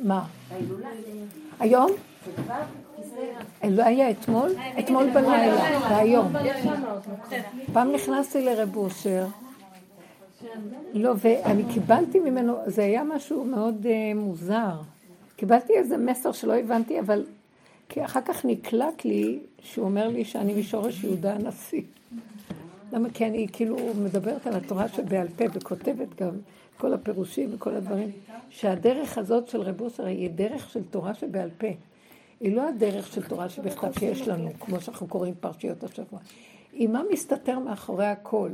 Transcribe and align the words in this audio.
מה? 0.00 0.26
היום? 1.60 1.90
לא 3.64 3.84
היה 3.84 4.10
אתמול? 4.10 4.50
אתמול 4.78 5.10
בלילה, 5.10 5.80
והיום. 5.90 6.32
פעם 7.72 7.92
נכנסתי 7.92 8.44
לרב 8.44 8.76
אושר, 8.76 9.26
לא, 10.94 11.12
ואני 11.16 11.62
קיבלתי 11.74 12.18
ממנו, 12.20 12.56
זה 12.66 12.82
היה 12.82 13.04
משהו 13.04 13.44
מאוד 13.44 13.86
אה, 13.86 14.12
מוזר. 14.14 14.80
קיבלתי 15.36 15.72
איזה 15.72 15.96
מסר 15.96 16.32
שלא 16.32 16.54
הבנתי, 16.54 17.00
אבל 17.00 17.24
כי 17.88 18.04
אחר 18.04 18.20
כך 18.20 18.44
נקלט 18.44 19.04
לי 19.04 19.38
שהוא 19.62 19.84
אומר 19.84 20.08
לי 20.08 20.24
שאני 20.24 20.60
משורש 20.60 21.04
יהודה 21.04 21.34
הנשיא. 21.34 21.82
למה? 22.92 23.10
כי 23.10 23.26
אני 23.26 23.46
כאילו 23.52 23.76
מדברת 24.04 24.46
על 24.46 24.54
התורה 24.54 24.88
שבעל 24.88 25.28
פה 25.28 25.44
וכותבת 25.52 26.22
גם 26.22 26.30
כל 26.76 26.94
הפירושים 26.94 27.50
וכל 27.54 27.74
הדברים, 27.74 28.10
שהדרך 28.50 29.18
הזאת 29.18 29.48
של 29.48 29.60
רב 29.60 29.80
אוסר 29.80 30.06
היא 30.06 30.30
דרך 30.30 30.70
של 30.70 30.84
תורה 30.90 31.14
שבעל 31.14 31.50
פה. 31.58 31.66
היא 32.40 32.56
לא 32.56 32.68
הדרך 32.68 33.06
של 33.06 33.28
תורה 33.28 33.48
שבכתב 33.48 33.98
שיש 33.98 34.28
לנו, 34.28 34.50
כמו 34.60 34.80
שאנחנו 34.80 35.06
קוראים 35.06 35.34
פרשיות 35.40 35.84
השבוע. 35.84 36.20
היא 36.72 36.88
מה 36.88 37.02
מסתתר 37.12 37.58
מאחורי 37.58 38.06
הכל. 38.06 38.50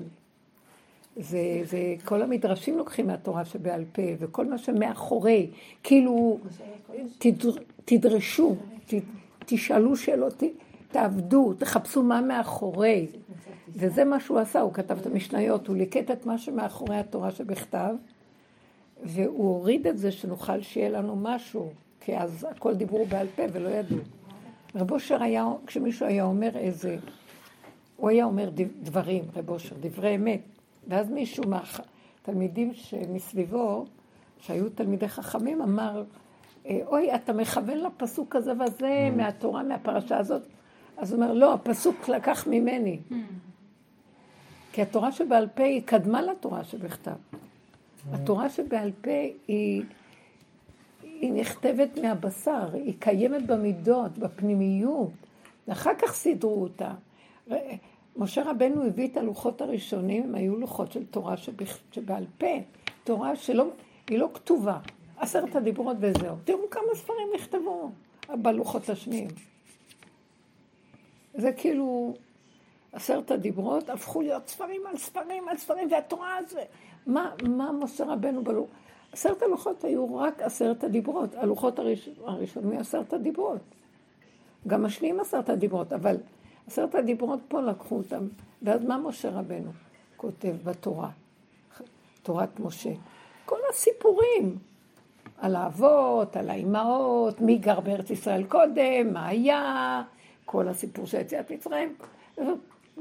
זה, 1.17 1.61
זה 1.65 1.95
כל 2.05 2.23
המדרשים 2.23 2.79
לוקחים 2.79 3.07
מהתורה 3.07 3.45
שבעל 3.45 3.85
פה, 3.93 4.03
וכל 4.19 4.47
מה 4.47 4.59
שמאחורי, 4.59 5.51
כאילו, 5.83 6.39
תד, 7.19 7.31
תדרשו, 7.85 8.57
ת, 8.87 8.95
תשאלו 9.47 9.97
שאלות, 9.97 10.43
תעבדו, 10.93 11.55
תחפשו 11.55 12.03
מה 12.03 12.21
מאחורי. 12.21 13.07
וזה 13.69 14.05
מה 14.05 14.21
שהוא 14.21 14.39
עשה, 14.39 14.61
הוא 14.61 14.73
כתב 14.73 14.99
את 14.99 15.07
המשניות, 15.07 15.69
הוא 15.69 15.77
ליקט 15.77 16.11
את 16.11 16.27
מה 16.27 16.39
שמאחורי 16.39 16.97
התורה 16.97 17.31
שבכתב, 17.31 17.95
והוא 19.05 19.49
הוריד 19.49 19.87
את 19.87 19.99
זה 19.99 20.13
שנוכל 20.13 20.61
שיהיה 20.61 20.89
לנו 20.89 21.17
משהו, 21.17 21.71
כי 22.01 22.17
אז 22.17 22.47
הכל 22.51 22.75
דיברו 22.75 23.07
בעל 23.07 23.27
פה 23.37 23.43
ולא 23.53 23.69
ידעו. 23.69 23.99
רב 24.75 24.93
אושר 24.93 25.23
היה, 25.23 25.47
כשמישהו 25.67 26.07
היה 26.07 26.25
אומר 26.25 26.57
איזה, 26.57 26.97
הוא 27.97 28.11
היה 28.11 28.25
אומר 28.25 28.51
דברים, 28.83 29.25
רב 29.37 29.51
אושר, 29.51 29.77
דברי 29.81 30.15
אמת, 30.15 30.41
ואז 30.89 31.11
מישהו 31.11 31.45
מהתלמידים 31.49 32.75
שמסביבו, 32.75 33.85
שהיו 34.39 34.71
תלמידי 34.71 35.09
חכמים, 35.09 35.63
אמר, 35.63 36.05
אה, 36.67 36.81
אוי, 36.87 37.15
אתה 37.15 37.33
מכוון 37.33 37.79
לפסוק 37.79 38.37
הזה 38.37 38.53
וזה 38.53 39.09
mm. 39.13 39.17
מהתורה, 39.17 39.63
מהפרשה 39.63 40.19
הזאת. 40.19 40.43
אז 41.03 41.13
הוא 41.13 41.23
אומר, 41.23 41.33
לא, 41.33 41.55
הפסוק 41.55 42.09
לקח 42.09 42.47
ממני. 42.47 42.99
Mm. 43.11 43.15
כי 44.73 44.83
התורה 44.83 45.13
שבעל 45.13 45.49
פה 45.55 45.63
היא 45.63 45.83
קדמה 45.85 46.23
לתורה 46.23 46.65
שבכתב. 46.65 47.11
Mm. 47.11 47.37
התורה 48.15 48.51
שבעל 48.51 48.91
פה 49.01 49.11
היא, 49.49 49.83
היא 51.03 51.33
נכתבת 51.33 51.99
מהבשר, 52.03 52.75
היא 52.75 52.95
קיימת 52.99 53.47
במידות, 53.47 54.19
בפנימיות, 54.19 55.11
ואחר 55.69 55.91
כך 55.99 56.13
סידרו 56.13 56.63
אותה. 56.63 56.93
משה 58.17 58.43
רבנו 58.51 58.85
הביא 58.85 59.09
את 59.09 59.17
הלוחות 59.17 59.61
הראשונים, 59.61 60.23
הם 60.23 60.35
היו 60.35 60.57
לוחות 60.57 60.93
של 60.93 61.07
תורה 61.07 61.35
שבעל 61.93 62.25
פה, 62.39 62.61
תורה 63.05 63.37
שלא, 63.37 63.67
היא 64.11 64.19
לא 64.19 64.29
כתובה, 64.35 64.79
עשרת 65.17 65.57
הדיברות 65.57 65.97
וזהו. 66.01 66.37
תראו 66.45 66.71
כמה 66.71 66.95
ספרים 66.95 67.29
נכתבו 67.35 67.91
בלוחות 68.29 68.89
השניים. 68.89 69.29
זה 71.35 71.53
כאילו, 71.53 72.15
עשרת 72.93 73.31
הדיברות 73.31 73.91
הפכו 73.91 74.23
להיות 74.23 74.49
ספרים 74.49 74.87
על 74.87 74.97
ספרים 74.97 75.49
על 75.49 75.57
ספרים, 75.57 75.89
והתורה 75.93 76.37
הזו, 76.37 76.59
מה, 77.07 77.31
מה 77.49 77.73
משה 77.73 78.05
רבנו 78.05 78.45
בלוח? 78.45 78.69
עשרת 79.13 79.43
הלוחות 79.43 79.85
היו 79.85 80.17
רק 80.17 80.43
עשרת 80.43 80.85
הדיברות, 80.85 81.35
הלוחות 81.35 81.79
הראש, 81.79 82.09
הראשונים 82.25 82.79
עשרת 82.79 83.13
הדיברות. 83.13 83.61
גם 84.67 84.85
השניים 84.85 85.21
עשרת 85.21 85.49
הדיברות, 85.49 85.93
אבל 85.93 86.17
עשרת 86.67 86.95
הדיברות 86.95 87.41
פה 87.49 87.61
לקחו 87.61 87.97
אותם. 87.97 88.29
ואז 88.63 88.85
מה 88.85 88.99
משה 88.99 89.31
רבנו 89.31 89.71
כותב 90.17 90.55
בתורה? 90.65 91.11
תורת 92.23 92.61
משה. 92.61 92.91
כל 93.45 93.59
הסיפורים 93.71 94.59
על 95.39 95.57
האבות, 95.57 96.37
על 96.37 96.51
האימהות, 96.51 97.41
מי 97.41 97.57
גר 97.57 97.81
בארץ 97.81 98.11
ישראל 98.11 98.45
קודם, 98.45 99.13
מה 99.13 99.27
היה, 99.27 100.03
כל 100.53 100.69
הסיפור 100.69 101.07
של 101.07 101.21
יציאת 101.21 101.51
מצרים. 101.51 101.95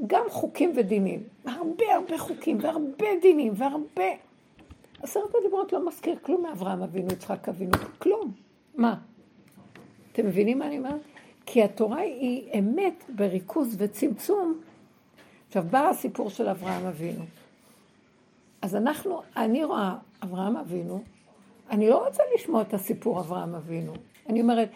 גם 0.06 0.24
חוקים 0.30 0.72
ודינים. 0.76 1.22
הרבה 1.44 1.84
הרבה 1.94 2.18
חוקים 2.18 2.58
והרבה 2.60 3.06
דינים 3.22 3.52
והרבה... 3.56 4.04
עשרת 5.02 5.34
הדיברות 5.40 5.72
לא 5.72 5.88
מזכיר 5.88 6.18
כלום 6.22 6.42
מאברהם 6.42 6.82
אבינו, 6.82 7.12
יצחק 7.12 7.48
אבינו, 7.48 7.72
כלום. 7.98 8.32
מה? 8.74 8.94
אתם 10.12 10.26
מבינים 10.26 10.58
מה 10.58 10.66
אני 10.66 10.78
אומרת? 10.78 11.00
כי 11.46 11.62
התורה 11.62 11.98
היא 11.98 12.58
אמת 12.58 13.04
בריכוז 13.08 13.76
וצמצום. 13.78 14.60
עכשיו, 15.48 15.64
בא 15.70 15.88
הסיפור 15.88 16.30
של 16.30 16.48
אברהם 16.48 16.86
אבינו. 16.86 17.24
אז 18.62 18.76
אנחנו, 18.76 19.22
אני 19.36 19.64
רואה 19.64 19.96
אברהם 20.22 20.56
אבינו, 20.56 21.02
אני 21.70 21.88
לא 21.88 22.06
רוצה 22.06 22.22
לשמוע 22.34 22.62
את 22.62 22.74
הסיפור 22.74 23.20
אברהם 23.20 23.54
אבינו. 23.54 23.92
אני 24.28 24.40
אומרת, 24.40 24.68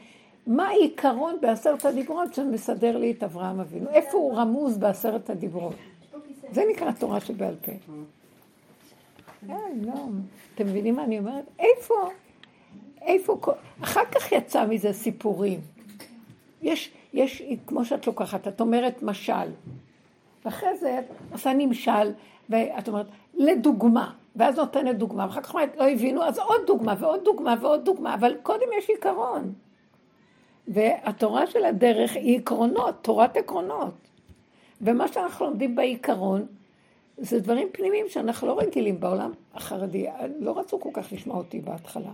מה 0.47 0.69
העיקרון 0.69 1.37
בעשרת 1.41 1.85
הדיברות 1.85 2.35
שמסדר 2.35 2.97
לי 2.97 3.11
את 3.11 3.23
אברהם 3.23 3.61
אבינו? 3.61 3.91
איפה 3.91 4.17
הוא 4.17 4.37
רמוז 4.37 4.79
בעשרת 4.79 5.31
הדיברות? 5.31 5.75
זה 6.53 6.63
נקרא 6.71 6.93
תורה 6.93 7.21
שבעל 7.21 7.55
פה. 7.63 7.73
לא. 9.83 9.95
אתם 10.55 10.67
מבינים 10.67 10.97
מה 10.97 11.05
אני 11.05 11.19
אומרת? 11.19 11.45
איפה? 11.59 12.11
איפה? 13.03 13.39
אחר 13.83 14.05
כך 14.05 14.33
יצא 14.33 14.67
מזה 14.67 14.93
סיפורים. 14.93 15.61
יש, 16.63 16.91
יש, 17.13 17.43
כמו 17.67 17.85
שאת 17.85 18.07
לוקחת, 18.07 18.49
את 18.49 18.61
אומרת 18.61 19.03
משל, 19.03 19.51
ואחרי 20.45 20.77
זה 20.77 20.99
את 20.99 21.05
עושה 21.33 21.53
נמשל, 21.53 22.13
ואת 22.51 22.89
אומרת, 22.89 23.07
לדוגמה, 23.35 24.13
ואז 24.37 24.57
נותנת 24.57 24.99
דוגמה, 24.99 25.27
ואחר 25.27 25.41
כך 25.41 25.55
אומרת, 25.55 25.77
לא 25.77 25.89
הבינו, 25.89 26.25
אז 26.25 26.39
עוד 26.39 26.61
דוגמה, 26.67 26.95
ועוד 26.99 27.25
דוגמה, 27.25 27.55
ועוד 27.61 27.85
דוגמה, 27.85 28.15
אבל 28.15 28.35
קודם 28.43 28.67
יש 28.79 28.89
עיקרון. 28.89 29.53
והתורה 30.69 31.47
של 31.47 31.65
הדרך 31.65 32.17
היא 32.17 32.39
עקרונות, 32.39 32.95
תורת 33.03 33.37
עקרונות. 33.37 33.95
ומה 34.81 35.09
שאנחנו 35.09 35.47
לומדים 35.47 35.77
בעיקרון, 35.77 36.47
זה 37.19 37.41
דברים 37.41 37.69
פנימיים 37.73 38.07
שאנחנו 38.09 38.47
לא 38.47 38.59
רגילים 38.59 39.01
בעולם 39.01 39.33
החרדי. 39.55 40.07
לא 40.39 40.59
רצו 40.59 40.81
כל 40.81 40.91
כך 40.93 41.13
לשמוע 41.13 41.37
אותי 41.37 41.61
בהתחלה. 41.61 42.13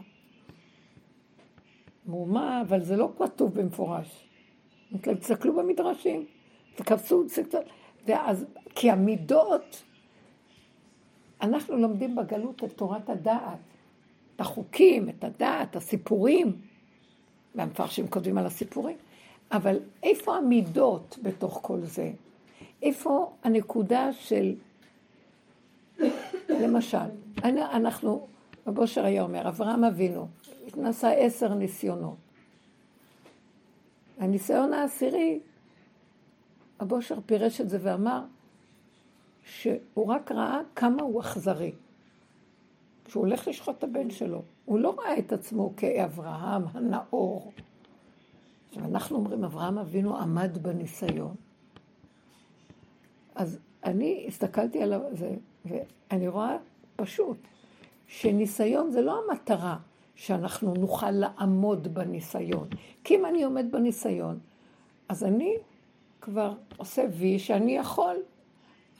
אמרו, 2.08 2.26
מה, 2.26 2.60
אבל 2.60 2.80
זה 2.80 2.96
לא 2.96 3.08
כתוב 3.18 3.60
במפורש. 3.60 4.28
תסתכלו 5.00 5.56
במדרשים, 5.56 6.26
תקפצו, 6.74 7.24
תסתכלו. 7.24 7.60
ואז, 8.06 8.44
כי 8.74 8.90
המידות, 8.90 9.82
אנחנו 11.42 11.76
לומדים 11.76 12.16
בגלות 12.16 12.64
את 12.64 12.72
תורת 12.72 13.10
הדעת, 13.10 13.58
את 14.36 14.40
החוקים, 14.40 15.08
את 15.08 15.24
הדעת, 15.24 15.76
הסיפורים. 15.76 16.56
והמפרשים 17.54 18.08
כותבים 18.08 18.38
על 18.38 18.46
הסיפורים, 18.46 18.96
אבל 19.52 19.78
איפה 20.02 20.36
המידות 20.36 21.18
בתוך 21.22 21.58
כל 21.62 21.80
זה? 21.80 22.10
איפה 22.82 23.32
הנקודה 23.44 24.12
של, 24.12 24.54
למשל, 26.48 26.96
אנחנו, 27.44 28.26
רב 28.66 28.78
אושר 28.78 29.04
היה 29.04 29.22
אומר, 29.22 29.48
אברהם 29.48 29.84
אבינו, 29.84 30.28
נעשה 30.76 31.10
עשר 31.10 31.54
ניסיונות. 31.54 32.16
הניסיון 34.18 34.72
העשירי, 34.72 35.40
רב 36.80 36.92
אושר 36.92 37.18
פירש 37.26 37.60
את 37.60 37.68
זה 37.68 37.78
ואמר 37.82 38.20
שהוא 39.44 40.06
רק 40.06 40.32
ראה 40.32 40.60
כמה 40.76 41.02
הוא 41.02 41.20
אכזרי. 41.20 41.72
כשהוא 43.12 43.24
הולך 43.26 43.48
לשחוט 43.48 43.78
את 43.78 43.84
הבן 43.84 44.10
שלו, 44.10 44.42
הוא 44.64 44.78
לא 44.78 44.94
ראה 44.98 45.18
את 45.18 45.32
עצמו 45.32 45.72
כאברהם 45.76 46.62
הנאור. 46.72 47.52
עכשיו, 48.68 48.84
אנחנו 48.84 49.16
אומרים, 49.16 49.44
אברהם 49.44 49.78
אבינו 49.78 50.16
עמד 50.16 50.58
בניסיון. 50.62 51.34
אז 53.34 53.58
אני 53.84 54.24
הסתכלתי 54.28 54.82
על 54.82 54.94
זה, 55.10 55.34
ואני 55.64 56.28
רואה 56.28 56.56
פשוט, 56.96 57.36
שניסיון 58.06 58.90
זה 58.90 59.00
לא 59.00 59.20
המטרה 59.24 59.76
שאנחנו 60.14 60.74
נוכל 60.74 61.10
לעמוד 61.10 61.94
בניסיון. 61.94 62.68
כי 63.04 63.16
אם 63.16 63.26
אני 63.26 63.42
עומד 63.42 63.66
בניסיון, 63.72 64.38
אז 65.08 65.24
אני 65.24 65.56
כבר 66.20 66.54
עושה 66.76 67.04
וי 67.10 67.38
שאני 67.38 67.76
יכול, 67.76 68.16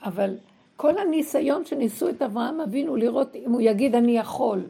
אבל 0.03 0.37
כל 0.77 0.97
הניסיון 0.97 1.65
שניסו 1.65 2.09
את 2.09 2.21
אברהם 2.21 2.61
אבינו 2.61 2.95
לראות 2.95 3.35
אם 3.35 3.51
הוא 3.51 3.61
יגיד 3.61 3.95
אני 3.95 4.17
יכול. 4.17 4.63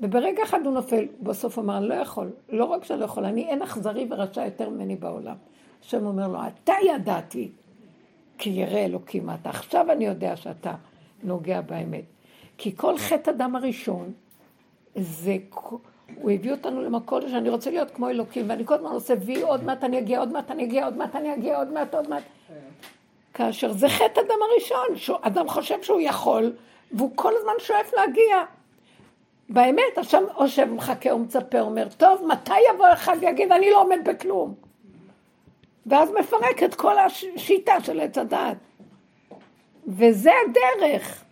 וברגע 0.00 0.42
אחד 0.42 0.60
הוא 0.64 0.74
נופל, 0.74 1.04
בסוף 1.22 1.58
אמר, 1.58 1.78
אני 1.78 1.88
לא 1.88 1.94
יכול. 1.94 2.30
לא 2.48 2.64
רק 2.64 2.84
שאני 2.84 3.00
לא 3.00 3.04
יכול, 3.04 3.24
אני 3.24 3.44
אין 3.44 3.62
אכזרי 3.62 4.06
ורשע 4.10 4.44
יותר 4.44 4.68
ממני 4.68 4.96
בעולם. 4.96 5.36
השם 5.84 6.06
אומר 6.06 6.28
לו, 6.28 6.38
אתה 6.46 6.72
ידעתי, 6.86 7.50
כי 8.38 8.50
ירא 8.50 8.78
אלוקים 8.78 9.30
אתה. 9.30 9.50
עכשיו 9.50 9.92
אני 9.92 10.06
יודע 10.06 10.36
שאתה 10.36 10.74
נוגע 11.22 11.60
באמת. 11.60 12.04
כי 12.58 12.76
כל 12.76 12.98
חטא 12.98 13.30
אדם 13.30 13.56
הראשון 13.56 14.12
זה, 14.96 15.36
הוא 16.14 16.30
הביא 16.30 16.52
אותנו 16.52 16.82
למקום 16.82 17.28
שאני 17.28 17.48
רוצה 17.48 17.70
להיות 17.70 17.90
כמו 17.90 18.08
אלוקים, 18.08 18.50
ואני 18.50 18.66
כל 18.66 18.74
הזמן 18.74 18.90
עושה 18.90 19.14
וי, 19.24 19.42
עוד 19.42 19.64
מעט 19.64 19.84
אני 19.84 19.98
אגיע, 19.98 20.18
עוד 20.18 20.32
מעט 20.32 20.50
אני 20.50 20.64
אגיע, 20.64 20.84
עוד 20.84 20.96
מעט 20.96 21.16
אני 21.16 21.34
אגיע, 21.34 21.58
עוד 21.58 21.72
מעט, 21.72 21.94
עוד 21.94 22.08
מעט. 22.08 22.22
כאשר 23.34 23.72
זה 23.72 23.88
חטא 23.88 24.20
אדם 24.20 24.38
הראשון, 24.50 24.96
שאדם 24.96 25.48
חושב 25.48 25.82
שהוא 25.82 26.00
יכול, 26.00 26.52
והוא 26.92 27.10
כל 27.14 27.32
הזמן 27.36 27.52
שואף 27.58 27.94
להגיע. 27.94 28.42
באמת, 29.48 29.98
עכשיו 29.98 30.22
יושב 30.40 30.64
מחכה 30.64 31.14
ומצפה, 31.14 31.60
אומר, 31.60 31.88
טוב, 31.96 32.26
מתי 32.26 32.60
יבוא 32.74 32.92
אחד 32.92 33.16
ויגיד, 33.20 33.52
אני 33.52 33.70
לא 33.70 33.80
עומד 33.80 33.98
בכלום? 34.04 34.54
ואז 35.86 36.10
מפרק 36.10 36.62
את 36.62 36.74
כל 36.74 36.98
השיטה 36.98 37.74
של 37.82 38.00
עץ 38.00 38.18
הדעת. 38.18 38.56
וזה 39.86 40.30
הדרך. 40.44 41.24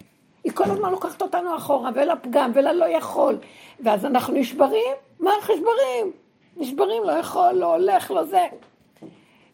היא 0.45 0.53
כל 0.53 0.65
הזמן 0.65 0.91
לוקחת 0.91 1.23
אותנו 1.23 1.57
אחורה, 1.57 1.91
ולפגם, 1.95 2.51
וללא 2.55 2.85
יכול. 2.85 3.39
ואז 3.81 4.05
אנחנו 4.05 4.35
נשברים, 4.35 4.95
מה 5.21 5.31
אנחנו 5.35 5.55
נשברים? 5.55 6.13
נשברים, 6.57 7.05
לא 7.05 7.13
יכול, 7.13 7.53
לא 7.53 7.75
הולך, 7.75 8.11
לא 8.11 8.25
זה. 8.25 8.47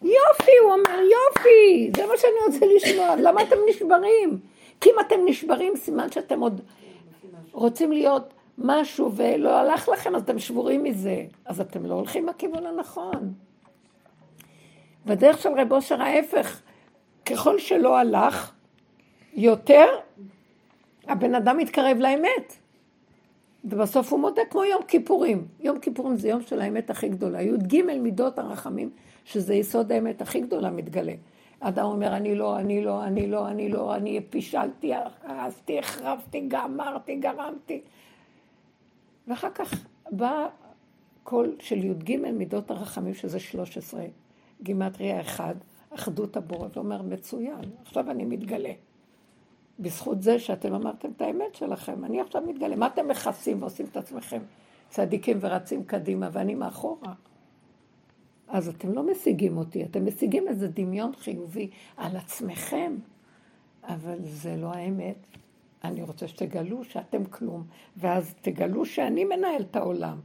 יופי, 0.02 0.50
הוא 0.62 0.72
אומר, 0.72 1.00
יופי, 1.00 1.90
זה 1.96 2.06
מה 2.06 2.16
שאני 2.16 2.32
רוצה 2.46 2.66
לשמוע, 2.76 3.16
למה 3.16 3.42
אתם 3.42 3.56
נשברים? 3.68 4.38
כי 4.80 4.90
אם 4.90 4.94
אתם 5.00 5.16
נשברים, 5.26 5.76
סימן 5.76 6.12
שאתם 6.12 6.40
עוד 6.40 6.60
רוצים 7.52 7.92
להיות 7.92 8.34
משהו 8.58 9.12
ולא 9.16 9.58
הלך 9.58 9.88
לכם, 9.88 10.14
אז 10.14 10.22
אתם 10.22 10.38
שבורים 10.38 10.82
מזה. 10.82 11.24
אז 11.44 11.60
אתם 11.60 11.86
לא 11.86 11.94
הולכים 11.94 12.26
בכיוון 12.26 12.66
הנכון. 12.66 13.32
בדרך 15.06 15.38
של 15.38 15.48
רב 15.48 15.72
אושר 15.72 16.02
ההפך, 16.02 16.60
ככל 17.26 17.58
שלא 17.58 17.98
הלך, 17.98 18.52
יותר 19.34 19.86
הבן 21.06 21.34
אדם 21.34 21.56
מתקרב 21.56 21.96
לאמת. 21.98 22.56
ובסוף 23.64 24.12
הוא 24.12 24.20
מודה 24.20 24.42
כמו 24.50 24.64
יום 24.64 24.82
כיפורים. 24.82 25.46
יום 25.60 25.78
כיפורים 25.78 26.16
זה 26.16 26.28
יום 26.28 26.42
של 26.42 26.60
האמת 26.60 26.90
הכי 26.90 27.08
גדולה. 27.08 27.42
י"ג 27.42 27.82
מידות 27.82 28.38
הרחמים, 28.38 28.90
שזה 29.28 29.54
יסוד 29.54 29.92
האמת 29.92 30.22
הכי 30.22 30.40
גדולה, 30.40 30.70
מתגלה. 30.70 31.14
אדם 31.60 31.84
אומר, 31.84 32.16
אני 32.16 32.34
לא, 32.34 32.58
אני 32.58 32.84
לא, 32.84 33.04
אני 33.04 33.26
לא, 33.26 33.48
אני 33.48 33.68
לא, 33.68 33.94
אני 33.94 34.20
פישלתי, 34.30 34.92
הרסתי, 35.22 35.78
החרבתי, 35.78 36.44
גמרתי, 36.48 37.16
גרמתי. 37.16 37.80
ואחר 39.28 39.50
כך 39.50 39.86
בא 40.10 40.46
קול 41.24 41.56
של 41.60 41.84
י"ג 41.84 42.16
מידות 42.16 42.70
הרחמים, 42.70 43.14
שזה 43.14 43.40
13, 43.40 44.04
גימטריה 44.62 45.20
אחד, 45.20 45.54
אחדות 45.90 46.36
הבורא, 46.36 46.68
ואומר, 46.74 47.02
מצוין, 47.02 47.64
עכשיו 47.82 48.10
אני 48.10 48.24
מתגלה. 48.24 48.72
בזכות 49.78 50.22
זה 50.22 50.38
שאתם 50.38 50.74
אמרתם 50.74 51.10
את 51.16 51.22
האמת 51.22 51.54
שלכם, 51.54 52.04
אני 52.04 52.20
עכשיו 52.20 52.42
מתגלה. 52.42 52.76
מה 52.76 52.86
אתם 52.86 53.08
מכסים 53.08 53.62
ועושים 53.62 53.86
את 53.86 53.96
עצמכם 53.96 54.40
צדיקים 54.88 55.38
ורצים 55.40 55.84
קדימה, 55.84 56.28
ואני 56.32 56.54
מאחורה? 56.54 57.12
אז 58.48 58.68
אתם 58.68 58.92
לא 58.92 59.02
משיגים 59.02 59.58
אותי, 59.58 59.84
אתם 59.84 60.06
משיגים 60.06 60.48
איזה 60.48 60.68
דמיון 60.68 61.12
חיובי 61.16 61.70
על 61.96 62.16
עצמכם, 62.16 62.96
אבל 63.84 64.18
זה 64.22 64.56
לא 64.56 64.66
האמת. 64.66 65.16
אני 65.84 66.02
רוצה 66.02 66.28
שתגלו 66.28 66.84
שאתם 66.84 67.24
כלום, 67.24 67.64
ואז 67.96 68.34
תגלו 68.40 68.84
שאני 68.86 69.24
מנהל 69.24 69.62
את 69.62 69.76
העולם. 69.76 70.20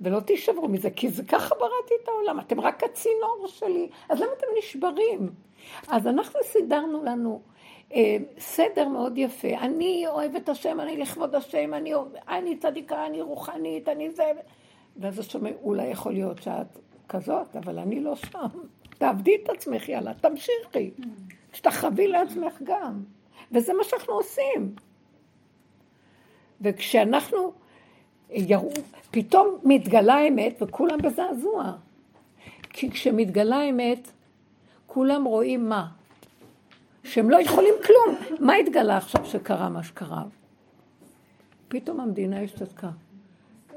ולא 0.00 0.20
תישברו 0.20 0.68
מזה, 0.68 0.90
כי 0.90 1.08
זה 1.08 1.24
ככה 1.24 1.54
בראתי 1.54 1.94
את 2.02 2.08
העולם, 2.08 2.40
אתם 2.40 2.60
רק 2.60 2.84
הצינור 2.84 3.46
שלי, 3.46 3.88
אז 4.08 4.20
למה 4.20 4.30
אתם 4.38 4.46
נשברים? 4.58 5.30
אז 5.88 6.06
אנחנו 6.06 6.40
סידרנו 6.44 7.04
לנו 7.04 7.40
אה, 7.94 8.16
סדר 8.38 8.88
מאוד 8.88 9.18
יפה. 9.18 9.48
אני 9.48 10.04
אוהבת 10.06 10.48
השם, 10.48 10.80
אני 10.80 10.96
לכבוד 10.96 11.34
השם, 11.34 11.74
אני, 11.74 11.92
אני 12.28 12.56
צדיקה, 12.56 13.06
אני 13.06 13.22
רוחנית, 13.22 13.88
אני 13.88 14.10
זה. 14.10 14.24
ואז 14.96 15.28
שומע, 15.28 15.50
אולי 15.62 15.86
יכול 15.86 16.12
להיות 16.12 16.42
שאת 16.42 16.78
כזאת, 17.10 17.56
אבל 17.56 17.78
אני 17.78 18.00
לא 18.00 18.16
שם. 18.16 18.46
תעבדי 18.98 19.36
את 19.44 19.48
עצמך, 19.48 19.88
יאללה, 19.88 20.14
תמשיכי. 20.14 20.90
שתחווי 21.52 22.08
לעצמך 22.08 22.54
גם. 22.64 23.02
וזה 23.52 23.72
מה 23.72 23.84
שאנחנו 23.84 24.12
עושים. 24.12 24.74
וכשאנחנו, 26.60 27.52
יראו, 28.30 28.70
פתאום 29.10 29.58
מתגלה 29.64 30.14
האמת 30.14 30.62
וכולם 30.62 30.98
בזעזוע. 31.02 31.72
כי 32.62 32.90
כשמתגלה 32.90 33.56
האמת, 33.56 34.10
כולם 34.86 35.24
רואים 35.24 35.68
מה? 35.68 35.88
שהם 37.04 37.30
לא 37.30 37.40
יכולים 37.40 37.74
כלום. 37.86 38.38
מה 38.40 38.54
התגלה 38.54 38.96
עכשיו 38.96 39.24
שקרה 39.24 39.68
מה 39.68 39.82
שקרה? 39.82 40.22
פתאום 41.68 42.00
המדינה 42.00 42.40
השתתקה. 42.40 42.90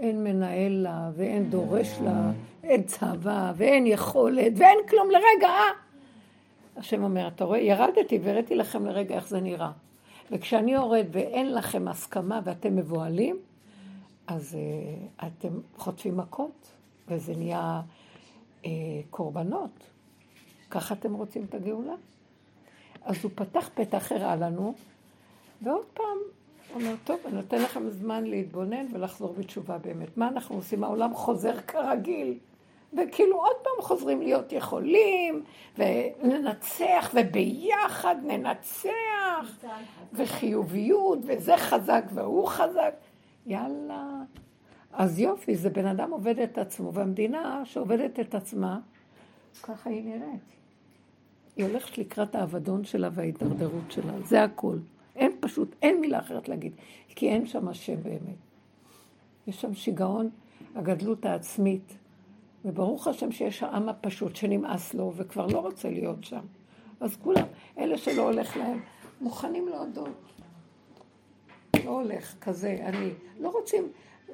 אין 0.04 0.24
מנהל 0.24 0.72
לה, 0.72 1.10
ואין 1.16 1.50
דורש 1.50 1.88
לה, 2.04 2.32
אין 2.64 2.84
צבא, 2.84 3.54
ואין 3.56 3.88
יכולת, 3.88 4.54
ואין 4.56 4.78
כלום 4.90 5.12
לרגע, 5.12 5.48
אה? 5.48 5.70
השם 6.78 7.04
אומר, 7.04 7.28
אתה 7.28 7.44
רואה, 7.44 7.60
ירדתי 7.60 8.20
והראיתי 8.24 8.56
לכם 8.56 8.86
לרגע 8.86 9.16
איך 9.16 9.28
זה 9.28 9.42
נראה. 9.42 9.72
וכשאני 10.32 10.74
יורד 10.74 11.06
ואין 11.12 11.54
לכם 11.54 11.88
הסכמה 11.88 12.40
ואתם 12.44 12.76
מבוהלים, 12.76 13.38
אז 14.28 14.58
uh, 14.58 15.26
אתם 15.28 15.60
חוטפים 15.78 16.18
מכות, 16.18 16.72
וזה 17.08 17.34
נהיה 17.36 17.82
uh, 18.62 18.66
קורבנות. 19.10 19.80
ככה 20.70 20.96
אתם 20.96 21.14
רוצים 21.14 21.46
את 21.50 21.54
הגאולה? 21.56 21.94
אז 23.04 23.24
הוא 23.24 23.32
פתח 23.36 23.70
פתח, 23.74 24.12
הראה 24.12 24.36
לנו, 24.36 24.74
ועוד 25.62 25.86
פעם, 25.94 26.18
אומר, 26.74 26.96
טוב, 27.04 27.20
אני 27.26 27.36
נותן 27.36 27.62
לכם 27.62 27.90
זמן 27.90 28.24
להתבונן 28.24 28.86
ולחזור 28.94 29.34
בתשובה 29.34 29.78
באמת. 29.78 30.18
מה 30.18 30.28
אנחנו 30.28 30.56
עושים? 30.56 30.84
העולם 30.84 31.14
חוזר 31.14 31.62
כרגיל. 31.62 32.38
וכאילו 32.94 33.38
עוד 33.38 33.56
פעם 33.64 33.86
חוזרים 33.86 34.22
להיות 34.22 34.52
יכולים, 34.52 35.44
וננצח, 35.78 37.12
וביחד 37.14 38.16
ננצח, 38.24 39.64
וחיוביות, 40.14 41.20
וזה 41.26 41.58
חזק 41.58 42.04
והוא 42.14 42.48
חזק. 42.48 42.94
יאללה. 43.46 44.22
אז 44.94 45.20
יופי, 45.20 45.56
זה 45.56 45.70
בן 45.70 45.86
אדם 45.86 46.12
עובד 46.12 46.40
את 46.40 46.58
עצמו, 46.58 46.94
והמדינה 46.94 47.62
שעובדת 47.66 48.20
את 48.20 48.36
עצמה, 48.36 48.80
ככה 49.64 49.90
היא 49.90 50.04
נראית. 50.04 50.42
היא 51.56 51.66
הולכת 51.66 51.98
לקראת 51.98 52.36
האבדון 52.36 52.84
שלה 52.84 53.10
וההידרדרות 53.12 53.92
שלה, 53.92 54.14
זה 54.26 54.44
הכל. 54.44 54.78
אין 55.16 55.32
פשוט, 55.40 55.76
אין 55.82 56.02
מילה 56.02 56.20
אחרת 56.20 56.50
להגיד, 56.50 56.74
כי 57.16 57.30
אין 57.30 57.46
שם 57.46 57.68
השם 57.68 58.04
באמת. 58.04 58.38
יש 59.48 59.62
שם 59.62 59.74
שיגעון, 59.74 60.30
הגדלות 60.76 61.26
העצמית, 61.26 61.98
וברוך 62.66 63.08
השם 63.08 63.32
שיש 63.32 63.64
העם 63.64 63.90
הפשוט 63.90 64.36
שנמאס 64.36 64.94
לו 64.94 65.14
וכבר 65.16 65.48
לא 65.48 65.60
רוצה 65.60 65.90
להיות 65.90 66.24
שם. 66.24 66.46
אז 67.00 67.18
כולם, 67.24 67.46
אלה 67.78 67.98
שלא 67.98 68.22
הולך 68.22 68.58
להם, 68.58 68.80
מוכנים 69.22 69.68
להודות. 69.68 70.10
לא 71.86 71.90
הולך 71.90 72.36
כזה, 72.42 72.78
אני. 72.86 73.10
לא 73.40 73.50
רוצים, 73.50 73.92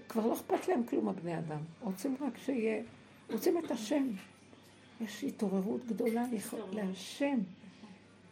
כבר 0.10 0.28
לא 0.28 0.34
אכפת 0.34 0.68
להם 0.68 0.84
כלום 0.84 1.10
הבני 1.10 1.38
אדם. 1.38 1.60
רוצים 1.82 2.16
רק 2.22 2.38
שיהיה, 2.38 2.84
רוצים 3.32 3.58
את 3.58 3.72
השם. 3.72 4.08
יש 5.02 5.24
התעוררות 5.24 5.86
גדולה 5.86 6.26
להשם. 6.72 7.40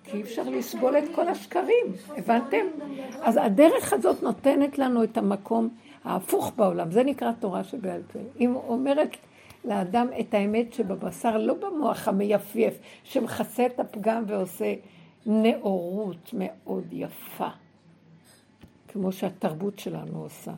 כי 0.07 0.17
אי 0.17 0.21
אפשר 0.21 0.43
לסבול 0.43 0.97
את 0.97 1.03
כל 1.15 1.27
השקרים, 1.27 1.85
הבנתם? 2.17 2.65
אז 3.21 3.37
הדרך 3.41 3.93
הזאת 3.93 4.23
נותנת 4.23 4.79
לנו 4.79 5.03
את 5.03 5.17
המקום 5.17 5.69
ההפוך 6.03 6.51
בעולם, 6.55 6.91
זה 6.91 7.03
נקרא 7.03 7.31
תורה 7.39 7.63
שבעל 7.63 8.01
פה. 8.13 8.19
היא 8.35 8.49
אומרת 8.49 9.17
לאדם 9.65 10.07
את 10.19 10.33
האמת 10.33 10.73
שבבשר, 10.73 11.37
לא 11.37 11.53
במוח 11.53 12.07
המייפייף, 12.07 12.73
שמכסה 13.03 13.65
את 13.65 13.79
הפגם 13.79 14.23
ועושה 14.27 14.73
נאורות 15.25 16.29
מאוד 16.33 16.87
יפה, 16.91 17.47
כמו 18.87 19.11
שהתרבות 19.11 19.79
שלנו 19.79 20.21
עושה. 20.23 20.53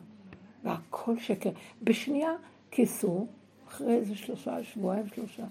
והכל 0.64 1.18
שקר. 1.18 1.50
בשנייה 1.82 2.30
כיסו, 2.70 3.26
אחרי 3.68 3.94
איזה 3.94 4.16
שלושה, 4.16 4.64
שבועיים, 4.64 5.06
שלושה. 5.14 5.44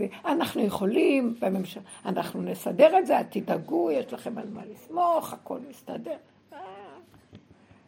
ואנחנו 0.00 0.62
יכולים, 0.62 1.34
בממשלה, 1.40 1.82
אנחנו 2.04 2.42
נסדר 2.42 2.98
את 2.98 3.06
זה, 3.06 3.14
תדאגו, 3.30 3.90
יש 3.90 4.12
לכם 4.12 4.38
על 4.38 4.48
מה 4.52 4.62
לסמוך, 4.72 5.32
הכל 5.32 5.58
מסתדר. 5.70 6.16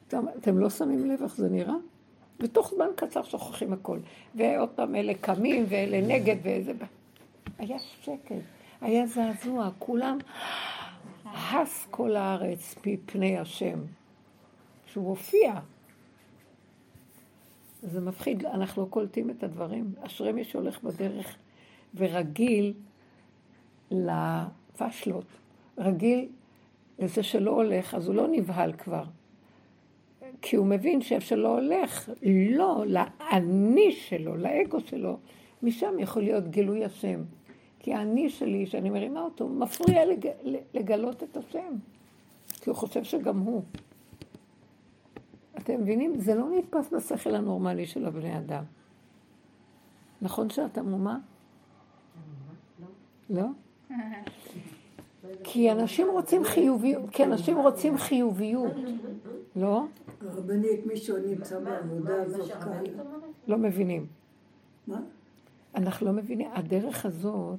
אתם 0.09 0.59
לא 0.59 0.71
שמים 0.71 1.11
לב 1.11 1.23
איך 1.23 1.37
זה 1.37 1.49
נראה? 1.49 1.75
ותוך 2.41 2.71
זמן 2.75 2.87
קצר 2.97 3.23
שוכחים 3.23 3.73
הכל. 3.73 3.99
ועוד 4.35 4.69
פעם 4.69 4.95
אלה 4.95 5.15
קמים 5.15 5.65
ואלה 5.69 6.01
נגד 6.01 6.37
ואיזה... 6.43 6.73
היה 7.59 7.79
שקט, 7.79 8.35
היה 8.81 9.07
זעזוע, 9.07 9.71
כולם 9.79 10.19
הס 11.25 11.87
כל 11.91 12.17
הארץ 12.17 12.75
מפני 12.87 13.39
השם, 13.39 13.79
שהוא 14.87 15.09
הופיע. 15.09 15.55
זה 17.83 18.01
מפחיד, 18.01 18.47
אנחנו 18.47 18.83
לא 18.83 18.89
קולטים 18.91 19.31
את 19.31 19.43
הדברים. 19.43 19.93
אשרי 20.01 20.33
מי 20.33 20.45
שהולך 20.45 20.83
בדרך 20.83 21.37
ורגיל 21.95 22.73
לפשלות, 23.91 25.25
רגיל 25.79 26.29
לזה 26.99 27.23
שלא 27.23 27.51
הולך, 27.51 27.95
אז 27.95 28.07
הוא 28.07 28.15
לא 28.15 28.29
נבהל 28.29 28.73
כבר. 28.73 29.05
כי 30.43 30.57
הוא 30.57 30.67
מבין 30.67 31.03
שאיפה 31.03 31.27
שלא 31.27 31.59
הולך, 31.59 32.11
לא, 32.51 32.85
לאני 32.87 33.93
שלו, 33.93 34.37
לאגו 34.37 34.81
שלו, 34.81 35.19
משם 35.63 35.99
יכול 35.99 36.23
להיות 36.23 36.49
גילוי 36.49 36.85
השם. 36.85 37.21
כי 37.79 37.95
האני 37.95 38.31
שלי, 38.31 38.67
שאני 38.67 38.91
מרימה 38.91 39.21
אותו, 39.21 39.49
מפריע 39.49 40.05
לג... 40.05 40.29
לגלות 40.75 41.23
את 41.23 41.37
השם. 41.37 41.75
כי 42.61 42.71
הוא 42.71 42.77
חושב 42.77 43.05
שגם 43.05 43.39
הוא. 43.39 43.63
אתם 45.59 45.81
מבינים? 45.81 46.21
זה 46.21 46.35
לא 46.35 46.47
נתפס 46.59 46.93
בשכל 46.93 47.35
הנורמלי 47.35 47.87
של 47.87 48.07
הבני 48.07 48.39
אדם. 48.39 48.65
נכון 50.23 50.51
שאת 50.51 50.79
עמומה? 50.79 51.19
לא? 53.31 53.47
כי 55.45 55.73
אנשים 55.73 56.07
רוצים 56.11 56.45
חיוביות, 56.45 57.11
כי 57.11 57.25
אנשים 57.25 57.59
רוצים 57.59 57.99
חיוביות, 57.99 58.73
לא? 59.57 59.85
הרבנית, 60.21 60.87
מישהו 60.87 61.17
נמצא 61.27 61.61
בעבודה 61.61 62.23
הזאת 62.23 62.53
כאן. 62.53 62.83
לא 63.49 63.59
מבינים. 63.59 64.07
מה? 64.87 65.01
אנחנו 65.75 66.07
לא 66.07 66.13
מבינים. 66.13 66.51
הדרך 66.53 67.07
הזאת, 67.07 67.59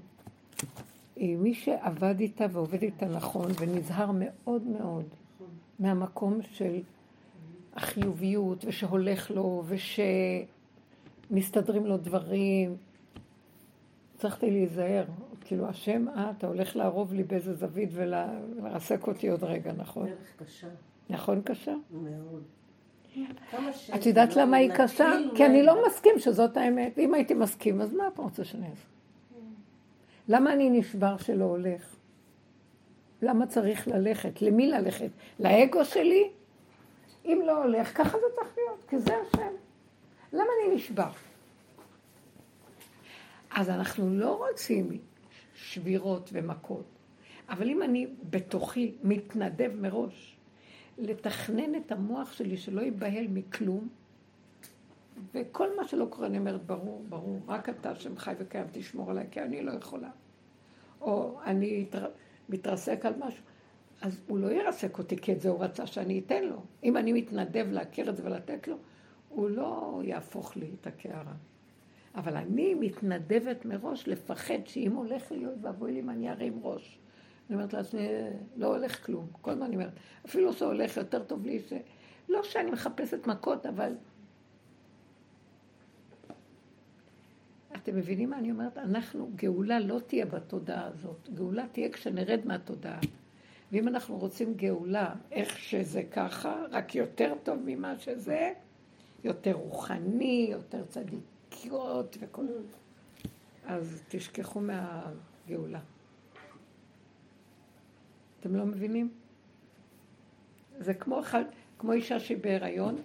מי 1.17 1.53
שעבד 1.53 2.19
איתה 2.19 2.45
ועובד 2.51 2.81
איתה 2.81 3.05
נכון 3.05 3.51
ונזהר 3.59 4.11
מאוד 4.13 4.67
מאוד 4.67 5.05
מהמקום 5.79 6.39
של 6.51 6.79
החיוביות 7.73 8.65
ושהולך 8.65 9.31
לו 9.31 9.63
ושמסתדרים 11.29 11.85
לו 11.85 11.97
דברים, 11.97 12.75
צריכתי 14.17 14.51
להיזהר. 14.51 15.05
כאילו, 15.51 15.69
השם, 15.69 16.05
אה, 16.09 16.31
אתה 16.37 16.47
הולך 16.47 16.75
לערוב 16.75 17.13
לי 17.13 17.23
באיזה 17.23 17.53
זווית 17.53 17.89
ולרסק 17.93 19.07
אותי 19.07 19.29
עוד 19.29 19.43
רגע, 19.43 19.71
נכון? 19.77 20.07
דרך 20.07 20.35
קשה. 20.37 20.67
נכון 21.09 21.41
קשה? 21.41 21.73
מאוד. 21.91 22.43
את 23.95 24.05
יודעת 24.05 24.35
למה 24.35 24.57
היא 24.57 24.71
קשה? 24.75 25.11
כי 25.35 25.45
אני 25.45 25.63
לא 25.63 25.85
מסכים 25.87 26.19
שזאת 26.19 26.57
האמת. 26.57 26.99
אם 26.99 27.13
הייתי 27.13 27.33
מסכים, 27.33 27.81
אז 27.81 27.93
מה 27.93 28.07
אתה 28.07 28.21
רוצה 28.21 28.43
שאני 28.43 28.69
אעשה? 28.69 28.87
למה 30.27 30.53
אני 30.53 30.69
נשבר 30.69 31.17
שלא 31.17 31.45
הולך? 31.45 31.95
למה 33.21 33.47
צריך 33.47 33.87
ללכת? 33.87 34.41
למי 34.41 34.67
ללכת? 34.67 35.09
לאגו 35.39 35.85
שלי? 35.85 36.29
אם 37.25 37.41
לא 37.45 37.63
הולך, 37.63 37.97
ככה 37.97 38.17
זה 38.17 38.25
צריך 38.35 38.57
להיות, 38.57 38.85
כי 38.89 38.99
זה 38.99 39.13
השם. 39.21 39.53
למה 40.33 40.49
אני 40.65 40.75
נשבר? 40.75 41.11
אז 43.51 43.69
אנחנו 43.69 44.09
לא 44.09 44.47
רוצים 44.49 45.10
שבירות 45.61 46.29
ומכות, 46.33 46.85
אבל 47.49 47.69
אם 47.69 47.83
אני 47.83 48.07
בתוכי 48.29 48.95
מתנדב 49.03 49.71
מראש 49.75 50.37
לתכנן 50.97 51.75
את 51.75 51.91
המוח 51.91 52.33
שלי 52.33 52.57
שלא 52.57 52.81
ייבהל 52.81 53.27
מכלום, 53.27 53.87
וכל 55.33 55.67
מה 55.77 55.87
שלא 55.87 56.05
קורה, 56.09 56.27
אני 56.27 56.37
אומרת, 56.37 56.65
ברור, 56.65 57.03
ברור, 57.09 57.39
רק 57.47 57.69
אתה 57.69 57.95
שם 57.95 58.17
חי 58.17 58.33
וקיים, 58.37 58.65
תשמור 58.71 59.11
עליי, 59.11 59.27
כי 59.31 59.41
אני 59.41 59.61
לא 59.61 59.71
יכולה. 59.71 60.09
או 61.01 61.39
אני 61.45 61.85
מתרסק 62.49 63.05
על 63.05 63.13
משהו. 63.19 63.43
אז 64.01 64.21
הוא 64.27 64.37
לא 64.37 64.51
ירסק 64.51 64.97
אותי, 64.97 65.17
כי 65.17 65.33
את 65.33 65.41
זה 65.41 65.49
הוא 65.49 65.63
רצה 65.63 65.87
שאני 65.87 66.19
אתן 66.19 66.43
לו. 66.43 66.63
אם 66.83 66.97
אני 66.97 67.13
מתנדב 67.13 67.67
להכיר 67.71 68.09
את 68.09 68.17
זה 68.17 68.25
ולתת 68.25 68.67
לו, 68.67 68.77
הוא 69.29 69.49
לא 69.49 70.01
יהפוך 70.03 70.57
לי 70.57 70.69
את 70.81 70.87
הקערה. 70.87 71.33
אבל 72.15 72.37
אני 72.37 72.73
מתנדבת 72.73 73.65
מראש 73.65 74.07
לפחד 74.07 74.65
שאם 74.65 74.91
הולך 74.91 75.31
לי, 75.31 75.45
אוי 75.45 75.55
ואבוי 75.61 75.91
לי 75.91 75.99
אם 75.99 76.09
אני 76.09 76.29
ארים 76.29 76.59
ראש. 76.63 76.99
אני 77.49 77.55
אומרת 77.55 77.73
לעצמי, 77.73 78.07
לא 78.57 78.67
הולך 78.67 79.05
כלום. 79.05 79.27
כל 79.41 79.51
הזמן 79.51 79.65
אני 79.65 79.75
אומרת, 79.75 79.93
אפילו 80.25 80.53
שהולך 80.53 80.97
יותר 80.97 81.23
טוב 81.23 81.45
לי, 81.45 81.59
ש... 81.59 81.73
לא 82.29 82.43
שאני 82.43 82.71
מחפשת 82.71 83.27
מכות, 83.27 83.65
אבל... 83.65 83.95
אתם 87.75 87.95
מבינים 87.95 88.29
מה 88.29 88.37
אני 88.37 88.51
אומרת? 88.51 88.77
אנחנו, 88.77 89.31
גאולה 89.35 89.79
לא 89.79 89.99
תהיה 90.07 90.25
בתודעה 90.25 90.85
הזאת. 90.85 91.29
גאולה 91.33 91.65
תהיה 91.71 91.91
כשנרד 91.91 92.39
מהתודעה. 92.45 92.99
ואם 93.71 93.87
אנחנו 93.87 94.17
רוצים 94.17 94.53
גאולה, 94.53 95.13
איך 95.31 95.57
שזה 95.57 96.03
ככה, 96.11 96.65
רק 96.71 96.95
יותר 96.95 97.33
טוב 97.43 97.59
ממה 97.65 97.97
שזה, 97.99 98.53
יותר 99.23 99.53
רוחני, 99.53 100.47
יותר 100.51 100.83
צדיקיות 101.51 102.17
וכל... 102.19 102.45
אז 103.65 104.03
תשכחו 104.09 104.59
מהגאולה. 104.59 105.79
אתם 108.39 108.55
לא 108.55 108.65
מבינים? 108.65 109.09
זה 110.79 110.93
כמו, 110.93 111.21
כמו 111.77 111.91
אישה 111.91 112.19
שהיא 112.19 112.37
בהיריון, 112.37 112.95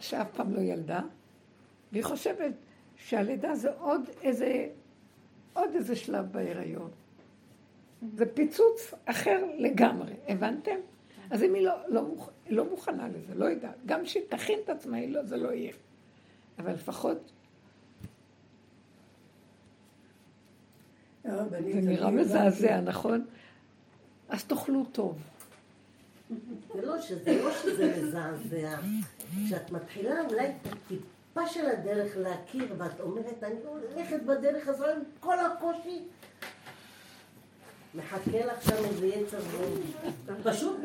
שאף 0.00 0.26
פעם 0.36 0.54
לא 0.54 0.60
ילדה, 0.60 1.00
והיא 1.92 2.04
חושבת 2.04 2.52
שהלידה 2.96 3.54
זה 3.54 3.72
עוד 3.78 4.02
איזה, 4.22 4.68
עוד 5.52 5.70
איזה 5.74 5.96
שלב 5.96 6.32
בהיריון. 6.32 6.90
זה 8.14 8.34
פיצוץ 8.34 8.94
אחר 9.04 9.44
לגמרי, 9.58 10.12
הבנתם? 10.28 10.76
אז 11.30 11.42
אם 11.42 11.54
היא 11.54 11.66
לא, 11.66 11.74
לא, 11.88 12.02
מוכ... 12.02 12.30
לא 12.48 12.64
מוכנה 12.70 13.08
לזה, 13.08 13.34
לא 13.34 13.44
יודעת, 13.44 13.76
גם 13.86 14.06
שהיא 14.06 14.22
תכין 14.28 14.58
את 14.64 14.68
עצמה, 14.68 15.06
לא, 15.06 15.24
זה 15.24 15.36
לא 15.36 15.52
יהיה. 15.52 15.72
אבל 16.58 16.72
לפחות... 16.72 17.32
זה 21.24 21.80
נראה 21.82 22.10
מזעזע, 22.10 22.80
נכון? 22.80 23.26
אז 24.28 24.44
תאכלו 24.44 24.84
טוב. 24.92 25.18
זה 26.74 26.86
לא 26.86 27.00
שזה, 27.00 27.42
לא 27.44 27.50
שזה 27.52 27.96
מזעזע. 28.02 28.76
כשאת 29.46 29.70
מתחילה 29.70 30.20
אולי 30.30 30.46
את 30.46 30.72
הטיפה 30.72 31.46
של 31.46 31.66
הדרך 31.66 32.16
להכיר, 32.16 32.74
ואת 32.78 33.00
אומרת, 33.00 33.42
אני 33.42 33.56
הולכת 33.64 34.22
בדרך 34.22 34.68
הזאת 34.68 34.86
עם 34.96 35.02
כל 35.20 35.36
הקושי, 35.40 36.04
מחכה 37.94 38.46
לך 38.46 38.62
שם 38.62 38.84
איזה 38.84 39.06
יצר 39.06 39.38
פשוט 40.42 40.76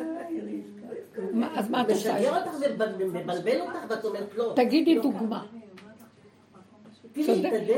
אז 1.56 1.70
מה 1.70 1.82
את 1.82 1.90
עושה? 1.90 2.14
משגע 2.14 2.38
אותך 2.38 2.52
ומבלבל 3.00 3.62
אותך 3.62 3.80
ואת 3.90 4.06
אומרת 4.06 4.36
לא. 4.36 4.54
תגידי 4.56 5.00
דוגמה. 5.00 5.46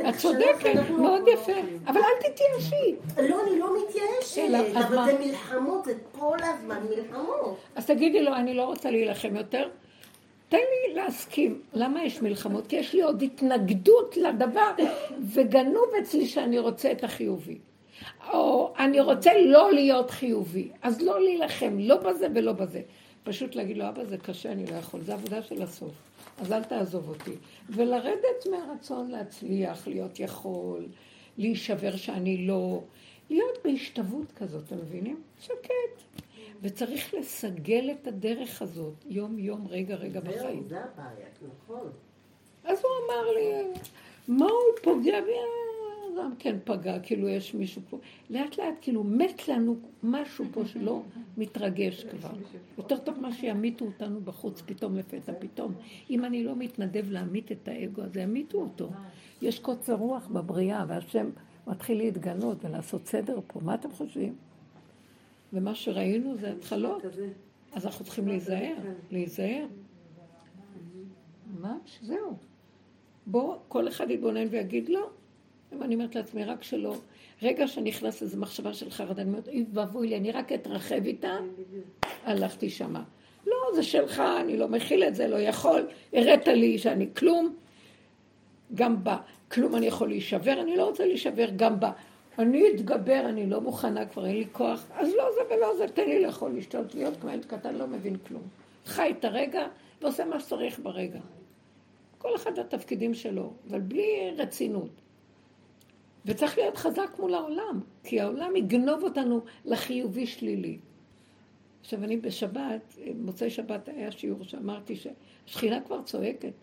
את 0.10 0.15
צודקת, 0.18 0.89
מאוד 1.00 1.22
יפה, 1.34 1.51
אבל 1.88 1.98
אל 1.98 2.30
תתייאשי. 2.30 2.96
לא, 3.30 3.44
אני 3.44 3.60
לא 3.60 3.70
מתייאשת, 3.77 4.75
אבל 4.75 5.06
זה 5.06 5.20
מלחמות, 5.20 5.86
זה 5.86 5.94
כל 6.12 6.38
הזמן 6.42 6.80
מלחמות. 6.89 7.58
אז 7.75 7.86
תגידי 7.86 8.24
לו, 8.24 8.36
אני 8.36 8.54
לא 8.54 8.65
רוצה 8.65 8.92
להילחם 8.92 9.36
יותר. 9.36 9.70
תן 10.50 10.58
לי 10.58 10.94
להסכים. 10.94 11.62
למה 11.74 12.04
יש 12.04 12.22
מלחמות? 12.22 12.68
כי 12.68 12.75
יש 12.75 12.94
לי 12.94 13.01
עוד 13.01 13.22
התנגדות 13.22 14.18
לדבר, 14.18 14.72
וגנוב 15.34 15.86
אצלי 16.01 16.25
שאני 16.25 16.60
רוצה 16.60 16.92
את 16.92 17.04
החיובי. 17.04 17.58
או 18.34 18.74
אני 18.80 19.01
רוצה 19.01 19.32
לא 19.46 19.74
להיות 19.74 20.12
חיובי, 20.12 20.70
אז 20.82 21.01
לא 21.01 21.22
להילחם, 21.22 21.80
לא 21.80 21.98
בזה 21.98 22.27
ולא 22.36 22.51
בזה. 22.54 22.82
פשוט 23.24 23.56
להגיד 23.56 23.77
לו, 23.77 23.89
אבא, 23.89 24.04
זה 24.04 24.18
קשה, 24.18 24.51
אני 24.51 24.65
לא 24.65 24.75
יכול, 24.75 25.01
זה 25.01 25.13
עבודה 25.13 25.42
של 25.42 25.62
הסוף. 25.62 25.94
אז 26.38 26.51
אל 26.51 26.63
תעזוב 26.63 27.10
אותי. 27.10 27.36
ולרדת 27.70 28.48
מהרצון 28.51 29.12
להצליח, 29.12 29.88
להיות 29.88 30.20
יכול, 30.20 30.88
להישבר 31.38 31.96
שאני 31.96 32.48
לא, 32.48 32.82
להיות 33.30 33.58
בהשתוות 33.63 34.32
כזאת, 34.32 34.63
אתם 34.63 34.77
מבינים? 34.77 35.22
שקט. 35.39 36.22
וצריך 36.62 37.13
לסגל 37.13 37.92
את 37.92 38.08
הדרך 38.08 38.62
הזאת, 38.62 38.94
יום-יום, 39.06 39.68
רגע-רגע 39.68 40.20
בחיים. 40.20 40.68
זה 40.68 40.80
הבעיה, 40.80 41.27
נכון. 41.42 41.92
אז 42.63 42.80
הוא 42.84 42.92
אמר 43.06 43.32
לי, 43.34 43.63
מה 44.27 44.46
הוא 44.46 44.80
פוגע 44.84 45.22
בי? 45.22 45.32
גם 46.18 46.36
כן 46.40 46.56
פגע, 46.64 47.00
כאילו 47.00 47.30
יש 47.30 47.54
מישהו 47.54 47.82
פה. 47.90 47.98
לאט 48.30 48.58
לאט, 48.58 48.76
כאילו 48.82 49.04
מת 49.04 49.48
לנו 49.48 49.76
משהו 50.04 50.46
פה 50.52 50.66
שלא 50.66 51.02
מתרגש 51.38 52.04
כבר. 52.04 52.34
יותר 52.78 52.98
טוב 52.98 53.20
מה 53.20 53.34
שימיתו 53.34 53.86
אותנו 53.86 54.22
בחוץ 54.22 54.62
פתאום 54.62 54.98
לפתע 54.98 55.34
פתאום. 55.40 55.74
אם 56.10 56.26
אני 56.26 56.44
לא 56.44 56.56
מתנדב 56.56 57.12
להמית 57.12 57.52
את 57.52 57.68
האגו 57.68 58.02
הזה, 58.02 58.22
ימיתו 58.22 58.58
אותו. 58.58 58.90
יש 59.42 59.60
קוצר 59.60 59.94
רוח 59.94 60.28
בבריאה, 60.28 60.86
והשם 60.88 61.30
מתחיל 61.68 61.98
להתגנות 61.98 62.66
ולעשות 62.66 63.08
סדר 63.08 63.40
פה. 63.48 63.60
מה 63.64 63.76
אתם 63.76 63.92
חושבים? 63.92 64.36
ומה 65.54 65.76
שראינו 65.76 66.38
זה 66.38 66.52
התחלות. 66.52 67.02
אז 67.74 67.86
אנחנו 67.86 68.06
צריכים 68.06 68.28
להיזהר, 68.28 68.76
להיזהר. 69.12 69.66
ממש, 71.60 72.00
זהו. 72.02 72.38
בוא, 73.28 73.58
כל 73.68 73.88
אחד 73.88 74.12
יתבונן 74.12 74.48
ויגיד 74.50 74.90
לא. 74.90 75.10
ואני 75.80 75.96
אומרת 75.96 76.16
לעצמי, 76.16 76.44
רק 76.44 76.64
שלא, 76.64 76.96
רגע 77.42 77.68
שנכנס 77.68 78.22
איזו 78.22 78.38
מחשבה 78.38 78.74
של 78.74 78.90
חרדה, 78.90 79.22
אני 79.22 79.30
אומרת, 79.30 79.48
אוי 79.48 79.66
ואבוי 79.74 80.08
לי, 80.08 80.18
אני 80.18 80.32
רק 80.32 80.52
אתרחב 80.52 81.06
איתה, 81.06 81.38
הלכתי 82.24 82.70
שמה. 82.70 83.04
לא, 83.48 83.56
זה 83.76 83.84
שלך, 83.84 84.24
אני 84.40 84.58
לא 84.58 84.68
מכיל 84.68 85.04
את 85.04 85.16
זה, 85.16 85.28
לא 85.28 85.36
יכול, 85.36 85.88
הראת 86.14 86.48
לי 86.48 86.78
שאני 86.78 87.08
כלום, 87.18 87.56
גם 88.74 89.04
בה, 89.04 89.18
כלום 89.52 89.76
אני 89.76 89.86
יכול 89.86 90.08
להישבר, 90.08 90.62
אני 90.62 90.78
לא 90.78 90.86
רוצה 90.86 91.06
להישבר, 91.06 91.46
גם 91.56 91.80
בה. 91.80 91.92
אני 92.40 92.64
אתגבר, 92.72 93.22
אני 93.30 93.50
לא 93.50 93.62
מוכנה, 93.62 94.06
כבר 94.06 94.26
אין 94.26 94.36
לי 94.36 94.46
כוח, 94.52 94.86
אז 94.94 95.14
לא 95.18 95.24
זה 95.36 95.56
ולא 95.56 95.76
זה, 95.78 95.88
תן 95.88 96.06
לי 96.06 96.22
לאכול, 96.22 96.52
לשתות, 96.58 96.96
להיות 96.96 97.14
כמו 97.22 97.30
ילד 97.30 97.46
קטן, 97.46 97.76
לא 97.76 97.88
מבין 97.88 98.18
כלום. 98.28 98.42
חי 98.86 99.14
את 99.20 99.26
הרגע 99.26 99.68
ועושה 100.02 100.26
מה 100.26 100.40
שצריך 100.40 100.80
ברגע. 100.80 101.20
כל 102.18 102.36
אחד 102.36 102.60
התפקידים 102.60 103.14
שלו, 103.14 103.54
אבל 103.70 103.80
בלי 103.80 104.32
רצינות. 104.38 105.05
וצריך 106.25 106.58
להיות 106.58 106.77
חזק 106.77 107.20
מול 107.20 107.34
העולם, 107.34 107.79
כי 108.03 108.22
העולם 108.22 108.55
יגנוב 108.55 109.03
אותנו 109.03 109.41
לחיובי 109.65 110.25
שלילי. 110.25 110.77
עכשיו 111.82 112.03
אני 112.03 112.17
בשבת, 112.17 112.96
מוצאי 113.15 113.50
שבת 113.50 113.89
היה 113.89 114.12
שיעור 114.12 114.44
שאמרתי 114.44 114.96
שהשכינה 114.96 115.82
כבר 115.82 116.01
צועקת. 116.01 116.53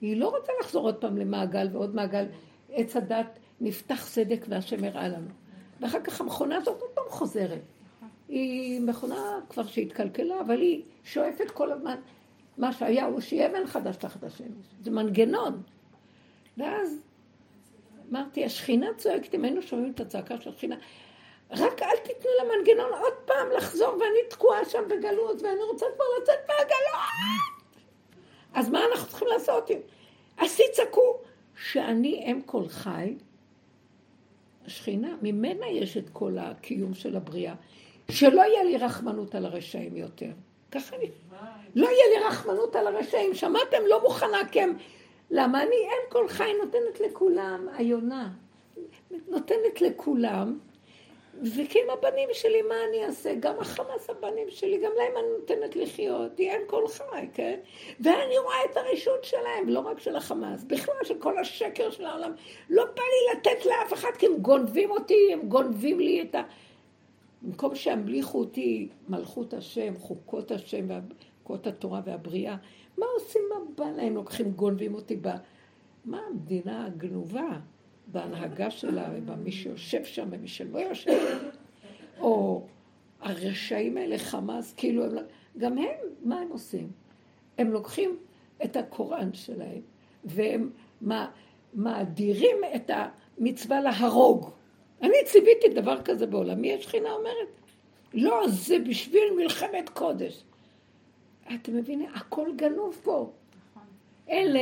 היא 0.00 0.16
לא 0.16 0.28
רוצה 0.28 0.52
לחזור 0.60 0.82
עוד 0.82 0.94
פעם 0.94 1.18
למעגל 1.18 1.68
ועוד 1.72 1.94
מעגל. 1.94 2.26
עץ 2.72 2.96
הדת 2.96 3.38
נפתח 3.60 4.08
צדק 4.08 4.44
והשם 4.48 4.84
הראה 4.84 5.08
לנו. 5.08 5.28
ואחר 5.80 6.00
כך 6.00 6.20
המכונה 6.20 6.56
הזאת 6.56 6.80
עוד 6.80 6.90
פעם 6.94 7.04
חוזרת. 7.08 7.62
היא 8.28 8.80
מכונה 8.80 9.38
כבר 9.48 9.66
שהתקלקלה, 9.66 10.40
אבל 10.40 10.60
היא 10.60 10.82
שואפת 11.04 11.50
כל 11.50 11.72
הזמן. 11.72 11.96
מה 12.58 12.72
שהיה 12.72 13.06
הוא 13.06 13.20
שיהיה 13.20 13.50
אבן 13.50 13.66
חדש 13.66 13.96
תחת 13.96 14.24
השמש. 14.24 14.66
זה 14.80 14.90
מנגנון. 14.90 15.62
ואז 16.56 17.09
אמרתי, 18.10 18.44
השכינה 18.44 18.86
צועקת, 18.96 19.34
אם 19.34 19.44
היינו 19.44 19.62
שומעים 19.62 19.92
את 19.94 20.00
הצעקה 20.00 20.40
של 20.40 20.50
השכינה, 20.50 20.76
רק 21.50 21.82
אל 21.82 21.96
תיתנו 21.96 22.30
למנגנון 22.40 22.92
עוד 22.92 23.14
פעם 23.24 23.50
לחזור, 23.56 23.88
ואני 23.88 24.28
תקועה 24.28 24.64
שם 24.64 24.82
בגלות, 24.88 25.42
ואני 25.42 25.62
רוצה 25.70 25.86
כבר 25.94 26.04
לצאת 26.22 26.38
מהגלות. 26.48 27.60
אז 28.54 28.68
מה 28.68 28.80
אנחנו 28.90 29.08
צריכים 29.08 29.28
לעשות? 29.28 29.70
אז 30.38 30.56
תצעקו 30.56 31.18
שאני 31.56 32.24
אם 32.26 32.40
כל 32.46 32.68
חי, 32.68 33.14
השכינה, 34.66 35.16
ממנה 35.22 35.66
יש 35.66 35.96
את 35.96 36.10
כל 36.12 36.38
הקיום 36.38 36.94
של 36.94 37.16
הבריאה. 37.16 37.54
שלא 38.10 38.40
יהיה 38.40 38.64
לי 38.64 38.76
רחמנות 38.76 39.34
על 39.34 39.46
הרשעים 39.46 39.96
יותר. 39.96 40.30
ככה 40.70 40.96
אני... 40.96 41.10
לא 41.74 41.88
יהיה 41.88 42.18
לי 42.18 42.26
רחמנות 42.26 42.76
על 42.76 42.86
הרשעים. 42.86 43.34
שמעתם? 43.34 43.78
לא 43.88 44.02
מוכנה, 44.02 44.38
כי 44.52 44.60
הם... 44.60 44.76
למה 45.30 45.62
אני 45.62 45.76
אם 45.76 46.10
כל 46.10 46.28
חי 46.28 46.52
נותנת 46.64 47.00
לכולם, 47.00 47.66
היונה. 47.76 48.28
נותנת 49.28 49.80
לכולם, 49.80 50.58
וכי 51.42 51.78
עם 51.82 51.90
הבנים 51.90 52.28
שלי, 52.32 52.62
מה 52.62 52.74
אני 52.88 53.04
אעשה? 53.04 53.34
גם 53.40 53.54
החמאס 53.60 54.10
הבנים 54.10 54.50
שלי, 54.50 54.78
גם 54.78 54.90
להם 54.96 55.12
אני 55.16 55.28
נותנת 55.38 55.76
לחיות, 55.76 56.38
היא 56.38 56.50
אין 56.50 56.62
כל 56.66 56.88
חי, 56.88 57.26
כן? 57.34 57.60
ואני 58.00 58.38
רואה 58.38 58.64
את 58.70 58.76
הרשות 58.76 59.24
שלהם, 59.24 59.68
לא 59.68 59.80
רק 59.80 60.00
של 60.00 60.16
החמאס, 60.16 60.64
בכלל 60.64 60.94
של 61.04 61.18
כל 61.18 61.38
השקר 61.38 61.90
של 61.90 62.04
העולם. 62.04 62.32
לא 62.70 62.84
בא 62.84 63.02
לי 63.02 63.38
לתת 63.38 63.66
לאף 63.66 63.92
אחד, 63.92 64.10
כי 64.18 64.26
הם 64.26 64.36
גונבים 64.36 64.90
אותי, 64.90 65.32
הם 65.32 65.40
גונבים 65.48 66.00
לי 66.00 66.22
את 66.22 66.34
ה... 66.34 66.42
במקום 67.42 67.74
שימליכו 67.74 68.38
אותי 68.38 68.88
מלכות 69.08 69.54
השם, 69.54 69.98
חוקות 69.98 70.50
השם, 70.50 70.88
חוקות 71.50 71.66
התורה 71.66 72.00
והבריאה, 72.04 72.56
מה 72.98 73.06
עושים 73.14 73.42
מה 73.50 73.56
בא 73.76 73.90
להם? 73.96 74.14
לוקחים, 74.14 74.50
גונבים 74.50 74.94
אותי 74.94 75.16
ב... 75.16 75.28
מה 76.04 76.20
המדינה 76.30 76.86
הגנובה? 76.86 77.48
בהנהגה 78.06 78.70
שלה 78.70 79.08
ובמי 79.14 79.52
שיושב 79.52 80.04
שם 80.04 80.28
ומי 80.30 80.48
שלא 80.48 80.78
יושב 80.78 81.10
שם, 81.10 81.48
או 82.20 82.66
הרשעים 83.20 83.96
האלה 83.96 84.18
חמאס, 84.18 84.74
כאילו 84.76 85.04
הם, 85.04 85.14
לא- 85.14 85.22
גם 85.58 85.78
הם, 85.78 85.96
מה 86.22 86.40
הם 86.40 86.48
עושים? 86.50 86.90
הם 87.58 87.70
לוקחים 87.72 88.18
את 88.64 88.76
הקוראן 88.76 89.32
שלהם 89.32 89.80
והם 90.24 90.70
מאדירים 91.74 92.56
את 92.74 92.90
המצווה 92.94 93.80
להרוג. 93.80 94.50
אני 95.02 95.16
ציוויתי 95.24 95.68
דבר 95.68 96.02
כזה 96.02 96.26
בעולמי, 96.26 96.74
השכינה 96.74 97.12
אומרת, 97.12 97.48
לא, 98.14 98.42
זה 98.48 98.78
בשביל 98.78 99.24
מלחמת 99.36 99.88
קודש. 99.88 100.44
אתם 101.54 101.76
מבינים? 101.76 102.08
הכל 102.14 102.48
גנוב 102.56 103.00
פה. 103.02 103.30
נכון. 103.72 103.82
אלה 104.30 104.60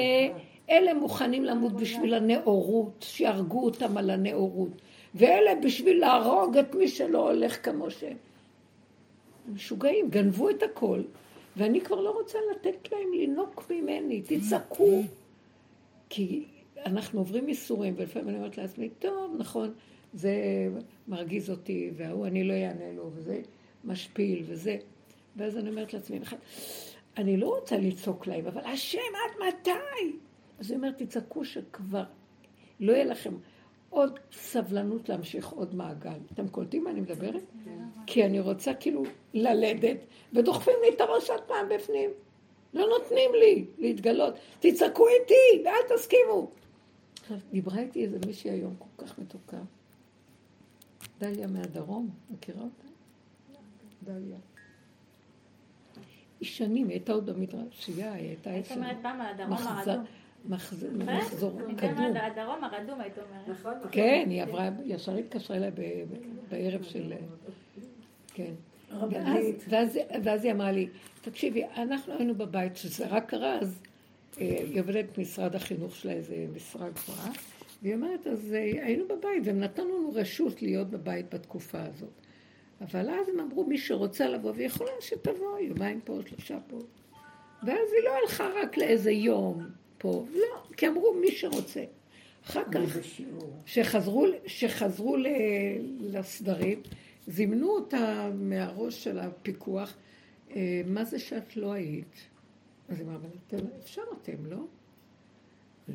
אלה 0.71 0.95
מוכנים 0.95 1.45
למות 1.45 1.73
בשביל 1.73 2.15
הנאורות, 2.15 3.05
שיהרגו 3.09 3.65
אותם 3.65 3.97
על 3.97 4.11
הנאורות. 4.11 4.71
ואלה 5.15 5.51
בשביל 5.65 6.01
להרוג 6.01 6.57
את 6.57 6.75
מי 6.75 6.89
שלא 6.89 7.31
הולך 7.31 7.65
כמו 7.65 7.91
שהם. 7.91 8.17
משוגעים, 9.55 10.11
גנבו 10.11 10.51
את 10.51 10.63
הכל, 10.63 11.03
ואני 11.57 11.81
כבר 11.81 12.01
לא 12.01 12.11
רוצה 12.11 12.39
לתת 12.51 12.93
להם 12.93 13.13
לנוק 13.21 13.71
ממני, 13.71 14.23
תצעקו. 14.23 15.03
כי 16.09 16.45
אנחנו 16.87 17.21
עוברים 17.21 17.49
ייסורים, 17.49 17.95
ולפעמים 17.97 18.29
אני 18.29 18.39
אומרת 18.39 18.59
לעצמי, 18.59 18.89
טוב, 18.99 19.37
נכון, 19.39 19.73
זה 20.15 20.33
מרגיז 21.09 21.51
אותי, 21.51 21.91
וההוא, 21.97 22.27
אני 22.27 22.45
לא 22.45 22.53
אענה 22.53 22.93
לו, 22.97 23.11
וזה 23.15 23.41
משפיל, 23.85 24.43
וזה. 24.47 24.77
ואז 25.39 25.57
אני 25.57 25.71
אומרת 25.71 25.95
לעצמי, 25.95 26.21
אני 27.17 27.37
לא 27.37 27.49
רוצה 27.49 27.77
לצעוק 27.77 28.27
להם, 28.27 28.47
אבל 28.47 28.65
השם, 28.65 28.99
עד 28.99 29.49
מתי? 29.49 30.17
אז 30.59 30.71
היא 30.71 30.77
אומרת, 30.77 31.03
תצעקו 31.03 31.45
שכבר 31.45 32.05
לא 32.81 32.93
יהיה 32.93 33.05
לכם 33.05 33.35
עוד 33.91 34.19
סבלנות 34.33 35.09
להמשיך 35.09 35.49
עוד 35.49 35.75
מעגל. 35.75 36.19
אתם 36.33 36.49
קולטים 36.49 36.85
מה 36.85 36.91
אני 36.91 37.01
מדברת? 37.01 37.43
כי 38.07 38.25
אני 38.25 38.41
רוצה 38.41 38.75
כאילו 38.75 39.03
ללדת, 39.35 39.97
ודוחפים 40.33 40.75
לי 40.83 40.95
את 40.97 41.01
הראש 41.01 41.31
עוד 41.31 41.41
פעם 41.41 41.69
בפנים. 41.69 42.11
לא 42.75 42.87
נותנים 42.99 43.31
לי 43.35 43.67
להתגלות. 43.79 44.35
תצעקו 44.61 45.07
איתי, 45.09 45.65
ואל 45.65 45.97
תסכימו. 45.97 46.51
עכשיו, 47.21 47.37
דיברה 47.51 47.79
איתי 47.79 48.05
איזה 48.05 48.19
מישהי 48.27 48.51
היום 48.51 48.75
כל 48.79 49.05
כך 49.05 49.19
מתוקה. 49.19 49.61
דליה 51.21 51.47
מהדרום, 51.47 52.11
מכירה 52.31 52.63
אותה? 52.63 52.89
דליה. 54.03 54.39
היא 56.41 56.49
שנים, 56.49 56.89
היא 56.89 56.95
הייתה 56.95 57.13
עוד 57.13 57.31
במדרשייה, 57.31 58.13
היא 58.13 58.29
הייתה... 58.29 58.51
היית 58.51 58.73
אומרת 58.73 58.97
פעם 59.03 59.21
על 59.21 59.27
הדרום 59.27 59.53
האדום. 59.53 60.05
מחזור 60.45 60.91
כדור. 61.79 62.19
הדרום 62.23 62.65
הרדום, 62.65 63.01
היית 63.01 63.19
אומרת. 63.19 63.49
נכון, 63.49 63.73
נכון. 63.79 63.91
כן, 63.93 64.27
היא 64.31 64.43
עברה, 64.43 64.69
ישר 64.85 65.17
התקשרה 65.17 65.57
אליי 65.57 65.71
בערב 66.51 66.83
של... 66.83 67.13
כן. 68.35 68.53
ואז 70.25 70.45
היא 70.45 70.53
אמרה 70.53 70.73
לי, 70.73 70.89
תקשיבי, 71.21 71.65
אנחנו 71.77 72.13
היינו 72.13 72.35
בבית, 72.35 72.77
שזה 72.77 73.07
רק 73.07 73.31
קרה, 73.31 73.59
אז 73.59 73.83
אה, 74.41 74.47
היא 74.47 74.81
עובדת 74.81 75.19
במשרד 75.19 75.55
החינוך 75.55 75.97
שלה, 75.97 76.13
איזה 76.13 76.47
משרה 76.55 76.89
גבוהה, 76.91 77.31
והיא 77.83 77.95
אומרת, 77.95 78.27
אז 78.27 78.55
אה, 78.55 78.59
היינו 78.59 79.05
בבית, 79.05 79.43
והם 79.45 79.61
נתנו 79.61 79.85
לנו 79.85 80.13
רשות 80.15 80.63
להיות 80.63 80.91
בבית 80.91 81.35
בתקופה 81.35 81.83
הזאת. 81.83 82.11
אבל 82.81 83.11
אז 83.11 83.29
הם 83.29 83.41
אמרו, 83.41 83.65
מי 83.65 83.79
שרוצה 83.79 84.29
לבוא 84.29 84.53
ויכולה 84.57 84.91
שתבוא, 85.01 85.59
יומיים 85.59 86.01
פה, 86.05 86.19
שלושה 86.29 86.59
פה. 86.67 86.79
ואז 87.63 87.93
היא 87.93 88.05
לא 88.05 88.11
הלכה 88.23 88.49
רק 88.63 88.77
לאיזה 88.77 89.11
יום, 89.11 89.63
פה, 89.99 90.27
לא, 90.35 90.63
כי 90.77 90.89
אמרו 90.89 91.15
מי 91.21 91.31
שרוצה. 91.31 91.85
אחר 92.47 92.63
כך, 92.73 92.97
שחזרו, 93.67 94.27
שחזרו 94.47 95.17
לסדרים, 96.01 96.83
זימנו 97.27 97.71
אותה 97.71 98.31
מהראש 98.35 99.05
של 99.05 99.19
הפיקוח, 99.19 99.97
אה, 100.51 100.83
מה 100.87 101.05
זה 101.05 101.19
שאת 101.19 101.57
לא 101.57 101.73
היית? 101.73 102.15
אז 102.89 102.99
היא 102.99 103.07
אמרה, 103.07 103.17
אבל 103.17 103.29
אתם, 103.47 103.67
אפשר 103.83 104.03
אתם, 104.23 104.47
לא? 104.47 104.65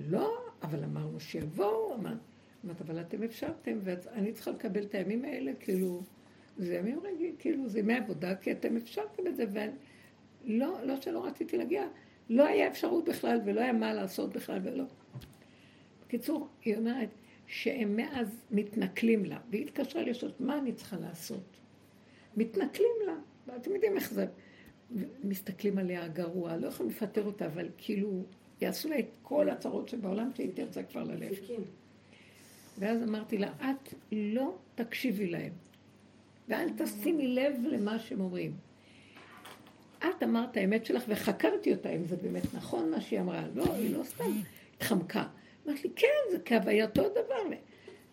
לא, 0.09 0.37
אבל 0.63 0.83
אמרנו 0.83 1.19
שיבואו, 1.19 1.95
אמרת, 1.95 2.81
אבל 2.81 3.01
אתם 3.01 3.23
אפשרתם, 3.23 3.79
ואני 3.83 4.33
צריכה 4.33 4.51
לקבל 4.51 4.83
את 4.83 4.95
הימים 4.95 5.25
האלה, 5.25 5.51
כאילו, 5.59 6.01
זה 6.57 6.75
ימים 6.75 6.99
רגילים, 6.99 7.35
כאילו, 7.39 7.69
זה 7.69 7.79
ימי 7.79 7.93
עבודה, 7.93 8.35
כי 8.35 8.51
אתם 8.51 8.77
אפשרתם 8.77 9.27
את 9.27 9.35
זה, 9.35 9.45
ולא, 9.51 10.85
לא 10.85 11.01
שלא 11.01 11.25
רציתי 11.25 11.57
להגיע. 11.57 11.87
לא 12.29 12.45
היה 12.47 12.67
אפשרות 12.67 13.05
בכלל 13.05 13.39
ולא 13.45 13.61
היה 13.61 13.73
מה 13.73 13.93
לעשות 13.93 14.33
בכלל 14.33 14.59
ולא. 14.63 14.83
בקיצור, 16.05 16.47
היא 16.65 16.77
אומרת 16.77 17.09
שהם 17.47 17.95
מאז 17.95 18.45
מתנכלים 18.51 19.25
לה, 19.25 19.39
והיא 19.49 19.65
התקשרה 19.65 20.03
לשאול, 20.03 20.31
מה 20.39 20.57
אני 20.57 20.73
צריכה 20.73 20.97
לעשות? 20.97 21.43
מתנכלים 22.37 22.95
לה, 23.05 23.15
ואתם 23.47 23.71
יודעים 23.71 23.95
איך 23.95 24.13
זה, 24.13 24.25
מסתכלים 25.23 25.77
עליה 25.77 26.07
גרוע, 26.07 26.57
לא 26.57 26.67
יכולים 26.67 26.91
לפטר 26.91 27.25
אותה, 27.25 27.45
אבל 27.45 27.69
כאילו, 27.77 28.23
יעשו 28.61 28.89
לה 28.89 28.99
את 28.99 29.05
כל 29.21 29.49
הצרות 29.49 29.89
שבעולם 29.89 30.29
שהיא 30.35 30.49
תרצה 30.53 30.83
כבר 30.83 31.03
ללכת. 31.03 31.43
ואז 32.79 33.03
אמרתי 33.03 33.37
לה, 33.37 33.51
את 33.57 33.93
לא 34.11 34.57
תקשיבי 34.75 35.27
להם, 35.27 35.53
ואל 36.47 36.69
תשימי 36.77 37.27
לב 37.27 37.55
למה 37.71 37.99
שהם 37.99 38.21
אומרים. 38.21 38.51
את 39.99 40.23
אמרת 40.23 40.57
האמת 40.57 40.85
שלך 40.85 41.03
וחקרתי 41.07 41.73
אותה, 41.73 41.89
אם 41.89 42.05
זה 42.05 42.15
באמת 42.15 42.53
נכון 42.53 42.91
מה 42.91 43.01
שהיא 43.01 43.19
אמרה. 43.19 43.43
לא, 43.55 43.73
היא 43.73 43.97
לא 43.97 44.03
סתם 44.03 44.31
התחמקה. 44.75 45.23
אמרת 45.67 45.83
לי, 45.83 45.89
כן, 45.95 46.07
זה 46.31 46.37
כהווייתו 46.45 47.09
דבר. 47.09 47.55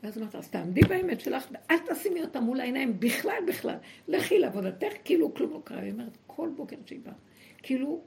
ואז 0.03 0.19
אמרת, 0.19 0.35
אז 0.35 0.49
תעמדי 0.49 0.81
באמת 0.81 1.21
שלך, 1.21 1.47
ואל 1.53 1.77
תשימי 1.91 2.23
אותה 2.23 2.41
מול 2.41 2.61
העיניים 2.61 3.01
בכלל, 3.01 3.43
בכלל. 3.49 3.77
לכי 4.09 4.39
לעבודתך, 4.39 4.93
כאילו 5.05 5.35
כלום 5.35 5.53
לא 5.53 5.61
קרה. 5.65 5.81
היא 5.81 5.93
אומרת, 5.93 6.19
כל 6.27 6.49
בוקר 6.57 6.77
שהיא 6.87 7.01
באה, 7.05 7.15
כאילו 7.63 8.03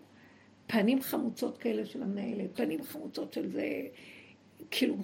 פנים 0.68 1.02
חמוצות 1.02 1.58
כאלה 1.58 1.86
של 1.86 2.04
המנהלת, 2.04 2.50
פנים 2.56 2.84
חמוצות 2.84 3.34
של 3.34 3.52
זה, 3.52 3.68
כאילו, 4.72 4.96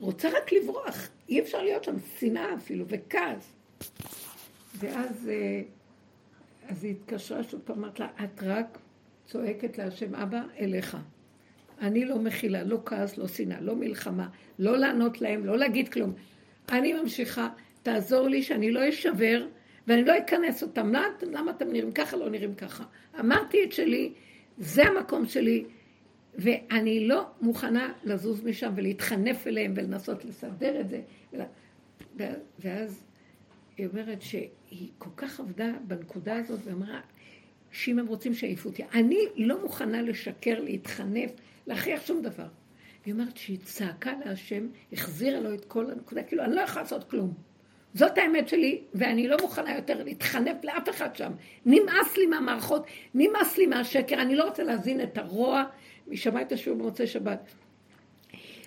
רוצה 0.00 0.28
רק 0.28 0.52
לברוח. 0.52 1.08
אי 1.28 1.40
אפשר 1.40 1.62
להיות 1.62 1.84
שם 1.84 1.96
שנאה 2.18 2.54
אפילו, 2.54 2.84
וכעס. 2.88 3.52
ואז... 4.80 5.28
אה, 5.28 5.62
אז 6.68 6.84
היא 6.84 6.92
התקשרה 6.92 7.42
שוב 7.42 7.60
פעם, 7.64 7.78
אמרת 7.78 8.00
לה, 8.00 8.08
את 8.24 8.42
רק 8.42 8.78
צועקת 9.26 9.78
להשם, 9.78 10.14
אבא, 10.14 10.42
אליך. 10.60 10.96
אני 11.80 12.04
לא 12.04 12.18
מכילה, 12.18 12.64
לא 12.64 12.78
כעס, 12.86 13.18
לא 13.18 13.28
שנאה, 13.28 13.60
לא 13.60 13.76
מלחמה, 13.76 14.28
לא 14.58 14.78
לענות 14.78 15.20
להם, 15.20 15.44
לא 15.44 15.58
להגיד 15.58 15.88
כלום. 15.88 16.12
אני 16.72 16.92
ממשיכה, 16.92 17.48
תעזור 17.82 18.28
לי 18.28 18.42
שאני 18.42 18.70
לא 18.70 18.88
אשבר 18.88 19.46
ואני 19.86 20.04
לא 20.04 20.18
אכנס 20.18 20.62
אותם. 20.62 20.88
למה, 20.88 21.06
למה 21.22 21.50
אתם 21.50 21.72
נראים 21.72 21.92
ככה, 21.92 22.16
לא 22.16 22.30
נראים 22.30 22.54
ככה? 22.54 22.84
אמרתי 23.20 23.64
את 23.64 23.72
שלי, 23.72 24.12
זה 24.58 24.82
המקום 24.84 25.26
שלי, 25.26 25.64
ואני 26.34 27.08
לא 27.08 27.26
מוכנה 27.40 27.92
לזוז 28.04 28.44
משם 28.44 28.72
ולהתחנף 28.76 29.46
אליהם 29.46 29.72
ולנסות 29.76 30.24
לסדר 30.24 30.80
את 30.80 30.88
זה. 30.88 31.00
ואז 32.58 33.02
היא 33.76 33.86
אומרת 33.86 34.22
שהיא 34.22 34.90
כל 34.98 35.10
כך 35.16 35.40
עבדה 35.40 35.72
בנקודה 35.86 36.36
הזאת 36.36 36.60
ואמרה, 36.64 37.00
שאם 37.72 37.98
הם 37.98 38.06
רוצים 38.06 38.34
שיעיפו 38.34 38.68
אותי, 38.68 38.82
אני 38.94 39.18
לא 39.36 39.62
מוכנה 39.62 40.02
לשקר, 40.02 40.60
להתחנף, 40.60 41.30
להכריח 41.66 42.06
שום 42.06 42.22
דבר. 42.22 42.46
היא 43.04 43.14
אומרת 43.14 43.36
שהיא 43.36 43.58
צעקה 43.64 44.12
להשם, 44.24 44.66
החזירה 44.92 45.40
לו 45.40 45.54
את 45.54 45.64
כל 45.64 45.90
הנקודה, 45.90 46.22
כאילו, 46.22 46.44
אני 46.44 46.54
לא 46.54 46.60
יכולה 46.60 46.82
לעשות 46.82 47.10
כלום. 47.10 47.34
זאת 47.94 48.18
האמת 48.18 48.48
שלי, 48.48 48.80
ואני 48.94 49.28
לא 49.28 49.36
מוכנה 49.40 49.76
יותר 49.76 50.02
להתחנף 50.04 50.64
לאף 50.64 50.88
אחד 50.88 51.16
שם. 51.16 51.32
נמאס 51.66 52.16
לי 52.16 52.26
מהמערכות, 52.26 52.86
נמאס 53.14 53.58
לי 53.58 53.66
מהשקר, 53.66 54.22
אני 54.22 54.36
לא 54.36 54.44
רוצה 54.44 54.62
להזין 54.62 55.00
את 55.00 55.18
הרוע. 55.18 55.64
מי 56.06 56.16
שמע 56.16 56.42
את 56.42 56.52
השיעור 56.52 56.78
במוצאי 56.78 57.06
שבת. 57.06 57.40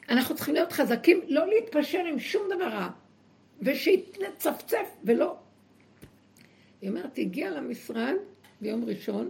אנחנו 0.09 0.35
צריכים 0.35 0.53
להיות 0.53 0.71
חזקים, 0.71 1.21
לא 1.27 1.47
להתפשר 1.47 1.99
עם 1.99 2.19
שום 2.19 2.41
דבר 2.55 2.67
רע, 2.67 2.89
ושנצפצף 3.61 4.95
ולא. 5.03 5.37
היא 6.81 6.89
אומרת, 6.89 7.17
הגיעה 7.17 7.49
למשרד 7.49 8.15
ביום 8.61 8.85
ראשון, 8.85 9.29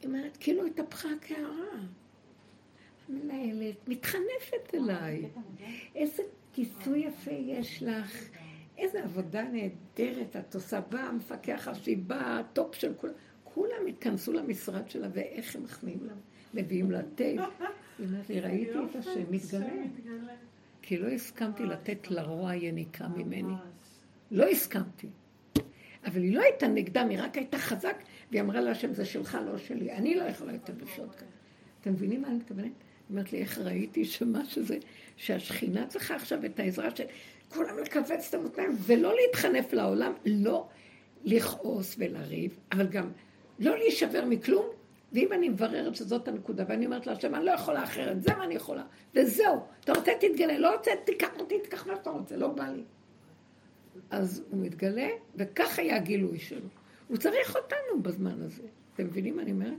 היא 0.00 0.08
אומרת, 0.08 0.36
כאילו 0.40 0.66
התהפכה 0.66 1.08
הקערה. 1.18 1.80
המנהלת 3.08 3.88
מתחנפת 3.88 4.74
אליי. 4.74 5.28
איזה 5.94 6.22
כיסוי 6.52 6.98
יפה 6.98 7.30
יש 7.30 7.82
לך, 7.82 8.28
איזה 8.78 9.04
עבודה 9.04 9.42
נהדרת 9.42 10.36
את 10.36 10.54
עושה. 10.54 10.80
בא 10.80 10.98
המפקח 11.00 11.68
השיבה, 11.68 12.38
הטופ 12.38 12.74
של 12.74 12.94
כולם. 12.94 13.12
כולם 13.44 13.86
התכנסו 13.88 14.32
למשרד 14.32 14.90
שלה, 14.90 15.08
ואיך 15.12 15.56
הם 15.56 15.62
מחמיאים 15.62 15.98
לה, 16.06 16.12
מביאים 16.54 16.90
לה 16.90 17.02
תה. 17.14 17.24
היא 17.24 17.38
אומרת 18.00 18.28
לי, 18.28 18.40
ראיתי 18.40 18.78
את 18.90 18.96
השם 18.96 19.24
מתגלה. 19.30 19.72
כי 20.86 20.98
לא 20.98 21.08
הסכמתי 21.08 21.62
לתת 21.62 22.10
לרוע 22.10 22.54
יניקה 22.54 23.08
ממני. 23.08 23.54
לא 24.30 24.44
הסכמתי. 24.48 25.06
אבל 26.04 26.22
היא 26.22 26.34
לא 26.34 26.42
הייתה 26.42 26.68
נגדם, 26.68 27.08
היא 27.08 27.18
רק 27.20 27.36
הייתה 27.36 27.58
חזק, 27.58 27.96
והיא 28.30 28.40
אמרה 28.42 28.60
לה 28.60 28.70
השם, 28.70 28.94
זה 28.94 29.04
שלך, 29.04 29.38
לא 29.46 29.58
שלי. 29.58 29.92
אני 29.92 30.14
לא 30.14 30.24
יכולה 30.24 30.52
יותר 30.52 30.72
לחיות 30.80 31.14
ככה. 31.14 31.24
אתם 31.80 31.92
מבינים 31.92 32.22
מה 32.22 32.28
אני 32.28 32.36
מתכוונת? 32.36 32.64
היא 32.64 32.72
אומרת 33.10 33.32
לי, 33.32 33.38
איך 33.38 33.58
ראיתי 33.58 34.04
שמה 34.04 34.44
שזה, 34.44 34.78
שהשכינה 35.16 35.86
צריכה 35.86 36.14
עכשיו 36.14 36.44
את 36.44 36.60
העזרה 36.60 36.96
של 36.96 37.04
כולם 37.48 37.78
לקבץ 37.78 38.28
את 38.28 38.34
המותניים, 38.34 38.70
ולא 38.78 39.14
להתחנף 39.16 39.72
לעולם, 39.72 40.12
לא 40.26 40.68
לכעוס 41.24 41.96
ולריב, 41.98 42.58
אבל 42.72 42.86
גם 42.86 43.10
לא 43.58 43.78
להישבר 43.78 44.24
מכלום, 44.24 44.66
ואם 45.12 45.32
אני 45.32 45.48
מבררת 45.48 45.94
שזאת 45.94 46.28
הנקודה, 46.28 46.64
ואני 46.68 46.86
אומרת 46.86 47.06
להשם, 47.06 47.34
אני 47.34 47.44
לא 47.44 47.50
יכולה 47.50 47.84
אחרת, 47.84 48.22
זה 48.22 48.34
מה 48.36 48.44
אני 48.44 48.54
יכולה, 48.54 48.84
וזהו. 49.14 49.60
אתה 49.80 49.92
רוצה, 49.92 50.12
תתגלה, 50.20 50.58
לא 50.58 50.76
רוצה, 50.76 50.90
תיקח 51.04 51.28
אותי, 51.38 51.60
תיקח 51.60 51.86
מה 51.86 51.96
שאתה 51.96 52.10
רוצה, 52.10 52.36
לא 52.36 52.48
בא 52.48 52.64
לי. 52.64 52.82
אז 54.10 54.44
הוא 54.50 54.60
מתגלה, 54.62 55.08
וכך 55.36 55.78
היה 55.78 55.96
הגילוי 55.96 56.38
שלו. 56.38 56.68
הוא 57.08 57.16
צריך 57.16 57.56
אותנו 57.56 58.02
בזמן 58.02 58.42
הזה. 58.42 58.62
אתם 58.94 59.04
מבינים 59.04 59.36
מה 59.36 59.42
אני 59.42 59.52
אומרת? 59.52 59.74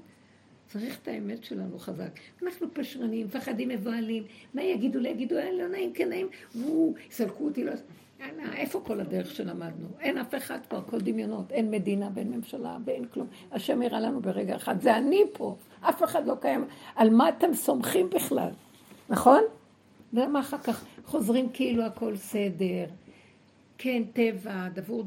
צריך 0.67 0.99
את 1.01 1.07
האמת 1.07 1.43
שלנו 1.43 1.79
חזק. 1.79 2.19
אנחנו 2.43 2.67
פשרנים, 2.73 3.25
מפחדים, 3.25 3.69
מבוהלים. 3.69 4.23
מה 4.53 4.63
יגידו 4.63 4.99
לי? 4.99 5.09
יגידו, 5.09 5.37
אין, 5.37 5.57
לא 5.57 5.67
נעים, 5.67 5.93
כן 5.93 6.09
נעים. 6.09 6.27
והוא, 6.55 6.95
יסלקו 7.09 7.45
אותי, 7.45 7.63
לא... 7.63 7.71
איפה 8.55 8.81
כל 8.85 8.99
הדרך 8.99 9.31
שלמדנו? 9.31 9.87
אין 9.99 10.17
אף 10.17 10.35
אחד 10.35 10.59
פה, 10.67 10.77
הכל 10.77 11.01
דמיונות. 11.01 11.51
אין 11.51 11.71
מדינה 11.71 12.09
ואין 12.13 12.31
ממשלה 12.31 12.77
ואין 12.85 13.05
כלום. 13.05 13.27
השם 13.51 13.81
הראה 13.81 13.99
לנו 13.99 14.21
ברגע 14.21 14.55
אחד. 14.55 14.81
זה 14.81 14.97
אני 14.97 15.23
פה. 15.33 15.55
אף 15.81 16.03
אחד 16.03 16.27
לא 16.27 16.35
קיים. 16.41 16.65
על 16.95 17.09
מה 17.09 17.29
אתם 17.29 17.53
סומכים 17.53 18.09
בכלל? 18.09 18.49
נכון? 19.09 19.43
ולמה 20.13 20.39
אחר 20.39 20.57
כך 20.57 20.85
חוזרים 21.05 21.49
כאילו 21.53 21.83
הכל 21.83 22.15
סדר? 22.15 22.85
כן, 23.77 24.03
טבע, 24.13 24.67
דבור, 24.73 25.03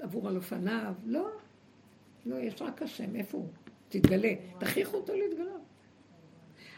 עבור 0.00 0.28
על 0.28 0.36
אופניו. 0.36 0.94
לא, 1.06 1.26
לא, 2.26 2.36
יש 2.36 2.62
רק 2.62 2.82
השם. 2.82 3.16
איפה 3.16 3.38
הוא? 3.38 3.46
תתגלה. 3.88 4.32
תכריחו 4.58 4.96
אותו 4.96 5.12
להתגלות. 5.14 5.60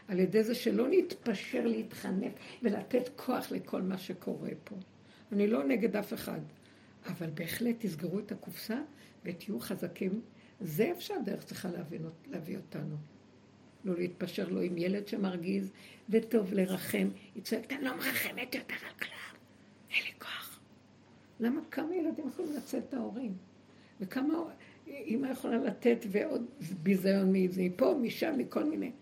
על 0.08 0.18
ידי 0.18 0.42
זה 0.42 0.54
שלא 0.54 0.86
נתפשר 0.90 1.66
להתחנף 1.66 2.32
ולתת 2.62 3.10
כוח 3.16 3.52
לכל 3.52 3.82
מה 3.82 3.98
שקורה 3.98 4.50
פה. 4.64 4.76
אני 5.32 5.46
לא 5.46 5.64
נגד 5.64 5.96
אף 5.96 6.12
אחד, 6.12 6.40
אבל 7.06 7.30
בהחלט 7.34 7.76
תסגרו 7.78 8.18
את 8.18 8.32
הקופסה 8.32 8.80
ותהיו 9.24 9.60
חזקים. 9.60 10.20
זה 10.60 10.92
אפשר 10.96 11.14
דרך 11.24 11.44
צריכה 11.44 11.70
להבין, 11.70 12.02
להביא 12.26 12.56
אותנו. 12.56 12.96
לא 13.84 13.94
להתפשר 13.94 14.48
לו 14.48 14.60
עם 14.60 14.78
ילד 14.78 15.08
שמרגיז, 15.08 15.70
וטוב 16.10 16.54
לרחם. 16.54 17.08
היא 17.34 17.42
צועקת, 17.42 17.72
אני 17.72 17.84
לא 17.84 17.96
מרחמת 17.96 18.54
יותר 18.54 18.74
על 18.86 18.94
כלל, 18.98 19.38
אין 19.90 20.04
לי 20.04 20.12
כוח. 20.18 20.60
למה 21.40 21.60
כמה 21.70 21.94
ילדים 21.94 22.28
יכולים 22.28 22.52
לצאת 22.56 22.84
את 22.88 22.94
ההורים? 22.94 23.34
וכמה 24.00 24.34
אימא 24.86 25.26
יכולה 25.26 25.58
לתת 25.58 25.98
ועוד 26.08 26.46
ביזיון 26.82 27.32
מפה, 27.32 27.94
משם, 28.02 28.34
מכל 28.38 28.64
מיני. 28.64 28.92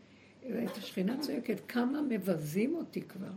את 0.47 0.77
השכינה 0.77 1.21
צועקת, 1.21 1.61
כמה 1.69 2.03
מבזים 2.03 2.75
אותי 2.75 3.03
כבר. 3.03 3.33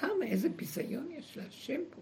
כמה, 0.00 0.24
איזה 0.24 0.48
ביזיון 0.48 1.10
יש 1.10 1.36
להשם 1.36 1.80
פה. 1.90 2.00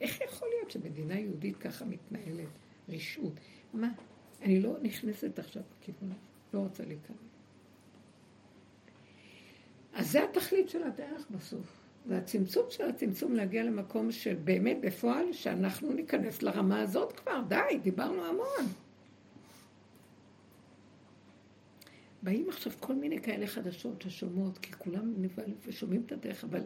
איך 0.00 0.20
יכול 0.20 0.48
להיות 0.48 0.70
שמדינה 0.70 1.18
יהודית 1.18 1.56
ככה 1.56 1.84
מתנהלת? 1.84 2.48
רשעות. 2.88 3.32
מה? 3.72 3.92
אני 4.42 4.60
לא 4.60 4.76
נכנסת 4.82 5.38
עכשיו 5.38 5.62
בכיוון 5.80 6.12
לא 6.54 6.58
רוצה 6.58 6.84
להיכנס. 6.84 7.16
אז 9.92 10.10
זה 10.10 10.24
התכלית 10.24 10.68
של 10.68 10.82
הדרך 10.82 11.26
בסוף. 11.30 11.82
והצמצום 12.06 12.66
של 12.70 12.88
הצמצום 12.88 13.34
להגיע 13.34 13.64
למקום 13.64 14.12
שבאמת 14.12 14.76
בפועל, 14.80 15.32
שאנחנו 15.32 15.92
ניכנס 15.92 16.42
לרמה 16.42 16.80
הזאת 16.80 17.12
כבר, 17.12 17.40
די, 17.48 17.78
דיברנו 17.82 18.24
המון. 18.24 18.72
באים 22.22 22.48
עכשיו 22.48 22.72
כל 22.80 22.94
מיני 22.94 23.20
כאלה 23.20 23.46
חדשות 23.46 24.02
ששומעות, 24.02 24.58
כי 24.58 24.72
כולם 24.72 25.14
נבהלים 25.16 25.56
ושומעים 25.66 26.02
את 26.06 26.12
הדרך, 26.12 26.44
אבל 26.44 26.60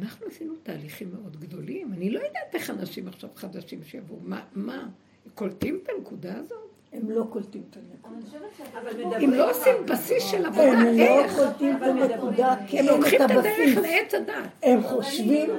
אנחנו 0.00 0.26
עשינו 0.26 0.54
תהליכים 0.62 1.10
מאוד 1.12 1.36
גדולים. 1.40 1.92
אני 1.92 2.10
לא 2.10 2.18
יודעת 2.18 2.54
איך 2.54 2.70
אנשים 2.70 3.08
עכשיו 3.08 3.30
חדשים 3.36 3.84
שיבואו. 3.84 4.18
מה, 4.22 4.40
מה, 4.54 4.88
קולטים 5.34 5.80
את 5.82 5.88
הנקודה 5.96 6.34
הזאת? 6.38 6.58
הם 6.92 7.10
לא 7.10 7.24
קולטים 7.30 7.62
את 7.70 7.76
הנקודה. 7.76 9.16
הם 9.16 9.30
לא 9.30 9.50
עושים 9.50 9.74
בסיס 9.86 10.24
של 10.30 10.46
עבודה, 10.46 10.62
הם 10.62 10.98
לא 10.98 11.26
קולטים 11.36 11.76
את 11.76 11.82
הנקודה, 11.82 12.54
כי 12.66 12.78
הם 12.78 12.86
לוקחים 12.86 13.22
את 13.22 13.30
הדרך 13.30 13.76
לעץ 13.82 14.14
הדת. 14.14 14.34
הם 14.62 14.82
חושבים 14.82 15.50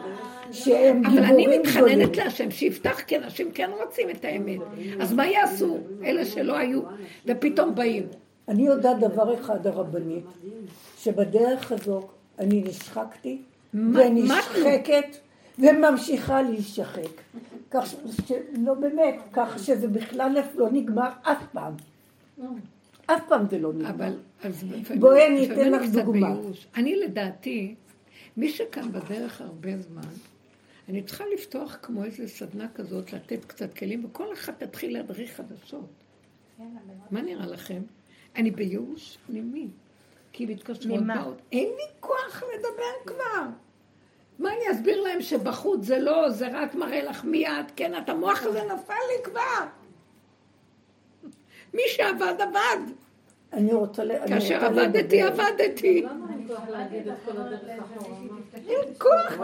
שהם 0.52 1.02
גיבורים 1.02 1.02
גדולים. 1.02 1.24
אבל 1.24 1.34
אני 1.34 1.58
מתחננת 1.58 2.18
להשם 2.18 2.52
שיפתח, 2.52 3.02
כי 3.08 3.18
אנשים 3.18 3.52
כן 3.52 3.70
רוצים 3.84 4.10
את 4.10 4.26
האמת. 4.26 4.60
אז 5.00 5.14
מה 5.14 5.28
יעשו 5.28 5.78
אלה 6.04 6.26
שלא 6.26 6.58
היו 6.58 6.82
ופתאום 7.26 7.76
באים? 7.76 8.08
אני 8.48 8.66
יודעת 8.66 9.00
דבר 9.00 9.34
אחד, 9.34 9.68
הרבנית, 9.68 10.26
שבדרך 10.98 11.72
הזאת 11.72 12.06
אני 12.40 12.64
נשחקתי 12.68 13.42
ונשחקת 13.74 15.18
וממשיכה 15.60 16.42
להישחק. 16.42 17.22
כך 17.72 17.94
שלא 18.28 18.74
באמת, 18.74 19.16
כך 19.34 19.60
שזה 19.60 19.88
בכלל 19.88 20.38
לא 20.56 20.70
נגמר 20.72 21.10
אף 21.22 21.44
פעם. 21.52 21.74
אף 23.06 23.22
פעם 23.28 23.46
זה 23.50 23.60
לא 23.60 23.74
נגמר. 23.74 23.90
אבל, 23.90 24.14
אז 24.44 24.64
בואי 25.00 25.28
אני 25.28 25.54
אתן 25.54 25.72
לך 25.72 25.90
דוגמה. 25.92 26.36
אני 26.76 26.96
לדעתי, 26.96 27.76
מי 28.38 28.50
שכאן 28.50 28.92
בדרך 28.92 29.42
הרבה 29.42 29.78
זמן, 29.78 30.02
אני 30.90 31.04
צריכה 31.04 31.24
לפתוח 31.34 31.78
כמו 31.82 32.04
איזה 32.04 32.28
סדנה 32.28 32.68
כזאת, 32.76 33.14
לתת 33.14 33.46
קצת 33.46 33.74
כלים, 33.74 34.06
וכל 34.06 34.34
אחד 34.34 34.54
תתחיל 34.54 34.94
להדריך 34.94 35.32
חדשות. 35.32 35.90
מה 37.12 37.22
נראה 37.22 37.46
לכם? 37.46 37.82
אני 38.36 38.52
בייאוש 38.52 39.18
פנימי. 39.28 39.68
כי 40.34 40.46
מתקשרות 40.46 41.04
באות, 41.04 41.42
אין 41.52 41.68
לי 41.68 41.86
כוח 42.00 42.44
לדבר 42.56 43.14
כבר. 43.14 43.44
מה 44.40 44.50
אני 44.50 44.72
אסביר 44.72 45.02
להם 45.02 45.22
שבחוץ 45.22 45.86
זה 45.86 46.00
לא, 46.00 46.30
זה 46.30 46.48
רק 46.52 46.76
מראה 46.76 47.04
לך 47.04 47.24
מי 47.24 47.48
את, 47.48 47.72
כן, 47.76 47.98
את 47.98 48.10
המוח 48.10 48.44
הזה 48.44 48.62
נפל 48.64 48.94
לי 48.94 49.24
כבר. 49.24 49.66
מי 51.74 51.82
שעבד, 51.88 52.34
עבד. 52.40 52.92
אני 53.54 53.74
רוצה... 53.74 54.04
ל... 54.04 54.12
כאשר 54.28 54.66
עבדתי, 54.66 55.22
עבדתי. 55.22 56.06
אין 58.56 58.94
כוח. 58.98 59.40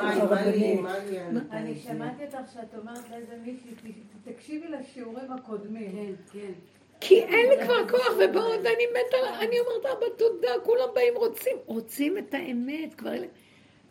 אני 1.52 1.76
שמעתי 1.76 2.24
אותך 2.24 2.52
שאת 2.54 2.76
אומרת 2.80 3.10
לאיזה 3.10 3.36
מישהי, 3.46 3.94
תקשיבי 4.24 4.68
לשיעורים 4.68 5.32
הקודמים. 5.32 5.92
כן, 5.92 6.40
כן. 6.40 6.52
כי 7.02 7.24
אין 7.24 7.50
לי 7.50 7.66
כבר 7.66 7.90
כוח, 7.90 8.14
ובעוד 8.20 8.66
אני 8.66 8.86
מתה, 8.92 9.40
אני 9.40 9.60
אומרת, 9.60 9.86
אבא, 9.98 10.06
תודה, 10.18 10.52
כולם 10.64 10.88
באים, 10.96 11.14
רוצים, 11.16 11.58
רוצים 11.66 12.18
את 12.18 12.34
האמת, 12.34 12.94
כבר. 12.94 13.12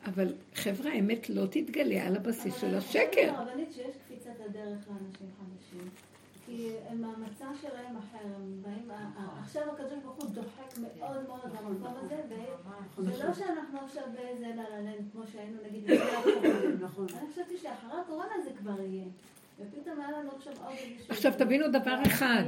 אבל 0.07 0.35
חבר'ה, 0.55 0.91
האמת 0.91 1.31
לא 1.31 1.47
תתגלה 1.47 2.07
על 2.07 2.17
הבסיס 2.17 2.61
של 2.61 2.75
השקר. 2.75 3.31
אבל 3.31 3.49
אני 3.49 3.65
שיש 3.75 3.97
קפיצת 4.07 4.41
הדרך 4.45 4.79
לאנשים 4.89 5.29
חדשים. 5.39 5.89
כי 6.47 6.71
הם 6.89 7.05
המצע 7.05 7.47
שלהם 7.61 7.97
אחר, 7.97 8.25
הם 8.25 8.63
באים, 8.63 8.91
עכשיו 9.43 9.63
הקדוש 9.73 9.99
ברוך 10.05 10.17
הוא 10.17 10.31
דוחק 10.31 10.79
מאוד 10.79 11.27
מאוד 11.29 11.41
למקום 11.45 11.95
הזה, 12.01 12.17
וזה 12.99 13.25
לא 13.25 13.35
שאנחנו 13.35 13.79
עכשיו 13.85 14.05
באיזה 14.15 14.47
ללנד, 14.47 15.05
כמו 15.13 15.23
שהיינו 15.33 15.59
נגיד, 15.69 15.91
נכון. 16.81 17.07
אני 17.15 17.33
חשבתי 17.33 17.59
שאחרי 17.59 18.01
הקורונה 18.01 18.35
זה 18.45 18.51
כבר 18.59 18.81
יהיה. 18.81 19.05
עכשיו 21.09 21.33
תבינו 21.39 21.69
דבר 21.69 21.97
אחד, 22.07 22.43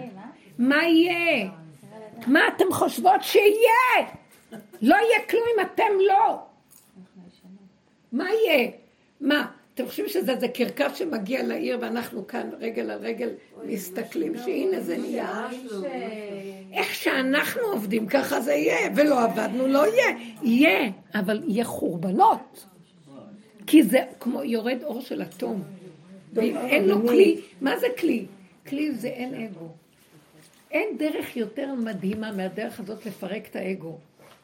מה 0.59 0.85
יהיה? 0.85 1.51
מה 2.27 2.40
אתם 2.57 2.64
חושבות 2.73 3.23
שיהיה? 3.23 4.11
לא 4.83 4.94
יהיה 4.94 5.27
כלום 5.31 5.42
אם 5.57 5.66
אתם 5.66 5.92
לא. 6.09 6.38
מה 8.12 8.25
יהיה? 8.31 8.70
מה? 9.20 9.46
אתם 9.75 9.87
חושבים 9.87 10.09
שזה 10.09 10.33
איזה 10.33 10.49
קרקס 10.49 10.96
שמגיע 10.96 11.42
לעיר 11.42 11.79
ואנחנו 11.81 12.27
כאן 12.27 12.51
רגל 12.59 12.90
על 12.90 12.99
רגל 12.99 13.31
מסתכלים 13.64 14.33
שהנה 14.38 14.81
זה 14.81 14.99
נהיה? 14.99 15.49
איך 16.73 16.94
שאנחנו 16.94 17.62
עובדים 17.62 18.07
ככה 18.07 18.40
זה 18.40 18.53
יהיה, 18.53 18.90
ולא 18.96 19.25
עבדנו 19.25 19.68
לא 19.68 19.87
יהיה. 19.87 20.16
יהיה, 20.42 20.90
אבל 21.14 21.42
יהיה 21.49 21.64
חורבנות. 21.64 22.66
כי 23.66 23.83
זה 23.83 23.99
כמו 24.20 24.42
יורד 24.42 24.83
אור 24.83 25.01
של 25.01 25.23
אטום. 25.23 25.62
ואם 26.33 26.57
אין 26.57 26.88
לו 26.88 27.09
כלי, 27.09 27.40
מה 27.61 27.79
זה 27.79 27.87
כלי? 27.99 28.27
כלי 28.69 28.93
זה 28.93 29.09
אין 29.09 29.35
אגו. 29.35 29.69
אין 30.71 30.97
דרך 30.99 31.37
יותר 31.37 31.75
מדהימה 31.75 32.33
מהדרך 32.33 32.81
הזאת 32.81 33.07
לפרק 33.07 33.47
את 33.47 33.57
האגו. 33.57 33.99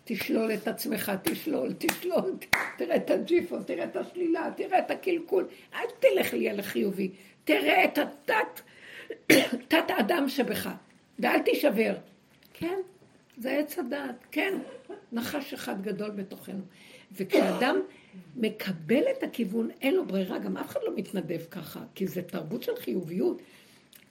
תשלול 0.05 0.55
את 0.55 0.69
עצמך, 0.69 1.13
תשלול, 1.23 1.73
תשלול, 1.79 2.37
תראה 2.79 2.97
את 2.97 3.11
הג'יפו, 3.11 3.63
תראה 3.63 3.85
את 3.85 3.97
השלילה, 3.97 4.51
תראה 4.57 4.79
את 4.79 4.91
הקלקול, 4.91 5.47
אל 5.75 5.87
תלך 6.01 6.35
לי 6.35 6.51
על 6.51 6.61
החיובי, 6.61 7.11
תראה 7.45 7.85
את 7.85 7.99
התת, 7.99 8.61
תת 9.69 9.91
אדם 9.99 10.29
שבך, 10.29 10.69
ואל 11.19 11.39
תישבר. 11.39 11.95
כן, 12.55 12.79
זה 13.39 13.51
עץ 13.51 13.79
הדעת, 13.79 14.25
כן, 14.31 14.59
נחש 15.13 15.55
אחד 15.55 15.83
גדול 15.83 16.11
בתוכנו. 16.11 16.61
וכשאדם 17.13 17.81
מקבל 18.37 19.03
את 19.19 19.23
הכיוון, 19.23 19.71
אין 19.83 19.95
לו 19.95 20.07
ברירה, 20.07 20.39
גם 20.39 20.57
אף 20.57 20.71
אחד 20.71 20.81
לא 20.85 20.93
מתנדב 20.97 21.41
ככה, 21.51 21.81
כי 21.95 22.07
זה 22.07 22.23
תרבות 22.23 22.63
של 22.63 22.77
חיוביות. 22.77 23.43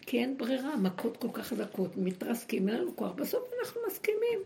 כי 0.01 0.19
אין 0.19 0.37
ברירה, 0.37 0.75
מכות 0.75 1.17
כל 1.17 1.27
כך 1.33 1.47
חזקות, 1.47 1.97
מתרסקים, 1.97 2.69
אין 2.69 2.77
לנו 2.77 2.95
כוח, 2.95 3.11
בסוף 3.11 3.49
אנחנו 3.59 3.81
מסכימים. 3.87 4.39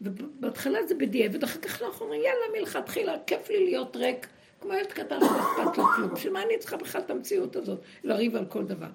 ובהתחלה 0.00 0.86
זה 0.86 0.94
בדיעבד, 0.94 1.44
אחר 1.44 1.60
כך 1.60 1.82
אנחנו 1.82 2.04
אומרים, 2.04 2.20
יאללה, 2.22 2.60
מלכתחילה, 2.60 3.14
כיף 3.26 3.50
לי 3.50 3.64
להיות 3.64 3.96
ריק, 3.96 4.26
כמו 4.60 4.72
ילד 4.72 4.86
קטן 4.86 5.20
שלא 5.20 5.40
אכפת 5.40 5.78
לו 5.78 5.84
כלום. 5.96 6.14
בשביל 6.14 6.32
מה 6.32 6.42
אני 6.42 6.58
צריכה 6.58 6.76
בכלל 6.76 7.00
את 7.00 7.10
המציאות 7.10 7.56
הזאת, 7.56 7.80
לריב 8.04 8.36
על 8.36 8.46
כל 8.46 8.64
דבר? 8.64 8.86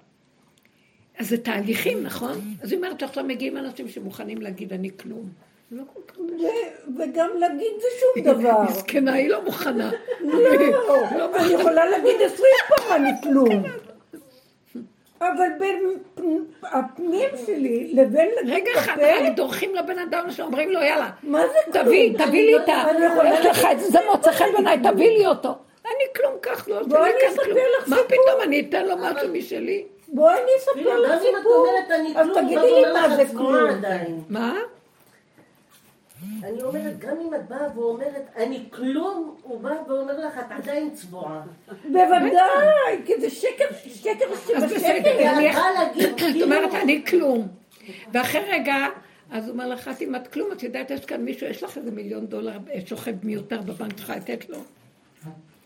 אז 1.18 1.28
זה 1.28 1.38
תהליכים, 1.38 2.02
נכון? 2.02 2.38
אז 2.62 2.72
היא 2.72 2.76
אומרת 2.76 3.00
שעכשיו 3.00 3.24
מגיעים 3.24 3.56
אנשים 3.56 3.88
שמוכנים 3.88 4.42
להגיד, 4.42 4.72
אני 4.72 4.90
כלום. 4.96 5.32
לא 5.72 5.82
וגם 6.98 7.30
להגיד 7.38 7.72
זה 7.80 7.88
שום 8.00 8.34
דבר. 8.34 8.62
מסכנה, 8.62 9.12
היא 9.12 9.28
לא 9.28 9.42
מוכנה. 9.44 9.90
לא, 10.20 11.36
אני 11.36 11.52
יכולה 11.52 11.86
להגיד 11.86 12.22
עשרים 12.22 12.52
פעם 12.68 13.02
אני 13.02 13.10
כלום. 13.22 13.62
אבל 15.20 15.48
בין 15.58 15.98
הפנים 16.62 17.30
שלי 17.46 17.92
לבין 17.94 18.28
רגע 18.46 18.70
אחד, 18.74 18.96
רק 19.00 19.36
דורכים 19.36 19.74
לבן 19.74 19.98
אדם 19.98 20.30
שאומרים 20.30 20.70
לו, 20.70 20.80
יאללה, 20.80 21.10
מה 21.22 21.42
זה 21.46 21.80
תביא, 21.80 22.18
תביא 22.18 22.42
לי 22.42 22.56
את 22.56 22.68
ה... 22.68 22.84
יש 23.24 23.46
לך 23.46 23.66
את 23.72 23.80
זה 23.80 23.98
מוצא 24.10 24.32
חן 24.32 24.52
בעיניי, 24.52 24.78
תביא 24.78 25.18
לי 25.18 25.26
אותו. 25.26 25.54
אני 25.84 26.04
כלום 26.16 26.34
כך, 26.42 26.68
לא 26.68 26.82
בואי 26.82 27.10
אני 27.10 27.28
אספר 27.28 27.42
לך 27.78 27.84
סיפור. 27.84 27.98
מה 27.98 28.02
פתאום, 28.06 28.42
אני 28.42 28.66
אתן 28.68 28.86
לו 28.86 28.96
משהו 28.96 29.28
משלי? 29.32 29.84
בואי 30.08 30.34
אני 30.34 30.50
אספר 30.58 30.98
לך 30.98 31.22
סיפור. 31.22 31.66
אז 32.16 32.28
תגידי 32.34 32.82
לי 32.82 32.92
מה 32.92 33.16
זה 33.16 33.24
כלום. 33.36 33.70
מה? 34.28 34.54
אני 36.42 36.62
אומרת, 36.62 36.98
גם 36.98 37.16
אם 37.20 37.34
את 37.34 37.48
באה 37.48 37.78
ואומרת, 37.78 38.30
אני 38.36 38.64
כלום, 38.70 39.36
הוא 39.42 39.60
בא 39.60 39.74
ואומר 39.88 40.26
לך, 40.26 40.38
את 40.38 40.52
עדיין 40.52 40.90
צבועה. 40.94 41.42
בוודאי, 41.84 43.02
כי 43.06 43.20
זה 43.20 43.30
שקר, 43.30 43.64
שקר 43.88 44.34
שבשקר. 44.46 44.66
את 46.30 46.42
אומרת, 46.44 46.74
אני 46.74 47.04
כלום. 47.06 47.48
ואחרי 48.12 48.40
רגע, 48.50 48.86
אז 49.30 49.44
הוא 49.44 49.52
אומר 49.52 49.68
לך, 49.68 49.90
אם 50.00 50.16
את 50.16 50.28
כלום, 50.28 50.52
את 50.52 50.62
יודעת, 50.62 50.90
יש 50.90 51.04
כאן 51.04 51.24
מישהו, 51.24 51.46
יש 51.46 51.62
לך 51.62 51.78
איזה 51.78 51.90
מיליון 51.90 52.26
דולר 52.26 52.58
שוכב 52.86 53.14
מיותר 53.22 53.60
בבנק 53.60 53.98
שלך, 53.98 54.10
לתת 54.10 54.48
לו. 54.48 54.58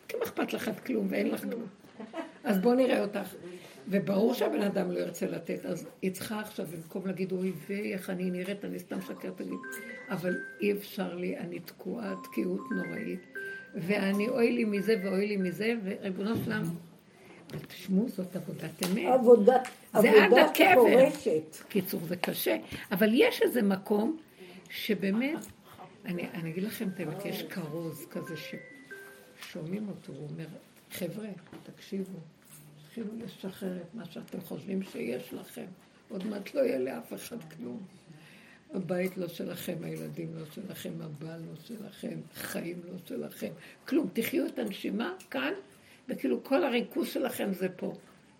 כמה 0.09 0.25
אכפת 0.25 0.53
לך 0.53 0.69
את 0.69 0.81
כלום 0.81 1.07
ואין 1.11 1.31
לך 1.31 1.41
כלום. 1.41 1.67
אז 2.45 2.59
בואו 2.59 2.75
נראה 2.75 3.01
אותך. 3.01 3.35
וברור 3.89 4.35
שהבן 4.35 4.63
אדם 4.63 4.91
לא 4.91 4.99
ירצה 4.99 5.27
לתת, 5.27 5.67
אז 5.67 5.87
היא 6.03 6.11
צריכה 6.13 6.41
עכשיו, 6.41 6.67
במקום 6.67 7.07
להגיד, 7.07 7.33
אוי 7.33 7.53
ויי, 7.67 7.93
איך 7.95 8.11
אני 8.11 8.31
נראית, 8.31 8.65
אני 8.65 8.79
סתם 8.79 9.01
שקרת 9.01 9.41
לי, 9.41 9.57
אבל 10.11 10.37
אי 10.61 10.73
אפשר 10.73 11.15
לי, 11.15 11.39
אני 11.39 11.61
תקועה 11.61 12.15
תקיעות 12.25 12.61
נוראית, 12.71 13.27
ואני 13.75 14.29
אוי 14.29 14.53
לי 14.53 14.65
מזה 14.65 15.01
ואוי 15.05 15.27
לי 15.27 15.37
מזה, 15.37 15.75
וריבונו 15.85 16.37
שלם, 16.45 16.63
תשמעו, 17.69 18.09
זאת 18.09 18.37
עבודת 18.37 18.83
אמת. 18.87 19.13
עבודת, 19.13 19.69
זה 20.01 20.25
עבודת 20.25 20.57
פורשת. 20.75 21.57
קיצור, 21.69 22.01
זה 22.09 22.17
קשה, 22.17 22.57
אבל 22.93 23.09
יש 23.13 23.43
איזה 23.43 23.63
מקום 23.63 24.17
שבאמת, 24.71 25.47
אני, 26.05 26.23
אני 26.35 26.51
אגיד 26.51 26.65
לכם 26.65 26.89
את 26.95 27.01
האמת, 27.01 27.25
יש 27.25 27.43
כרוז 27.43 28.07
כזה 28.11 28.35
ששומעים 28.37 29.89
אותו, 29.89 30.13
הוא 30.13 30.29
אומר, 30.31 30.47
חבר'ה, 30.91 31.29
תקשיבו. 31.63 32.19
תתחילו 32.97 33.25
לשחרר 33.25 33.77
את 33.77 33.95
מה 33.95 34.05
שאתם 34.05 34.41
חושבים 34.41 34.83
שיש 34.83 35.33
לכם. 35.33 35.65
עוד 36.09 36.27
מעט 36.27 36.55
לא 36.55 36.61
יהיה 36.61 36.79
לאף 36.79 37.15
אחד 37.15 37.37
כלום. 37.57 37.83
הבית 38.75 39.17
לא 39.17 39.29
שלכם, 39.29 39.77
הילדים 39.83 40.29
לא 40.39 40.45
שלכם, 40.55 40.91
הבעל 41.01 41.41
לא 41.41 41.55
שלכם, 41.65 42.17
חיים 42.35 42.81
לא 42.85 42.99
שלכם. 43.07 43.53
כלום. 43.89 44.09
תחיו 44.13 44.47
את 44.47 44.59
הנשימה 44.59 45.15
כאן, 45.31 45.53
וכאילו 46.09 46.45
כל 46.45 46.65
הריכוז 46.65 47.09
שלכם 47.09 47.53
זה 47.53 47.69
פה. 47.69 47.93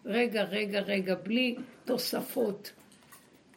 רגע, 0.05 0.43
רגע, 0.43 0.81
רגע, 0.81 1.15
בלי 1.15 1.57
תוספות. 1.85 2.73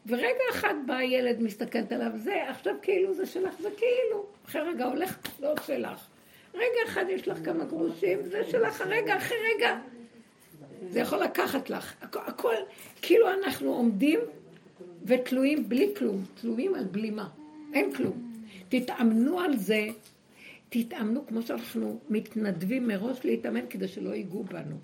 ורגע 0.08 0.44
אחד 0.52 0.74
בא 0.88 1.02
ילד, 1.02 1.42
מסתכלת 1.42 1.92
עליו, 1.92 2.12
זה, 2.16 2.50
עכשיו 2.50 2.76
כאילו 2.82 3.14
זה 3.14 3.26
שלך, 3.26 3.54
זה 3.62 3.70
כאילו. 3.78 4.26
אחרי 4.46 4.62
רגע 4.62 4.86
הולך, 4.86 5.18
לא 5.40 5.54
שלך. 5.66 6.08
רגע 6.54 6.80
אחד 6.86 7.06
יש 7.10 7.28
לך 7.28 7.38
כמה 7.46 7.66
גרושים, 7.66 8.24
זה 8.24 8.44
שלך, 8.52 8.82
הרגע, 8.82 9.18
אחרי 9.18 9.38
רגע. 9.56 9.80
זה 10.89 11.00
יכול 11.00 11.20
לקחת 11.24 11.70
לך. 11.70 11.94
הכ- 12.02 12.28
הכל, 12.30 12.54
כאילו 13.02 13.26
אנחנו 13.34 13.74
עומדים 13.74 14.20
ותלויים 15.06 15.70
בלי 15.70 15.89
כלום, 15.98 16.26
תלויים 16.42 16.76
על 16.76 16.84
בלימה. 16.84 17.30
אין 17.74 17.96
כלום. 17.96 18.44
תתאמנו 18.70 19.39
על 19.39 19.58
זה, 19.58 19.88
תתאמנו 20.70 21.28
כמו 21.28 21.42
שאנחנו 21.42 22.00
מתנדבים 22.10 22.88
מראש 22.88 23.26
להתאמן 23.26 23.65
כדי 23.70 23.88
שלא 23.88 24.10
ייגעו 24.10 24.44
בנו. 24.44 24.76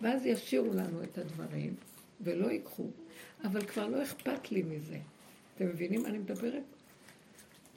ואז 0.00 0.26
ישאירו 0.26 0.72
לנו 0.74 1.02
את 1.02 1.18
הדברים, 1.18 1.74
ולא 2.20 2.46
ייקחו. 2.50 2.86
אבל 3.44 3.60
כבר 3.66 3.86
לא 3.88 4.02
אכפת 4.02 4.52
לי 4.52 4.62
מזה. 4.62 4.98
אתם 5.56 5.66
מבינים 5.66 6.02
מה 6.02 6.08
אני 6.08 6.18
מדברת? 6.18 6.62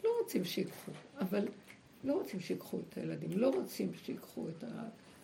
לא 0.04 0.10
רוצים 0.22 0.44
שיקחו, 0.44 0.92
אבל 1.20 1.48
לא 2.04 2.14
רוצים 2.14 2.40
שיקחו 2.40 2.80
את 2.90 2.98
הילדים, 2.98 3.30
לא 3.36 3.48
רוצים 3.50 3.92
שיקחו 4.06 4.48
את 4.50 4.64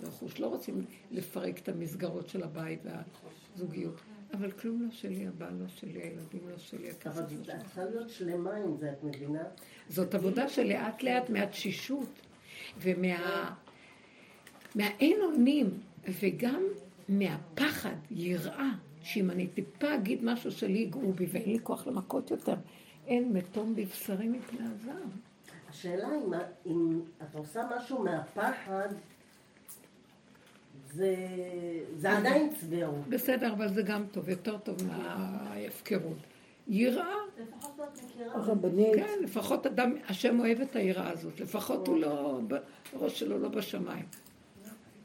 הרכוש, 0.03 0.39
לא 0.39 0.47
רוצים 0.47 0.85
לפרק 1.11 1.57
את 1.57 1.69
המסגרות 1.69 2.29
של 2.29 2.43
הבית 2.43 2.79
והזוגיות. 2.83 3.95
אבל 4.33 4.51
כלום 4.51 4.81
לא 4.81 4.91
שלי, 4.91 5.27
הבעל 5.27 5.53
לא 5.53 5.67
שלי, 5.67 6.01
הילדים 6.01 6.49
לא 6.49 6.57
שלי, 6.57 6.89
הכסף 6.89 7.17
אבל 7.17 7.21
לא 7.37 7.43
שלי. 7.43 7.53
את 7.53 7.59
צריכה 7.59 7.85
להיות 7.85 8.09
שלמה 8.09 8.55
עם 8.55 8.77
זה, 8.77 8.91
את 8.91 9.03
מבינה? 9.03 9.43
זאת 9.89 10.15
עבודה 10.15 10.49
שלאט 10.49 11.03
לאט 11.03 11.29
מהתשישות 11.29 12.09
ומה... 12.81 13.53
מהאין 14.75 15.21
אונים 15.21 15.69
וגם 16.21 16.63
מהפחד, 17.09 17.95
יראה, 18.11 18.69
שאם 19.01 19.31
אני 19.31 19.47
טיפה 19.47 19.95
אגיד 19.95 20.23
משהו 20.23 20.51
שלי 20.51 20.77
יגעו 20.77 21.13
בי 21.13 21.27
ואין 21.31 21.51
לי 21.51 21.59
כוח 21.63 21.87
למכות 21.87 22.31
יותר, 22.31 22.55
אין 23.07 23.33
מתום 23.33 23.75
בבשרי 23.75 24.27
מפני 24.27 24.59
הזעם. 24.59 25.09
השאלה 25.69 26.07
אם 26.65 27.01
את 27.21 27.35
עושה 27.35 27.63
משהו 27.77 28.03
מהפחד, 28.03 28.87
זה, 30.93 31.15
זה 31.95 32.17
עדיין 32.17 32.49
צביעות. 32.59 33.07
בסדר, 33.09 33.53
אבל 33.53 33.67
זה 33.67 33.81
גם 33.81 34.05
טוב, 34.11 34.29
יותר 34.29 34.57
טוב 34.57 34.75
מההפקרות. 34.87 36.17
יראה, 36.67 37.15
מכירה. 38.17 38.33
הרבנית, 38.33 38.95
כן, 38.95 39.19
לפחות 39.23 39.65
אדם, 39.65 39.95
השם 40.07 40.39
אוהב 40.39 40.61
את 40.61 40.75
היראה 40.75 41.09
הזאת, 41.09 41.39
לפחות 41.39 41.87
הוא 41.87 41.99
לא, 41.99 42.39
הראש 42.93 43.19
שלו 43.19 43.39
לא 43.39 43.49
בשמיים. 43.49 44.05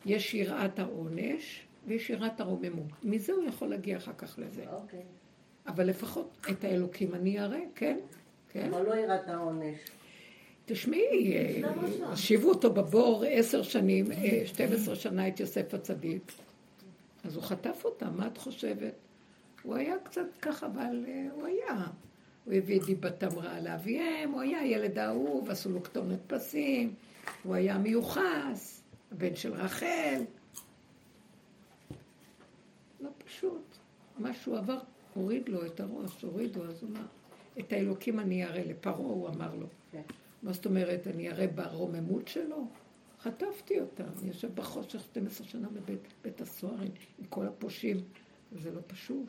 יש 0.07 0.35
יראת 0.35 0.79
העונש 0.79 1.67
ויש 1.87 2.11
יראת 2.11 2.41
הרוממות. 2.41 3.05
מזה 3.05 3.33
הוא 3.33 3.45
יכול 3.45 3.69
להגיע 3.69 3.97
אחר 3.97 4.13
כך 4.19 4.39
לזה. 4.39 4.65
אוקיי. 4.73 5.03
אבל 5.67 5.87
לפחות 5.87 6.47
את 6.51 6.65
האלוקים 6.65 7.15
אני 7.15 7.41
אראה, 7.41 7.61
כן? 7.75 7.99
כן? 8.49 8.75
אבל 8.75 8.87
לא 8.87 8.95
יראת 8.97 9.29
העונש. 9.29 9.79
תשמעי, 10.67 11.63
השיבו 12.03 12.49
אותו 12.49 12.73
בבור 12.73 13.25
עשר 13.29 13.63
שנים, 13.63 14.13
אה, 14.13 14.43
שתים 14.47 14.73
עשרה 14.73 14.97
שנה 14.97 15.29
את 15.29 15.41
יוסף 15.41 15.75
הצדיק, 15.75 16.33
אז 17.25 17.37
הוא 17.37 17.43
חטף 17.43 17.85
אותה, 17.85 18.11
מה 18.11 18.27
את 18.27 18.39
חושבת? 18.39 18.95
הוא 19.63 19.75
היה 19.75 19.95
קצת 20.05 20.27
ככה, 20.43 20.67
אבל 20.67 21.05
אה, 21.09 21.29
הוא 21.35 21.47
היה. 21.47 21.87
הוא 22.45 22.55
הביא 22.55 22.81
את 22.81 22.85
דיבתם 22.85 23.39
רעה 23.39 23.61
לאביהם, 23.61 24.31
הוא 24.31 24.41
היה 24.41 24.67
ילד 24.67 24.99
אהוב, 24.99 25.51
עשו 25.51 25.71
לו 25.71 25.83
כתונת 25.83 26.19
פסים, 26.27 26.95
הוא 27.43 27.55
היה 27.55 27.79
מיוחס, 27.79 28.83
הבן 29.13 29.37
של 29.37 29.53
רחל. 29.53 30.23
לא 33.01 33.09
פשוט. 33.27 33.63
מה 34.19 34.35
שהוא 34.35 34.59
עבר, 34.59 34.79
הוריד 35.15 35.49
לו 35.49 35.67
את 35.67 35.81
הראש, 35.81 36.23
הורידו, 36.23 36.65
אז 36.65 36.83
הוא 36.83 36.91
אמר, 36.91 37.07
את 37.59 37.73
האלוקים 37.73 38.21
אני 38.21 38.45
אראה 38.45 38.65
לפרעה, 38.65 38.97
הוא 38.97 39.29
אמר 39.29 39.55
לו. 39.55 39.67
מה 40.43 40.53
זאת 40.53 40.67
אומרת, 40.67 41.07
אני 41.07 41.31
אראה 41.31 41.47
ברוממות 41.47 42.29
שלו? 42.29 42.67
חטפתי 43.21 43.81
אותה, 43.81 44.05
אני 44.05 44.29
יושב 44.29 44.55
בחושך 44.55 45.01
12 45.01 45.47
שנה 45.47 45.69
בבית 45.69 46.09
בית 46.25 46.41
הסוהר 46.41 46.81
עם, 46.81 46.91
עם 47.19 47.25
כל 47.29 47.47
הפושעים, 47.47 47.97
זה 48.53 48.71
לא 48.71 48.81
פשוט. 48.87 49.27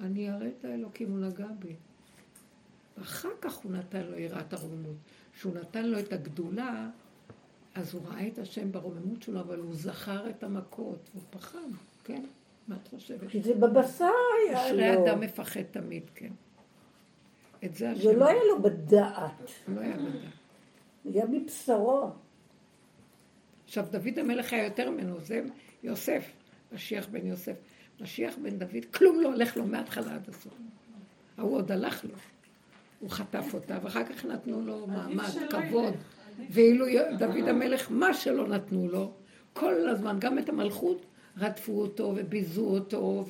אני 0.00 0.30
אראה 0.30 0.48
את 0.48 0.64
האלוקים, 0.64 1.10
הוא 1.10 1.18
נגע 1.18 1.46
בי. 1.58 1.76
ואחר 2.98 3.28
כך 3.40 3.54
הוא 3.54 3.72
נתן 3.72 4.06
לו 4.06 4.18
יראת 4.18 4.52
הרוממות. 4.52 4.96
כשהוא 5.32 5.54
נתן 5.54 5.86
לו 5.86 5.98
את 5.98 6.12
הגדולה, 6.12 6.90
אז 7.74 7.94
הוא 7.94 8.02
ראה 8.06 8.26
את 8.26 8.38
השם 8.38 8.72
ברוממות 8.72 9.22
שלו, 9.22 9.40
אבל 9.40 9.58
הוא 9.58 9.74
זכר 9.74 10.30
את 10.30 10.44
המכות, 10.44 11.10
הוא 11.14 11.22
פחד, 11.30 11.68
כן? 12.04 12.24
מה 12.68 12.76
את 12.82 12.88
חושבת? 12.88 13.30
כי 13.30 13.42
זה 13.42 13.54
בבשר 13.54 14.04
היה 14.48 14.72
לו. 14.72 14.78
אשרי 14.78 15.04
אדם 15.04 15.20
מפחד 15.20 15.62
תמיד, 15.62 16.10
כן. 16.14 16.32
את 17.64 17.74
זה 17.74 17.90
השם... 17.90 18.02
זה 18.02 18.12
לא 18.12 18.28
היה 18.28 18.40
לו 18.48 18.62
בדעת. 18.62 19.50
לא 19.68 19.80
היה 19.80 19.96
בדעת. 19.96 20.32
היה 21.04 21.24
מבשרו. 21.26 22.10
עכשיו, 23.64 23.86
דוד 23.90 24.18
המלך 24.18 24.52
היה 24.52 24.64
יותר 24.64 24.90
ממנו, 24.90 25.20
זה 25.20 25.40
יוסף, 25.82 26.30
משיח 26.72 27.06
בן 27.08 27.26
יוסף. 27.26 27.56
משיח 28.00 28.34
בן 28.42 28.58
דוד, 28.58 28.84
כלום 28.94 29.20
לא 29.20 29.28
הולך 29.28 29.56
לו 29.56 29.66
מההתחלה 29.66 30.14
עד 30.14 30.28
הסוף. 30.28 30.52
ההוא 31.38 31.56
עוד 31.56 31.72
הלך 31.72 32.04
לו. 32.04 32.14
הוא 33.00 33.10
חטף 33.10 33.54
אותה, 33.54 33.78
ואחר 33.82 34.04
כך 34.04 34.24
נתנו 34.24 34.60
לו 34.60 34.86
מעמד, 34.86 35.30
כבוד. 35.50 35.94
ואילו 36.50 36.86
דוד 37.18 37.48
המלך, 37.48 37.90
מה 37.90 38.14
שלא 38.14 38.48
נתנו 38.48 38.88
לו, 38.88 39.12
כל 39.52 39.88
הזמן, 39.88 40.16
גם 40.20 40.38
את 40.38 40.48
המלכות, 40.48 41.06
רדפו 41.38 41.80
אותו 41.80 42.12
וביזו 42.16 42.66
אותו, 42.66 43.24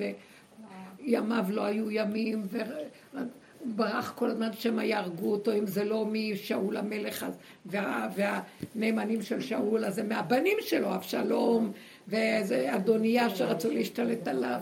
וימיו 1.01 1.45
לא 1.49 1.65
היו 1.65 1.91
ימים, 1.91 2.47
ברח 3.65 4.13
כל 4.17 4.31
הזמן 4.31 4.53
שמא 4.53 4.83
יהרגו 4.83 5.33
אותו, 5.33 5.53
אם 5.53 5.67
זה 5.67 5.85
לא 5.85 6.07
משאול 6.13 6.77
המלך, 6.77 7.27
וה, 7.67 8.09
והנאמנים 8.15 9.23
של 9.23 9.41
שאול, 9.41 9.85
אז 9.85 9.95
זה 9.95 10.03
מהבנים 10.03 10.57
שלו, 10.61 10.95
אבשלום, 10.95 11.73
ואיזה 12.09 12.75
אדוניה 12.77 13.31
שרצו 13.31 13.71
להשתלט 13.71 14.29
עליו. 14.29 14.61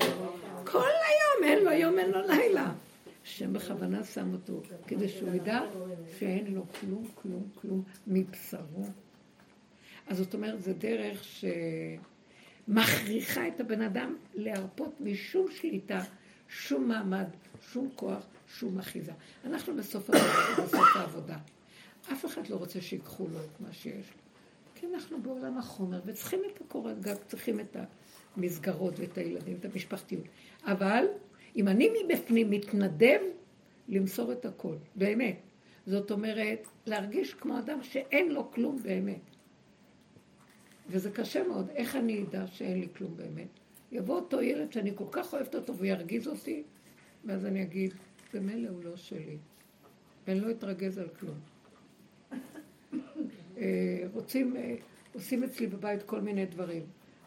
כל 0.65 0.79
היום, 0.79 1.53
אין 1.53 1.65
לו 1.65 1.73
יום, 1.73 1.99
אין 1.99 2.11
לו 2.11 2.21
לילה. 2.27 2.73
השם 3.25 3.53
בכוונה 3.53 4.05
שם 4.05 4.33
אותו, 4.33 4.63
כדי 4.87 5.09
שהוא 5.09 5.35
ידע 5.35 5.61
שאין 6.19 6.55
לו 6.55 6.63
כלום, 6.81 7.09
כלום, 7.15 7.43
כלום 7.61 7.83
מבשרו. 8.07 8.85
אז 10.07 10.19
זאת 10.19 10.35
אומרת, 10.35 10.63
זה 10.63 10.73
דרך 10.73 11.25
שמכריחה 12.69 13.49
את 13.49 13.61
הבן 13.61 13.83
אדם 13.83 14.17
להרפות 14.35 15.01
משום 15.01 15.47
שליטה, 15.51 16.01
שום 16.49 16.89
מעמד, 16.89 17.27
שום 17.73 17.89
כוח, 17.95 18.27
שום 18.59 18.79
אחיזה. 18.79 19.13
אנחנו 19.45 19.77
בסוף 19.77 20.11
העבודה, 20.11 20.63
בסוף 20.65 20.97
העבודה. 20.97 21.39
אף 22.13 22.27
אחד 22.27 22.49
לא 22.49 22.57
רוצה 22.57 22.81
שיקחו 22.81 23.29
לו 23.29 23.39
את 23.41 23.61
מה 23.61 23.73
שיש 23.73 24.07
לו. 24.11 24.21
כי 24.75 24.87
אנחנו 24.95 25.23
בעולם 25.23 25.59
החומר, 25.59 26.01
וצריכים 26.07 26.41
את 26.53 26.61
הקורת 26.61 27.01
גג, 27.01 27.15
צריכים 27.27 27.61
את 27.61 27.77
המסגרות 28.37 28.95
ואת 28.99 29.19
הילדים, 29.19 29.57
את 29.61 29.65
המשפחתיות. 29.65 30.25
אבל 30.65 31.05
אם 31.57 31.69
אני 31.69 31.89
מבפנים 32.05 32.51
מתנדב 32.51 33.21
למסור 33.89 34.33
את 34.33 34.45
הכל, 34.45 34.77
באמת. 34.95 35.37
זאת 35.87 36.11
אומרת, 36.11 36.67
להרגיש 36.87 37.35
כמו 37.35 37.59
אדם 37.59 37.83
שאין 37.83 38.33
לו 38.33 38.51
כלום 38.51 38.83
באמת. 38.83 39.21
וזה 40.89 41.11
קשה 41.11 41.49
מאוד. 41.49 41.69
איך 41.69 41.97
אני 41.97 42.23
אדע 42.23 42.47
שאין 42.47 42.81
לי 42.81 42.89
כלום 42.97 43.17
באמת? 43.17 43.49
יבוא 43.93 44.17
אותו 44.17 44.43
ילד 44.43 44.73
שאני 44.73 44.93
כל 44.95 45.05
כך 45.11 45.33
אוהבת 45.35 45.55
אותו 45.55 45.77
והוא 45.77 45.87
ירגיז 45.87 46.29
אותי, 46.29 46.63
ואז 47.25 47.47
אני 47.47 47.63
אגיד, 47.63 47.95
במילא 48.35 48.69
הוא 48.69 48.85
לא 48.85 48.97
שלי. 48.97 49.39
ואני 50.27 50.41
לא 50.41 50.51
אתרגז 50.51 50.99
על 50.99 51.09
כלום. 51.09 51.39
אה, 53.59 54.05
רוצים, 54.13 54.57
אה, 54.57 54.75
עושים 55.15 55.45
אצלי 55.45 55.67
בבית 55.67 56.03
כל 56.03 56.21
מיני 56.21 56.47
דברים. 56.47 56.83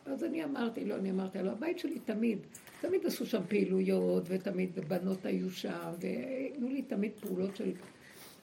אז 0.06 0.24
אני 0.24 0.44
אמרתי, 0.44 0.86
לא, 0.86 0.96
אני 0.96 1.12
אמרתי, 1.12 1.40
הלוא 1.40 1.52
הבית 1.52 1.80
שלי 1.80 2.00
תמיד, 2.00 2.40
תמיד 2.82 3.06
עשו 3.06 3.26
שם 3.26 3.42
פעילויות, 3.48 4.24
ותמיד 4.28 4.80
בנות 4.88 5.26
היו 5.26 5.52
שם, 5.52 5.92
והיו 6.00 6.70
לי 6.70 6.82
תמיד 6.82 7.12
פעולות 7.20 7.56
של 7.56 7.72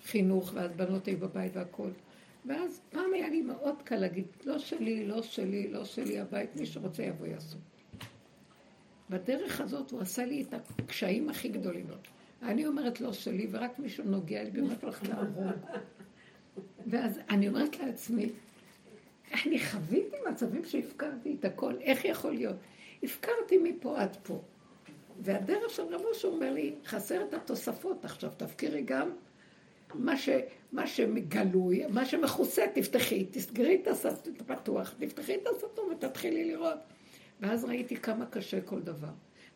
חינוך, 0.04 0.52
ואז 0.54 0.70
בנות 0.76 1.06
היו 1.06 1.18
בבית 1.18 1.56
והכול. 1.56 1.90
ואז 2.46 2.80
פעם 2.90 3.14
היה 3.14 3.28
לי 3.28 3.42
מאוד 3.42 3.74
קל 3.84 3.96
להגיד, 3.96 4.24
לא 4.44 4.58
שלי, 4.58 5.06
לא 5.06 5.22
שלי, 5.22 5.70
לא 5.70 5.84
שלי, 5.84 6.20
הבית, 6.20 6.56
מי 6.56 6.66
שרוצה 6.66 7.02
יבוא 7.02 7.26
יעשו. 7.26 7.58
בדרך 9.10 9.60
הזאת 9.60 9.90
הוא 9.90 10.00
עשה 10.00 10.24
לי 10.24 10.42
את 10.42 10.54
הקשיים 10.54 11.28
הכי 11.28 11.48
גדולים. 11.48 11.86
אני 12.42 12.66
אומרת 12.66 13.00
לא 13.00 13.12
שלי, 13.12 13.46
ורק 13.50 13.78
מישהו 13.78 14.04
נוגע 14.04 14.42
לי 14.42 14.50
באמת 14.50 14.82
הולך 14.82 15.02
להרוג. 15.08 15.52
ואז 16.86 17.20
אני 17.30 17.48
אומרת 17.48 17.78
לעצמי, 17.78 18.32
אני 19.44 19.58
חוויתי 19.58 20.16
מצבים 20.30 20.64
שהפקרתי 20.64 21.36
את 21.40 21.44
הכל, 21.44 21.74
איך 21.80 22.04
יכול 22.04 22.32
להיות? 22.32 22.56
הפקרתי 23.02 23.58
מפה 23.58 24.00
עד 24.00 24.16
פה. 24.22 24.42
והדרך 25.20 25.70
של 25.70 25.82
רבו 25.82 26.14
שאומר 26.14 26.52
לי, 26.52 26.74
חסר 26.86 27.24
את 27.24 27.34
התוספות 27.34 28.04
עכשיו, 28.04 28.30
תפקירי 28.36 28.82
גם 28.82 29.10
מה, 29.94 30.16
ש, 30.16 30.28
מה 30.72 30.86
שמגלוי, 30.86 31.86
מה 31.86 32.04
שמכוסה, 32.04 32.62
תפתחי, 32.74 33.26
תסגרי 33.30 33.78
את 33.82 33.88
הסרטון 33.88 34.34
הפתוח, 34.40 34.94
תפתחי 34.98 35.34
את 35.34 35.46
הסרטון 35.46 35.84
ותתחילי 35.90 36.44
לראות. 36.44 36.78
ואז 37.40 37.64
ראיתי 37.64 37.96
כמה 37.96 38.26
קשה 38.26 38.60
כל 38.60 38.80
דבר. 38.80 39.08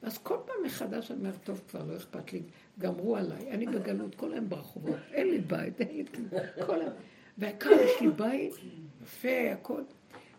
ואז 0.05 0.19
כל 0.19 0.37
פעם 0.47 0.57
מחדש 0.65 1.11
אני 1.11 1.19
אומרת, 1.19 1.45
טוב, 1.45 1.63
כבר 1.69 1.85
לא 1.85 1.97
אכפת 1.97 2.33
לי, 2.33 2.43
גמרו 2.79 3.17
עליי, 3.17 3.51
אני 3.51 3.67
בגלות 3.67 4.15
כל 4.15 4.33
היום 4.33 4.49
ברחובות, 4.49 4.97
אין 5.13 5.31
לי 5.31 5.39
בית, 5.39 5.81
אין 5.81 5.97
לי 5.97 6.05
כלום, 6.15 6.29
כל 6.67 6.81
היום. 6.81 6.93
והעיקר 7.39 7.71
יש 7.71 8.01
לי 8.01 8.09
בית, 8.09 8.53
יפה, 9.03 9.53
הכל. 9.53 9.83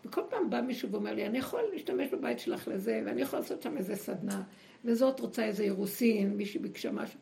וכל 0.04 0.20
פעם 0.30 0.50
בא 0.50 0.60
מישהו 0.60 0.90
ואומר 0.90 1.14
לי, 1.14 1.26
אני 1.26 1.38
יכול 1.38 1.60
להשתמש 1.72 2.08
בבית 2.08 2.38
שלך 2.38 2.68
לזה, 2.68 3.02
ואני 3.06 3.22
יכול 3.22 3.38
לעשות 3.38 3.62
שם 3.62 3.76
איזה 3.76 3.96
סדנה, 3.96 4.42
וזאת 4.84 5.20
רוצה 5.20 5.44
איזה 5.44 5.62
אירוסין, 5.62 6.36
מישהי 6.36 6.60
ביקשה 6.60 6.92
משהו. 6.92 7.18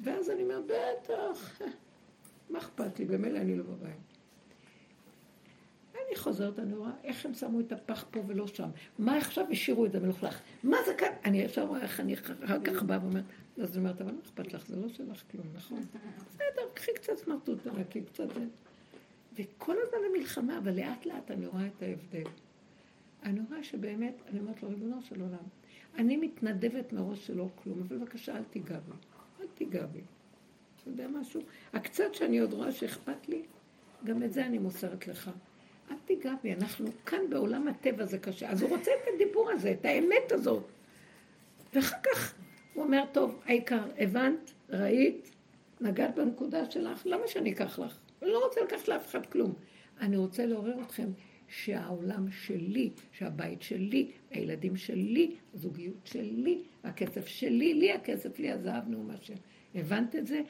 ואז 0.00 0.30
אני 0.30 0.42
אומר, 0.42 0.60
בטח, 0.66 1.60
מה 2.50 2.58
אכפת 2.58 2.98
לי, 2.98 3.04
במילא 3.04 3.38
אני 3.38 3.56
לא 3.58 3.64
בבית. 3.64 4.05
אני 6.08 6.16
חוזרת, 6.16 6.58
אני 6.58 6.74
רואה 6.74 6.90
איך 7.04 7.26
הם 7.26 7.34
שמו 7.34 7.60
את 7.60 7.72
הפח 7.72 8.04
פה 8.10 8.20
ולא 8.26 8.46
שם. 8.46 8.68
מה 8.98 9.16
עכשיו 9.16 9.46
השאירו 9.50 9.86
את 9.86 9.92
זה 9.92 10.00
מלוכלך? 10.00 10.40
מה 10.62 10.76
זה 10.86 10.94
כאן? 10.94 11.12
אני 11.24 11.44
עכשיו 11.44 11.66
רואה 11.66 11.82
איך 11.82 12.00
אני 12.00 12.14
אחר 12.14 12.60
כך 12.64 12.82
באה 12.82 12.98
ואומרת, 13.02 13.24
אז 13.62 13.76
אני 13.76 13.84
אומרת, 13.84 14.00
אבל 14.00 14.12
מה 14.12 14.18
אכפת 14.24 14.54
לך? 14.54 14.66
זה 14.66 14.76
לא 14.76 14.88
שלך 14.88 15.22
כלום, 15.30 15.46
נכון? 15.54 15.80
בסדר, 16.30 16.62
קחי 16.74 16.90
קצת 16.94 17.16
סמרטוט 17.16 17.58
תנקי 17.62 18.02
קצת 18.02 18.34
זה. 18.34 18.44
וכל 19.36 19.76
הזמן 19.82 19.98
המלחמה, 20.10 20.58
אבל 20.58 20.74
לאט 20.74 21.06
לאט 21.06 21.30
אני 21.30 21.46
רואה 21.46 21.66
את 21.66 21.82
ההבדל. 21.82 22.30
אני 23.22 23.40
רואה 23.48 23.64
שבאמת, 23.64 24.14
אני 24.28 24.40
אומרת 24.40 24.62
לו, 24.62 24.68
ריבונו 24.68 25.02
של 25.02 25.20
עולם, 25.20 25.44
אני 25.98 26.16
מתנדבת 26.16 26.92
מראש 26.92 27.26
שלא 27.26 27.48
כלום, 27.62 27.82
אבל 27.82 27.98
בבקשה 27.98 28.36
אל 28.36 28.42
תיגע 28.50 28.78
בי, 28.78 28.92
אל 29.40 29.46
תיגע 29.54 29.86
בי. 29.86 30.00
אתה 30.80 30.90
יודע 30.90 31.08
משהו? 31.08 31.40
הקצת 31.72 32.14
שאני 32.14 32.38
עוד 32.38 32.52
רואה 32.52 32.72
שאכפת 32.72 33.28
לי, 33.28 33.42
גם 34.04 34.22
את 34.22 34.32
זה 34.32 34.46
אני 34.46 34.58
מוסרת 34.58 35.08
לך. 35.08 35.30
אל 35.90 35.96
תיגע 36.04 36.32
בי, 36.42 36.52
אנחנו 36.52 36.86
כאן 37.06 37.20
בעולם 37.30 37.68
הטבע 37.68 38.04
זה 38.04 38.18
קשה. 38.18 38.50
אז 38.50 38.62
הוא 38.62 38.70
רוצה 38.70 38.90
את 38.90 39.08
הדיבור 39.14 39.50
הזה, 39.50 39.70
את 39.70 39.84
האמת 39.84 40.32
הזאת. 40.32 40.62
ואחר 41.74 41.96
כך 42.02 42.34
הוא 42.74 42.84
אומר, 42.84 43.04
טוב, 43.12 43.40
העיקר, 43.44 43.82
הבנת, 43.98 44.52
ראית, 44.70 45.30
נגעת 45.80 46.14
בנקודה 46.14 46.70
שלך, 46.70 47.02
למה 47.06 47.26
שאני 47.26 47.52
אקח 47.52 47.78
לך? 47.78 47.98
אני 48.22 48.30
לא 48.30 48.44
רוצה 48.44 48.60
לקחת 48.60 48.88
לאף 48.88 49.06
אחד 49.06 49.26
כלום. 49.26 49.54
אני 50.00 50.16
רוצה 50.16 50.46
לעורר 50.46 50.80
אתכם 50.82 51.08
שהעולם 51.48 52.30
שלי, 52.30 52.90
שהבית 53.12 53.62
שלי, 53.62 54.10
הילדים 54.30 54.76
שלי, 54.76 55.34
הזוגיות 55.54 56.06
שלי, 56.06 56.62
הכסף 56.84 57.26
שלי, 57.26 57.74
לי 57.74 57.92
הכסף, 57.92 58.38
לי 58.38 58.50
הזהב, 58.50 58.88
נו 58.88 59.02
מה 59.02 59.14
ש... 59.20 59.30
הבנת 59.74 60.16
את 60.16 60.26
זה? 60.26 60.40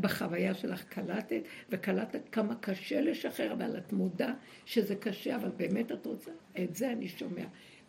בחוויה 0.00 0.54
שלך 0.54 0.84
קלטת, 0.84 1.42
וקלטת 1.70 2.20
כמה 2.32 2.54
קשה 2.54 3.00
לשחרר, 3.00 3.52
אבל 3.52 3.78
את 3.78 3.92
מודה 3.92 4.34
שזה 4.64 4.96
קשה, 4.96 5.36
אבל 5.36 5.50
באמת 5.56 5.92
את 5.92 6.06
רוצה? 6.06 6.30
את 6.62 6.76
זה 6.76 6.92
אני 6.92 7.08
שומע. 7.08 7.44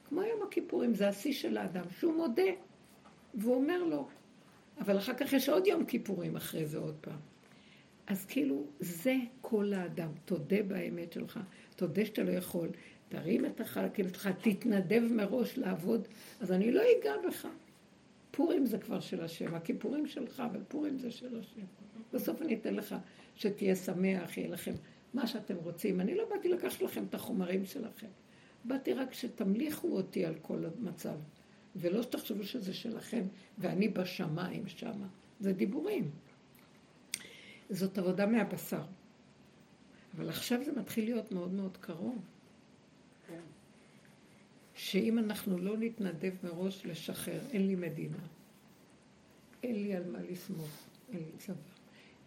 כמו 0.09 0.23
יום 0.23 0.39
הכיפורים, 0.47 0.95
זה 0.95 1.07
השיא 1.07 1.33
של 1.33 1.57
האדם, 1.57 1.85
שהוא 1.99 2.13
מודה, 2.13 2.51
והוא 3.33 3.55
אומר 3.55 3.83
לו, 3.83 4.07
אבל 4.79 4.97
אחר 4.97 5.13
כך 5.13 5.33
יש 5.33 5.49
עוד 5.49 5.67
יום 5.67 5.85
כיפורים 5.85 6.35
אחרי 6.35 6.65
זה 6.65 6.77
עוד 6.77 6.95
פעם. 7.01 7.19
אז 8.07 8.25
כאילו, 8.25 8.65
זה 8.79 9.15
כל 9.41 9.73
האדם. 9.73 10.09
תודה 10.25 10.63
באמת 10.63 11.13
שלך, 11.13 11.39
תודה 11.75 12.05
שאתה 12.05 12.23
לא 12.23 12.31
יכול, 12.31 12.69
תרים 13.09 13.45
את 13.45 13.61
החלקים 13.61 14.09
שלך, 14.09 14.29
תתנדב 14.41 15.01
מראש 15.11 15.57
לעבוד, 15.57 16.07
אז 16.39 16.51
אני 16.51 16.71
לא 16.71 16.81
אגע 16.81 17.13
בך. 17.27 17.47
פורים 18.31 18.65
זה 18.65 18.77
כבר 18.77 18.99
של 18.99 19.21
השם, 19.21 19.55
הכיפורים 19.55 20.07
שלך, 20.07 20.39
אבל 20.39 20.59
פורים 20.67 20.99
זה 20.99 21.11
של 21.11 21.39
השם. 21.39 21.78
בסוף 22.13 22.41
אני 22.41 22.55
אתן 22.55 22.73
לך 22.73 22.95
שתהיה 23.35 23.75
שמח, 23.75 24.37
יהיה 24.37 24.49
לכם 24.49 24.73
מה 25.13 25.27
שאתם 25.27 25.55
רוצים. 25.55 26.01
אני 26.01 26.15
לא 26.15 26.29
באתי 26.29 26.49
לקחת 26.49 26.81
לכם 26.81 27.03
את 27.09 27.13
החומרים 27.13 27.65
שלכם. 27.65 28.07
באתי 28.65 28.93
רק 28.93 29.13
שתמליכו 29.13 29.87
אותי 29.87 30.25
על 30.25 30.35
כל 30.41 30.65
המצב, 30.65 31.15
ולא 31.75 32.03
שתחשבו 32.03 32.43
שזה 32.43 32.73
שלכם, 32.73 33.23
ואני 33.57 33.89
בשמיים 33.89 34.67
שמה. 34.67 35.07
זה 35.39 35.53
דיבורים. 35.53 36.11
זאת 37.69 37.97
עבודה 37.97 38.25
מהבשר. 38.25 38.81
אבל 40.15 40.29
עכשיו 40.29 40.63
זה 40.65 40.71
מתחיל 40.71 41.05
להיות 41.05 41.31
מאוד 41.31 41.53
מאוד 41.53 41.77
קרוב. 41.77 42.21
שאם 44.79 45.19
אנחנו 45.19 45.57
לא 45.57 45.77
נתנדב 45.77 46.33
מראש 46.43 46.85
לשחרר, 46.85 47.39
אין 47.51 47.67
לי 47.67 47.75
מדינה, 47.75 48.17
אין 49.63 49.75
לי 49.83 49.95
על 49.95 50.11
מה 50.11 50.19
לסמוך, 50.21 50.87
אין 51.13 51.19
לי 51.19 51.31
צבא, 51.37 51.55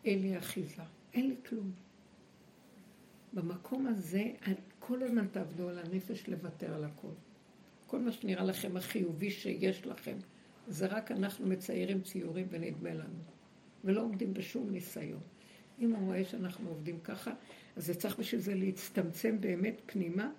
אין 0.05 0.23
לי 0.23 0.39
אחיזה, 0.39 0.83
אין 1.15 1.29
לי 1.29 1.37
כלום. 1.49 1.73
במקום 3.33 3.87
הזה, 3.87 4.31
כל 4.79 5.03
הזמן 5.03 5.27
תעבדו 5.27 5.69
על 5.69 5.79
הנפש 5.79 6.29
לוותר 6.29 6.75
על 6.75 6.85
הכל. 6.85 7.13
כל 7.87 7.99
מה 7.99 8.13
שנראה 8.13 8.45
לכם 8.45 8.77
החיובי 8.77 9.31
שיש 9.31 9.87
לכם, 9.87 10.17
זה 10.69 10.87
רק 10.87 11.13
אנחנו 11.13 11.47
מציירים 11.47 12.03
ציורים 12.03 12.47
ונדמה 12.51 12.95
לנו, 12.95 13.19
ולא 13.85 14.01
עומדים 14.01 14.35
בשום 14.35 14.71
ניסיון. 14.71 15.21
אם 15.81 15.95
הוא 15.95 16.07
רואה 16.07 16.25
שאנחנו 16.25 16.69
עובדים 16.69 17.01
ככה, 17.01 17.33
אז 17.77 17.87
זה 17.87 17.95
צריך 17.95 18.19
בשביל 18.19 18.41
זה 18.41 18.55
להצטמצם 18.55 19.41
באמת 19.41 19.81
פנימה, 19.87 20.31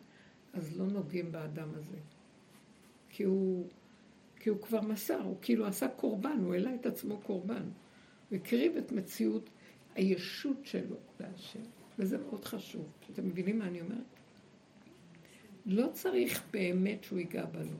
אז 0.53 0.78
לא 0.78 0.86
נוגעים 0.86 1.32
באדם 1.32 1.70
הזה. 1.76 1.97
כי 3.09 3.24
הוא, 3.24 3.68
כי 4.39 4.49
הוא 4.49 4.61
כבר 4.61 4.82
מסר, 4.82 5.22
הוא 5.22 5.38
כאילו 5.41 5.66
עשה 5.66 5.88
קורבן, 5.88 6.38
הוא 6.43 6.53
העלה 6.53 6.76
את 6.76 6.86
עצמו 6.86 7.18
קורבן. 7.18 7.64
הוא 8.30 8.38
הקריב 8.38 8.78
את 8.78 8.91
מציאות 8.91 9.49
הישות 9.95 10.57
שלו 10.63 10.95
להשם, 11.19 11.59
וזה 11.99 12.17
מאוד 12.17 12.45
חשוב. 12.45 12.85
אתם 13.13 13.27
מבינים 13.27 13.59
מה 13.59 13.67
אני 13.67 13.81
אומרת? 13.81 13.97
לא 15.65 15.89
צריך 15.93 16.43
באמת 16.51 17.03
שהוא 17.03 17.19
ייגע 17.19 17.45
בנו. 17.45 17.77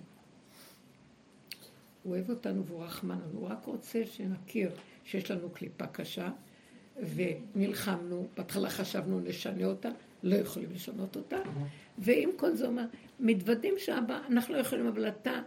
הוא 2.04 2.14
אוהב 2.14 2.30
אותנו 2.30 2.66
והוא 2.66 2.84
רחמן, 2.84 3.20
הוא 3.34 3.48
רק 3.48 3.66
רוצה 3.66 4.06
שנכיר 4.06 4.72
שיש 5.04 5.32
לנו 5.32 5.50
קליפה 5.50 5.88
קשה, 5.88 6.30
ונלחמנו, 7.16 8.28
בהתחלה 8.38 8.70
חשבנו 8.70 9.20
נשנה 9.20 9.66
אותה, 9.66 9.90
לא 10.24 10.36
יכולים 10.36 10.72
לשנות 10.72 11.16
אותה, 11.16 11.38
ועם 11.98 12.30
כל 12.38 12.56
זה 12.56 12.68
אומר, 12.68 12.86
מתוודים 13.20 13.74
שאבא, 13.78 14.22
אנחנו 14.30 14.54
לא 14.54 14.60
יכולים, 14.60 14.88
אבל 14.88 15.08
אתה, 15.08 15.42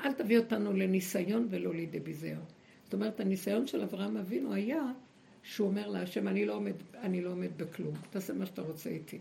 אל 0.00 0.12
תביא 0.12 0.38
אותנו 0.38 0.72
לניסיון 0.72 1.46
ולא 1.50 1.74
לידי 1.74 2.00
ביזיון. 2.00 2.44
זאת 2.84 2.94
אומרת, 2.94 3.20
הניסיון 3.20 3.66
של 3.66 3.82
אברהם 3.82 4.16
אבינו 4.16 4.52
היה 4.52 4.82
שהוא 5.44 5.68
אומר 5.68 5.88
להשם, 5.88 6.28
אני 6.28 6.46
לא 6.46 6.54
עומד, 6.54 6.74
אני 6.94 7.22
לא 7.22 7.30
עומד 7.30 7.58
בכלום, 7.58 7.94
תעשה 8.10 8.32
מה 8.32 8.46
שאתה 8.46 8.62
רוצה 8.62 8.90
איתי. 8.90 9.18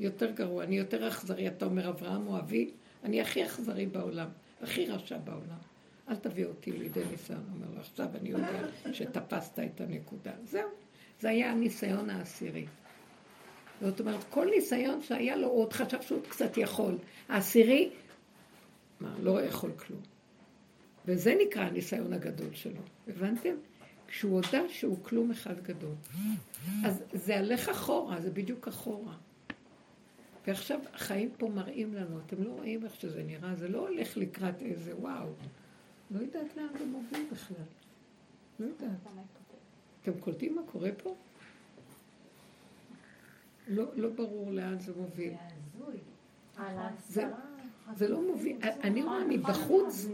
יותר 0.00 0.30
גרוע, 0.30 0.64
אני 0.64 0.78
יותר 0.78 1.08
אכזרי, 1.08 1.48
אתה 1.48 1.64
אומר 1.64 1.88
אברהם 1.88 2.26
או 2.26 2.38
אבי, 2.38 2.70
אני 3.04 3.20
הכי 3.20 3.46
אכזרי 3.46 3.86
בעולם, 3.86 4.28
הכי 4.62 4.86
רשע 4.86 5.18
בעולם. 5.18 5.58
אל 6.08 6.16
תביא 6.16 6.46
אותי 6.46 6.72
לידי 6.72 7.00
ניסיון. 7.10 7.44
אומר 7.54 7.66
לו, 7.74 7.80
עכשיו 7.80 8.06
אני 8.20 8.28
יודע 8.28 8.66
שתפסת 8.92 9.58
את 9.58 9.80
הנקודה. 9.80 10.32
זהו, 10.44 10.68
זה 11.20 11.28
היה 11.28 11.50
הניסיון 11.50 12.10
העשירי. 12.10 12.66
זאת 13.80 14.00
אומרת, 14.00 14.24
כל 14.30 14.48
ניסיון 14.54 15.02
שהיה 15.02 15.36
לו, 15.36 15.48
הוא 15.48 15.60
עוד 15.60 15.72
חשב 15.72 16.02
שהוא 16.02 16.22
קצת 16.28 16.56
יכול. 16.56 16.98
העשירי, 17.28 17.90
מה, 19.00 19.14
לא 19.22 19.42
יכול 19.42 19.70
כלום. 19.72 20.00
וזה 21.06 21.34
נקרא 21.46 21.62
הניסיון 21.62 22.12
הגדול 22.12 22.54
שלו. 22.54 22.80
הבנתם? 23.08 23.54
כשהוא 24.12 24.34
הודה 24.34 24.68
שהוא 24.68 24.96
כלום 25.02 25.30
אחד 25.30 25.60
גדול. 25.60 25.94
אז 26.84 27.02
זה 27.12 27.38
הלך 27.38 27.68
אחורה, 27.68 28.20
זה 28.20 28.30
בדיוק 28.30 28.68
אחורה. 28.68 29.14
ועכשיו 30.46 30.80
החיים 30.94 31.30
פה 31.38 31.48
מראים 31.48 31.94
לנו, 31.94 32.18
אתם 32.26 32.42
לא 32.42 32.50
רואים 32.50 32.84
איך 32.84 32.94
שזה 32.94 33.22
נראה, 33.22 33.54
זה 33.54 33.68
לא 33.68 33.88
הולך 33.88 34.16
לקראת 34.16 34.62
איזה 34.62 34.96
וואו. 34.96 35.28
לא 36.10 36.20
יודעת 36.20 36.56
לאן 36.56 36.66
זה 36.78 36.84
מוביל 36.84 37.26
בכלל. 37.32 37.56
לא 38.60 38.66
יודעת. 38.66 38.90
אתם 40.02 40.12
קולטים 40.20 40.56
מה 40.56 40.62
קורה 40.72 40.90
פה? 41.02 41.14
לא, 43.68 43.84
לא 43.96 44.08
ברור 44.08 44.50
לאן 44.50 44.78
זה 44.78 44.92
מוביל. 44.96 45.32
זה, 47.08 47.24
זה 47.96 48.08
לא 48.08 48.22
מוביל, 48.22 48.56
אני 48.62 49.02
רואה 49.02 49.24
מבחוץ 49.28 50.06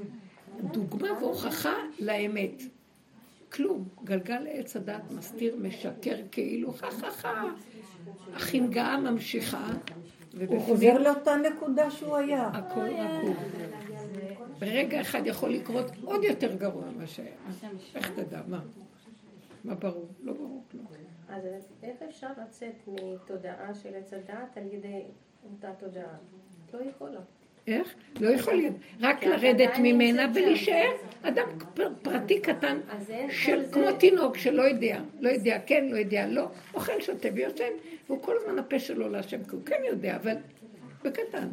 דוגמה 0.62 1.12
והוכחה 1.12 1.74
לאמת. 1.98 2.62
כלום. 3.52 3.88
גלגל 4.04 4.46
עץ 4.50 4.76
הדת 4.76 5.10
מסתיר, 5.10 5.56
משקר 5.56 6.16
כאילו, 6.30 6.72
חה 6.72 6.90
חה 6.90 7.10
חה. 7.10 7.44
החנגאה 8.34 9.00
ממשיכה. 9.00 9.68
הוא 10.46 10.60
חוזר 10.60 10.98
לאותה 10.98 11.36
נקודה 11.36 11.90
שהוא 11.90 12.16
היה. 12.16 12.46
הכל 12.46 12.80
רקוב. 12.80 13.36
ברגע 14.58 15.00
אחד 15.00 15.20
יכול 15.24 15.50
לקרות 15.50 15.86
עוד 16.04 16.24
יותר 16.24 16.54
גרוע 16.56 16.84
ממה 16.90 17.06
שהיה. 17.06 17.36
איך 17.94 18.10
תדע? 18.10 18.40
מה? 18.46 18.60
מה 19.64 19.74
ברור? 19.74 20.08
לא 20.22 20.32
ברור 20.32 20.64
כלום. 20.70 20.86
אז 21.28 21.42
איך 21.82 22.02
אפשר 22.08 22.28
לצאת 22.42 22.88
מתודעה 22.88 23.74
של 23.74 23.94
עץ 23.94 24.12
הדעת 24.12 24.56
על 24.56 24.66
ידי 24.72 25.02
אותה 25.44 25.72
תודעה? 25.78 26.16
לא 26.74 26.78
יכולה. 26.78 27.20
איך? 27.68 27.94
לא 28.20 28.28
יכול 28.28 28.54
להיות. 28.54 28.74
רק 29.00 29.24
לרדת 29.24 29.70
ממנה 29.82 30.26
ולהישאר 30.34 30.90
אדם 31.22 31.48
פרטי 32.02 32.40
קטן, 32.40 32.78
כמו 33.72 33.92
תינוק 33.98 34.36
שלא 34.36 34.62
יודע, 34.62 35.00
לא 35.20 35.28
יודע 35.28 35.58
כן, 35.66 35.88
לא 35.90 35.96
יודע 35.96 36.26
לא, 36.26 36.48
אוכל, 36.74 37.00
שותה 37.00 37.28
ויושן, 37.34 37.72
והוא 38.06 38.22
כל 38.22 38.36
הזמן 38.36 38.58
הפה 38.58 38.78
שלו 38.78 39.08
להשם, 39.08 39.44
כי 39.44 39.50
הוא 39.50 39.64
כן 39.64 39.82
יודע, 39.88 40.16
אבל 40.16 40.36
בקטן. 41.04 41.48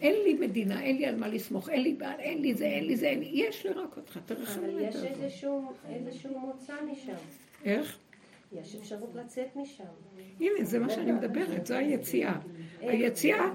אין 0.00 0.14
לי 0.24 0.34
מדינה, 0.34 0.82
אין 0.82 0.96
לי 0.96 1.06
על 1.06 1.16
מה 1.16 1.28
לסמוך, 1.28 1.68
אין 1.68 1.82
לי 1.82 1.94
בעל, 1.94 2.20
אין 2.20 2.42
לי 2.42 2.54
זה, 2.54 2.64
אין 2.64 2.84
לי 2.84 2.96
זה, 2.96 3.06
אין 3.06 3.20
לי, 3.20 3.30
יש 3.32 3.66
לי 3.66 3.72
רק 3.72 3.96
אותך, 3.96 4.18
תרחם. 4.26 4.60
אבל 4.60 4.80
יש 4.80 4.96
איזשהו 4.96 5.74
מוצא 6.38 6.74
משם. 6.92 7.12
איך? 7.64 7.98
יש 8.52 8.74
אפשרות 8.74 9.14
לצאת 9.14 9.56
משם. 9.56 9.84
הנה, 10.40 10.64
זה 10.64 10.78
מה 10.78 10.90
שאני 10.90 11.12
מדברת, 11.12 11.66
זו 11.66 11.74
היציאה. 11.74 12.38
היציאה 12.80 13.52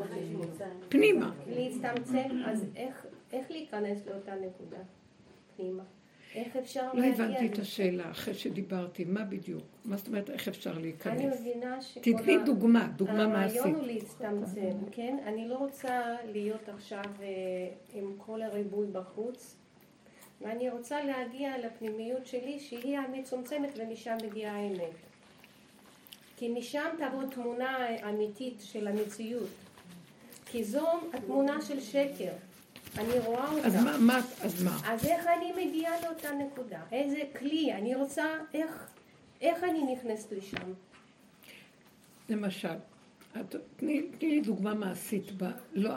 פנימה. 0.90 1.32
להצטמצם, 1.48 2.30
אז 2.46 2.66
איך, 2.76 3.52
להיכנס 3.52 4.08
לאותה 4.08 4.36
נקודה 4.36 4.78
פנימה? 5.56 5.84
איך 6.36 6.56
אפשר 6.56 6.94
לא 6.94 7.04
הבנתי 7.04 7.48
את 7.48 7.60
השאלה 7.60 8.12
אחרי 8.12 8.34
שדיברתי, 8.34 9.06
מה 9.06 9.24
בדיוק? 9.24 9.64
מה 9.86 9.98
זאת 9.98 10.08
אומרת 10.08 10.30
איך 10.30 10.48
אפשר 10.48 10.78
להיכנס? 10.78 11.22
אני 11.22 11.28
מבינה 11.40 11.82
שכל... 11.82 12.02
תתני 12.02 12.38
דוגמה, 12.46 12.88
דוגמה 12.96 13.28
מעשית. 13.28 13.60
הרעיון 13.60 13.80
הוא 13.80 13.88
להצטמצם, 13.88 14.78
כן? 14.92 15.18
אני 15.26 15.48
לא 15.48 15.56
רוצה 15.56 16.16
להיות 16.26 16.70
עכשיו 16.70 17.04
אה, 17.22 17.28
עם 17.94 18.14
כל 18.18 18.42
הריבוי 18.42 18.88
בחוץ, 18.92 19.58
ואני 20.42 20.70
רוצה 20.70 21.04
להגיע 21.04 21.58
לפנימיות 21.58 22.26
שלי 22.28 22.60
שהיא 22.60 22.98
המצומצמת 22.98 23.70
ומשם 23.78 24.18
מגיעה 24.24 24.56
האמת. 24.56 24.92
כי 26.38 26.50
משם 26.50 26.88
תבוא 26.98 27.24
תמונה 27.24 27.78
אמיתית 28.10 28.62
של 28.62 28.88
המציאות. 28.88 29.50
כי 30.46 30.64
זו 30.64 30.88
התמונה 31.14 31.62
של 31.62 31.82
שקר. 31.82 32.32
אני 32.98 33.20
רואה 33.26 33.52
אותה. 33.52 33.68
אז 33.68 33.76
מה, 33.76 33.98
מה, 33.98 34.20
אז 34.42 34.64
מה? 34.64 34.80
אז 34.86 35.06
איך 35.06 35.28
אני 35.28 35.66
מגיעה 35.66 35.94
לאותה 36.02 36.32
נקודה? 36.32 36.80
איזה 36.92 37.22
כלי? 37.40 37.74
אני 37.74 37.96
רוצה, 37.96 38.26
איך, 38.54 38.90
איך 39.42 39.64
אני 39.64 39.94
נכנסת 39.94 40.32
לשם? 40.32 40.74
למשל, 42.30 42.76
תני, 43.76 44.02
תני 44.20 44.30
לי 44.30 44.42
דוגמה 44.42 44.74
מעשית. 44.74 45.32
ב, 45.38 45.46
לא, 45.74 45.92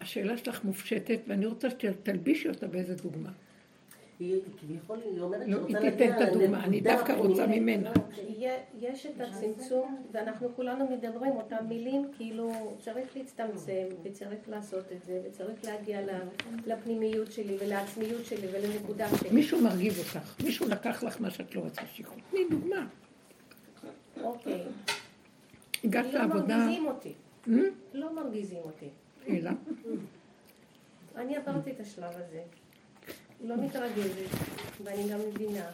השאלה 0.00 0.36
שלך 0.36 0.64
מופשטת, 0.64 1.20
ואני 1.26 1.46
רוצה 1.46 1.68
שתלבישי 1.70 2.48
אותה 2.48 2.66
באיזה 2.66 2.94
דוגמה. 2.94 3.30
היא 4.18 4.40
כביכול, 4.60 4.98
היא 5.04 5.20
אומרת 5.20 5.48
לא, 5.48 5.66
היא 5.68 5.76
תיתן 5.76 6.12
את 6.16 6.28
הדוגמה, 6.28 6.64
אני 6.64 6.80
דווקא 6.80 7.12
רוצה 7.12 7.46
ממנה. 7.46 7.92
יש 8.80 9.06
את 9.06 9.20
הצמצום, 9.20 10.02
ואנחנו 10.12 10.48
כולנו 10.56 10.88
מדברים 10.90 11.32
אותם 11.32 11.56
מילים, 11.68 12.10
כאילו 12.16 12.76
צריך 12.80 13.16
להצטמצם, 13.16 13.86
וצריך 14.02 14.48
לעשות 14.48 14.84
את 14.92 15.04
זה, 15.04 15.20
וצריך 15.26 15.64
להגיע 15.64 16.00
לפנימיות 16.66 17.32
שלי, 17.32 17.56
ולעצמיות 17.60 18.24
שלי, 18.24 18.46
ולנקודה 18.52 19.08
שלי. 19.16 19.30
מישהו 19.30 19.60
מרגיז 19.60 19.98
אותך, 19.98 20.34
מישהו 20.44 20.68
לקח 20.68 21.02
לך 21.02 21.20
מה 21.20 21.30
שאת 21.30 21.54
לא 21.54 21.60
רוצה 21.60 21.82
שיקחו. 21.94 22.16
תני 22.30 22.40
דוגמה. 22.50 22.86
אוקיי. 24.22 24.64
הגעת 25.84 26.12
לעבודה... 26.12 26.58
לא 26.58 26.64
מרגיזים 26.64 26.86
אותי. 26.86 27.12
לא 27.94 28.14
מרגיזים 28.14 28.60
אותי. 28.64 28.88
אלא? 29.28 29.50
אני 31.16 31.36
עברתי 31.36 31.70
את 31.70 31.80
השלב 31.80 32.12
הזה. 32.14 32.42
לא 33.40 33.56
מתרגזת, 33.56 34.30
ואני 34.84 35.08
גם 35.12 35.18
מבינה. 35.28 35.70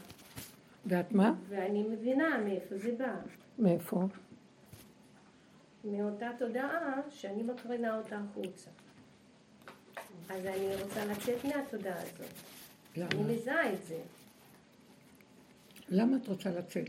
ואת 0.86 1.12
מה? 1.12 1.34
ואני 1.48 1.82
מבינה 1.82 2.38
מאיפה 2.44 2.78
זה 2.78 2.94
בא. 2.98 3.14
מאיפה? 3.58 4.06
מאותה 5.84 6.30
תודעה 6.38 7.00
שאני 7.10 7.42
מקרינה 7.42 7.96
אותה 7.98 8.18
החוצה. 8.18 8.70
אז 10.28 10.46
אני 10.46 10.82
רוצה 10.82 11.04
לצאת 11.04 11.44
מהתודעה 11.44 12.02
הזאת. 12.02 12.32
למה? 12.96 13.08
אני 13.10 13.34
מזהה 13.34 13.72
את 13.72 13.86
זה. 13.86 14.00
למה 15.88 16.16
את 16.16 16.28
רוצה 16.28 16.50
לצאת? 16.50 16.88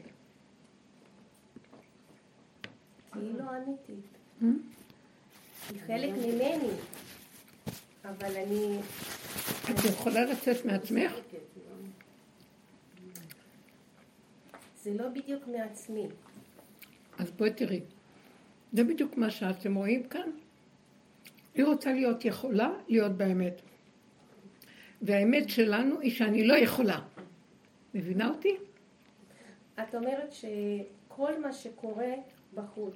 כי 3.13 3.19
היא 3.19 3.33
לא 3.33 3.43
אמיתית. 3.57 4.05
Hmm? 4.41 4.45
היא 5.69 5.81
חלק 5.87 6.09
ממני. 6.09 6.71
אבל 8.09 8.37
אני... 8.37 8.79
את 9.63 9.85
יכולה 9.85 10.25
לצאת 10.25 10.65
מעצמך? 10.65 11.13
זה 14.83 14.93
לא 14.93 15.09
בדיוק 15.09 15.47
מעצמי. 15.47 16.07
אז 17.17 17.31
בואי 17.31 17.53
תראי. 17.53 17.81
זה 18.73 18.83
בדיוק 18.83 19.17
מה 19.17 19.29
שאתם 19.29 19.75
רואים 19.75 20.03
כאן. 20.03 20.29
היא 21.53 21.65
רוצה 21.65 21.93
להיות 21.93 22.25
יכולה 22.25 22.69
להיות 22.87 23.11
באמת. 23.11 23.61
והאמת 25.01 25.49
שלנו 25.49 25.99
היא 25.99 26.11
שאני 26.11 26.47
לא 26.47 26.53
יכולה. 26.53 26.99
מבינה 27.93 28.29
אותי? 28.29 28.57
את 29.79 29.95
אומרת 29.95 30.33
שכל 30.33 31.41
מה 31.41 31.53
שקורה 31.53 32.13
בחוץ 32.53 32.95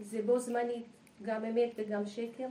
זה 0.00 0.22
בו 0.22 0.38
זמנית 0.38 0.84
גם 1.22 1.44
אמת 1.44 1.70
וגם 1.76 2.06
שקר? 2.06 2.46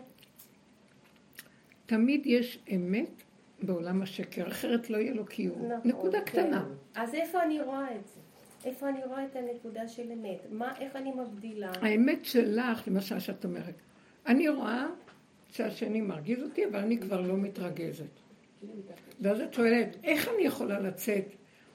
תמיד 1.90 2.26
יש 2.26 2.60
אמת 2.76 3.24
בעולם 3.62 4.02
השקר, 4.02 4.48
אחרת 4.48 4.90
לא 4.90 4.98
יהיה 4.98 5.14
לו 5.14 5.26
קיום. 5.26 5.72
נכון, 5.72 5.90
נקודה 5.90 6.22
כן. 6.22 6.26
קטנה. 6.26 6.66
אז 6.96 7.14
איפה 7.14 7.44
אני 7.44 7.62
רואה 7.62 7.96
את 7.96 8.08
זה? 8.08 8.20
איפה 8.66 8.90
אני 8.90 9.06
רואה 9.06 9.26
את 9.26 9.36
הנקודה 9.36 9.88
של 9.88 10.12
אמת? 10.12 10.40
מה, 10.52 10.78
איך 10.80 10.96
אני 10.96 11.12
מבדילה? 11.12 11.72
האמת 11.82 12.26
שלך, 12.26 12.88
למשל 12.88 13.20
שאת 13.20 13.46
אומרת, 13.46 13.74
אני 14.26 14.50
רואה 14.50 14.88
שהשני 15.52 16.02
מרגיז 16.02 16.44
אותי, 16.44 16.66
אבל 16.66 16.80
אני 16.80 17.00
כבר 17.00 17.22
לא 17.22 17.38
מתרגזת. 17.38 18.20
ואז 19.22 19.42
את 19.42 19.54
שואלת, 19.54 19.98
איך 20.04 20.28
אני 20.28 20.42
יכולה 20.42 20.80
לצאת 20.80 21.26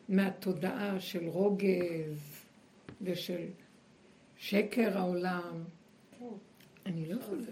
מהתודעה 0.09 1.01
של 1.01 1.29
רוגז 1.29 2.45
ושל 3.03 3.47
שקר 4.37 4.99
העולם? 4.99 5.65
כן. 6.19 6.27
אני 6.87 7.07
לא 7.07 7.21
יכולה. 7.21 7.43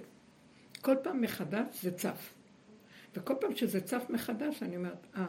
כל 0.81 0.97
פעם 1.03 1.21
מחדש 1.21 1.83
זה 1.83 1.93
צף. 1.93 2.35
וכל 3.15 3.35
פעם 3.41 3.55
שזה 3.55 3.81
צף 3.81 4.07
מחדש, 4.09 4.63
אני 4.63 4.77
אומרת, 4.77 5.07
אה, 5.17 5.27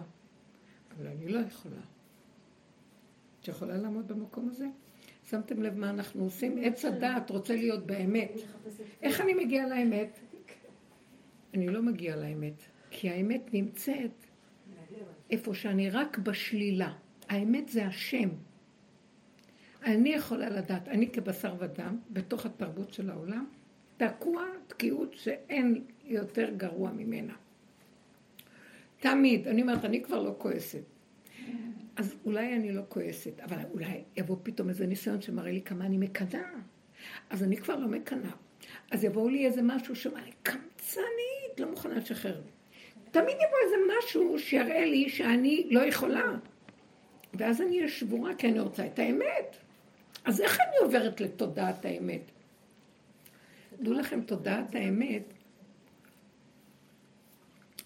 אבל 0.97 1.07
אני 1.07 1.27
לא 1.27 1.39
יכולה. 1.39 1.81
את 3.41 3.47
יכולה 3.47 3.77
לעמוד 3.77 4.07
במקום 4.07 4.49
הזה? 4.49 4.67
שמתם 5.29 5.61
לב 5.61 5.77
מה 5.77 5.89
אנחנו 5.89 6.23
עושים? 6.23 6.57
עץ 6.63 6.85
הדעת 6.85 7.29
רוצה 7.29 7.55
להיות 7.55 7.85
באמת. 7.85 8.31
איך 9.01 9.21
אני 9.21 9.33
מגיעה 9.33 9.67
לאמת? 9.67 10.19
אני 11.53 11.67
לא 11.67 11.81
מגיעה 11.81 12.17
לאמת, 12.17 12.53
כי 12.91 13.09
האמת 13.09 13.53
נמצאת 13.53 14.11
איפה 15.29 15.53
שאני 15.53 15.89
רק 15.89 16.17
בשלילה. 16.17 16.93
האמת 17.29 17.69
זה 17.69 17.85
השם. 17.85 18.29
אני 19.85 20.09
יכולה 20.09 20.49
לדעת, 20.49 20.87
אני 20.87 21.09
כבשר 21.11 21.55
ודם, 21.59 21.99
בתוך 22.09 22.45
התרבות 22.45 22.93
של 22.93 23.09
העולם, 23.09 23.45
תקוע 23.97 24.43
תקיעות 24.67 25.13
שאין 25.13 25.83
יותר 26.05 26.49
גרוע 26.57 26.91
ממנה. 26.91 27.33
תמיד, 29.03 29.47
אני 29.47 29.61
אומרת, 29.61 29.85
אני 29.85 30.03
כבר 30.03 30.21
לא 30.23 30.35
כועסת. 30.37 30.83
אז 31.95 32.15
אולי 32.25 32.55
אני 32.55 32.71
לא 32.71 32.81
כועסת, 32.89 33.39
אבל 33.39 33.57
אולי 33.73 34.03
יבוא 34.17 34.37
פתאום 34.43 34.69
איזה 34.69 34.87
ניסיון 34.87 35.21
שמראה 35.21 35.51
לי 35.51 35.61
כמה 35.61 35.85
אני 35.85 35.97
מקנאה. 35.97 36.49
אז 37.29 37.43
אני 37.43 37.57
כבר 37.57 37.75
לא 37.75 37.87
מקנאה. 37.87 38.31
אז 38.91 39.03
יבואו 39.03 39.29
לי 39.29 39.45
איזה 39.45 39.61
משהו 39.63 39.95
שאומר 39.95 40.23
לי, 40.25 40.31
קמצנית, 40.43 41.59
לא 41.59 41.69
מוכנה 41.69 41.95
לשחרר. 41.95 42.41
תמיד 43.11 43.35
יבוא 43.35 43.57
איזה 43.65 43.75
משהו 43.97 44.39
שיראה 44.39 44.85
לי 44.85 45.09
שאני 45.09 45.67
לא 45.71 45.79
יכולה. 45.79 46.31
ואז 47.33 47.61
אני 47.61 47.77
אהיה 47.77 47.89
שבורה 47.89 48.35
כי 48.35 48.47
אני 48.47 48.59
רוצה 48.59 48.85
את 48.85 48.99
האמת. 48.99 49.57
אז 50.25 50.41
איך 50.41 50.59
אני 50.59 50.77
עוברת 50.81 51.21
לתודעת 51.21 51.85
האמת? 51.85 52.31
דעו 53.81 53.93
לכם, 53.93 54.21
תודעת 54.21 54.75
האמת 54.75 55.32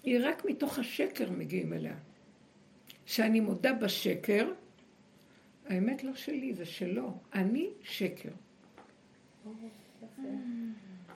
היא 0.02 0.20
רק 0.22 0.44
מתוך 0.44 0.78
השקר 0.78 1.30
מגיעים 1.30 1.72
אליה. 1.72 1.94
שאני 3.06 3.40
מודה 3.40 3.72
בשקר, 3.72 4.52
האמת 5.66 6.04
לא 6.04 6.14
שלי, 6.14 6.54
זה 6.54 6.64
שלו. 6.64 7.18
אני 7.34 7.70
שקר. 7.82 8.30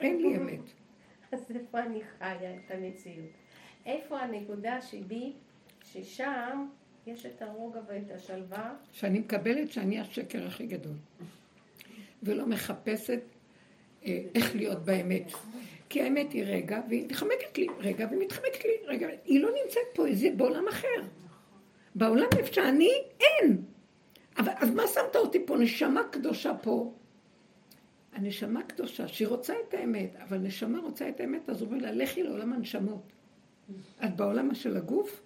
אין 0.01 0.21
לי 0.21 0.37
אמת. 0.37 0.59
אז 1.31 1.39
איפה 1.55 1.79
אני 1.79 1.99
חיה 2.17 2.55
את 2.55 2.71
המציאות? 2.71 3.29
איפה 3.85 4.19
הנקודה 4.19 4.81
שבי, 4.81 5.33
ששם 5.83 6.67
יש 7.07 7.25
את 7.25 7.41
הרוגע 7.41 7.79
ואת 7.87 8.11
השלווה? 8.11 8.75
שאני 8.91 9.19
מקבלת 9.19 9.71
שאני 9.71 9.99
השקר 9.99 10.47
הכי 10.47 10.67
גדול. 10.67 10.95
ולא 12.23 12.47
מחפשת 12.47 13.21
איך 14.35 14.55
להיות 14.55 14.85
באמת. 14.85 15.31
כי 15.89 16.01
האמת 16.01 16.31
היא 16.31 16.43
רגע, 16.43 16.81
והיא 16.89 17.05
מתחמקת 17.05 17.57
לי, 17.57 17.67
רגע, 17.79 18.07
והיא 18.09 18.19
מתחמקת 18.19 18.65
לי, 18.65 18.71
רגע, 18.85 19.07
היא 19.25 19.41
לא 19.41 19.49
נמצאת 19.63 19.83
פה, 19.93 20.05
היא 20.05 20.31
בעולם 20.31 20.67
אחר. 20.67 21.01
בעולם 21.95 22.27
איפה 22.37 22.53
שאני, 22.53 22.91
אין. 23.19 23.61
אבל 24.37 24.51
אז 24.55 24.69
מה 24.69 24.83
שמת 24.87 25.15
אותי 25.15 25.45
פה? 25.45 25.57
נשמה 25.57 26.03
קדושה 26.11 26.53
פה. 26.61 26.93
הנשמה 28.13 28.63
קדושה, 28.63 29.07
שהיא 29.07 29.27
רוצה 29.27 29.53
את 29.67 29.73
האמת, 29.73 30.15
אבל 30.15 30.37
נשמה 30.37 30.79
רוצה 30.79 31.09
את 31.09 31.19
האמת, 31.19 31.49
אז 31.49 31.61
הוא 31.61 31.69
אומר 31.69 31.81
לה, 31.81 31.91
לכי 31.91 32.23
לעולם 32.23 32.53
הנשמות. 32.53 33.11
את 34.05 34.15
בעולם 34.15 34.55
של 34.55 34.77
הגוף? 34.77 35.21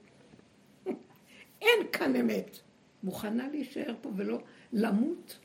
אין 1.61 1.87
כאן 1.91 2.15
אמת. 2.15 2.59
מוכנה 3.03 3.47
להישאר 3.51 3.93
פה 4.01 4.09
ולא 4.15 4.39
למות? 4.73 5.37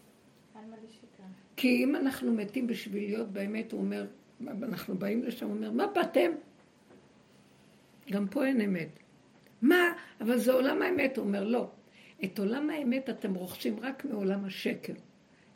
כי 1.63 1.85
אם 1.85 1.97
אנחנו 1.97 2.33
מתים 2.33 2.67
בשביל 2.67 3.03
להיות 3.03 3.29
באמת, 3.29 3.73
הוא 3.73 3.81
אומר, 3.81 4.07
אנחנו 4.63 4.95
באים 4.99 5.23
לשם, 5.23 5.47
הוא 5.47 5.57
אומר, 5.57 5.71
מה 5.71 5.87
באתם? 5.87 6.31
גם 8.11 8.27
פה 8.29 8.47
אין 8.47 8.61
אמת. 8.61 8.89
מה? 9.63 9.93
אבל 10.21 10.39
זה 10.39 10.53
עולם 10.53 10.83
האמת. 10.83 11.17
הוא 11.17 11.27
אומר, 11.27 11.45
לא. 11.45 11.71
את 12.25 12.39
עולם 12.39 12.71
האמת 12.71 13.11
אתם 13.11 13.35
רוכשים 13.35 13.81
רק 13.81 14.05
מעולם 14.05 14.45
השקר. 14.45 14.93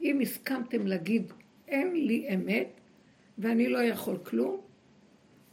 אם 0.03 0.21
הסכמתם 0.21 0.87
להגיד, 0.87 1.33
אין 1.69 2.07
לי 2.07 2.35
אמת, 2.35 2.69
ואני 3.39 3.69
לא 3.69 3.79
יכול 3.79 4.19
כלום, 4.19 4.61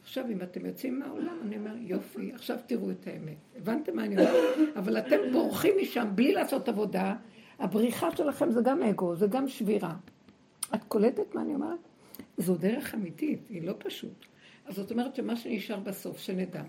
עכשיו, 0.03 0.25
אם 0.31 0.41
אתם 0.41 0.65
יוצאים 0.65 0.99
מהעולם, 0.99 1.37
אני 1.47 1.57
אומר, 1.57 1.75
יופי, 1.79 2.31
עכשיו 2.33 2.57
תראו 2.65 2.91
את 2.91 3.07
האמת. 3.07 3.37
הבנתם 3.57 3.95
מה 3.95 4.05
אני 4.05 4.17
אומרת? 4.17 4.57
אבל 4.79 4.97
אתם 4.97 5.17
בורחים 5.31 5.73
משם 5.81 6.07
בלי 6.15 6.33
לעשות 6.33 6.69
עבודה. 6.69 7.15
הבריחה 7.59 8.15
שלכם 8.15 8.51
זה 8.51 8.61
גם 8.63 8.83
אגו, 8.83 9.15
זה 9.15 9.27
גם 9.27 9.47
שבירה. 9.47 9.93
את 10.75 10.83
קולטת 10.83 11.35
מה 11.35 11.41
אני 11.41 11.55
אומרת? 11.55 11.79
זו 12.37 12.55
דרך 12.55 12.95
אמיתית, 12.95 13.39
היא 13.49 13.61
לא 13.61 13.73
פשוט. 13.77 14.25
אז 14.65 14.75
זאת 14.75 14.91
אומרת 14.91 15.15
שמה 15.15 15.35
שנשאר 15.35 15.79
בסוף, 15.79 16.19
שנדע, 16.19 16.63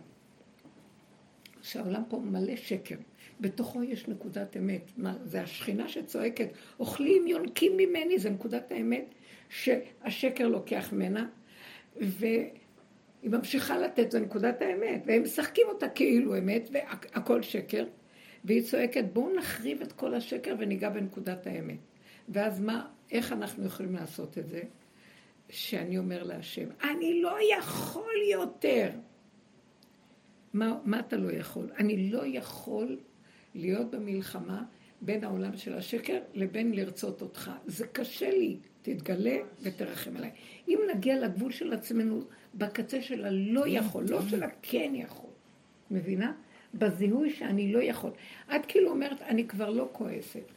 שהעולם 1.63 2.03
פה 2.09 2.19
מלא 2.19 2.57
שקר. 2.57 2.97
בתוכו 3.41 3.83
יש 3.83 4.09
נקודת 4.09 4.57
אמת. 4.57 4.91
מה, 4.97 5.17
זה 5.25 5.43
השכינה 5.43 5.89
שצועקת, 5.89 6.49
אוכלים, 6.81 7.27
יונקים 7.27 7.77
ממני, 7.77 8.19
זה 8.19 8.31
נקודת 8.31 8.73
האמת 8.73 9.15
שהשקר 9.49 10.49
לוקח 10.49 10.93
ממנה, 10.93 11.27
והיא 11.97 12.51
ממשיכה 13.23 13.79
לתת, 13.79 14.11
זו 14.11 14.19
נקודת 14.19 14.63
האמת, 14.63 15.03
והם 15.07 15.23
משחקים 15.23 15.67
אותה 15.69 15.89
כאילו 15.89 16.39
אמת, 16.39 16.69
והכל 16.73 17.43
שקר, 17.43 17.85
והיא 18.45 18.63
צועקת, 18.63 19.05
בואו 19.13 19.37
נחריב 19.37 19.83
את 19.83 19.93
כל 19.93 20.15
השקר 20.15 20.55
וניגע 20.59 20.89
בנקודת 20.89 21.47
האמת. 21.47 21.79
ואז 22.29 22.61
מה, 22.61 22.87
איך 23.11 23.33
אנחנו 23.33 23.67
יכולים 23.67 23.95
לעשות 23.95 24.39
את 24.39 24.49
זה? 24.49 24.63
שאני 25.51 25.99
אומר 25.99 26.23
להשם, 26.23 26.69
אני 26.91 27.23
לא 27.23 27.37
יכול 27.59 28.15
יותר. 28.33 28.91
מה, 30.53 30.79
מה 30.85 31.01
אתה 31.01 31.17
לא 31.17 31.33
יכול? 31.33 31.71
אני 31.79 32.11
לא 32.11 32.23
יכול 32.27 32.99
להיות 33.55 33.91
במלחמה 33.91 34.63
בין 35.01 35.25
העולם 35.25 35.57
של 35.57 35.75
השקר 35.75 36.19
לבין 36.35 36.73
לרצות 36.73 37.23
אותך. 37.23 37.51
זה 37.67 37.87
קשה 37.87 38.31
לי, 38.31 38.57
תתגלה 38.83 39.37
ותרחם 39.63 40.17
עליי. 40.17 40.31
אם 40.69 40.79
נגיע 40.95 41.21
לגבול 41.21 41.53
של 41.53 41.73
עצמנו, 41.73 42.21
בקצה 42.55 43.03
של 43.03 43.25
הלא 43.25 43.65
יכול, 43.67 44.05
לא 44.09 44.23
של 44.23 44.43
הכן 44.43 44.93
יכול, 44.95 45.31
מבינה? 45.91 46.33
בזיהוי 46.75 47.31
שאני 47.31 47.73
לא 47.73 47.83
יכול. 47.83 48.11
את 48.57 48.67
כאילו 48.67 48.91
אומרת, 48.91 49.23
אני 49.23 49.49
כבר 49.49 49.71
לא 49.71 49.89
כועסת. 49.93 50.53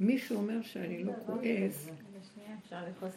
מישהו 0.00 0.36
אומר 0.36 0.62
שאני 0.62 1.04
לא 1.04 1.12
כועס. 1.26 1.88
הוא 1.88 3.08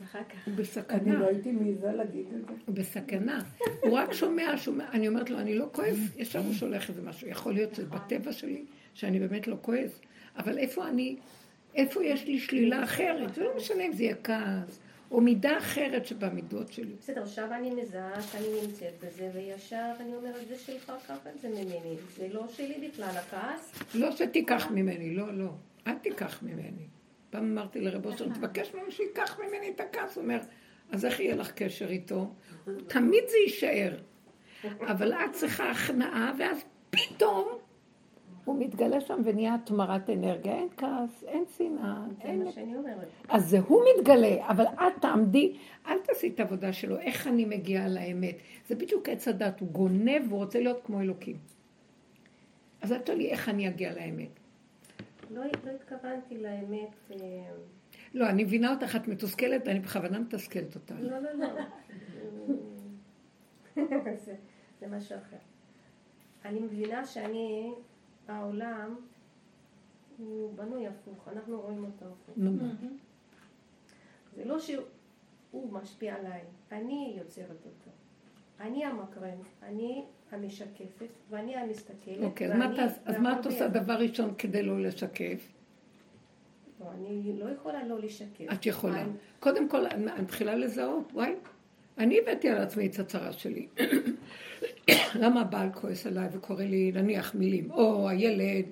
אני 0.48 0.56
בסכנה. 0.56 1.20
לא 1.20 1.26
הייתי 1.26 1.52
מעיזה 1.52 1.92
להגיד 1.92 2.26
את 2.36 2.48
זה. 2.48 2.54
הוא 2.66 2.76
בסכנה. 2.76 3.44
הוא 3.84 3.94
רק 3.98 4.14
שומע, 4.14 4.54
שומע, 4.58 4.86
אני 4.92 5.08
אומרת 5.08 5.30
לו, 5.30 5.40
אני 5.40 5.56
לא 5.56 5.66
כועס, 5.72 5.98
ישר 6.18 6.40
הוא 6.40 6.54
שולח 6.54 6.90
איזה 6.90 7.02
משהו. 7.02 7.28
יכול 7.28 7.54
להיות 7.54 7.76
שזה 7.76 7.86
בטבע 7.86 8.32
שלי, 8.32 8.66
שאני 8.94 9.20
באמת 9.20 9.48
לא 9.48 9.58
כועס, 9.62 10.02
אבל 10.38 10.58
איפה 10.58 10.88
אני, 10.88 11.16
איפה 11.76 12.04
יש 12.04 12.26
לי 12.26 12.40
שלילה 12.40 12.84
אחרת? 12.84 13.36
זה 13.36 13.44
לא 13.44 13.58
משנה 13.58 13.86
אם 13.86 13.94
זה 13.94 14.04
יהיה 14.04 14.16
כעס, 14.24 14.80
או 15.12 15.22
מידה 15.22 15.58
אחרת 15.58 16.06
שבמידות 16.06 16.72
שלי. 16.72 16.94
בסדר, 17.00 17.24
עכשיו 17.24 17.54
אני 17.54 17.70
מזהה 17.82 18.22
שאני 18.22 18.48
נמצאת 18.62 18.94
בזה, 19.04 19.30
וישר 19.34 19.92
אני 20.00 20.16
אומרת, 20.16 20.48
זה 20.48 20.58
שלך, 20.58 20.94
את 21.36 21.42
זה 21.42 21.50
ממני. 21.50 21.96
זה 22.18 22.28
לא 22.34 22.48
שלי 22.48 22.90
בכלל, 22.90 23.10
הכעס. 23.18 23.72
לא 23.96 24.12
שתיקח 24.12 24.72
ממני, 24.72 25.16
לא, 25.16 25.34
לא. 25.34 25.50
אל 25.88 25.96
תיקח 25.96 26.44
ממני. 26.44 26.88
פעם 27.30 27.58
אמרתי 27.58 27.82
לרב 27.82 28.06
אושר, 28.06 28.30
תבקש 28.30 28.74
ממנו 28.74 28.92
שייקח 28.92 29.40
ממני 29.40 29.70
את 29.76 29.80
הכעס. 29.80 30.16
הוא 30.16 30.24
אומר, 30.24 30.40
אז 30.92 31.06
איך 31.06 31.20
יהיה 31.20 31.36
לך 31.36 31.52
קשר 31.52 31.90
איתו? 31.90 32.34
תמיד 32.88 33.24
זה 33.28 33.38
יישאר. 33.38 33.98
אבל 34.82 35.14
את 35.14 35.32
צריכה 35.32 35.72
הכנעה, 35.72 36.34
ואז 36.38 36.64
פתאום 36.90 37.48
הוא 38.46 38.60
מתגלה 38.60 39.02
שם 39.02 39.22
ונהיה 39.26 39.56
התמרת 39.56 40.10
אנרגיה. 40.10 40.54
אין 40.54 40.68
כעס, 40.78 41.24
אין 41.28 41.44
שנאה, 41.58 41.96
זה 42.18 42.24
אין... 42.24 42.44
מה 42.44 42.52
שאני 42.52 42.76
אומרת. 42.76 43.08
אז 43.30 43.50
זה 43.50 43.60
הוא 43.60 43.84
מתגלה, 43.98 44.48
אבל 44.48 44.66
את 44.66 45.02
תעמדי, 45.02 45.58
אל 45.88 45.98
תעשי 46.00 46.32
את 46.36 46.40
העבודה 46.40 46.74
שלו, 46.74 47.00
איך 47.00 47.28
אני 47.28 47.46
מגיעה 47.46 47.88
לאמת. 47.88 48.36
זה 48.68 48.76
בדיוק 48.76 49.10
עץ 49.10 49.28
הדת, 49.28 49.60
הוא 49.60 49.70
גונב 49.70 50.22
והוא 50.28 50.40
רוצה 50.44 50.60
להיות 50.60 50.80
כמו 50.84 51.02
אלוקים. 51.02 51.38
אז 52.82 52.92
אל 52.92 53.00
תשאלי 53.00 53.30
איך 53.30 53.50
אני 53.50 53.68
אגיע 53.68 53.94
לאמת. 53.94 54.40
לא, 55.34 55.44
לא 55.66 55.72
התכוונתי 55.72 56.38
לאמת. 56.38 56.96
אה, 57.12 57.52
לא, 58.14 58.30
אני 58.30 58.44
מבינה 58.44 58.74
אותך, 58.74 58.96
את 58.96 59.08
מתוסכלת, 59.08 59.62
ואני 59.66 59.80
בכוונה 59.80 60.20
מתסכלת 60.20 60.76
אותה. 60.76 60.96
לא, 61.00 61.20
לא, 61.20 61.34
לא. 61.34 61.48
זה, 64.26 64.36
זה 64.80 64.88
משהו 64.88 65.18
אחר. 65.18 65.38
אני 66.46 66.60
מבינה 66.60 67.06
שאני, 67.06 67.74
העולם, 68.28 68.96
הוא 70.18 70.54
בנוי 70.56 70.88
הפוך, 70.88 71.28
אנחנו 71.28 71.62
רואים 71.62 71.84
אותו 71.84 72.06
הפוך. 72.06 72.38
מה? 72.38 72.74
זה 74.36 74.46
לא 74.46 74.60
שהוא 74.60 75.72
משפיע 75.72 76.16
עליי, 76.16 76.42
אני 76.72 77.16
יוצרת 77.18 77.66
אותו. 77.66 77.92
אני 78.60 78.86
המקרן, 78.86 79.38
אני 79.64 80.06
המשקפת, 80.32 81.08
ואני 81.30 81.56
המסתכלת. 81.56 82.18
אוקיי, 82.22 82.48
אז 82.48 82.58
מה 82.60 82.66
ואני- 82.66 82.86
את- 82.86 82.92
אז 83.06 83.18
מה 83.18 83.40
את 83.40 83.46
עושה. 83.46 83.68
דבר 83.68 83.94
ראשון 83.94 84.34
כדי 84.38 84.64
לא 84.64 84.82
לשקף? 84.82 85.48
לא, 86.80 86.86
אני 86.94 87.34
לא 87.40 87.50
יכולה 87.50 87.88
לא 87.88 88.00
לשקף. 88.00 88.46
את 88.54 88.66
יכולה. 88.66 89.02
אני- 89.02 89.12
קודם 89.40 89.70
כל, 89.70 89.86
אני 89.86 90.06
מתחילה 90.22 90.56
לזהות, 90.56 91.12
וואי, 91.14 91.34
אני 91.98 92.20
הבאתי 92.20 92.50
על 92.50 92.58
עצמי 92.58 92.88
את 92.88 93.00
הצרה 93.00 93.32
שלי. 93.34 93.68
למה 95.22 95.42
הבעל 95.42 95.72
כועס 95.74 96.06
עליי 96.08 96.28
וקורא 96.32 96.64
לי 96.64 96.92
להניח 96.92 97.36
מילים, 97.36 97.72
או 97.72 98.10
הילד 98.10 98.66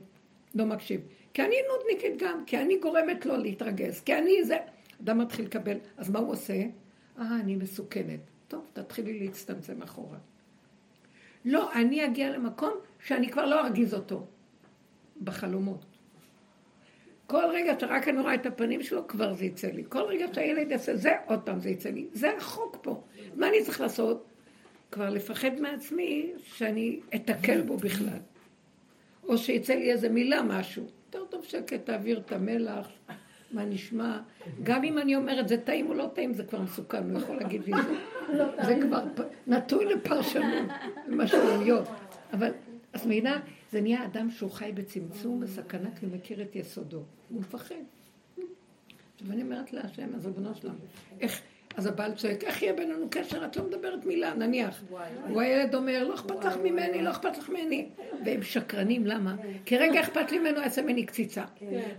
לא 0.56 0.66
מקשיב? 0.66 1.02
כי 1.34 1.42
אני 1.42 1.56
נודניקית 1.72 2.22
גם, 2.24 2.44
כי 2.46 2.58
אני 2.58 2.78
גורמת 2.78 3.26
לו 3.26 3.38
להתרגז, 3.38 4.00
כי 4.02 4.18
אני 4.18 4.44
זה... 4.44 4.58
אדם 5.04 5.18
מתחיל 5.18 5.46
לקבל, 5.46 5.78
אז 5.98 6.10
מה 6.10 6.20
הוא 6.20 6.32
עושה? 6.32 6.54
אה, 7.20 7.36
אני 7.42 7.56
מסוכנת. 7.56 8.20
טוב, 8.48 8.70
תתחילי 8.74 9.20
להצטמצם 9.20 9.82
אחורה. 9.82 10.18
לא, 11.46 11.74
אני 11.74 12.06
אגיע 12.06 12.30
למקום 12.30 12.74
שאני 13.06 13.30
כבר 13.30 13.46
לא 13.46 13.66
ארגיז 13.66 13.94
אותו. 13.94 14.28
בחלומות. 15.22 15.86
כל 17.28 17.44
רגע 17.54 17.74
שרק 17.80 18.08
אני 18.08 18.20
רואה 18.22 18.36
את 18.36 18.46
הפנים 18.46 18.84
שלו, 18.84 19.08
כבר 19.08 19.34
זה 19.34 19.46
יצא 19.46 19.68
לי. 19.68 19.84
כל 19.90 20.02
רגע 20.02 20.26
שהילד 20.34 20.72
יעשה 20.72 20.96
זה, 20.96 21.12
עוד 21.26 21.40
פעם 21.40 21.60
זה 21.60 21.70
יצא 21.70 21.90
לי. 21.90 22.08
זה 22.14 22.38
החוק 22.38 22.78
פה. 22.82 23.04
מה 23.36 23.48
אני 23.48 23.64
צריך 23.64 23.82
לעשות? 23.82 24.26
כבר 24.92 25.10
לפחד 25.10 25.60
מעצמי 25.60 26.32
שאני 26.44 27.00
אתקל 27.16 27.62
בו 27.62 27.78
בכלל. 27.78 28.20
או 29.24 29.38
שיצא 29.38 29.74
לי 29.74 29.92
איזה 29.92 30.10
מילה, 30.10 30.42
משהו. 30.44 30.84
יותר 31.06 31.26
טוב 31.26 31.46
שקט, 31.46 31.86
תעביר 31.86 32.20
את 32.20 32.32
המלח, 32.32 32.88
מה 33.52 33.66
נשמע. 33.66 34.20
גם 34.64 34.84
אם 34.84 34.98
אני 34.98 35.16
אומרת, 35.16 35.48
זה 35.48 35.58
טעים 35.58 35.90
או 35.90 35.94
לא 35.94 36.10
טעים, 36.14 36.34
זה 36.34 36.44
כבר 36.44 36.62
מסוכן, 36.62 37.10
הוא 37.10 37.20
יכול 37.22 37.36
להגיד 37.36 37.62
לי 37.66 37.72
זה. 37.84 37.96
זה 38.66 38.80
כבר 38.82 39.04
נטוי 39.48 39.86
לפרשנות, 39.86 40.70
משמעויות. 41.08 41.88
אבל, 42.34 42.52
אז 42.94 43.06
מבינה, 43.06 43.40
זה 43.72 43.82
נהיה 43.82 44.06
אדם 44.06 44.30
שהוא 44.32 44.52
חי 44.52 44.72
בצמצום, 44.74 45.40
בסכנה, 45.40 45.90
כי 46.00 46.06
הוא 46.06 46.16
מכיר 46.16 46.42
את 46.42 46.56
יסודו. 46.56 47.04
הוא 47.30 47.40
מפחד. 47.40 47.76
עכשיו 49.16 49.32
אני 49.32 49.42
אומרת 49.42 49.74
להשם, 49.74 50.16
אז 50.16 50.26
ריבונו 50.26 50.56
שלנו, 50.56 50.78
איך, 51.20 51.42
אז 51.78 51.86
הבעל 51.86 52.14
צועק, 52.16 52.44
איך 52.44 52.62
יהיה 52.62 52.74
בינינו 52.74 53.08
קשר? 53.12 53.46
את 53.46 53.58
לא 53.58 53.64
מדברת 53.64 54.06
מילה, 54.06 54.34
נניח. 54.34 54.84
הוא 55.30 55.42
הילד 55.42 55.76
אומר, 55.76 56.04
לא 56.04 56.14
אכפת 56.16 56.46
לך 56.46 56.58
ממני, 56.64 57.02
לא 57.02 57.12
אכפת 57.12 57.38
לך 57.38 57.50
ממני. 57.50 57.90
והם 58.26 58.44
שקרנים, 58.44 59.08
למה? 59.08 59.36
כי 59.66 59.78
רגע 59.78 60.02
אכפת 60.02 60.32
לי 60.32 60.40
ממנו, 60.40 60.62
יעשה 60.62 60.82
ממני 60.82 61.06
קציצה. 61.06 61.44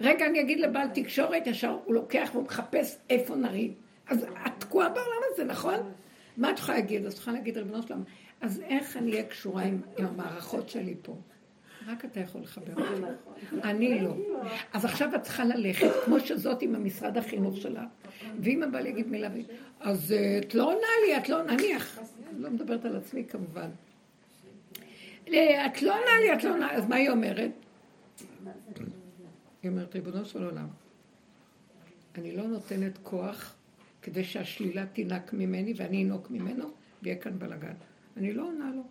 רגע 0.01 0.27
אני 0.27 0.41
אגיד 0.41 0.61
לבעל 0.61 0.89
תקשורת, 0.95 1.47
ישר 1.47 1.79
הוא 1.85 1.95
לוקח 1.95 2.31
והוא 2.33 2.45
מחפש 2.45 2.97
איפה 3.11 3.37
נריב. 3.37 3.73
אז 4.09 4.25
את 4.47 4.53
תקועה 4.59 4.89
בעולם 4.89 5.21
הזה, 5.33 5.45
נכון? 5.45 5.93
מה 6.37 6.51
את 6.51 6.59
יכולה 6.59 6.79
להגיד? 6.79 7.07
אז 7.07 7.13
את 7.13 7.19
יכולה 7.19 7.37
להגיד, 7.37 7.59
ריבונו 7.59 7.83
שלנו, 7.83 8.03
אז 8.41 8.63
איך 8.69 8.97
אני 8.97 9.13
אהיה 9.13 9.23
קשורה 9.23 9.63
עם 9.63 9.81
המערכות 9.99 10.69
שלי 10.69 10.95
פה? 11.03 11.15
רק 11.93 12.05
אתה 12.05 12.21
יכול 12.21 12.41
לחבר 12.41 12.73
אותי. 12.73 13.17
אני 13.63 14.01
לא. 14.01 14.15
אז 14.73 14.85
עכשיו 14.85 15.15
את 15.15 15.23
צריכה 15.23 15.45
ללכת, 15.45 15.91
כמו 16.05 16.21
שזאת 16.21 16.63
עם 16.63 16.75
המשרד 16.75 17.19
החינוך 17.19 17.57
שלה, 17.57 17.87
ואם 18.41 18.63
הבעל 18.63 18.87
יגיד 18.87 19.09
מילה, 19.09 19.29
אז 19.81 20.13
אה, 20.13 20.39
את 20.39 20.55
לא 20.55 20.65
עונה 20.65 20.87
לי, 21.07 21.17
את 21.17 21.29
לא, 21.29 21.43
נניח, 21.43 21.99
לא 22.39 22.51
מדברת 22.51 22.85
על 22.85 22.97
עצמי 22.97 23.25
כמובן. 23.25 23.71
אה, 25.29 25.67
את 25.67 25.83
לא 25.83 25.93
עונה 25.93 26.21
לי, 26.21 26.35
את 26.35 26.45
לא 26.45 26.51
עונה, 26.51 26.73
אז 26.73 26.89
מה 26.89 26.97
היא 26.97 27.11
אומרת? 27.11 27.51
היא 29.63 29.71
אומרת, 29.71 29.95
ריבונו 29.95 30.25
של 30.25 30.45
עולם, 30.45 30.69
אני 32.19 32.37
לא 32.37 32.43
נותנת 32.43 32.99
כוח 33.03 33.55
כדי 34.03 34.25
שהשלילה 34.25 34.87
תינק 34.87 35.33
ממני 35.33 35.75
ואני 35.77 36.05
אנוק 36.05 36.31
ממנו, 36.31 36.71
ויהיה 37.03 37.17
כאן 37.19 37.39
בלאגן. 37.39 37.75
אני 38.17 38.33
לא 38.33 38.43
עונה 38.43 38.71
לו. 38.77 38.83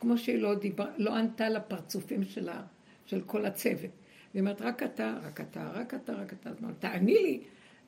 כמו 0.00 0.18
שהיא 0.18 0.42
לא, 0.42 0.54
דיבר, 0.54 0.86
לא 0.96 1.14
ענתה 1.14 1.48
לפרצופים 1.48 2.24
שלה, 2.24 2.62
של 3.06 3.20
כל 3.20 3.46
הצוות. 3.46 3.90
והיא 4.34 4.40
אומרת, 4.40 4.62
רק 4.62 4.82
אתה, 4.82 5.14
רק 5.22 5.40
אתה, 5.40 5.70
רק 5.74 5.94
אתה, 5.94 6.12
רק 6.12 6.32
אתה. 6.32 6.50
אז 6.50 6.56
תעני 6.78 7.14
לי. 7.14 7.40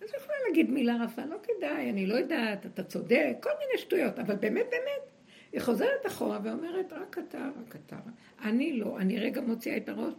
אז 0.03 0.09
היא 0.13 0.21
יכולה 0.21 0.39
להגיד 0.49 0.71
מילה 0.71 1.05
רפה, 1.05 1.23
לא 1.25 1.37
כדאי, 1.43 1.91
אני 1.91 2.07
לא 2.07 2.15
יודעת, 2.15 2.67
אתה 2.67 2.83
צודק, 2.83 3.37
כל 3.41 3.51
מיני 3.59 3.79
שטויות, 3.79 4.19
אבל 4.19 4.35
באמת, 4.35 4.67
באמת, 4.71 5.11
היא 5.53 5.61
חוזרת 5.61 6.07
אחורה 6.07 6.39
ואומרת, 6.45 6.93
רק 6.93 7.19
אתה, 7.19 7.49
רק 7.61 7.77
אתה. 7.77 7.97
אני 8.45 8.73
לא, 8.73 8.99
אני 8.99 9.19
רגע 9.19 9.41
מוציאה 9.41 9.77
את 9.77 9.89
הראש, 9.89 10.15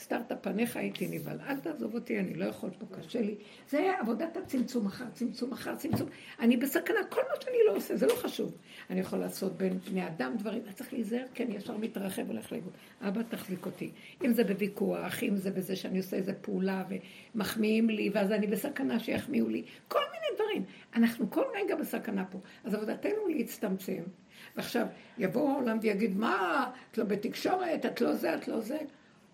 הסתרת 0.00 0.32
פניך 0.40 0.76
הייתי 0.76 1.08
נבהל, 1.08 1.40
אל 1.46 1.56
תעזוב 1.56 1.94
אותי, 1.94 2.18
אני 2.18 2.34
לא 2.34 2.44
יכול 2.44 2.70
פה, 2.78 2.86
קשה 2.96 3.20
לי. 3.20 3.34
זה 3.68 3.92
עבודת 4.00 4.36
הצמצום 4.36 4.86
אחר 4.86 5.04
צמצום 5.12 5.52
אחר 5.52 5.76
צמצום. 5.76 6.08
אני 6.40 6.56
בסכנה, 6.56 7.04
כל 7.08 7.20
מה 7.20 7.34
שאני 7.44 7.56
לא 7.66 7.76
עושה, 7.76 7.96
זה 7.96 8.06
לא 8.06 8.14
חשוב. 8.14 8.56
אני 8.90 9.00
יכול 9.00 9.18
לעשות 9.18 9.56
בין 9.56 9.78
בני 9.78 10.06
אדם 10.06 10.36
דברים, 10.36 10.62
אני 10.64 10.72
צריך 10.72 10.92
להיזהר, 10.92 11.24
כי 11.34 11.44
אני 11.44 11.56
ישר 11.56 11.76
מתרחב 11.76 12.22
והולך 12.26 12.52
לאיבוד. 12.52 12.72
אבא, 13.00 13.22
תחזיק 13.22 13.66
אותי. 13.66 13.90
אם 14.24 14.32
זה 14.32 14.44
בוויכוח, 14.44 15.22
אם 15.22 15.36
זה 15.36 15.50
בזה 15.50 15.76
שאני 15.76 15.98
עושה 15.98 16.16
איזה 16.16 16.32
פעולה 16.32 16.84
ומחמיאים 17.34 17.90
לי, 17.90 18.10
ואז 18.14 18.32
אני 18.32 18.46
בסכנה 18.46 18.98
שיחמיאו 18.98 19.48
לי, 19.48 19.62
כל 19.88 20.00
מיני 20.12 20.26
דברים. 20.34 20.64
אנחנו 20.94 21.30
כל 21.30 21.44
רגע 21.54 21.76
בסכנה 21.76 22.24
פה. 22.24 22.38
אז 22.64 22.74
עבודתנו 22.74 23.28
להצטמצם. 23.28 24.02
ועכשיו, 24.56 24.86
יבוא 25.18 25.50
העולם 25.50 25.78
ויגיד, 25.82 26.16
מה, 26.16 26.70
את 26.90 26.98
לא 26.98 27.04
בתקשורת, 27.04 27.86
את 27.86 28.00
לא 28.00 28.14
זה, 28.14 28.34
את 28.34 28.48
לא 28.48 28.60
זה. 28.60 28.78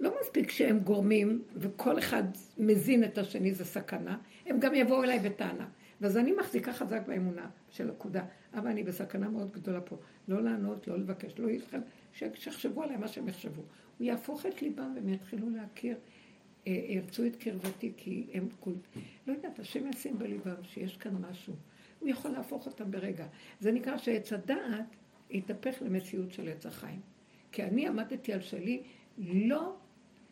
לא 0.01 0.15
מספיק 0.21 0.51
שהם 0.51 0.79
גורמים, 0.79 1.43
וכל 1.55 1.99
אחד 1.99 2.23
מזין 2.59 3.05
את 3.05 3.19
השני, 3.19 3.55
זה 3.55 3.65
סכנה, 3.65 4.19
הם 4.47 4.61
גם 4.61 4.75
יבואו 4.75 5.03
אליי 5.03 5.19
בטענה. 5.19 5.69
ואז 6.01 6.17
אני 6.17 6.33
מחזיקה 6.33 6.73
חזק 6.73 7.03
באמונה 7.07 7.51
של 7.71 7.85
נקודה. 7.85 8.25
אבל 8.55 8.71
אני 8.71 8.83
בסכנה 8.83 9.29
מאוד 9.29 9.53
גדולה 9.53 9.81
פה. 9.81 9.97
לא 10.29 10.43
לענות, 10.43 10.89
לא 10.89 10.99
לבקש, 10.99 11.39
לא 11.39 11.51
לכם, 11.51 11.81
שיחשבו 12.13 12.83
עליי 12.83 12.97
מה 12.97 13.09
שהם 13.09 13.29
יחשבו. 13.29 13.63
הוא 13.99 14.07
יהפוך 14.07 14.47
את 14.47 14.63
ליבם 14.63 14.93
והם 14.95 15.09
יתחילו 15.09 15.51
להכיר, 15.51 15.97
אה, 16.67 16.73
ירצו 16.89 17.27
את 17.27 17.37
קרבתי, 17.37 17.93
כי 17.97 18.27
הם 18.33 18.49
כול... 18.61 18.75
לא 19.27 19.33
יודעת, 19.33 19.59
השם 19.59 19.91
ישים 19.91 20.19
בליבם 20.19 20.63
שיש 20.63 20.97
כאן 20.97 21.15
משהו. 21.31 21.55
הוא 22.01 22.09
יכול 22.09 22.31
להפוך 22.31 22.67
אותם 22.67 22.91
ברגע. 22.91 23.27
זה 23.61 23.73
נקרא 23.73 23.97
שעץ 23.97 24.33
הדעת 24.33 24.97
יתהפך 25.31 25.83
למציאות 25.83 26.33
של 26.33 26.49
עץ 26.49 26.67
החיים. 26.67 27.01
כי 27.53 27.63
אני 27.63 27.89
עמדתי 27.89 28.33
על 28.33 28.41
שלי 28.41 28.83
לא 29.19 29.77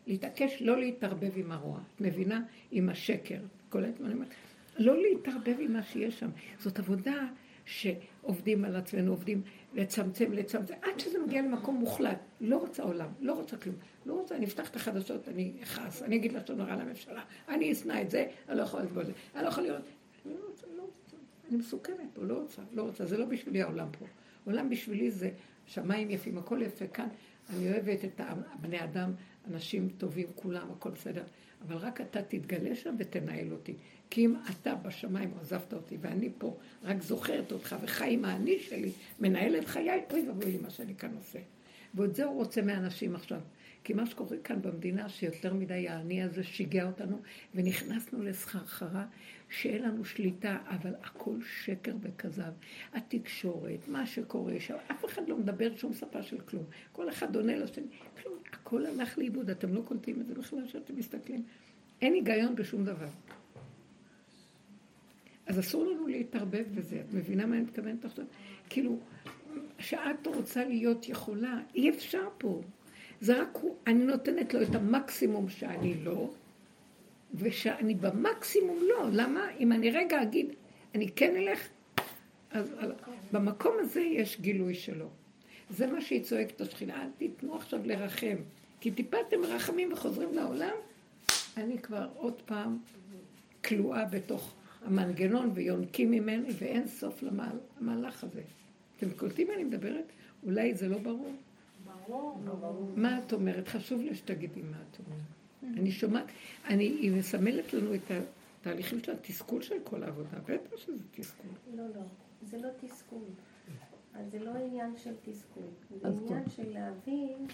להתעקש 0.07 0.63
לא 0.63 0.81
להתערבב 0.81 1.33
עם 1.37 1.53
הרוע. 1.53 1.81
את 1.97 2.01
מבינה? 2.01 2.41
עם 2.71 2.89
השקר. 2.89 3.41
כל 3.69 3.85
הזמן 3.85 4.07
אני 4.07 4.15
אומרת, 4.15 4.35
לא 4.79 5.03
להתערבב 5.03 5.57
עם 5.61 5.73
מה 5.73 5.83
שיש 5.83 6.21
שם. 6.21 6.31
זאת 6.59 6.79
עבודה 6.79 7.27
שעובדים 7.65 8.65
על 8.65 8.77
עצמנו, 8.77 9.11
עובדים 9.11 9.43
לצמצם, 9.75 10.33
לצמצם, 10.33 10.75
עד 10.83 11.01
שזה 11.01 11.19
מגיע 11.27 11.43
למקום 11.43 11.75
מוחלט. 11.75 12.19
לא 12.41 12.57
רוצה 12.57 12.83
עולם, 12.83 13.09
לא 13.21 13.33
רוצה 13.33 13.57
כלום. 13.57 13.77
לא 14.07 14.13
רוצה, 14.13 14.37
אני 14.37 14.45
אפתח 14.45 14.71
את 14.71 14.77
החדשות, 14.77 15.29
אני 15.29 15.53
אכעס, 15.63 16.03
אני 16.03 16.17
אגיד 16.17 16.33
לשון 16.33 16.61
הרע 16.61 16.77
לממשלה, 16.77 17.23
אני 17.49 17.73
אשנא 17.73 18.03
את 18.03 18.11
זה, 18.11 18.27
אני 18.49 18.59
לא 18.59 18.63
יכול 18.63 18.81
לסבול 18.81 19.03
את 19.03 19.07
זה, 19.07 19.13
אני 19.35 19.43
לא 19.43 19.49
יכול 19.49 19.65
לראות. 19.65 19.83
אני 20.27 20.35
לא 20.35 20.47
רוצה, 20.49 20.67
לא 20.77 20.83
רוצה. 20.83 21.17
אני 21.49 21.57
מסוכנת 21.57 22.19
לא 22.19 22.35
רוצה, 22.35 22.63
לא 22.73 22.83
רוצה. 22.83 23.07
זה 23.07 23.19
לא 23.19 23.25
בשבילי 23.25 23.63
העולם 23.63 23.89
פה. 23.99 24.07
העולם 24.47 24.69
בשבילי 24.71 25.11
זה 25.11 25.31
שמיים 25.67 26.11
יפים, 26.11 26.39
הכל 26.39 26.63
יפה 26.63 26.87
כאן. 26.87 27.09
אני 27.51 27.73
אוהבת 27.73 28.05
את 28.05 28.21
הבני 28.21 28.85
אדם, 28.85 29.13
אנשים 29.51 29.89
טובים, 29.99 30.27
כולם, 30.35 30.71
הכל 30.77 30.91
בסדר. 30.91 31.23
אבל 31.63 31.77
רק 31.77 32.01
אתה 32.01 32.23
תתגלה 32.23 32.75
שם 32.75 32.95
ותנהל 32.99 33.53
אותי. 33.53 33.75
כי 34.11 34.25
אם 34.25 34.35
אתה 34.51 34.75
בשמיים 34.75 35.31
עזבת 35.41 35.73
אותי 35.73 35.97
ואני 36.01 36.29
פה 36.39 36.57
רק 36.83 37.03
זוכרת 37.03 37.53
אותך 37.53 37.77
וחי 37.83 38.15
עם 38.15 38.25
האני 38.25 38.59
שלי, 38.59 38.91
מנהל 39.21 39.57
את 39.59 39.65
חיי, 39.65 40.01
אוי 40.11 40.29
ואבוי 40.29 40.53
לי 40.53 40.59
מה 40.59 40.71
שאני 40.71 40.95
כאן 40.95 41.15
עושה. 41.19 41.39
ואת 41.95 42.15
זה 42.15 42.25
הוא 42.25 42.35
רוצה 42.35 42.63
מאנשים 42.63 43.15
עכשיו. 43.15 43.41
כי 43.85 43.93
מה 43.93 44.07
שקורה 44.07 44.37
כאן 44.45 44.63
במדינה, 44.63 45.09
שיותר 45.09 45.55
מדי 45.55 45.89
האני 45.89 46.23
הזה 46.23 46.45
שיגע 46.45 46.87
אותנו, 46.87 47.21
ונכנסנו 47.55 48.23
לסחרחרה, 48.23 49.07
שאין 49.55 49.83
לנו 49.83 50.05
שליטה, 50.05 50.59
אבל 50.67 50.95
הכל 51.03 51.37
שקר 51.43 51.95
וכזב. 52.01 52.53
התקשורת, 52.93 53.89
מה 53.89 54.07
שקורה 54.07 54.61
שם, 54.61 54.75
אף 54.91 55.05
אחד 55.05 55.29
לא 55.29 55.37
מדבר 55.37 55.77
שום 55.77 55.95
שפה 55.95 56.23
של 56.23 56.41
כלום. 56.41 56.65
כל 56.93 57.09
אחד 57.09 57.37
עונה 57.37 57.57
לשני, 57.57 57.87
כלום, 58.23 58.39
הכל 58.53 58.87
הלך 58.87 59.19
לאיבוד, 59.19 59.51
אתם 59.51 59.75
לא 59.75 59.83
קולטים 59.85 60.21
את 60.21 60.27
זה 60.27 60.35
בכלל 60.35 60.67
שאתם 60.67 60.97
מסתכלים. 60.97 61.45
אין 62.03 62.15
היגיון 62.15 62.55
בשום 62.55 62.85
דבר. 62.85 63.09
אז 65.47 65.59
אסור 65.61 65.85
לנו 65.87 66.07
להתערבב 66.07 66.65
בזה. 66.75 67.01
את 67.01 67.15
מבינה 67.15 67.47
מה 67.47 67.55
אני 67.57 67.63
מתכוונת 67.65 68.05
עכשיו? 68.05 68.25
כאילו, 68.69 68.99
שאת 69.79 70.27
רוצה 70.27 70.65
להיות 70.65 71.09
יכולה, 71.09 71.61
אי 71.75 71.91
אפשר 71.91 72.29
פה. 72.39 72.63
זה 73.21 73.43
רק 73.43 73.59
הוא, 73.61 73.77
אני 73.87 74.05
נותנת 74.05 74.55
לו 74.55 74.63
את 74.63 74.75
המקסימום 74.75 75.49
שאני 75.49 75.95
לא, 76.05 76.31
ושאני 77.35 77.95
במקסימום 77.95 78.79
לא. 78.89 79.09
למה? 79.13 79.51
אם 79.61 79.73
אני 79.73 79.91
רגע 79.91 80.23
אגיד, 80.23 80.47
אני 80.95 81.11
כן 81.11 81.37
אלך, 81.37 81.69
אז 82.51 82.75
במקום 83.33 83.75
הזה 83.81 84.01
יש 84.01 84.41
גילוי 84.41 84.75
שלו. 84.75 85.09
זה 85.71 85.87
מה 85.87 86.01
שהיא 86.01 86.23
צועקת 86.23 86.61
השכינה, 86.61 87.03
אל 87.03 87.09
תיתנו 87.19 87.57
עכשיו 87.57 87.81
לרחם. 87.85 88.37
כי 88.81 88.91
טיפה 88.91 89.17
אתם 89.29 89.41
מרחמים 89.41 89.93
וחוזרים 89.93 90.35
לעולם, 90.35 90.75
אני 91.57 91.79
כבר 91.79 92.09
עוד 92.17 92.43
פעם 92.43 92.79
כלואה 93.65 94.05
בתוך 94.05 94.55
המנגנון 94.85 95.51
ויונקים 95.55 96.11
ממני, 96.11 96.49
ואין 96.59 96.87
סוף 96.89 97.23
למהלך 97.23 98.25
הזה. 98.25 98.43
אתם 98.97 99.11
קולטים 99.11 99.49
מה 99.49 99.55
אני 99.55 99.65
מדברת? 99.65 100.13
אולי 100.43 100.75
זה 100.75 100.89
לא 100.89 100.99
ברור. 100.99 101.35
ברור, 102.07 102.39
ברור. 102.45 102.93
מה 102.97 103.19
את 103.19 103.33
אומרת? 103.33 103.69
חשוב 103.69 104.01
לי 104.01 104.15
שתגידי 104.15 104.63
מה 104.63 104.77
את 104.91 104.99
אומרת. 104.99 105.44
אני 105.77 105.93
שומעת, 105.93 106.25
אני, 106.69 106.85
היא 106.85 107.13
מסמלת 107.13 107.73
לנו 107.73 107.95
את 107.95 108.11
התהליכים 108.61 109.03
של 109.05 109.13
התסכול 109.13 109.63
של 109.63 109.75
כל 109.85 110.03
העבודה. 110.03 110.39
בטח 110.45 110.77
שזה 110.77 110.93
תסכול. 111.11 111.51
לא, 111.75 111.85
לא, 111.89 112.03
זה 112.43 112.59
לא 112.59 112.69
תסכול. 112.81 113.25
אז 114.15 114.31
זה 114.31 114.39
לא 114.39 114.51
עניין 114.51 114.97
של 114.97 115.15
תסכול. 115.25 115.63
זה 116.03 116.09
עניין 116.09 116.51
של 116.57 116.73
להבין 116.73 117.47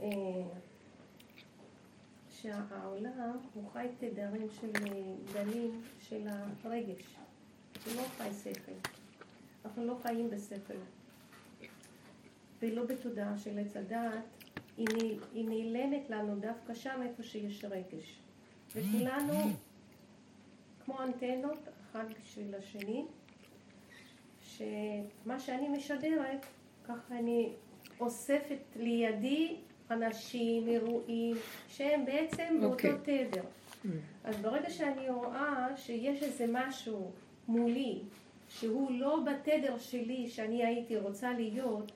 אה, 0.00 0.08
שהעולם 2.30 3.38
הוא 3.54 3.70
חי 3.72 3.86
תדרים 3.98 4.48
של 4.60 4.70
גלים 5.32 5.82
של 6.08 6.28
הרגש. 6.64 7.16
הוא 7.86 7.94
לא 7.96 8.02
חי 8.18 8.28
שכל. 8.44 8.88
אנחנו 9.64 9.86
לא 9.86 9.96
חיים 10.02 10.30
בשכל. 10.30 10.78
ולא 12.62 12.84
בתודעה 12.84 13.38
של 13.38 13.58
עץ 13.58 13.76
הדעת, 13.76 14.41
היא, 14.88 15.18
היא 15.34 15.48
נעלמת 15.48 16.10
לנו 16.10 16.36
דווקא 16.40 16.74
שם 16.74 17.00
איפה 17.02 17.22
שיש 17.22 17.64
רגש. 17.64 18.20
וכולנו 18.76 19.34
כמו 20.84 21.02
אנטנות, 21.02 21.68
אחד 21.90 22.04
בשביל 22.22 22.54
השני, 22.54 23.04
שמה 24.42 25.40
שאני 25.40 25.68
משדרת, 25.68 26.46
ככה 26.84 27.18
אני 27.18 27.52
אוספת 28.00 28.58
לידי 28.76 29.56
אנשים, 29.90 30.68
אירועים, 30.68 31.36
שהם 31.68 32.04
בעצם 32.04 32.58
באותו 32.60 32.88
okay. 32.88 32.92
אוקיי. 32.92 33.28
תדר. 33.28 33.42
Mm. 33.42 33.88
אז 34.24 34.36
ברגע 34.36 34.70
שאני 34.70 35.10
רואה 35.10 35.76
שיש 35.76 36.22
איזה 36.22 36.46
משהו 36.48 37.10
מולי, 37.48 37.98
שהוא 38.48 38.90
לא 38.90 39.20
בתדר 39.20 39.78
שלי 39.78 40.30
שאני 40.30 40.64
הייתי 40.64 40.96
רוצה 40.96 41.32
להיות, 41.32 41.92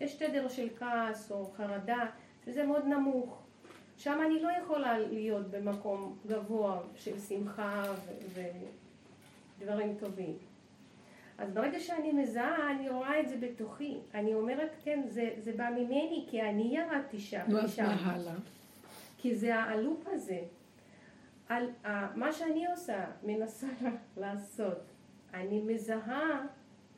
יש 0.00 0.14
תדר 0.14 0.48
של 0.48 0.68
כעס 0.78 1.32
או 1.32 1.50
חרדה, 1.56 2.06
שזה 2.44 2.64
מאוד 2.64 2.84
נמוך. 2.84 3.42
שם 3.96 4.20
אני 4.26 4.42
לא 4.42 4.48
יכולה 4.62 4.98
להיות 4.98 5.50
במקום 5.50 6.18
גבוה 6.26 6.80
של 6.94 7.18
שמחה 7.18 7.84
ודברים 9.58 9.96
טובים. 9.98 10.36
אז 11.38 11.52
ברגע 11.52 11.80
שאני 11.80 12.12
מזהה, 12.12 12.70
אני 12.70 12.88
רואה 12.88 13.20
את 13.20 13.28
זה 13.28 13.36
בתוכי. 13.36 13.98
אני 14.14 14.34
אומרת, 14.34 14.70
כן, 14.84 15.02
זה, 15.06 15.30
זה 15.38 15.52
בא 15.52 15.70
ממני, 15.70 16.26
כי 16.30 16.42
אני 16.42 16.76
ירדתי 16.76 17.18
שם. 17.18 17.44
נו, 17.48 17.58
אז 17.58 17.78
מה 17.78 18.12
הלאה? 18.12 18.34
כי 19.18 19.34
זה 19.34 19.54
הלופ 19.54 20.06
הזה. 20.06 20.40
על, 21.48 21.70
uh, 21.84 21.88
מה 22.14 22.32
שאני 22.32 22.66
עושה, 22.66 23.04
מנסה 23.22 23.66
לעשות, 24.16 24.78
אני 25.34 25.60
מזהה 25.60 26.46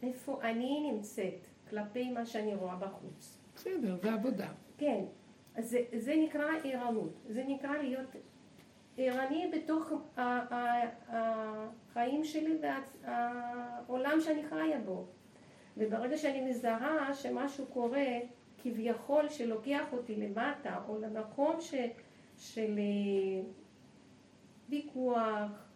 איפה 0.02 0.40
אני 0.42 0.92
נמצאת 0.92 1.46
כלפי 1.70 2.10
מה 2.10 2.26
שאני 2.26 2.54
רואה 2.54 2.76
בחוץ. 2.76 3.38
בסדר, 3.56 3.96
זה 4.02 4.12
עבודה. 4.12 4.48
כן, 4.78 5.04
זה, 5.58 5.78
זה 5.96 6.14
נקרא 6.16 6.44
ערנות. 6.64 7.20
זה 7.28 7.44
נקרא 7.48 7.76
להיות 7.76 8.06
ערני 8.96 9.50
בתוך 9.52 9.92
החיים 11.08 12.24
שלי 12.24 12.58
והעולם 12.62 14.20
שאני 14.20 14.42
חיה 14.44 14.78
בו. 14.84 15.06
וברגע 15.76 16.16
שאני 16.16 16.50
מזהה 16.50 17.14
שמשהו 17.14 17.66
קורה 17.66 18.18
כביכול 18.62 19.28
שלוקח 19.28 19.92
אותי 19.92 20.16
למטה 20.16 20.80
או 20.88 21.00
למקום 21.00 21.60
ש, 21.60 21.74
של 22.38 22.78
אה, 22.78 23.42
ויכוח 24.68 25.68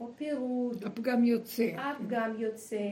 או 0.00 0.12
פירוד. 0.16 0.84
הפגם 0.84 1.24
יוצא. 1.24 1.70
הפגם 1.76 2.34
יוצא. 2.38 2.90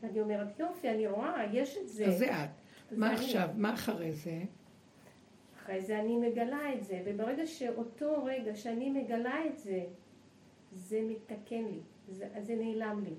ואני 0.00 0.20
אומרת, 0.20 0.60
יופי, 0.60 0.90
אני 0.90 1.06
רואה, 1.06 1.44
יש 1.52 1.76
את 1.76 1.88
זה. 1.88 2.06
אז 2.06 2.18
זה 2.18 2.26
את. 2.26 2.50
מה 2.92 3.12
עכשיו? 3.12 3.48
מה 3.56 3.74
אחרי 3.74 4.12
זה? 4.12 4.40
אחרי 5.66 5.82
זה 5.82 6.00
אני 6.00 6.16
מגלה 6.16 6.74
את 6.74 6.84
זה, 6.84 7.02
וברגע 7.06 7.46
שאותו 7.46 8.24
רגע 8.24 8.54
שאני 8.56 8.90
מגלה 8.90 9.46
את 9.46 9.58
זה, 9.58 9.84
זה 10.72 11.00
מתקן 11.02 11.64
לי, 11.64 11.80
זה, 12.08 12.28
זה 12.42 12.54
נעלם 12.54 13.04
לי. 13.04 13.14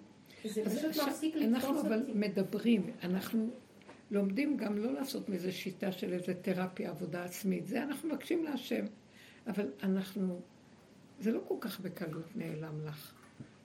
זה 0.49 0.65
פשוט 0.65 1.07
מפסיק 1.07 1.35
לתפוס 1.35 1.63
אותי. 1.63 1.77
אנחנו 1.77 1.81
אבל 1.81 2.05
מדברים, 2.13 2.91
אנחנו 3.03 3.49
לומדים 4.11 4.57
גם 4.57 4.77
לא 4.77 4.93
לעשות 4.93 5.29
מזה 5.29 5.51
שיטה 5.51 5.91
של 5.91 6.13
איזה 6.13 6.33
תרפיה, 6.33 6.89
עבודה 6.89 7.23
עצמית. 7.23 7.67
זה 7.67 7.83
אנחנו 7.83 8.09
מבקשים 8.09 8.43
להשם. 8.43 8.85
אבל 9.47 9.71
אנחנו, 9.83 10.39
זה 11.19 11.31
לא 11.31 11.39
כל 11.47 11.55
כך 11.59 11.79
בקלות 11.79 12.35
נעלם 12.35 12.85
לך. 12.85 13.13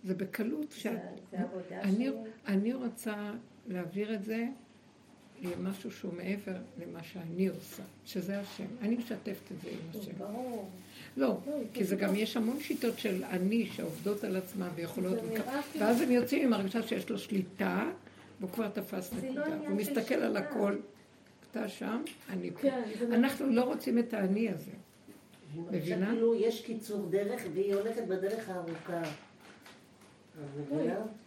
זה 0.05 0.15
בקלות 0.15 0.73
שאת... 0.73 0.93
זה, 0.93 0.99
זה 1.31 1.43
עבודה 1.43 1.81
אני, 1.81 2.05
שלי. 2.05 2.13
אני 2.47 2.75
רוצה 2.75 3.33
להעביר 3.67 4.15
את 4.15 4.25
זה 4.25 4.47
למשהו 5.43 5.91
שהוא 5.91 6.13
מעבר 6.15 6.57
למה 6.79 7.03
שאני 7.03 7.49
עושה, 7.49 7.83
שזה 8.07 8.41
השם. 8.41 8.67
אני 8.83 8.97
משתפת 8.97 9.53
את 9.53 9.63
זה 9.63 9.69
עם 9.69 10.01
השם. 10.01 10.13
ברור. 10.19 10.71
לא, 11.17 11.27
לא 11.47 11.53
כי 11.75 11.85
זה 11.85 11.97
גם 11.97 12.15
יש 12.15 12.37
המון 12.37 12.61
שיטות 12.61 12.99
של 12.99 13.25
אני 13.25 13.67
שעובדות 13.67 14.25
על 14.25 14.37
עצמם 14.37 14.69
ויכולות, 14.75 15.19
ואז 15.79 16.01
הם 16.01 16.11
יוצאים 16.11 16.47
עם 16.47 16.53
הרגשה 16.53 16.83
שיש 16.83 17.11
לו 17.11 17.19
שליטה, 17.19 17.91
והוא 18.41 18.51
כבר 18.51 18.69
תפס 18.69 19.13
לא 19.13 19.19
נקודה. 19.23 19.57
הוא 19.69 19.77
מסתכל 19.77 20.15
על 20.15 20.37
הכל. 20.37 20.77
אתה 21.51 21.69
שם, 21.69 22.03
אני 22.29 22.51
פה. 22.51 22.59
כן, 22.59 22.83
אנחנו 23.13 23.47
לא 23.47 23.63
רוצים 23.63 23.99
את 23.99 24.15
האני 24.15 24.49
הזה. 24.49 24.71
מבינה? 25.71 26.07
כאילו 26.07 26.35
יש 26.35 26.61
קיצור 26.61 27.07
דרך 27.11 27.43
והיא 27.55 27.75
הולכת 27.75 28.03
בדרך 28.09 28.49
הארוכה. 28.49 29.03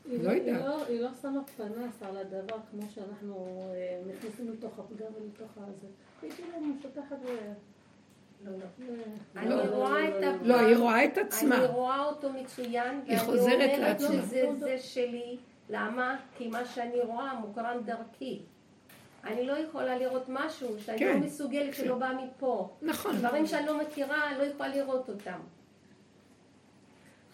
לא 0.06 0.32
יודעת. 0.32 0.62
לא- 0.66 0.86
היא 0.86 1.02
לא 1.02 1.10
שמה 1.22 1.40
פנס 1.58 2.02
על 2.02 2.18
הדבר 2.18 2.56
כמו 2.72 2.82
שאנחנו 2.96 3.60
אה, 3.76 4.02
נכנסים 4.08 4.52
לתוך 4.52 4.80
הפגם 4.80 5.08
ולתוך 5.16 5.52
הזה. 5.58 5.88
היא 6.22 6.32
כאילו 6.32 6.60
מפתחת 6.62 7.18
ו... 7.24 7.28
לא, 8.46 8.52
לא. 8.52 8.90
אני 9.36 9.68
רואה 9.70 10.10
את 10.10 10.24
ה... 10.24 10.44
לא, 10.44 10.60
היא 10.60 10.78
רואה 10.78 11.06
את 11.06 11.18
עצמה. 11.18 11.58
אני 11.58 11.66
רואה 11.66 12.06
אותו 12.06 12.30
מצוין, 12.34 13.02
היא 13.06 13.18
חוזרת 13.18 13.80
לעצמה. 13.80 14.08
ואני 14.08 14.18
אומרת 14.18 14.28
שזה 14.28 14.46
זה 14.60 14.78
שלי. 14.78 15.38
למה? 15.70 16.18
כי 16.38 16.48
מה 16.48 16.66
שאני 16.66 17.02
רואה 17.02 17.34
מוקרן 17.34 17.78
דרכי. 17.86 18.42
אני 19.24 19.48
לא 19.48 19.54
יכולה 19.54 19.98
לראות 19.98 20.26
משהו 20.30 20.80
שאני 20.80 21.06
לא 21.06 21.14
כן, 21.14 21.20
מסוגלת 21.20 21.76
כן. 21.76 21.84
שלא 21.84 21.96
בא 21.96 22.12
מפה. 22.24 22.70
נכון. 22.82 23.16
דברים 23.16 23.46
שאני 23.46 23.66
לא 23.66 23.82
מכירה, 23.82 24.38
לא 24.38 24.44
יכולה 24.44 24.70
לראות 24.70 25.10
אותם. 25.10 25.40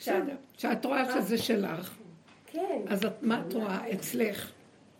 בסדר. 0.01 0.35
כשאת 0.57 0.85
רואה 0.85 1.05
שזה 1.13 1.37
שלך, 1.37 1.97
כן. 2.47 2.81
אז 2.87 3.05
את, 3.05 3.23
מה 3.23 3.41
את 3.47 3.53
רואה 3.53 3.93
אצלך? 3.93 4.51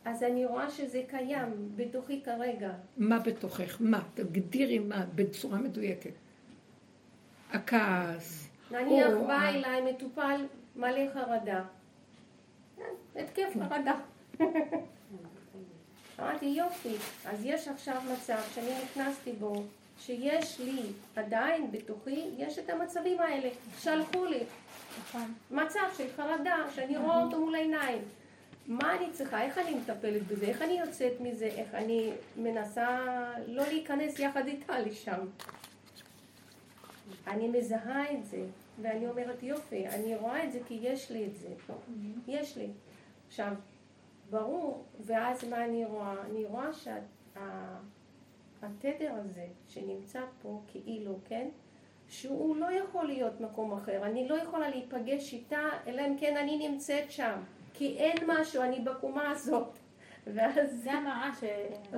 אז 0.06 0.24
אני 0.24 0.46
רואה 0.46 0.70
שזה 0.70 1.02
קיים 1.08 1.72
בתוכי 1.76 2.22
כרגע. 2.22 2.72
מה 2.98 3.20
בתוכך? 3.20 3.78
מה? 3.80 4.02
תגדירי 4.14 4.80
מה 4.80 5.06
בצורה 5.16 5.58
מדויקת. 5.58 6.12
הכעס, 7.52 8.50
נניח 8.72 9.14
בא 9.28 9.50
אליי 9.50 9.82
מטופל 9.82 10.46
מלא 10.76 11.14
חרדה. 11.14 11.64
התקף 13.16 13.54
חרדה. 13.70 13.94
אמרתי 16.20 16.46
יופי, 16.46 16.96
אז 17.26 17.40
יש 17.44 17.68
עכשיו 17.68 18.02
מצב 18.14 18.38
שאני 18.56 18.72
נכנסתי 18.84 19.32
בו, 19.32 19.64
שיש 20.00 20.60
לי 20.60 20.82
עדיין 21.16 21.72
בתוכי, 21.72 22.26
יש 22.38 22.60
את 22.60 22.70
המצבים 22.70 23.20
האלה, 23.20 23.50
שלחו 23.80 24.26
לי. 24.26 24.44
מצב 25.52 25.80
של 25.98 26.08
חרדה, 26.16 26.56
שאני 26.76 26.98
רואה 26.98 27.24
אותו 27.24 27.40
מול 27.40 27.56
העיניים. 27.56 28.02
מה 28.68 28.96
אני 28.98 29.12
צריכה, 29.12 29.42
איך 29.44 29.58
אני 29.58 29.76
מטפלת 29.76 30.28
בזה, 30.28 30.46
איך 30.46 30.62
אני 30.62 30.80
יוצאת 30.80 31.14
מזה, 31.20 31.46
איך 31.46 31.76
אני 31.76 32.12
מנסה 32.38 33.00
לא 33.48 33.64
להיכנס 33.64 34.20
יחד 34.20 34.48
איתה 34.48 34.80
לשם. 34.80 35.26
אני 37.28 37.48
מזהה 37.48 38.14
את 38.14 38.26
זה, 38.26 38.46
ואני 38.82 39.08
אומרת 39.08 39.44
יופי, 39.44 39.88
אני 39.88 40.16
רואה 40.16 40.44
את 40.44 40.52
זה 40.52 40.60
כי 40.68 40.80
יש 40.82 41.12
לי 41.12 41.26
את 41.26 41.36
זה, 41.36 41.48
יש 42.28 42.58
לי. 42.58 42.68
עכשיו, 43.28 43.54
ברור, 44.30 44.84
ואז 45.00 45.44
מה 45.44 45.66
אני 45.66 45.86
רואה? 45.86 46.16
אני 46.30 46.46
רואה 46.46 46.70
שהתדר 48.64 49.14
הזה 49.14 49.48
שנמצא 49.68 50.22
פה 50.42 50.62
כאילו, 50.68 51.20
כן? 51.28 51.48
שהוא 52.12 52.56
לא 52.56 52.72
יכול 52.72 53.06
להיות 53.06 53.42
מקום 53.42 53.74
אחר, 53.74 54.06
אני 54.06 54.28
לא 54.28 54.36
יכולה 54.36 54.70
להיפגש 54.70 55.34
איתה, 55.34 55.70
אלא 55.88 56.02
אם 56.02 56.16
כן 56.20 56.38
אני 56.38 56.70
נמצאת 56.70 57.12
שם, 57.12 57.40
כי 57.74 57.98
אין 57.98 58.18
משהו, 58.28 58.64
אני 58.64 58.80
בקומה 58.80 59.30
הזאת. 59.30 59.78
ואז... 60.34 60.84
זה 60.84 60.92
המראה 60.92 61.32
ש... 61.40 61.44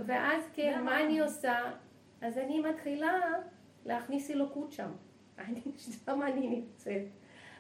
ואז 0.06 0.44
כן, 0.54 0.82
מה 0.84 1.02
אני 1.02 1.20
עושה? 1.20 1.72
אז 2.22 2.38
אני 2.38 2.60
מתחילה 2.60 3.20
להכניס 3.86 4.32
אלוקות 4.32 4.72
שם. 4.72 4.90
אני, 5.46 5.62
שם 6.06 6.22
אני 6.22 6.48
נמצאת. 6.48 7.08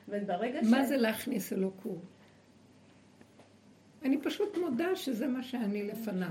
וברגע 0.08 0.64
ש... 0.64 0.68
מה 0.72 0.84
זה 0.84 0.97
להכניס 0.97 1.54
אלוקות? 1.54 2.01
אני 4.04 4.22
פשוט 4.22 4.58
מודה 4.58 4.95
שזה 4.95 5.28
מה 5.28 5.43
שאני 5.43 5.84
לפניו. 5.84 6.28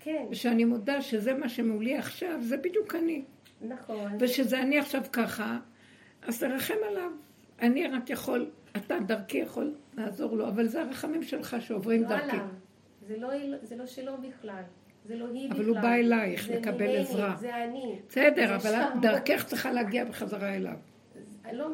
כן. 0.00 0.26
ושאני 0.30 0.64
מודה 0.64 1.02
שזה 1.02 1.34
מה 1.34 1.48
שמולי 1.48 1.96
עכשיו, 1.96 2.38
זה 2.42 2.56
בדיוק 2.56 2.94
אני. 2.94 3.24
נכון. 3.60 4.16
ושזה 4.20 4.62
אני 4.62 4.78
עכשיו 4.78 5.02
ככה, 5.12 5.58
אז 6.22 6.40
תרחם 6.40 6.74
עליו. 6.90 7.10
אני 7.60 7.86
רק 7.86 8.10
יכול, 8.10 8.50
אתה 8.76 8.98
דרכי 9.06 9.38
יכול 9.38 9.74
לעזור 9.96 10.36
לו, 10.36 10.48
אבל 10.48 10.66
זה 10.66 10.82
הרחמים 10.82 11.22
שלך 11.22 11.56
שעוברים 11.60 12.02
לא 12.02 12.08
דרכי. 12.08 12.22
עליו. 12.30 12.46
זה 13.06 13.18
לא, 13.18 13.28
זה 13.62 13.76
לא 13.76 13.86
שלו 13.86 14.12
בכלל. 14.18 14.62
זה 15.04 15.16
לא 15.16 15.28
היא 15.28 15.50
אבל 15.50 15.58
בכלל. 15.58 15.68
הוא 15.68 15.80
בא 15.80 15.94
אלייך 15.94 16.46
זה 16.46 16.56
לקבל 16.56 16.74
ממני, 16.74 16.96
עזרה. 16.96 17.36
זה 17.40 17.64
אני. 17.64 17.98
בסדר, 18.08 18.46
זה 18.46 18.56
אבל 18.56 18.70
שם. 18.70 18.98
דרכך 19.02 19.44
צריכה 19.46 19.72
להגיע 19.72 20.04
בחזרה 20.04 20.54
אליו. 20.56 20.76
לא, 21.52 21.68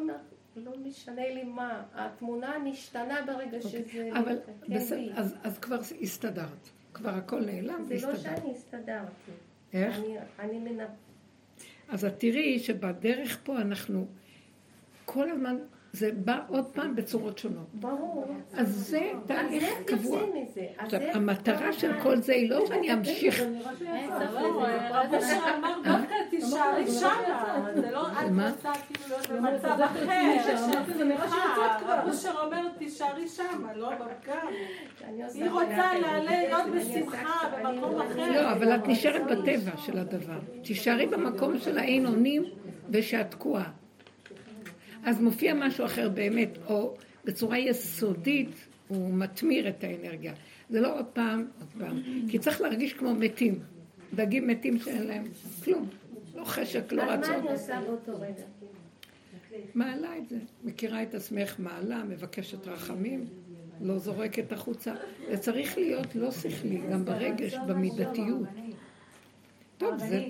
לא 0.55 0.71
משנה 0.83 1.29
לי 1.29 1.43
מה. 1.43 1.83
התמונה 1.93 2.59
משתנה 2.59 3.21
ברגע 3.27 3.61
שזה... 3.61 3.79
אוקיי. 3.79 4.11
אבל 4.11 4.35
מתקן 4.35 4.75
בסדר, 4.75 4.97
בי. 4.97 5.11
אז, 5.15 5.35
אז 5.43 5.57
כבר 5.57 5.79
הסתדרת. 6.01 6.69
כבר 6.93 7.09
הכל 7.09 7.45
נעלם 7.45 7.83
זה 7.83 7.93
לא 7.93 8.07
והסתדרת. 8.07 8.37
שאני 8.37 8.51
הסתדרתי. 8.51 9.31
איך? 9.73 9.99
אני, 9.99 10.17
אני 10.39 10.59
מנ... 10.59 10.85
אז 11.89 12.05
את 12.05 12.19
תראי 12.19 12.59
שבדרך 12.59 13.39
פה 13.43 13.61
אנחנו 13.61 14.07
כל 15.05 15.31
הזמן, 15.31 15.55
זה 15.93 16.11
בא 16.15 16.39
עוד 16.47 16.65
פעם 16.65 16.95
בצורות 16.95 17.37
שונות. 17.37 17.67
ברור. 17.73 18.25
אז 18.53 18.67
זה 18.67 19.11
אז 19.13 19.27
תהליך 19.27 19.63
איך 19.63 19.79
קבוע. 19.85 20.19
יוצאים 20.19 20.43
מזה? 20.43 20.61
אז 20.77 20.93
עכשיו, 20.93 21.01
המטרה 21.13 21.73
של 21.73 21.91
כל 22.03 22.21
זה 22.21 22.33
היא 22.33 22.49
לא 22.49 22.65
שאני 22.65 22.93
אמשיך. 22.93 23.41
רבי 24.91 25.17
שאמר 25.21 25.79
דווקא 25.83 26.15
תישארי 26.29 26.87
שמה, 26.87 27.65
זה 27.75 27.91
לא 27.91 28.07
את 28.07 28.31
מה? 28.31 28.49
רוצה 28.49 28.71
כאילו 28.87 29.09
להיות 29.09 29.29
במצב 29.29 29.77
אחר, 29.81 30.35
רבי 31.87 32.13
שר 32.13 32.41
אומר 32.41 32.67
תישארי 32.77 33.27
שמה, 33.27 33.73
לא 33.75 33.89
בפגם. 33.95 34.47
היא 35.33 35.49
רוצה 35.49 35.91
עושה 36.51 36.71
בשמחה 36.75 37.49
במקום 37.63 38.01
אחר. 38.01 38.31
לא, 38.31 38.51
אבל 38.51 38.75
את 38.75 38.87
נשארת 38.87 39.21
בטבע 39.23 39.77
של 39.77 39.97
הדבר. 39.97 40.39
תישארי 40.63 41.05
במקום 41.05 41.59
של 41.59 41.77
האין 41.77 42.05
אונים 42.05 42.43
ושאת 42.89 43.31
תקועה. 43.31 43.69
אז 45.07 45.21
מופיע 45.21 45.53
משהו 45.53 45.85
אחר 45.85 46.09
באמת, 46.09 46.49
או 46.69 46.95
בצורה 47.25 47.57
יסודית 47.57 48.49
הוא 48.87 49.13
מתמיר 49.13 49.69
את 49.69 49.83
האנרגיה. 49.83 50.33
זה 50.69 50.81
לא 50.81 50.99
עוד 50.99 51.05
פעם, 51.05 51.47
עוד 51.59 51.69
פעם. 51.79 52.01
כי 52.29 52.39
צריך 52.39 52.61
להרגיש 52.61 52.93
כמו 52.93 53.13
מתים. 53.13 53.59
דגים 54.13 54.47
מתים 54.47 54.79
שאין 54.79 55.07
להם 55.07 55.23
כלום. 55.63 55.89
לא 56.35 56.43
חשק, 56.43 56.91
לא 56.91 57.03
אז 57.03 57.07
מה 57.07 57.15
רצון. 57.15 57.35
אני 57.35 57.51
עושה 57.51 57.81
באותו 57.87 58.21
רגע? 58.21 58.43
מעלה 59.75 60.17
את 60.17 60.29
זה. 60.29 60.37
מכירה 60.63 61.03
את 61.03 61.15
עצמך 61.15 61.55
מעלה, 61.59 62.03
מבקשת 62.03 62.67
רחמים, 62.67 63.25
לא 63.81 63.97
זורקת 63.97 64.51
החוצה. 64.51 64.93
זה 65.29 65.37
צריך 65.37 65.77
להיות 65.77 66.15
לא 66.15 66.31
שכלי, 66.31 66.81
גם 66.91 67.05
ברגש, 67.05 67.55
במידתיות. 67.67 68.47
טוב, 69.77 69.97
זה... 69.97 70.25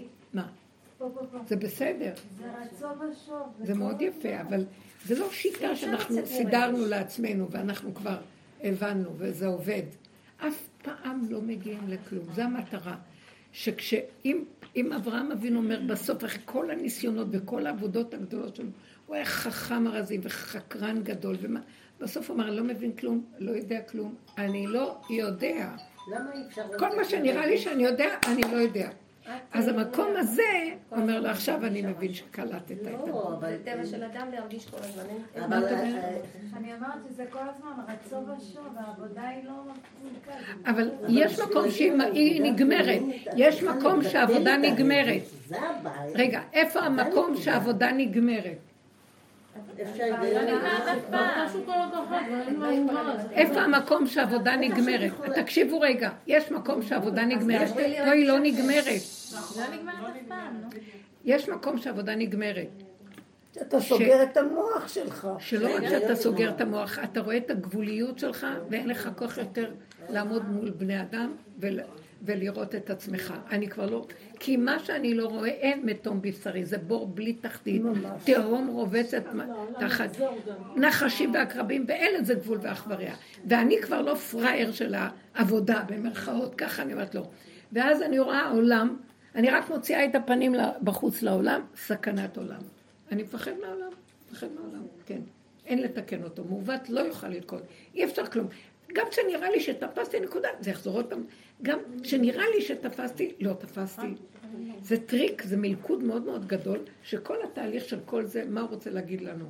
זה 1.48 1.56
בסדר. 1.56 2.14
זה 2.38 2.46
רצון 2.62 2.98
ושוב. 3.00 3.54
זה 3.64 3.74
מאוד 3.74 4.02
יפה, 4.02 4.42
אבל 4.42 4.66
זה 5.06 5.20
לא 5.20 5.30
שיטה 5.32 5.76
שאנחנו 5.76 6.26
סידרנו 6.26 6.86
לעצמנו 6.86 7.52
ואנחנו 7.52 7.96
כבר 7.96 8.18
הבנו 8.64 9.10
וזה 9.18 9.48
עובד. 9.48 9.84
אף 10.38 10.68
פעם 10.82 11.28
לא 11.30 11.42
מגיעים 11.42 11.88
לכלום, 11.88 12.26
זו 12.36 12.42
המטרה. 12.42 12.96
שכשאם 13.52 14.44
אם 14.76 14.94
אברהם 14.94 15.32
אבינו 15.32 15.60
אומר 15.60 15.80
בסוף, 15.88 16.26
אחרי 16.26 16.42
כל 16.46 16.72
הניסיונות 16.72 17.28
וכל 17.32 17.68
העבודות 17.68 18.14
הגדולות 18.14 18.56
שלו, 18.56 18.70
הוא 19.06 19.16
היה 19.16 19.26
חכם 19.26 19.88
ארזים 19.88 20.22
וחקרן 20.24 21.04
גדול, 21.04 21.36
ומה, 21.42 21.60
בסוף 22.00 22.30
הוא 22.30 22.36
אמר, 22.36 22.52
לא 22.52 22.64
מבין 22.64 22.92
כלום, 22.92 23.26
לא 23.40 23.52
יודע 23.52 23.82
כלום, 23.82 24.16
אני 24.38 24.68
לא 24.68 24.98
יודע. 25.10 25.70
למה 26.12 26.34
אי 26.34 26.40
אפשר... 26.48 26.64
כל 26.80 26.96
מה 26.96 27.04
שנראה 27.04 27.46
לי 27.46 27.58
שאני 27.58 27.84
יודע, 27.84 28.16
אני 28.28 28.42
לא 28.42 28.58
יודע. 28.58 28.90
אז 29.54 29.68
המקום 29.68 30.08
הזה 30.18 30.44
אומר 30.92 31.20
לו, 31.20 31.30
עכשיו 31.30 31.66
אני 31.66 31.82
מבין 31.82 32.14
שקלטת 32.14 32.72
את 32.72 32.78
לא, 32.84 32.90
הדבר. 32.90 33.36
אבל... 33.38 33.50
זה 33.50 33.58
טבע 33.64 33.86
של 33.86 34.04
אדם 34.04 34.28
להרגיש 34.32 34.66
כל 34.70 34.78
הזמן. 34.80 35.04
אומרת? 35.44 35.72
אה, 35.72 36.18
אני 36.58 36.74
אמרת 36.74 37.00
שזה 37.10 37.26
כל 37.30 37.40
הזמן 37.56 37.72
רצון 37.88 38.26
ושוב, 38.30 38.68
העבודה 38.78 39.28
היא 39.28 39.44
לא. 39.44 39.74
אבל 40.66 40.90
יש 41.10 41.40
מקום 41.40 41.72
שהיא 41.72 42.42
נגמרת, 42.42 43.02
יש 43.36 43.64
מקום 43.64 44.04
שהעבודה 44.04 44.58
נגמרת. 44.58 45.22
רגע, 46.16 46.42
איפה 46.54 46.80
המקום 46.80 47.38
שהעבודה 47.38 47.92
נגמרת? 47.92 48.67
אפשר 49.82 50.04
להיגיון. 50.22 50.62
איפה 53.32 53.62
המקום 53.62 54.08
שהעבודה 54.08 54.56
נגמרת? 54.56 55.12
תקשיבו 55.36 55.80
רגע, 55.80 56.10
יש 56.28 56.52
מקום 56.52 56.82
שהעבודה 56.82 57.26
נגמרת, 57.26 57.68
פה 57.70 57.80
היא 58.12 58.28
לא 58.28 58.40
נגמרת. 58.40 58.86
לא. 59.34 59.40
יש 61.26 61.50
מקום 61.50 61.78
שהעבודה 61.78 62.16
נגמרת. 62.16 62.68
אתה 63.62 63.80
סוגר 63.80 64.24
את 64.24 64.38
המוח 64.38 64.88
שלך. 64.88 65.28
שלא 65.40 65.76
רק 65.76 65.90
שאתה 65.90 66.16
סוגר 66.16 66.50
את 66.50 66.62
המוח, 66.62 67.00
אתה 67.04 67.20
רואה 67.20 67.38
את 67.38 67.52
הגבוליות 67.52 68.20
שלך 68.20 68.48
ואין 68.70 68.90
לך 68.90 69.10
כוח 69.16 69.38
יותר 69.38 69.72
לעמוד 70.10 70.50
מול 70.50 70.70
בני 70.70 71.02
אדם 71.02 71.32
ול, 71.60 71.80
ולראות 72.22 72.76
את 72.76 72.90
עצמך. 72.90 73.34
אני 73.52 73.68
כבר 73.68 73.86
לא... 73.86 74.06
כי 74.40 74.58
מה 74.58 74.80
שאני 74.80 75.14
לא 75.14 75.28
רואה, 75.28 75.50
אין 75.50 75.86
מתום 75.86 76.22
בשרי, 76.22 76.66
זה 76.66 76.78
בור 76.78 77.08
בלי 77.08 77.34
תחתית. 77.34 77.82
תהום 78.24 78.68
רובצת 78.68 79.24
תחת 79.80 80.10
נחשים 80.76 81.34
ועקרבים, 81.34 81.86
ואין 81.88 82.22
לזה 82.22 82.34
גבול 82.34 82.58
ואחבריה. 82.62 83.16
ואני 83.46 83.82
כבר 83.82 84.02
לא 84.02 84.16
פראייר 84.16 84.72
של 84.72 84.96
העבודה, 85.36 85.84
במרכאות, 85.88 86.56
ככה 86.56 86.82
אני 86.82 86.94
אומרת 86.94 87.16
לו. 87.16 87.24
ואז 87.72 88.02
אני 88.02 88.20
רואה 88.20 88.50
עולם, 88.50 88.98
אני 89.36 89.50
רק 89.50 89.70
מוציאה 89.70 90.06
את 90.06 90.16
הפנים 90.16 90.56
בחוץ 90.84 91.22
לעולם, 91.22 91.62
סכנת 91.76 92.38
עולם. 92.38 92.62
אני 93.12 93.24
מפחד 93.24 93.52
מהעולם, 93.62 93.90
מפחד 94.32 94.48
מהעולם, 94.56 94.88
כן. 95.06 95.20
אין 95.66 95.82
לתקן 95.82 96.24
אותו, 96.24 96.44
מעוות 96.44 96.90
לא 96.90 97.00
יוכל 97.00 97.28
לתקון, 97.28 97.60
אי 97.96 98.04
אפשר 98.04 98.26
כלום. 98.26 98.48
גם 98.94 99.06
כשנראה 99.10 99.50
לי 99.50 99.60
שתפסתי 99.60 100.20
נקודה, 100.20 100.50
זה 100.60 100.72
יחזור 100.72 100.96
עוד 100.96 101.06
פעם. 101.06 101.24
גם 101.62 101.80
כשנראה 102.04 102.44
לי 102.56 102.62
שתפסתי, 102.62 103.34
לא 103.40 103.54
תפסתי. 103.54 104.08
זה 104.82 104.98
טריק, 104.98 105.42
זה 105.44 105.58
מלכוד 105.58 106.04
מאוד 106.04 106.26
מאוד 106.26 106.48
גדול, 106.48 106.80
שכל 107.04 107.38
התהליך 107.44 107.90
של 107.90 108.00
כל 108.06 108.26
זה, 108.26 108.44
מה 108.50 108.62
הוא 108.62 108.70
רוצה 108.70 108.90
להגיד 108.90 109.22
לנו? 109.22 109.46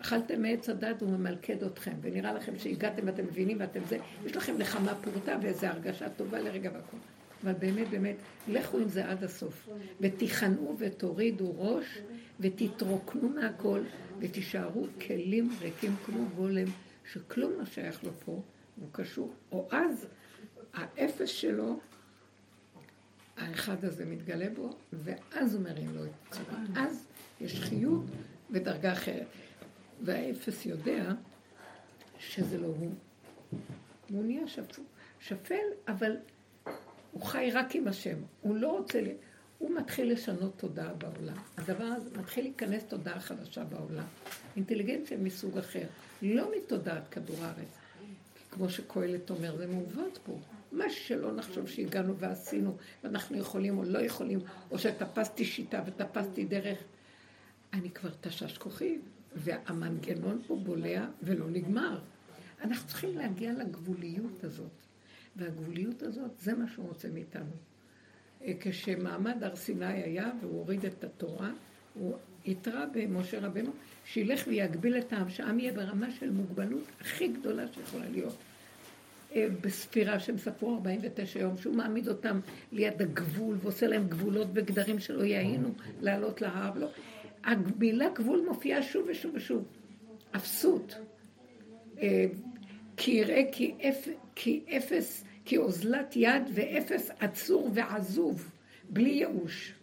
אכלתם 0.00 0.42
מעץ 0.42 0.68
הדת 0.68 1.02
הוא 1.02 1.10
ממלכד 1.10 1.62
אתכם, 1.62 1.92
ונראה 2.00 2.32
לכם 2.32 2.58
שהגעתם 2.58 3.02
ואתם 3.06 3.24
מבינים 3.24 3.56
ואתם 3.60 3.80
זה, 3.88 3.98
יש 4.26 4.36
לכם 4.36 4.58
נחמה 4.58 4.94
פורטה 4.94 5.36
ואיזו 5.42 5.66
הרגשה 5.66 6.08
טובה 6.08 6.40
לרגע 6.40 6.70
והכל. 6.74 6.96
אבל 7.44 7.52
באמת, 7.52 7.88
באמת, 7.88 8.16
לכו 8.48 8.78
עם 8.78 8.88
זה 8.88 9.10
עד 9.10 9.24
הסוף. 9.24 9.68
ותיכנעו 10.00 10.76
ותורידו 10.78 11.54
ראש, 11.56 11.98
ותתרוקנו 12.40 13.28
מהכל, 13.28 13.80
ותישארו 14.18 14.86
כלים 15.06 15.50
ריקים 15.60 15.94
כמו 16.04 16.24
גולם, 16.36 16.66
שכלום 17.12 17.52
לא 17.58 17.64
שייך 17.64 18.04
לו 18.04 18.10
פה, 18.24 18.42
הוא 18.76 18.88
קשור. 18.92 19.34
או 19.52 19.68
אז, 19.70 20.06
האפס 20.74 21.28
שלו, 21.28 21.80
האחד 23.36 23.84
הזה 23.84 24.04
מתגלה 24.04 24.46
בו, 24.56 24.76
ואז 24.92 25.54
הוא 25.54 25.62
מרים 25.62 25.94
לו 25.94 26.04
את 26.04 26.10
צורה. 26.30 26.58
אז 26.76 27.06
יש 27.40 27.60
חיות 27.60 28.04
ודרגה 28.50 28.92
אחרת. 28.92 29.26
והאפס 30.02 30.66
יודע 30.66 31.12
שזה 32.18 32.58
לא 32.58 32.66
הוא. 32.66 32.92
והוא 34.10 34.24
נהיה 34.24 34.48
שפל, 34.48 34.82
שפל, 35.20 35.64
אבל 35.88 36.16
הוא 37.12 37.22
חי 37.22 37.50
רק 37.52 37.74
עם 37.74 37.88
השם. 37.88 38.16
הוא 38.40 38.56
לא 38.56 38.78
רוצה, 38.78 39.00
הוא 39.58 39.70
מתחיל 39.76 40.12
לשנות 40.12 40.52
תודעה 40.56 40.92
בעולם. 40.94 41.36
הדבר 41.56 41.84
הזה 41.84 42.10
מתחיל 42.18 42.44
להיכנס 42.44 42.84
תודעה 42.84 43.20
חדשה 43.20 43.64
בעולם. 43.64 44.06
אינטליגנציה 44.56 45.18
מסוג 45.18 45.58
אחר, 45.58 45.86
לא 46.22 46.50
מתודעת 46.56 47.08
כדור 47.08 47.36
הארץ. 47.40 47.78
כמו 48.50 48.68
שקהלת 48.68 49.30
אומר, 49.30 49.56
זה 49.56 49.66
מעוות 49.66 50.18
פה. 50.24 50.38
מה 50.72 50.90
שלא 50.90 51.32
נחשוב 51.32 51.68
שהגענו 51.68 52.16
ועשינו, 52.16 52.76
ואנחנו 53.04 53.36
יכולים 53.36 53.78
או 53.78 53.84
לא 53.84 53.98
יכולים, 53.98 54.38
או 54.70 54.78
שתפסתי 54.78 55.44
שיטה 55.44 55.82
ותפסתי 55.86 56.44
דרך. 56.44 56.78
אני 57.72 57.90
כבר 57.90 58.10
תשש 58.20 58.58
כוחי, 58.58 58.98
והמנגנון 59.36 60.42
פה 60.46 60.56
בולע 60.56 61.06
ולא 61.22 61.50
נגמר. 61.50 61.98
אנחנו 62.60 62.88
צריכים 62.88 63.18
להגיע 63.18 63.52
לגבוליות 63.52 64.44
הזאת. 64.44 64.70
והגבוליות 65.36 66.02
הזאת, 66.02 66.38
זה 66.38 66.54
מה 66.54 66.64
שהוא 66.74 66.88
רוצה 66.88 67.08
מאיתנו. 67.08 67.52
אה, 68.42 68.52
כשמעמד 68.60 69.44
הר 69.44 69.56
סיני 69.56 70.02
היה, 70.02 70.30
והוא 70.40 70.58
הוריד 70.58 70.84
את 70.84 71.04
התורה, 71.04 71.50
הוא 71.94 72.16
התרה 72.46 72.86
במשה 72.92 73.40
רבנו, 73.40 73.70
שילך 74.12 74.44
ויגביל 74.46 74.98
את 74.98 75.12
העם, 75.12 75.30
שהעם 75.30 75.58
יהיה 75.58 75.72
ברמה 75.72 76.10
של 76.10 76.30
מוגבלות 76.30 76.84
הכי 77.00 77.28
גדולה 77.28 77.64
שיכולה 77.74 78.08
להיות. 78.08 78.36
אה, 79.34 79.46
בספירה 79.60 80.20
שהם 80.20 80.38
ספרו 80.38 80.74
49 80.74 81.40
יום, 81.40 81.56
שהוא 81.56 81.74
מעמיד 81.74 82.08
אותם 82.08 82.40
ליד 82.72 83.02
הגבול 83.02 83.56
ועושה 83.60 83.86
להם 83.86 84.08
גבולות 84.08 84.48
וגדרים 84.54 84.98
שלא 84.98 85.24
יהינו 85.24 85.68
לעלות 86.00 86.40
להר. 86.40 86.70
לא. 86.78 86.88
המילה 87.44 88.08
גבול 88.14 88.44
מופיעה 88.48 88.82
שוב 88.82 89.06
ושוב 89.10 89.34
ושוב. 89.34 89.64
אפסות. 90.36 90.94
אה, 92.00 92.26
כי 92.96 93.10
יראה 93.10 93.42
כי, 93.52 93.74
אפ, 93.88 94.08
כי 94.34 94.64
אפס, 94.76 95.24
כי 95.44 95.56
אוזלת 95.56 96.16
יד 96.16 96.42
ואפס 96.54 97.10
עצור 97.20 97.70
ועזוב, 97.74 98.50
בלי 98.88 99.10
ייאוש. 99.10 99.74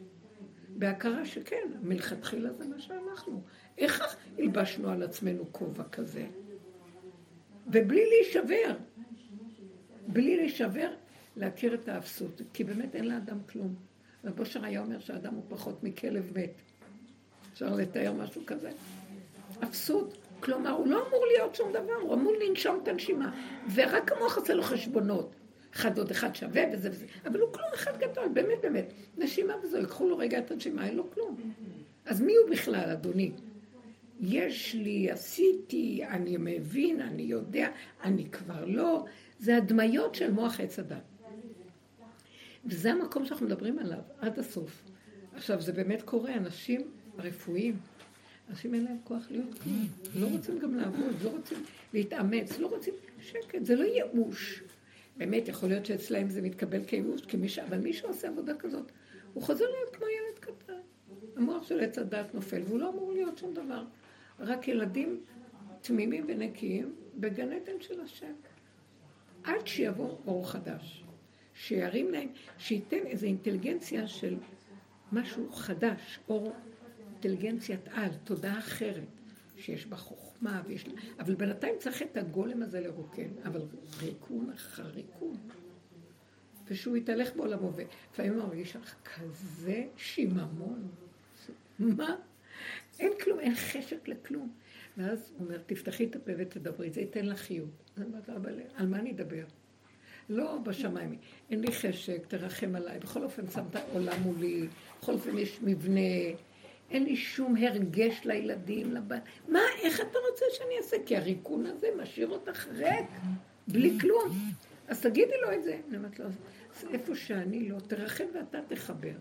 בהכרה 0.78 1.26
שכן, 1.26 1.68
מלכתחילה 1.82 2.54
זה 2.54 2.68
מה 2.68 2.80
שאנחנו. 2.80 3.42
איך 3.78 4.18
הלבשנו 4.38 4.90
על 4.90 5.04
עצמנו 5.04 5.46
כובע 5.52 5.84
כזה? 5.84 6.26
ובלי 7.68 8.06
להישבר. 8.10 8.76
בלי 10.08 10.38
להישבר, 10.38 10.90
להכיר 11.38 11.74
את 11.74 11.88
האפסות. 11.90 12.42
כי 12.54 12.64
באמת 12.64 12.96
אין 12.96 13.08
לאדם 13.08 13.38
כלום. 13.52 13.76
רב 14.26 14.40
אושר 14.40 14.66
היה 14.66 14.82
אומר 14.82 15.00
שהאדם 15.00 15.34
הוא 15.34 15.44
פחות 15.50 15.84
מכלב 15.84 16.32
מת. 16.36 16.62
אפשר 17.54 17.76
לתאר 17.76 18.14
משהו 18.14 18.42
כזה? 18.46 18.72
אפסות. 19.64 20.18
כלומר, 20.40 20.70
הוא 20.70 20.88
לא 20.88 21.08
אמור 21.08 21.26
להיות 21.26 21.56
שום 21.56 21.72
דבר, 21.72 21.94
הוא 22.02 22.14
אמור 22.14 22.34
לנשום 22.42 22.80
את 22.84 22.88
הנשימה. 22.88 23.32
ורק 23.74 24.12
המוח 24.12 24.38
עושה 24.38 24.54
לו 24.54 24.64
חשבונות. 24.64 25.36
אחד 25.74 25.98
עוד 25.98 26.12
אחד 26.12 26.36
שווה 26.36 26.64
וזה 26.74 26.90
וזה, 26.92 27.06
אבל 27.26 27.40
הוא 27.40 27.54
כלום 27.54 27.68
אחד 27.74 27.98
גדול, 27.98 28.28
באמת 28.34 28.58
באמת. 28.62 28.94
נשימה 29.18 29.54
וזהו, 29.64 29.80
ייקחו 29.80 30.10
לו 30.10 30.18
רגע 30.18 30.40
את 30.40 30.52
הנשימה, 30.52 30.88
אין 30.88 30.96
לו 30.96 31.12
כלום. 31.12 31.54
אז 32.06 32.22
מי 32.22 32.36
הוא 32.36 32.50
בכלל, 32.50 32.90
אדוני? 32.92 33.32
יש 34.22 34.76
לי, 34.76 35.12
עשיתי, 35.12 36.06
אני 36.06 36.38
מבין, 36.40 37.02
אני 37.02 37.24
יודע, 37.24 37.70
אני 38.04 38.30
כבר 38.30 38.66
לא. 38.66 39.06
זה 39.40 39.58
הדמיות 39.58 40.16
של 40.16 40.32
מוח 40.32 40.60
עץ 40.60 40.80
הדת. 40.80 41.02
וזה 42.66 42.92
המקום 42.92 43.26
שאנחנו 43.26 43.46
מדברים 43.46 43.80
עליו, 43.80 44.00
עד 44.20 44.40
הסוף. 44.40 44.84
עכשיו, 45.36 45.62
זה 45.62 45.74
באמת 45.74 46.02
קורה, 46.02 46.36
אנשים 46.36 46.82
רפואיים, 47.18 47.78
אנשים 48.50 48.74
אין 48.74 48.84
להם 48.84 48.98
כוח 49.04 49.28
להיות 49.32 49.60
כלום. 49.64 49.88
לא 50.16 50.28
רוצים 50.28 50.60
גם 50.60 50.76
לעבוד, 50.76 51.16
לא 51.24 51.30
רוצים 51.30 51.58
להתאמץ, 51.94 52.60
לא 52.60 52.68
רוצים 52.68 52.94
שקט, 53.20 53.66
זה 53.66 53.76
לא 53.76 53.84
ייאוש. 53.84 54.64
באמת, 55.18 55.48
יכול 55.48 55.70
להיות 55.70 55.86
שאצלהם 55.86 56.30
זה 56.30 56.42
מתקבל 56.42 56.84
כייאוש, 56.84 57.22
כמישהו, 57.22 57.64
אבל 57.64 57.78
מי 57.78 57.94
שעושה 57.94 58.28
עבודה 58.28 58.56
כזאת, 58.56 58.92
הוא 59.34 59.44
חוזר 59.44 59.66
להיות 59.66 59.96
כמו 59.96 60.06
ילד 60.08 60.40
קטן. 60.40 60.74
המוח 61.36 61.64
של 61.64 61.80
עץ 61.80 61.98
הדת 61.98 62.34
נופל, 62.34 62.62
והוא 62.66 62.80
לא 62.80 62.90
אמור 62.90 63.12
להיות 63.12 63.38
שום 63.38 63.54
דבר. 63.54 63.84
רק 64.40 64.68
ילדים 64.68 65.22
תמימים 65.82 66.26
ונקיים 66.28 66.96
בגן 67.16 67.52
עדן 67.52 67.82
של 67.82 68.02
השם. 68.02 68.34
עד 69.44 69.68
שיבוא 69.68 70.18
אור 70.28 70.50
חדש, 70.50 71.04
שירים 71.54 72.12
להם, 72.12 72.30
שייתן 72.58 73.06
איזו 73.06 73.26
אינטליגנציה 73.26 74.08
של 74.08 74.36
משהו 75.12 75.52
חדש, 75.52 76.20
אור 76.30 76.54
אינטליגנציית 77.00 77.88
על, 77.92 78.10
תודעה 78.24 78.60
אחרת, 78.60 79.17
שיש 79.58 79.86
בה 79.86 79.98
חוכמה 79.98 80.62
ויש... 80.66 80.86
אבל 81.20 81.36
בינתיים 81.36 81.76
צריך 81.80 82.02
את 82.02 82.18
הגולם 82.18 82.64
הזה 82.64 82.80
לרוקן, 82.80 83.30
אבל 83.46 83.62
ריקון 84.02 84.50
אחר 84.50 84.88
ריקון. 84.88 85.38
ושהוא 86.68 86.98
יתהלך 86.98 87.36
בעולמו, 87.36 87.72
ולפעמים 87.76 88.34
הוא 88.34 88.44
מרגיש 88.44 88.76
לך 88.76 88.96
כזה 89.04 89.84
שיממון. 89.98 90.88
מה? 91.80 92.16
אין 93.00 93.12
כלום, 93.24 93.40
אין 93.40 93.56
חשק 93.56 94.08
לכלום. 94.08 94.54
ואז 94.98 95.32
הוא 95.38 95.46
אומר, 95.46 95.58
תפתחי 95.66 96.06
את 96.06 96.16
הפה 96.16 96.32
ותדברי, 96.38 96.90
זה 96.90 97.02
ייתן 97.02 97.26
לך 97.26 97.40
חיות. 97.40 97.70
אז 97.98 98.04
אמרתי 98.04 98.32
לו, 98.32 98.38
אבל 98.38 98.60
על 98.76 98.88
מה 98.88 99.00
אני 99.00 99.12
אדבר? 99.12 99.46
לא 100.30 100.58
בשמיים, 100.58 101.18
אין 101.50 101.62
לי 101.62 101.72
חשק, 101.72 102.26
תרחם 102.28 102.76
עליי. 102.76 103.00
בכל 103.00 103.24
אופן 103.24 103.48
שמת 103.48 103.76
עולם 103.94 104.22
מולי, 104.22 104.68
בכל 105.02 105.14
אופן 105.14 105.38
יש 105.38 105.60
מבנה, 105.62 106.00
אין 106.92 107.04
לי 107.04 107.16
שום 107.16 107.56
הרגש 107.56 108.22
לילדים, 108.26 108.94
לבן. 108.94 109.20
מה, 109.48 109.60
איך 109.82 110.02
אתה 110.02 110.18
רוצה 110.32 110.46
שאני 110.52 110.78
אעשה? 110.78 110.98
כי 111.06 111.18
הריקון 111.18 111.66
הזה 111.66 111.88
משאיר 112.02 112.30
אותך 112.30 112.68
ריק, 112.68 113.06
בלי 113.68 114.00
כלום. 114.02 114.30
אז 114.88 115.02
תגידי 115.02 115.34
לו 115.42 115.54
את 115.54 115.64
זה. 115.64 115.80
אני 115.88 115.98
אומרת 115.98 116.20
לו, 116.20 116.26
איפה 116.94 117.16
שאני 117.16 117.70
לא, 117.70 117.80
תרחם 117.80 118.26
ואתה 118.34 118.60
תחבר. 118.68 119.14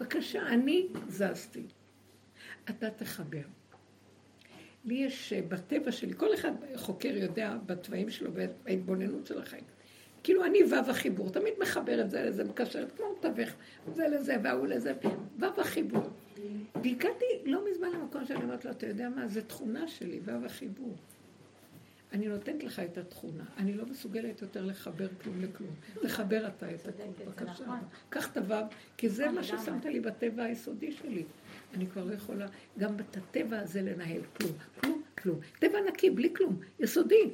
בבקשה, 0.00 0.48
אני 0.48 0.86
זזתי. 1.08 1.62
אתה 2.70 2.90
תחבר. 2.90 3.42
לי 4.84 4.94
יש 4.94 5.32
אה, 5.32 5.42
בטבע 5.42 5.92
שלי, 5.92 6.14
כל 6.16 6.34
אחד 6.34 6.52
חוקר 6.76 7.16
יודע 7.16 7.56
בתוואים 7.66 8.10
שלו, 8.10 8.30
בהתבוננות 8.64 9.26
של 9.26 9.38
החיים. 9.38 9.64
כאילו 10.22 10.44
אני 10.44 10.64
וו 10.64 10.90
החיבור, 10.90 11.30
תמיד 11.30 11.54
מחבר 11.62 12.00
את 12.00 12.10
זה 12.10 12.22
לזה, 12.22 12.44
מקשרת 12.44 12.92
כמו 12.96 13.06
מתווך, 13.18 13.50
זה 13.94 14.08
לזה 14.08 14.36
והוא 14.42 14.66
לזה, 14.66 14.92
וו 15.38 15.46
החיבור. 15.60 16.10
והגעתי 16.82 17.24
לא 17.44 17.64
מזמן 17.70 17.88
למקום 17.92 18.24
שאני 18.26 18.42
אומרת 18.42 18.64
לו, 18.64 18.70
אתה 18.70 18.86
יודע 18.86 19.08
מה, 19.08 19.28
זו 19.28 19.40
תכונה 19.40 19.88
שלי, 19.88 20.20
וו 20.24 20.46
החיבור. 20.46 20.96
אני 22.12 22.28
נותנת 22.28 22.64
לך 22.64 22.80
את 22.80 22.98
התכונה, 22.98 23.44
אני 23.56 23.74
לא 23.74 23.86
מסוגלת 23.86 24.42
יותר 24.42 24.64
לחבר 24.64 25.08
כלום 25.22 25.40
לכלום. 25.40 25.70
תחבר 26.02 26.46
אתה 26.46 26.74
את 26.74 26.88
הכול, 26.88 27.26
בבקשה. 27.26 27.64
נכון. 27.64 27.78
קח 28.08 28.32
את 28.32 28.36
הוו, 28.36 28.64
כי 28.96 29.08
זה 29.08 29.30
מה 29.30 29.42
ששמת 29.42 29.84
לי 29.84 30.00
בטבע 30.00 30.42
היסודי 30.42 30.92
שלי. 30.92 31.24
אני 31.74 31.86
כבר 31.86 32.04
לא 32.04 32.14
יכולה 32.14 32.46
גם 32.78 32.94
את 32.94 33.16
הטבע 33.16 33.58
הזה 33.58 33.82
לנהל 33.82 34.20
כלום, 34.36 34.52
כלום, 34.80 35.02
כלום. 35.22 35.40
טבע 35.58 35.78
נקי, 35.88 36.10
בלי 36.10 36.34
כלום, 36.34 36.60
יסודי, 36.80 37.30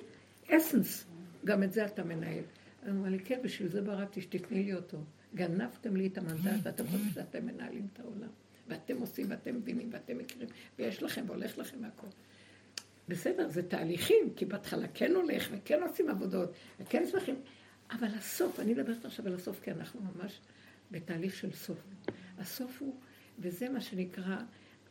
אסנס, 0.50 1.04
גם 1.44 1.62
את 1.62 1.72
זה 1.72 1.86
אתה 1.86 2.04
מנהל. 2.04 2.42
אני 2.86 2.98
אומר 2.98 3.08
לי, 3.08 3.18
כן, 3.18 3.40
בשביל 3.44 3.68
זה 3.68 3.82
בראתי 3.82 4.20
שתתני 4.20 4.62
לי 4.62 4.74
אותו. 4.74 4.98
גנבתם 5.34 5.96
לי 5.96 6.06
את 6.06 6.18
המנדט, 6.18 6.60
ואתם 6.62 6.86
חושבים 6.86 7.10
שאתם 7.14 7.46
מנהלים 7.46 7.86
את 7.92 8.00
העולם. 8.00 8.28
ואתם 8.68 8.96
עושים, 9.00 9.26
ואתם 9.30 9.56
מבינים, 9.56 9.88
ואתם 9.92 10.18
מכירים, 10.18 10.48
ויש 10.78 11.02
לכם, 11.02 11.24
והולך 11.26 11.58
לכם 11.58 11.80
מהכל. 11.80 12.06
בסדר, 13.08 13.48
זה 13.48 13.62
תהליכים, 13.62 14.34
כי 14.36 14.44
בהתחלה 14.44 14.86
כן 14.94 15.14
הולך, 15.14 15.48
וכן 15.52 15.82
עושים 15.82 16.10
עבודות, 16.10 16.52
וכן 16.80 17.06
שמחים, 17.06 17.34
אבל 17.90 18.08
הסוף, 18.14 18.60
אני 18.60 18.74
מדברת 18.74 19.04
עכשיו 19.04 19.26
על 19.26 19.34
הסוף, 19.34 19.60
כי 19.60 19.70
אנחנו 19.70 20.00
ממש 20.00 20.40
בתהליך 20.90 21.36
של 21.36 21.52
סוף. 21.52 21.78
הסוף 22.38 22.82
הוא 22.82 22.96
וזה 23.38 23.68
מה 23.68 23.80
שנקרא 23.80 24.36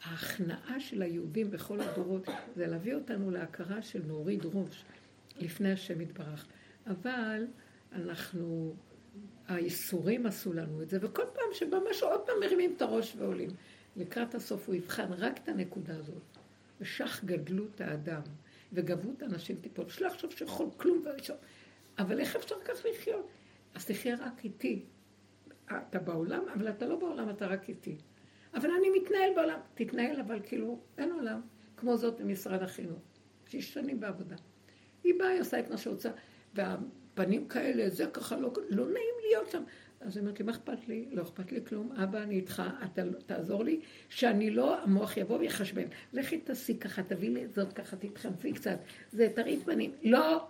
ההכנעה 0.03 0.79
של 0.79 1.01
היהודים 1.01 1.51
בכל 1.51 1.81
הדורות, 1.81 2.29
זה 2.55 2.67
להביא 2.67 2.95
אותנו 2.95 3.31
להכרה 3.31 3.81
של 3.81 4.01
נוריד 4.07 4.45
ראש 4.45 4.83
לפני 5.39 5.71
השם 5.71 6.01
יתברך. 6.01 6.47
אבל 6.87 7.45
אנחנו, 7.95 8.75
האיסורים 9.47 10.25
עשו 10.25 10.53
לנו 10.53 10.81
את 10.81 10.89
זה, 10.89 10.97
וכל 11.01 11.23
פעם 11.33 11.53
שבא 11.53 11.77
משהו, 11.89 12.07
עוד 12.07 12.21
פעם 12.25 12.35
מרימים 12.41 12.73
את 12.77 12.81
הראש 12.81 13.15
ועולים. 13.17 13.49
לקראת 13.95 14.35
הסוף 14.35 14.67
הוא 14.67 14.75
יבחן 14.75 15.13
רק 15.13 15.37
את 15.43 15.49
הנקודה 15.49 15.97
הזאת. 15.97 16.23
ושך 16.81 17.21
גדלות 17.25 17.81
האדם, 17.81 18.21
וגברות 18.73 19.21
האנשים 19.21 19.55
תיפול. 19.61 19.89
שלא 19.89 20.07
יחשוב 20.07 20.31
שיכול 20.31 20.67
כלום 20.77 21.01
ולשאול. 21.05 21.37
אבל 21.97 22.19
איך 22.19 22.35
אפשר 22.35 22.55
כך 22.65 22.85
לחיות? 22.89 23.27
אז 23.75 23.85
תחיה 23.85 24.15
רק 24.19 24.43
איתי. 24.43 24.85
אתה 25.65 25.99
בעולם, 25.99 26.43
אבל 26.53 26.69
אתה 26.69 26.85
לא 26.87 26.95
בעולם, 26.95 27.29
אתה 27.29 27.47
רק 27.47 27.69
איתי. 27.69 27.95
אבל 28.53 28.69
אני 28.71 28.89
מתנהל 28.99 29.33
בעולם. 29.35 29.59
תתנהל, 29.75 30.19
אבל 30.19 30.39
כאילו, 30.43 30.79
אין 30.97 31.11
עולם. 31.11 31.41
כמו 31.77 31.97
זאת 31.97 32.21
במשרד 32.21 32.61
החינוך. 32.61 32.99
שש 33.47 33.73
שנים 33.73 33.99
בעבודה. 33.99 34.35
היא 35.03 35.13
באה, 35.19 35.27
היא 35.27 35.41
עושה 35.41 35.59
את 35.59 35.69
מה 35.69 35.77
שרוצה, 35.77 36.09
והפנים 37.17 37.47
כאלה, 37.47 37.89
זה 37.89 38.05
ככה, 38.13 38.37
לא, 38.37 38.53
לא 38.69 38.85
נעים 38.85 39.15
להיות 39.27 39.51
שם. 39.51 39.63
אז 40.01 40.17
היא 40.17 40.21
אומרת 40.21 40.39
לי, 40.39 40.45
מה 40.45 40.51
אכפת 40.51 40.87
לי? 40.87 41.05
לא 41.11 41.21
אכפת 41.21 41.51
לי 41.51 41.65
כלום. 41.65 41.91
אבא, 41.91 42.21
אני 42.23 42.35
איתך, 42.35 42.63
אתה 42.85 43.01
תעזור 43.25 43.63
לי, 43.63 43.79
שאני 44.09 44.49
לא, 44.49 44.81
המוח 44.81 45.17
יבוא 45.17 45.39
ויחשבן. 45.39 45.87
לכי 46.13 46.37
תעשי 46.37 46.77
ככה, 46.77 47.03
תביא 47.03 47.29
לי 47.29 47.45
את 47.45 47.53
זאת 47.53 47.73
ככה, 47.73 47.95
תתחנפי 47.97 48.53
קצת. 48.53 48.77
זה, 49.11 49.27
תראי 49.35 49.59
פנים. 49.65 49.91
לא, 50.03 50.47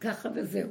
ככה 0.00 0.28
וזהו. 0.34 0.70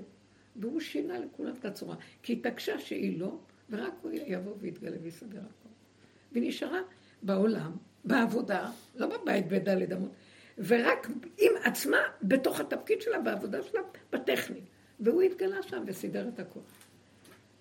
והוא 0.56 0.80
שינה 0.80 1.20
לכולם 1.20 1.54
את 1.60 1.66
הצורה. 1.66 1.96
כי 2.24 2.34
היא 2.34 2.39
התעקשה 2.39 2.80
שהיא 2.80 3.20
לא, 3.20 3.39
ורק 3.70 3.93
הוא 4.02 4.12
יבוא 4.26 4.54
ויתגלה 4.60 4.98
ויסדר 5.02 5.39
הכל. 5.39 5.70
והיא 6.32 6.48
נשארה 6.48 6.80
בעולם, 7.24 7.72
בעבודה, 8.06 8.72
לא 8.96 9.08
בבית 9.08 9.48
בדלת 9.48 9.91
אמות, 9.91 10.12
ורק 10.58 11.08
עם 11.38 11.52
עצמה, 11.64 11.98
בתוך 12.22 12.60
התפקיד 12.60 13.02
שלה, 13.02 13.20
בעבודה 13.20 13.64
שלה, 13.64 13.82
בטכני. 14.12 14.62
והוא 15.00 15.22
התגלה 15.22 15.64
שם 15.64 15.84
וסידר 15.86 16.28
את 16.28 16.39
הכל. 16.39 16.60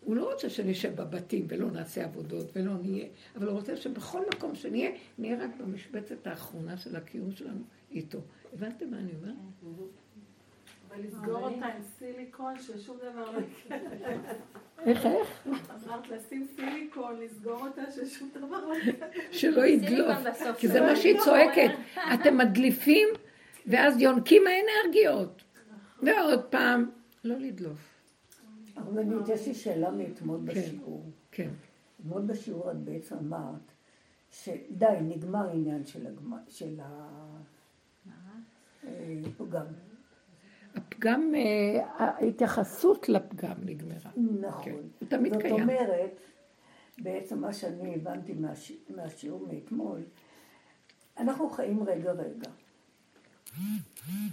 הוא 0.05 0.17
לא 0.17 0.33
רוצה 0.33 0.51
שנשב 0.51 0.97
בבתים 0.97 1.47
ולא 1.49 1.71
נעשה 1.71 2.05
עבודות 2.05 2.47
ולא 2.57 2.73
נהיה, 2.83 3.07
אבל 3.37 3.47
הוא 3.47 3.55
רוצה 3.57 3.77
שבכל 3.77 4.21
מקום 4.35 4.55
שנהיה, 4.55 4.91
נהיה 5.19 5.45
רק 5.45 5.51
במשבצת 5.59 6.27
האחרונה 6.27 6.77
של 6.77 6.97
הקיום 6.97 7.33
שלנו 7.33 7.63
איתו. 7.91 8.19
הבנתם 8.53 8.91
מה 8.91 8.97
אני 8.97 9.11
אומרת? 9.15 9.35
ולסגור 10.97 11.39
אותה 11.39 11.67
עם 11.67 11.83
סיליקון 11.99 12.55
ששום 12.59 12.97
דבר 12.97 13.31
לא 13.31 13.39
יקרה. 13.39 13.79
איך, 14.87 15.07
איך? 15.07 15.49
אמרת 15.87 16.09
לשים 16.09 16.47
סיליקון, 16.57 17.21
לסגור 17.21 17.67
אותה 17.67 17.83
ששום 17.91 18.31
דבר 18.35 18.67
לא 18.67 18.75
יקרה. 18.75 19.09
שלא 19.31 19.67
ידלוף, 19.67 20.19
כי 20.59 20.69
זה 20.69 20.81
מה 20.81 20.97
שהיא 20.97 21.21
צועקת. 21.21 21.71
אתם 22.15 22.39
מדליפים, 22.39 23.09
ואז 23.67 24.01
יונקים 24.01 24.43
האנרגיות. 24.47 25.43
ועוד 26.03 26.45
פעם, 26.45 26.91
לא 27.25 27.37
לדלוף. 27.39 27.95
הרבנית, 28.77 29.29
יש 29.29 29.47
לי 29.47 29.55
שאלה 29.55 29.91
מאתמול 29.91 30.41
כן. 30.47 30.47
בשיעור. 30.47 31.11
כן. 31.31 31.51
אתמול 32.01 32.23
בשיעור 32.23 32.71
את 32.71 32.77
בעצם 32.77 33.17
אמרת 33.17 33.73
שדי, 34.31 34.87
נגמר 35.03 35.49
העניין 35.49 35.87
של 35.87 36.07
הגמר, 36.07 36.37
של 36.49 36.81
הפגם. 38.85 39.67
הפגם, 40.75 41.33
אה, 41.35 41.87
ההתייחסות 41.99 43.09
לפגם 43.09 43.57
נגמרה. 43.65 44.11
נכון. 44.41 44.65
כן, 44.65 44.75
הוא 45.01 45.09
תמיד 45.09 45.33
זאת 45.33 45.43
קיים. 45.43 45.55
אומרת, 45.63 46.21
בעצם 46.99 47.41
מה 47.41 47.53
שאני 47.53 47.95
הבנתי 47.95 48.33
מהש... 48.33 48.73
מהשיעור 48.89 49.47
מאתמול, 49.53 50.01
אנחנו 51.19 51.51
חיים 51.51 51.83
רגע 51.83 52.13
רגע. 52.13 52.51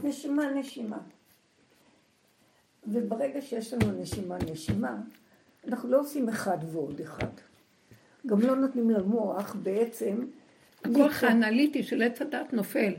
נשימה 0.04 0.52
נשימה. 0.52 1.00
וברגע 2.88 3.42
שיש 3.42 3.74
לנו 3.74 4.02
נשימה 4.02 4.38
נשימה, 4.52 4.98
אנחנו 5.68 5.90
לא 5.90 6.00
עושים 6.00 6.30
אחד 6.30 6.58
ועוד 6.72 7.02
אחד. 7.02 7.28
גם 8.28 8.42
לא 8.42 8.56
נותנים 8.56 8.90
למוח 8.90 9.56
בעצם... 9.64 10.26
הכוח 10.84 11.24
האנליטי 11.24 11.84
של 11.84 12.02
עץ 12.02 12.22
הדת 12.22 12.54
נופל. 12.54 12.94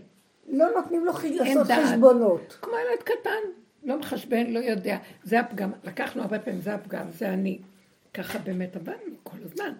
לא 0.48 0.66
נותנים 0.76 1.04
לו 1.04 1.12
לעשות. 1.30 1.66
חשבונות. 1.66 2.58
כמו 2.62 2.72
ילד 2.72 3.02
קטן, 3.02 3.48
לא 3.84 3.98
מחשבן, 3.98 4.46
לא 4.46 4.58
יודע. 4.58 4.98
זה 5.22 5.40
הפגם, 5.40 5.72
לקחנו 5.84 6.22
הרבה 6.22 6.38
פעמים, 6.38 6.60
זה 6.60 6.74
הפגם, 6.74 7.06
זה 7.10 7.28
אני. 7.28 7.58
ככה 8.14 8.38
באמת 8.38 8.76
עבדנו 8.76 9.14
כל 9.22 9.36
הזמן. 9.44 9.72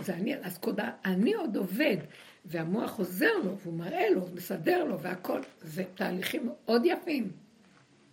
זה 0.00 0.14
אני, 0.14 0.36
אז 0.36 0.58
קוד, 0.58 0.80
אני 1.04 1.34
עוד 1.34 1.56
עובד, 1.56 1.96
והמוח 2.44 2.98
עוזר 2.98 3.32
לו, 3.44 3.58
והוא 3.58 3.74
מראה 3.74 4.10
לו, 4.10 4.20
מסדר 4.34 4.84
לו, 4.84 5.00
והכל. 5.00 5.40
זה 5.62 5.84
תהליכים 5.94 6.46
מאוד 6.46 6.82
יפים, 6.84 7.30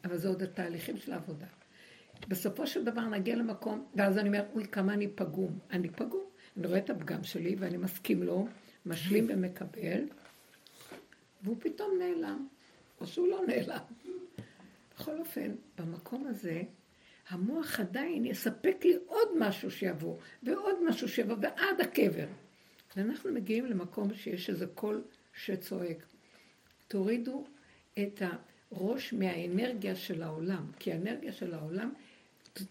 אבל 0.05 0.17
זה 0.17 0.27
עוד 0.27 0.43
התהליכים 0.43 0.97
של 0.97 1.11
העבודה. 1.13 1.45
בסופו 2.27 2.67
של 2.67 2.83
דבר 2.83 3.01
נגיע 3.01 3.35
למקום, 3.35 3.85
ואז 3.95 4.17
אני 4.17 4.27
אומר, 4.27 4.45
אוי, 4.53 4.67
כמה 4.67 4.93
אני 4.93 5.07
פגום. 5.07 5.59
אני 5.71 5.89
פגום. 5.89 6.23
אני 6.57 6.67
רואה 6.67 6.79
את 6.79 6.89
הפגם 6.89 7.23
שלי, 7.23 7.55
ואני 7.59 7.77
מסכים 7.77 8.23
לו, 8.23 8.47
משלים 8.85 9.27
ומקבל, 9.29 10.03
והוא 11.43 11.57
פתאום 11.59 11.91
נעלם, 11.99 12.47
או 13.01 13.07
שהוא 13.07 13.27
לא 13.27 13.41
נעלם. 13.47 13.79
בכל 14.95 15.19
אופן, 15.19 15.51
במקום 15.77 16.27
הזה, 16.27 16.63
המוח 17.29 17.79
עדיין 17.79 18.25
יספק 18.25 18.77
לי 18.83 18.97
עוד 19.05 19.27
משהו 19.39 19.71
שיבוא, 19.71 20.17
ועוד 20.43 20.75
משהו 20.89 21.09
שיבוא, 21.09 21.35
ועד 21.41 21.81
הקבר. 21.81 22.27
ואנחנו 22.95 23.33
מגיעים 23.33 23.65
למקום 23.65 24.13
שיש 24.13 24.49
איזה 24.49 24.67
קול 24.67 25.03
שצועק. 25.33 26.05
תורידו 26.87 27.45
את 27.99 28.21
הראש 28.75 29.13
מהאנרגיה 29.13 29.95
של 29.95 30.23
העולם, 30.23 30.71
כי 30.79 30.91
האנרגיה 30.91 31.31
של 31.31 31.53
העולם 31.53 31.93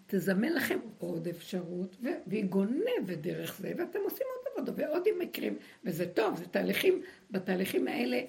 תזמן 0.06 0.52
לכם 0.52 0.78
עוד 0.98 1.28
אפשרות, 1.28 1.96
והיא 2.26 2.44
גונבת 2.44 3.18
דרך 3.20 3.58
זה, 3.60 3.72
ואתם 3.78 3.98
עושים 4.04 4.26
עוד 4.36 4.66
עבודה, 4.66 4.82
ועוד 4.82 5.02
עם 5.06 5.18
מקרים, 5.18 5.58
וזה 5.84 6.06
טוב, 6.06 6.36
זה 6.36 6.46
תהליכים, 6.46 7.02
בתהליכים 7.30 7.88
האלה 7.88 8.20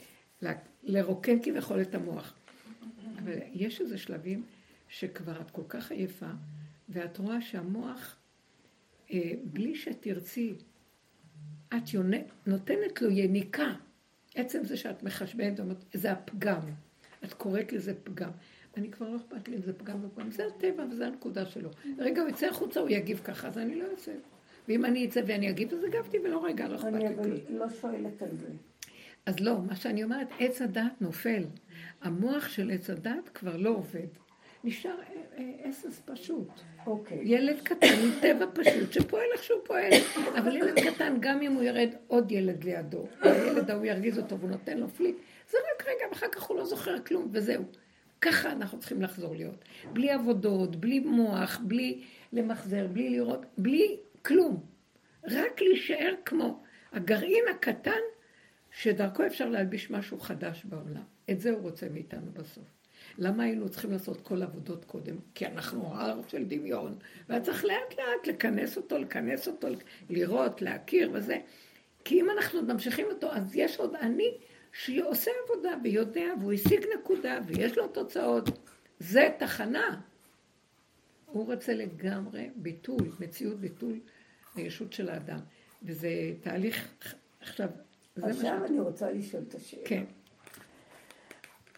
לרוקן 0.83 1.39
כביכול 1.43 1.81
את 1.81 1.95
המוח. 1.95 2.33
אבל 3.19 3.33
יש 3.53 3.81
איזה 3.81 3.97
שלבים 3.97 4.43
שכבר 4.89 5.41
את 5.41 5.51
כל 5.51 5.61
כך 5.69 5.91
עייפה, 5.91 6.29
ואת 6.89 7.17
רואה 7.17 7.41
שהמוח, 7.41 8.15
אה, 9.11 9.31
בלי 9.43 9.75
שתרצי, 9.75 10.53
את 11.77 11.93
יונה, 11.93 12.17
נותנת 12.45 13.01
לו 13.01 13.09
יניקה. 13.09 13.73
עצם 14.35 14.63
זה 14.63 14.77
שאת 14.77 15.03
מחשבנת, 15.03 15.59
זה 15.93 16.11
הפגם. 16.11 16.59
את 17.25 17.33
קוראת 17.33 17.73
לזה 17.73 17.93
פגם. 18.03 18.29
אני 18.77 18.91
כבר 18.91 19.09
לא 19.09 19.15
אכפת 19.15 19.47
לי 19.47 19.55
אם 19.55 19.61
זה 19.61 19.73
פגם 19.73 20.05
ופגם. 20.05 20.31
זה 20.31 20.45
הטבע 20.45 20.83
וזה 20.91 21.07
הנקודה 21.07 21.45
שלו. 21.45 21.69
רגע, 21.99 22.21
הוא 22.21 22.29
יצא 22.29 22.47
החוצה, 22.47 22.79
הוא 22.79 22.89
יגיב 22.89 23.21
ככה, 23.23 23.47
אז 23.47 23.57
אני 23.57 23.75
לא 23.75 23.85
אעשה. 23.91 24.11
ואם 24.67 24.85
אני 24.85 25.05
אצא 25.05 25.21
ואני 25.27 25.49
אגיב, 25.49 25.73
אז 25.73 25.83
הגבתי 25.83 26.19
ולא 26.19 26.45
רגע, 26.45 26.67
לא 26.67 26.75
אכפת 26.75 26.87
אני 26.87 26.99
לי 26.99 27.07
אבל 27.07 27.23
כלום. 27.23 27.37
לא 27.49 27.69
שואלת 27.69 28.21
על 28.21 28.37
זה. 28.37 28.47
אז 29.25 29.39
לא, 29.39 29.57
מה 29.67 29.75
שאני 29.75 30.03
אומרת, 30.03 30.27
עץ 30.39 30.61
הדת 30.61 31.01
נופל. 31.01 31.43
המוח 32.01 32.49
של 32.49 32.71
עץ 32.71 32.89
הדת 32.89 33.29
כבר 33.33 33.57
לא 33.57 33.69
עובד. 33.69 34.07
נשאר 34.63 34.95
אסס 35.69 36.01
פשוט. 36.05 36.49
אוקיי. 36.85 37.19
ילד 37.23 37.59
קטן 37.63 37.87
עם 38.03 38.09
טבע 38.21 38.45
פשוט 38.53 38.91
שפועל 38.91 39.25
איך 39.33 39.43
שהוא 39.43 39.59
פועל. 39.63 39.91
אבל 40.37 40.55
ילד 40.55 40.79
קטן, 40.79 41.17
גם 41.19 41.41
אם 41.41 41.51
הוא 41.51 41.63
ירד 41.63 41.89
עוד 42.07 42.31
ילד 42.31 42.63
לידו, 42.63 43.07
הילד 43.21 43.71
ההוא 43.71 43.85
ירגיז 43.85 44.17
אותו 44.19 44.39
והוא 44.39 44.49
נותן 44.49 44.77
לו 44.77 44.89
פליק, 44.89 45.15
זה 45.49 45.57
רק 45.57 45.87
רגע, 45.87 46.05
ואחר 46.11 46.27
כך 46.31 46.43
הוא 46.43 46.57
לא 46.57 46.65
זוכר 46.65 46.99
כלום, 46.99 47.29
וזהו. 47.31 47.63
ככה 48.21 48.51
אנחנו 48.51 48.79
צריכים 48.79 49.01
לחזור 49.01 49.35
להיות. 49.35 49.65
בלי 49.93 50.11
עבודות, 50.11 50.75
בלי 50.75 50.99
מוח, 50.99 51.59
בלי 51.63 52.03
למחזר, 52.33 52.87
בלי 52.87 53.09
לראות, 53.09 53.45
בלי 53.57 53.97
כלום. 54.25 54.65
רק 55.23 55.61
להישאר 55.61 56.13
כמו 56.25 56.63
הגרעין 56.91 57.43
הקטן 57.55 58.01
שדרכו 58.71 59.25
אפשר 59.25 59.49
להלביש 59.49 59.91
משהו 59.91 60.19
חדש 60.19 60.65
בעולם. 60.65 61.03
את 61.31 61.41
זה 61.41 61.51
הוא 61.51 61.61
רוצה 61.61 61.89
מאיתנו 61.89 62.31
בסוף. 62.33 62.63
למה 63.17 63.43
היינו 63.43 63.69
צריכים 63.69 63.91
לעשות 63.91 64.21
כל 64.21 64.41
עבודות 64.41 64.85
קודם? 64.85 65.15
כי 65.35 65.45
אנחנו 65.45 65.93
הר 65.93 66.21
של 66.27 66.45
דמיון, 66.45 66.95
והיה 67.29 67.41
צריך 67.41 67.65
לאט 67.65 67.93
לאט 67.97 68.27
לכנס 68.27 68.77
אותו, 68.77 68.97
לכנס 68.97 69.47
אותו, 69.47 69.67
לראות, 70.09 70.61
להכיר 70.61 71.09
וזה. 71.13 71.37
כי 72.05 72.21
אם 72.21 72.29
אנחנו 72.29 72.59
עוד 72.59 72.73
ממשיכים 72.73 73.05
אותו, 73.05 73.31
אז 73.31 73.55
יש 73.55 73.79
עוד 73.79 73.95
אני 73.95 74.37
שעושה 74.77 75.31
עבודה 75.43 75.75
ויודע, 75.83 76.25
והוא 76.39 76.53
השיג 76.53 76.85
נקודה, 76.99 77.39
ויש 77.47 77.77
לו 77.77 77.87
תוצאות. 77.87 78.49
זה 78.99 79.29
תחנה. 79.39 80.01
הוא 81.25 81.45
רוצה 81.45 81.73
לגמרי 81.73 82.49
ביטול, 82.55 83.11
מציאות 83.19 83.59
ביטול 83.59 83.99
הישות 84.55 84.93
של 84.93 85.09
האדם. 85.09 85.39
וזה 85.83 86.09
תהליך, 86.41 86.93
עכשיו, 87.39 87.67
זה 88.15 88.21
מה. 88.21 88.27
עכשיו 88.27 88.65
אני 88.65 88.79
רוצה 88.79 89.11
לשאול 89.11 89.43
את 89.47 89.55
השאלה. 89.55 89.83
כן. 89.85 90.03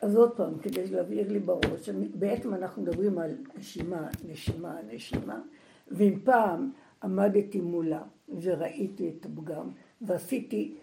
אז 0.01 0.15
עוד 0.15 0.37
פעם, 0.37 0.59
כדי 0.59 0.87
להבהיר 0.87 1.31
לי 1.31 1.39
בראש, 1.39 1.89
בעצם 2.13 2.53
אנחנו 2.53 2.81
מדברים 2.81 3.19
על 3.19 3.35
נשימה, 3.57 4.07
נשימה, 4.25 4.77
נשימה, 4.87 5.41
ואם 5.87 6.19
פעם 6.23 6.71
עמדתי 7.03 7.61
מולה 7.61 8.01
וראיתי 8.41 9.13
את 9.19 9.25
הפגם 9.25 9.69
ועשיתי 10.01 10.77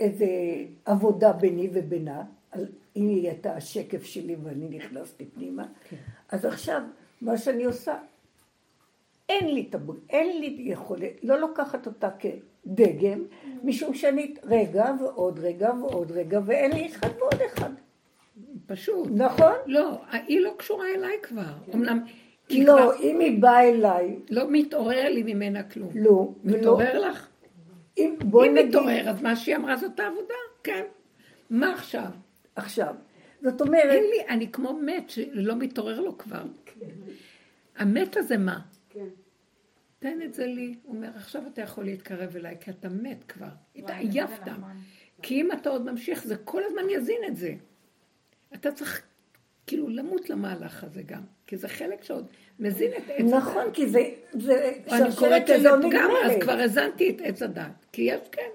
איזה 0.00 0.26
עבודה 0.84 1.32
ביני 1.32 1.68
ובינה, 1.72 2.22
היא 2.94 3.28
הייתה 3.28 3.56
השקף 3.56 4.04
שלי 4.04 4.36
ואני 4.42 4.68
נכנסתי 4.68 5.24
פנימה, 5.24 5.66
כן. 5.88 5.96
אז 6.28 6.44
עכשיו 6.44 6.82
מה 7.20 7.38
שאני 7.38 7.64
עושה, 7.64 7.94
אין 9.28 9.54
לי, 9.54 9.64
טב... 9.64 9.90
אין 10.10 10.40
לי 10.40 10.56
יכולת, 10.58 11.10
לא 11.22 11.40
לוקחת 11.40 11.86
אותה 11.86 12.08
כדגם, 12.18 13.24
משום 13.64 13.94
שאני 13.94 14.34
רגע 14.44 14.84
ועוד 15.00 15.38
רגע 15.38 15.70
ועוד 15.80 16.10
רגע, 16.10 16.40
ואין 16.44 16.72
לי 16.72 16.86
אחד 16.86 17.08
ועוד 17.18 17.42
אחד. 17.46 17.70
פשוט. 18.66 19.08
נכון? 19.10 19.52
לא, 19.66 19.98
היא 20.12 20.40
לא 20.40 20.54
קשורה 20.56 20.86
אליי 20.94 21.16
כבר. 21.22 21.52
אמנם, 21.74 22.04
כי 22.48 22.64
לא, 22.64 22.72
כבר 22.72 23.02
אם 23.02 23.20
היא 23.20 23.42
באה 23.42 23.68
אליי, 23.68 24.16
לא 24.30 24.44
מתעורר 24.50 25.08
לי 25.08 25.22
ממנה 25.34 25.62
כלום. 25.62 25.90
לא. 25.94 26.28
מתעורר 26.44 26.98
לך? 27.08 27.28
אם, 27.98 28.14
בואי 28.24 28.48
אם 28.48 28.54
נגיד, 28.54 28.68
מתעורר, 28.68 29.08
אז 29.08 29.22
מה 29.22 29.36
שהיא 29.36 29.56
אמרה 29.56 29.76
זאת 29.76 30.00
העבודה, 30.00 30.34
כן. 30.62 30.84
מה 31.50 31.74
עכשיו? 31.74 32.10
עכשיו, 32.56 32.94
זאת 33.42 33.60
אומרת, 33.60 33.84
אין 33.84 34.04
לי, 34.04 34.28
אני 34.28 34.52
כמו 34.52 34.72
מת 34.72 35.10
שלא 35.10 35.56
מתעורר 35.56 36.00
לו 36.00 36.18
כבר. 36.18 36.42
המת 37.76 38.16
הזה 38.16 38.36
מה? 38.36 38.60
תן 39.98 40.22
את 40.22 40.34
זה 40.34 40.46
לי. 40.46 40.74
הוא 40.82 40.96
אומר, 40.96 41.08
עכשיו 41.16 41.42
אתה 41.52 41.62
יכול 41.62 41.84
להתקרב 41.84 42.36
אליי, 42.36 42.56
כי 42.60 42.70
אתה 42.70 42.88
מת 42.88 43.24
כבר. 43.28 43.48
התעייפת. 43.76 44.52
כי 45.22 45.40
אם 45.40 45.52
אתה 45.52 45.70
עוד 45.70 45.90
ממשיך, 45.90 46.24
זה 46.24 46.36
כל 46.36 46.62
הזמן 46.64 46.82
יזין 46.90 47.20
את 47.28 47.36
זה. 47.36 47.54
אתה 48.54 48.72
צריך 48.72 49.02
כאילו 49.66 49.88
למות 49.88 50.30
למהלך 50.30 50.84
הזה 50.84 51.02
גם, 51.02 51.22
כי 51.46 51.56
זה 51.56 51.68
חלק 51.68 52.02
שעוד 52.02 52.26
מזין 52.58 52.90
את 52.90 53.02
עץ 53.08 53.20
הדת. 53.20 53.34
נכון, 53.34 53.64
כי 53.72 53.88
זה 53.88 54.10
אני 54.90 55.16
קוראת 55.16 55.48
לזה 55.48 55.68
פגם, 55.82 56.10
אז 56.24 56.32
כבר 56.40 56.60
הזנתי 56.60 57.10
את 57.10 57.16
עץ 57.24 57.42
הדת. 57.42 57.86
כי 57.92 58.02
יש, 58.02 58.20
כן. 58.32 58.48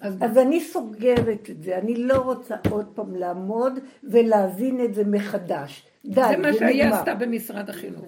אז, 0.00 0.14
אז 0.20 0.38
אני 0.38 0.60
סוגרת 0.60 1.50
את 1.50 1.62
זה, 1.62 1.78
אני 1.78 1.94
לא 1.94 2.16
רוצה 2.16 2.56
עוד 2.70 2.86
פעם 2.94 3.14
לעמוד 3.14 3.78
ולהבין 4.04 4.84
את 4.84 4.94
זה 4.94 5.04
מחדש. 5.04 5.86
די, 6.04 6.22
זה 6.30 6.36
מה 6.36 6.52
שהיא 6.52 6.84
עשתה 6.84 7.14
במשרד 7.14 7.70
החינוך. 7.70 8.04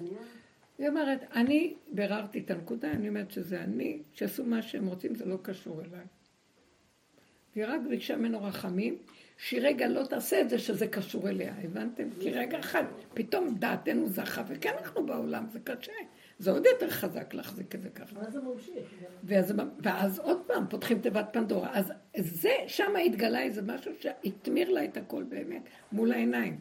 היא 0.78 0.88
אומרת, 0.88 1.24
אני 1.34 1.74
ביררתי 1.92 2.38
את 2.38 2.50
הנקודה, 2.50 2.90
אני 2.90 3.08
אומרת 3.08 3.30
שזה 3.30 3.60
אני, 3.60 3.98
שעשו 4.12 4.44
מה 4.44 4.62
שהם 4.62 4.86
רוצים, 4.86 5.14
זה 5.14 5.24
לא 5.24 5.36
קשור 5.42 5.80
אליי. 5.80 6.04
והיא 7.56 7.66
רק 7.66 7.80
ביקשה 7.88 8.16
ממנו 8.16 8.42
רחמים, 8.42 8.96
שהיא 9.42 9.60
רגע 9.62 9.88
לא 9.88 10.04
תעשה 10.04 10.40
את 10.40 10.50
זה 10.50 10.58
שזה 10.58 10.86
קשור 10.86 11.28
אליה, 11.28 11.54
הבנתם? 11.64 12.08
כי 12.20 12.30
רגע 12.30 12.58
אחד, 12.58 12.84
פתאום 13.14 13.54
דעתנו 13.58 14.08
זכה, 14.08 14.42
וכן 14.48 14.72
אנחנו 14.78 15.06
בעולם, 15.06 15.46
זה 15.52 15.58
קשה. 15.60 15.92
זה 16.38 16.50
עוד 16.50 16.66
יותר 16.66 16.90
חזק 16.90 17.34
להחזיק 17.34 17.74
את 17.74 17.82
זה 17.82 17.88
ככה. 17.88 18.18
ואז 18.18 18.32
זה 18.32 18.40
ממשיך. 18.40 18.84
ואז, 19.24 19.54
ואז 19.82 20.18
עוד 20.18 20.42
פעם 20.46 20.64
פותחים 20.68 20.98
תיבת 20.98 21.28
פנדורה. 21.32 21.70
אז 21.72 21.92
זה, 22.16 22.50
שם 22.66 22.92
התגלה 23.06 23.42
איזה 23.42 23.62
משהו 23.62 23.92
שהתמיר 24.00 24.70
לה 24.70 24.84
את 24.84 24.96
הכל 24.96 25.22
באמת, 25.22 25.62
מול 25.92 26.12
העיניים. 26.12 26.60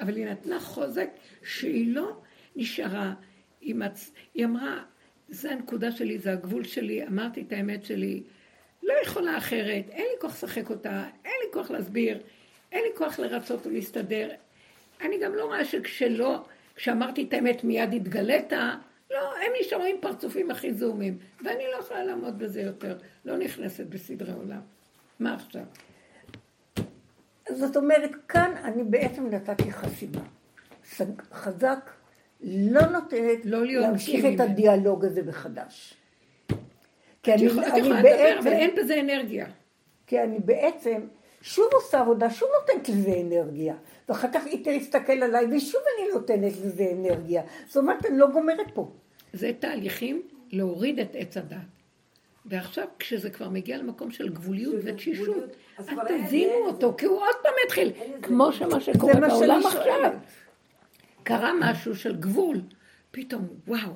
אבל 0.00 0.16
היא 0.16 0.26
נתנה 0.26 0.60
חוזק 0.60 1.10
שהיא 1.42 1.94
לא 1.94 2.20
נשארה 2.56 3.14
עם 3.60 3.82
עצ... 3.82 4.12
היא 4.34 4.44
אמרה, 4.44 4.84
זה 5.28 5.52
הנקודה 5.52 5.92
שלי, 5.92 6.18
זה 6.18 6.32
הגבול 6.32 6.64
שלי, 6.64 7.06
אמרתי 7.06 7.40
את 7.40 7.52
האמת 7.52 7.84
שלי, 7.84 8.22
לא 8.88 8.94
יכולה 9.02 9.38
אחרת, 9.38 9.84
אין 9.90 10.06
לי 10.12 10.20
כוח 10.20 10.30
לשחק 10.32 10.70
אותה, 10.70 11.04
אין 11.24 11.34
לי 11.44 11.52
כוח 11.52 11.70
להסביר, 11.70 12.18
אין 12.72 12.82
לי 12.84 12.90
כוח 12.96 13.18
לרצות 13.18 13.66
ולהסתדר. 13.66 14.30
אני 15.00 15.18
גם 15.18 15.34
לא 15.34 15.44
רואה 15.44 15.64
שכשלא, 15.64 16.44
כשאמרתי 16.76 17.24
את 17.28 17.32
האמת 17.32 17.64
מיד 17.64 17.94
התגלית, 17.94 18.52
לא, 19.10 19.36
הם 19.36 19.52
נשארו 19.60 19.84
עם 19.84 19.96
פרצופים 20.00 20.50
הכי 20.50 20.74
זעומים, 20.74 21.18
ואני 21.44 21.64
לא 21.72 21.78
יכולה 21.80 22.04
לעמוד 22.04 22.38
בזה 22.38 22.60
יותר, 22.60 22.98
לא 23.24 23.36
נכנסת 23.36 23.86
בסדרי 23.86 24.32
עולם. 24.32 24.60
מה 25.20 25.34
עכשיו? 25.34 25.62
זאת 27.50 27.76
אומרת, 27.76 28.10
כאן 28.28 28.52
אני 28.64 28.84
בעצם 28.84 29.26
נתתי 29.26 29.72
חסימה. 29.72 30.20
חזק 31.32 31.90
לא 32.40 32.80
נותנת 32.80 33.44
לא 33.44 33.64
להמשיך 33.64 34.24
את 34.34 34.40
הדיאלוג 34.40 35.04
הזה 35.04 35.22
מחדש. 35.22 35.97
כי 37.22 37.34
אני, 37.34 37.42
יכול, 37.42 37.64
אני 37.64 37.82
בעצם... 37.82 37.92
לדבר, 37.92 38.38
אבל 38.38 38.52
אין 38.52 38.70
בזה 38.76 39.00
אנרגיה. 39.00 39.46
כי 40.06 40.22
אני 40.22 40.38
בעצם 40.38 41.00
שוב 41.42 41.66
עושה 41.72 42.00
עבודה, 42.00 42.30
שוב 42.30 42.48
נותנת 42.60 42.88
לזה 42.88 43.20
אנרגיה. 43.20 43.74
ואחר 44.08 44.28
כך 44.32 44.46
היא 44.46 44.64
תסתכל 44.64 45.12
עליי, 45.12 45.56
ושוב 45.56 45.80
אני 45.96 46.08
נותנת 46.14 46.52
לזה 46.64 46.92
אנרגיה. 46.92 47.42
זאת 47.66 47.76
אומרת, 47.76 48.06
אני 48.06 48.18
לא 48.18 48.26
גומרת 48.30 48.66
פה. 48.74 48.90
זה 49.32 49.50
תהליכים 49.58 50.22
להוריד 50.50 51.00
את 51.00 51.16
עץ 51.18 51.36
הדת. 51.36 51.56
ועכשיו, 52.46 52.84
כשזה 52.98 53.30
כבר 53.30 53.48
מגיע 53.48 53.78
למקום 53.78 54.10
של 54.10 54.28
גבוליות 54.28 54.74
ותשישות, 54.84 55.56
אז 55.78 55.86
תזינו 56.08 56.66
אותו, 56.66 56.94
כי 56.98 57.06
הוא 57.06 57.18
עוד 57.18 57.34
פעם 57.42 57.52
יתחיל, 57.66 57.92
כמו 58.22 58.52
שמה 58.52 58.80
שקורה 58.80 59.14
בעולם 59.14 59.60
עכשיו. 59.66 60.12
קרה 61.22 61.52
משהו 61.60 61.96
של 61.96 62.16
גבול, 62.16 62.60
פתאום, 63.10 63.48
וואו. 63.66 63.92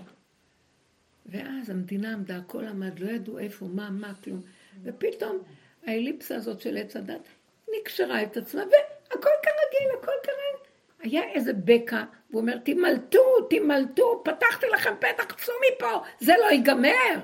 ואז 1.33 1.71
המדינה 1.71 2.13
עמדה, 2.13 2.37
הכל 2.37 2.65
עמד, 2.65 2.99
לא 2.99 3.11
ידעו 3.11 3.39
איפה, 3.39 3.67
מה, 3.67 3.91
מה, 3.91 4.13
כלום. 4.25 4.41
ופתאום 4.83 5.39
האליפסה 5.87 6.37
הזאת 6.37 6.61
של 6.61 6.77
עץ 6.77 6.97
הדת 6.97 7.29
נקשרה 7.79 8.23
את 8.23 8.37
עצמה, 8.37 8.63
והכל 8.63 9.31
כרגיל, 9.43 9.99
הכל 9.99 10.13
כרגיל. 10.23 10.73
היה 11.01 11.23
איזה 11.33 11.53
בקע, 11.53 12.05
הוא 12.31 12.41
אומר, 12.41 12.59
תמלטו, 12.59 13.49
תמלטו, 13.51 14.23
פתחתי 14.25 14.67
לכם 14.75 14.95
פתח, 14.99 15.35
צאו 15.45 15.55
מפה, 15.73 16.01
זה 16.21 16.33
לא 16.41 16.51
ייגמר. 16.51 17.21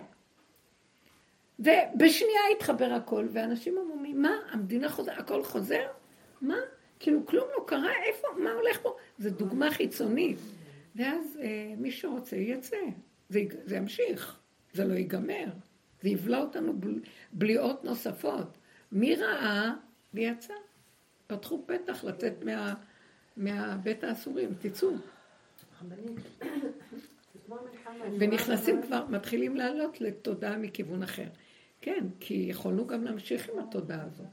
ובשנייה 1.58 2.40
התחבר 2.56 2.92
הכל, 2.92 3.26
ואנשים 3.32 3.78
אומרים, 3.78 4.22
מה, 4.22 4.36
המדינה 4.50 4.88
חוזר, 4.88 5.12
הכל 5.12 5.44
חוזר? 5.44 5.86
מה? 6.40 6.56
כאילו 7.00 7.26
כלום 7.26 7.48
לא 7.58 7.64
קרה, 7.66 7.92
איפה, 8.06 8.28
מה 8.36 8.52
הולך 8.52 8.80
פה? 8.82 8.96
זו 9.18 9.30
דוגמה 9.30 9.70
חיצונית. 9.70 10.38
ואז 10.96 11.38
אה, 11.42 11.74
מי 11.76 11.90
שרוצה 11.90 12.36
יצא, 12.36 12.76
זה, 13.28 13.40
זה 13.64 13.76
ימשיך, 13.76 14.38
זה 14.72 14.84
לא 14.84 14.94
ייגמר. 14.94 15.46
זה 16.02 16.08
יבלע 16.08 16.38
אותנו 16.38 16.80
בל, 16.80 17.00
בליעות 17.32 17.84
נוספות. 17.84 18.58
מי 18.92 19.16
ראה 19.16 19.72
ויצא? 20.14 20.54
פתחו 21.26 21.64
פתח 21.66 22.04
לצאת 22.04 22.44
מה, 22.44 22.74
מהבית 23.36 24.04
האסורים, 24.04 24.54
תצאו. 24.58 24.90
ונכנסים 28.18 28.82
כבר, 28.82 29.06
מתחילים 29.08 29.56
לעלות 29.56 30.00
לתודעה 30.00 30.56
מכיוון 30.56 31.02
אחר. 31.02 31.28
כן, 31.80 32.06
כי 32.20 32.34
יכולנו 32.34 32.86
גם 32.86 33.04
להמשיך 33.04 33.48
עם 33.48 33.58
התודעה 33.58 34.02
הזאת, 34.04 34.26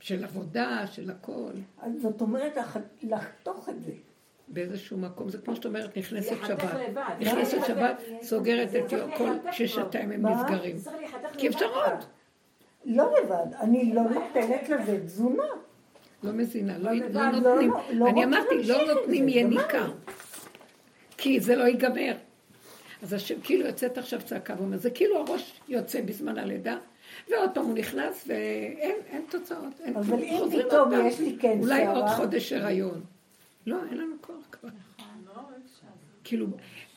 של 0.00 0.24
עבודה, 0.24 0.86
של 0.86 1.10
הכל. 1.10 1.52
זאת 2.02 2.20
אומרת, 2.20 2.52
לחתוך 3.02 3.68
את 3.68 3.82
זה. 3.82 3.92
באיזשהו 4.48 4.98
מקום, 4.98 5.28
זה 5.28 5.38
כמו 5.38 5.56
שאת 5.56 5.66
אומרת, 5.66 5.96
נכנסת 5.98 6.36
שבת. 6.46 6.98
נכנסת 7.20 7.58
שבת, 7.66 8.02
סוגרת 8.22 8.74
את 8.74 8.94
כל 9.16 9.30
ששתיים 9.52 10.12
הם 10.12 10.26
נסגרים. 10.26 10.76
כי 11.38 11.48
אפשר 11.48 11.66
עוד. 11.66 12.04
לא 12.84 13.12
לבד, 13.18 13.54
אני 13.60 13.92
לא 13.94 14.02
נותנת 14.02 14.68
לזה 14.68 15.00
תזונה. 15.04 15.44
לא 16.22 16.32
מזינה, 16.32 16.78
לא, 16.78 16.90
לא, 16.92 17.08
לא 17.10 17.30
נותנים, 17.30 17.72
אני 18.06 18.24
אמרתי, 18.24 18.62
לא 18.64 18.94
נותנים 18.94 19.28
יניקה, 19.28 19.86
כי 21.16 21.40
זה 21.40 21.56
לא 21.56 21.64
ייגמר. 21.64 22.14
אז 23.02 23.12
השם 23.12 23.40
כאילו 23.40 23.66
יוצאת 23.66 23.98
עכשיו 23.98 24.20
צעקה 24.24 24.54
ואומר, 24.58 24.76
זה 24.76 24.90
כאילו 24.90 25.16
הראש 25.18 25.60
יוצא 25.68 26.00
בזמן 26.00 26.38
הלידה, 26.38 26.78
ועוד 27.30 27.50
פעם 27.54 27.64
הוא 27.64 27.74
נכנס 27.74 28.24
ואין 28.26 29.24
תוצאות, 29.30 29.80
אין 29.84 29.96
אבל 29.96 30.22
אם 30.22 30.42
פתאום 30.52 30.92
יש 31.06 31.20
לי 31.20 31.36
כן 31.40 31.58
אולי 31.60 31.86
עוד 31.86 32.06
חודש 32.06 32.52
הריון. 32.52 33.15
לא, 33.66 33.84
אין 33.90 33.98
לנו 33.98 34.16
כוח 34.20 34.46
כבר. 34.52 34.68
כאילו, 36.24 36.46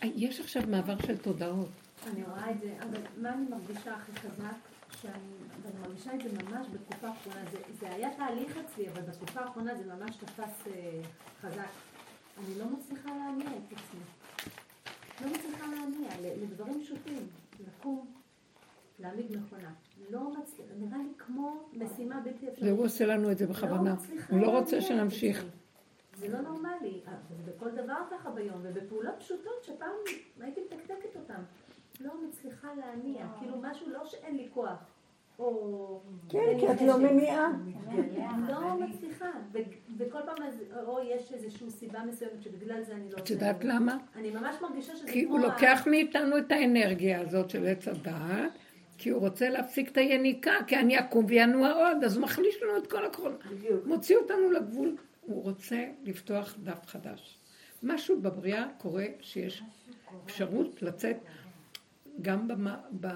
יש 0.03 0.39
עכשיו 0.39 0.63
מעבר 0.67 0.97
של 1.05 1.17
תודעות. 1.17 1.69
אני 2.07 2.23
רואה 2.23 2.51
את 2.51 2.59
זה, 2.61 2.77
אבל 2.79 3.01
מה 3.17 3.33
אני 3.33 3.45
מרגישה 3.49 3.95
הכי 3.95 4.11
חזק? 4.11 4.55
שאני 5.01 5.79
מרגישה 5.81 6.15
את 6.15 6.21
זה 6.21 6.29
ממש 6.43 6.67
בתקופה 6.73 7.07
האחרונה. 7.07 7.39
זה 7.79 7.93
היה 7.93 8.09
תהליך 8.17 8.57
אצלי, 8.57 8.89
אבל 8.89 9.01
בתקופה 9.01 9.39
האחרונה 9.39 9.75
זה 9.75 9.93
ממש 9.93 10.15
תפס 10.15 10.67
אה, 10.67 11.01
חזק. 11.41 11.69
אני 12.39 12.59
לא 12.59 12.65
מצליחה 12.65 13.09
להניע 13.09 13.49
את 13.49 13.77
עצמי. 13.77 14.01
לא 15.21 15.27
מצליחה 15.27 15.65
להניע, 15.67 16.35
לדברים 16.43 16.81
פשוטים, 16.83 17.27
לקום, 17.67 18.05
להעמיד 18.99 19.37
מכונה. 19.37 19.71
לא 20.09 20.29
מצליחה, 20.29 20.73
נראה 20.77 20.97
לי 20.97 21.09
כמו 21.17 21.69
משימה 21.73 22.19
בלתי 22.19 22.49
אפשרית. 22.49 22.73
והוא 22.73 22.85
עושה 22.85 23.05
לנו 23.05 23.31
את 23.31 23.37
זה 23.37 23.47
בכוונה. 23.47 23.95
הוא 24.29 24.39
לא 24.39 24.59
רוצה 24.59 24.81
שנמשיך. 24.81 25.45
זה 26.19 26.27
לא 26.27 26.41
נורמלי, 26.41 27.01
זה 27.29 27.51
בכל 27.51 27.69
דבר 27.69 27.97
ככה 28.11 28.29
ביום, 28.29 28.57
ובפעולות 28.61 29.13
פשוטות 29.19 29.63
שפעם 29.63 29.89
הייתי 30.39 30.61
מתקתקת 30.61 31.15
אותן. 31.15 31.41
לא 31.99 32.11
מצליחה 32.27 32.67
להניע, 32.77 33.25
כאילו 33.39 33.57
משהו 33.61 33.89
לא 33.89 34.05
שאין 34.05 34.37
לי 34.37 34.47
כוח. 34.53 34.85
כן, 36.29 36.59
כי 36.59 36.71
את 36.71 36.81
לא 36.81 36.97
מניעה. 36.97 37.51
לא 38.49 38.79
מצליחה, 38.79 39.29
וכל 39.97 40.19
פעם 40.25 40.37
או 40.87 40.99
יש 41.03 41.33
איזושהי 41.33 41.71
סיבה 41.71 41.99
מסוימת 42.03 42.41
שבגלל 42.41 42.83
זה 42.83 42.93
אני 42.93 43.11
לא... 43.11 43.17
את 43.17 43.29
יודעת 43.29 43.63
למה? 43.63 43.97
אני 44.15 44.31
ממש 44.31 44.55
מרגישה 44.61 44.95
שזה 44.95 45.03
כמו... 45.03 45.13
כי 45.13 45.23
הוא 45.23 45.39
לוקח 45.39 45.87
מאיתנו 45.91 46.37
את 46.37 46.51
האנרגיה 46.51 47.21
הזאת 47.21 47.49
של 47.49 47.67
עץ 47.67 47.87
הדעת, 47.87 48.51
כי 48.97 49.09
הוא 49.09 49.19
רוצה 49.21 49.49
להפסיק 49.49 49.91
את 49.91 49.97
היניקה, 49.97 50.51
כי 50.67 50.75
אני 50.75 50.99
אקום 50.99 51.25
וינוע 51.27 51.71
עוד, 51.71 52.03
אז 52.03 52.15
הוא 52.15 52.23
מחליש 52.23 52.63
לנו 52.63 52.77
את 52.77 52.87
כל 52.87 53.05
הכל. 53.05 53.31
מוציא 53.85 54.17
אותנו 54.17 54.51
לגבול. 54.51 54.95
הוא 55.29 55.43
רוצה 55.43 55.85
לפתוח 56.03 56.55
דף 56.63 56.85
חדש. 56.85 57.39
משהו 57.83 58.21
בבריאה 58.21 58.65
קורה 58.77 59.05
שיש 59.21 59.63
אפשרות 60.25 60.81
לצאת, 60.81 61.17
גם, 62.21 62.47
במה, 62.47 62.81
ב, 62.99 63.07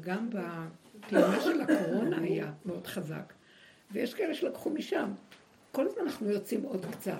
גם 0.00 0.30
בפעימה 0.30 1.40
של 1.40 1.60
הקורונה 1.60 2.18
היה 2.18 2.52
מאוד 2.64 2.86
חזק, 2.86 3.32
ויש 3.92 4.14
כאלה 4.14 4.34
שלקחו 4.34 4.70
משם. 4.70 5.12
כל 5.72 5.86
הזמן 5.86 6.02
אנחנו 6.02 6.28
יוצאים 6.28 6.62
עוד 6.62 6.86
קצת. 6.92 7.12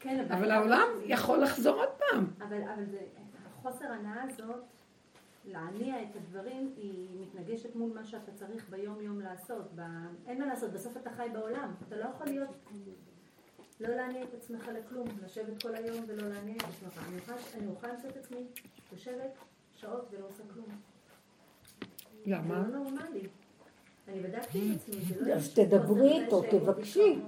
כן, 0.00 0.20
אבל, 0.20 0.34
אבל 0.36 0.50
העולם 0.50 0.88
יכול 1.04 1.42
לחזור 1.42 1.74
עוד 1.74 1.88
פעם. 1.98 2.26
אבל, 2.38 2.62
אבל 2.74 2.84
זה, 2.90 2.98
החוסר 3.58 3.84
הנאה 3.84 4.22
הזאת, 4.22 4.64
להניע 5.44 6.02
את 6.02 6.16
הדברים, 6.16 6.72
היא 6.76 7.08
מתנגשת 7.20 7.76
מול 7.76 7.92
מה 7.94 8.04
שאתה 8.04 8.32
צריך 8.32 8.70
ביום-יום 8.70 9.20
לעשות. 9.20 9.72
ב... 9.74 9.80
אין 10.26 10.38
מה 10.38 10.46
לעשות, 10.46 10.72
בסוף 10.72 10.96
אתה 10.96 11.10
חי 11.10 11.28
בעולם. 11.32 11.74
אתה 11.88 11.96
לא 11.96 12.04
יכול 12.04 12.26
להיות 12.26 12.50
לא 13.80 13.88
להניע 13.88 14.22
את 14.22 14.34
עצמך 14.34 14.68
לכלום, 14.68 15.08
לשבת 15.24 15.62
כל 15.62 15.74
היום 15.74 16.04
ולא 16.08 16.28
להניע 16.28 16.56
את 16.56 16.62
עצמך. 16.62 17.06
אני 17.54 17.66
אוכל 17.66 17.88
למצוא 17.88 18.10
את 18.10 18.16
עצמי, 18.16 18.46
יושבת 18.92 19.30
שעות 19.76 20.08
ולא 20.10 20.26
עושה 20.26 20.42
כלום. 20.54 20.66
למה? 22.26 22.64
זה 22.64 22.72
לא 22.72 22.78
נורמלי. 22.78 23.28
אני 24.08 24.20
בדקתי 24.20 24.58
עם 24.58 24.72
עצמי, 24.74 24.94
זה 25.00 25.26
לא... 25.26 25.34
אז 25.34 25.54
תדברי 25.54 26.22
איתו, 26.22 26.42
תבקשי. 26.50 27.18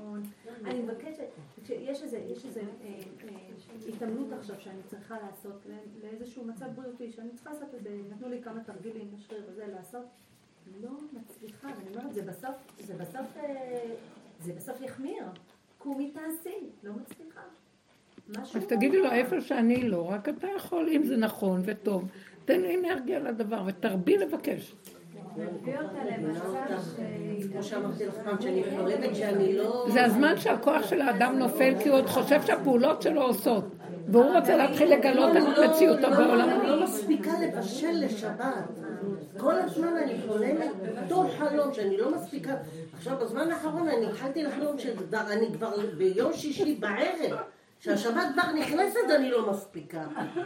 אני 0.65 0.83
מבקשת, 0.83 1.25
יש 1.69 2.03
איזה 2.03 2.17
אה, 2.61 3.01
אה, 3.25 3.89
התעמלות 3.89 4.33
עכשיו 4.33 4.57
שאני 4.61 4.83
צריכה 4.87 5.17
לעשות 5.27 5.67
לאיזשהו 6.03 6.45
מצב 6.45 6.67
בריאותי, 6.75 7.13
שאני 7.13 7.29
צריכה 7.35 7.51
לעשות 7.53 7.75
את 7.75 7.83
זה, 7.83 7.91
נתנו 8.11 8.29
לי 8.29 8.43
כמה 8.43 8.65
תרגילים 8.65 9.11
לשריר 9.15 9.43
וזה 9.49 9.67
לעשות. 9.67 10.05
לא 10.83 10.91
מצליחה, 11.13 11.69
ואני 11.79 11.97
אומרת, 11.97 12.15
זה 12.15 12.23
בסוף, 12.23 12.55
זה 12.81 12.95
בסוף, 12.95 13.37
אה, 13.37 13.95
זה 14.41 14.53
בסוף 14.53 14.81
יחמיר. 14.81 15.25
קומי 15.79 16.11
תעשי, 16.11 16.57
לא 16.85 16.93
מצליחה. 16.93 17.41
אז 18.37 18.67
תגידי 18.67 18.99
לו, 18.99 19.05
לא- 19.05 19.13
איפה 19.13 19.41
שאני 19.41 19.89
לא, 19.89 20.11
רק 20.11 20.29
אתה 20.29 20.47
יכול, 20.57 20.89
אם 20.89 21.05
זה 21.05 21.17
נכון 21.17 21.63
וטוב, 21.65 22.09
תן 22.45 22.61
לי 22.61 22.77
אנרגיה 22.77 23.19
לדבר 23.19 23.63
ותרבי 23.67 24.17
לבקש. 24.17 24.75
שאני 29.15 29.57
לא... 29.57 29.87
זה 29.93 30.05
הזמן 30.05 30.37
שהכוח 30.37 30.87
של 30.87 31.01
האדם 31.01 31.39
נופל 31.39 31.75
כי 31.83 31.89
הוא 31.89 31.99
עוד 31.99 32.07
חושב 32.07 32.43
שהפעולות 32.43 33.03
שלו 33.03 33.23
עושות. 33.23 33.65
והוא 34.09 34.37
רוצה 34.37 34.57
להתחיל 34.57 34.93
לגלות 34.93 35.37
את 35.37 35.71
מציאותו 35.71 36.11
בעולם. 36.11 36.49
אני 36.49 36.69
לא 36.69 36.85
מספיקה 36.85 37.31
לבשל 37.41 37.93
לשבת. 37.95 38.45
כל 39.39 39.55
הזמן 39.55 39.97
אני 39.97 40.15
חולמת 40.27 40.71
אותו 41.03 41.29
חלום 41.39 41.75
שאני 41.75 41.97
לא 41.97 42.15
מספיקה. 42.15 42.55
עכשיו, 42.97 43.17
בזמן 43.21 43.51
האחרון 43.51 43.89
אני 43.89 44.07
התחלתי 44.07 44.43
לחלום 44.43 44.79
שאני 44.79 45.53
כבר 45.53 45.71
ביום 45.97 46.33
שישי 46.33 46.75
בערב. 46.75 47.39
שהשבת 47.81 48.23
כבר 48.33 48.53
נכנסת 48.53 49.11
אני 49.17 49.31
לא 49.31 49.51
מספיקה. 49.51 50.01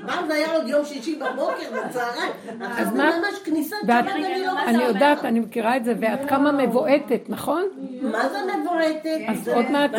פעם 0.06 0.26
זה 0.26 0.34
היה 0.34 0.52
עוד 0.52 0.68
יום 0.68 0.84
שישי 0.84 1.16
בבוקר, 1.18 1.86
בצהריים. 1.88 2.32
זה 2.44 2.84
מה? 2.84 2.90
ממש 3.18 3.38
כניסת 3.44 3.76
שבת 3.82 4.04
אני 4.08 4.42
לא 4.46 4.62
אני 4.66 4.82
יודעת, 4.82 5.24
אני 5.24 5.40
מכירה 5.40 5.76
את 5.76 5.84
זה, 5.84 5.94
ואת 6.00 6.28
כמה 6.28 6.52
מבועטת, 6.52 7.28
נכון? 7.28 7.62
מה 8.02 8.28
זה 8.28 8.38
מבועטת? 8.60 9.18
אז 9.28 9.48
עוד 9.48 9.70
מעט, 9.70 9.90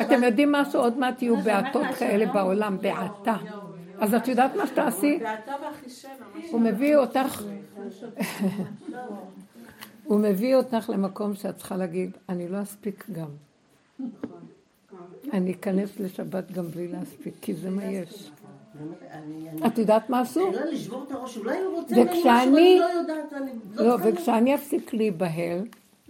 אתם 0.00 0.24
יודעים 0.24 0.52
משהו? 0.52 0.80
עוד 0.80 0.98
מעט 0.98 1.22
יהיו 1.22 1.36
בעתות 1.36 1.86
כאלה 1.98 2.26
בעולם, 2.26 2.78
בעתה. 2.78 3.36
אז 4.00 4.14
את 4.14 4.28
יודעת 4.28 4.54
מה 4.56 4.66
שתעשי? 4.66 5.18
הוא 6.50 6.60
מביא 6.60 6.96
אותך, 6.96 7.42
הוא 10.04 10.20
מביא 10.20 10.56
אותך 10.56 10.90
למקום 10.90 11.34
שאת 11.34 11.56
צריכה 11.56 11.76
להגיד, 11.76 12.10
אני 12.28 12.48
לא 12.48 12.62
אספיק 12.62 13.04
גם. 13.12 13.28
אני 15.32 15.52
אכנס 15.52 16.00
לשבת 16.00 16.52
גם 16.52 16.66
בלי 16.68 16.88
להספיק, 16.88 17.34
כי 17.40 17.54
זה 17.54 17.70
מה 17.70 17.84
יש. 17.84 18.30
את 19.66 19.78
יודעת 19.78 20.10
מה 20.10 20.22
אסור? 20.22 20.50
לא 20.52 20.64
לשבור 20.64 21.04
את 21.06 21.12
הראש, 21.12 21.36
אולי 21.36 21.58
הוא 21.58 21.74
רוצה 21.74 21.94
ממני 21.94 22.04
משהו, 22.10 22.18
וכשאני- 22.20 22.46
אני 22.72 22.78
לא 22.78 23.00
יודעת, 23.00 23.32
אני 23.32 23.50
לא, 23.74 23.86
לא. 23.86 23.96
וכשאני 24.04 24.54
אפסיק 24.54 24.94
להיבהל, 24.94 25.66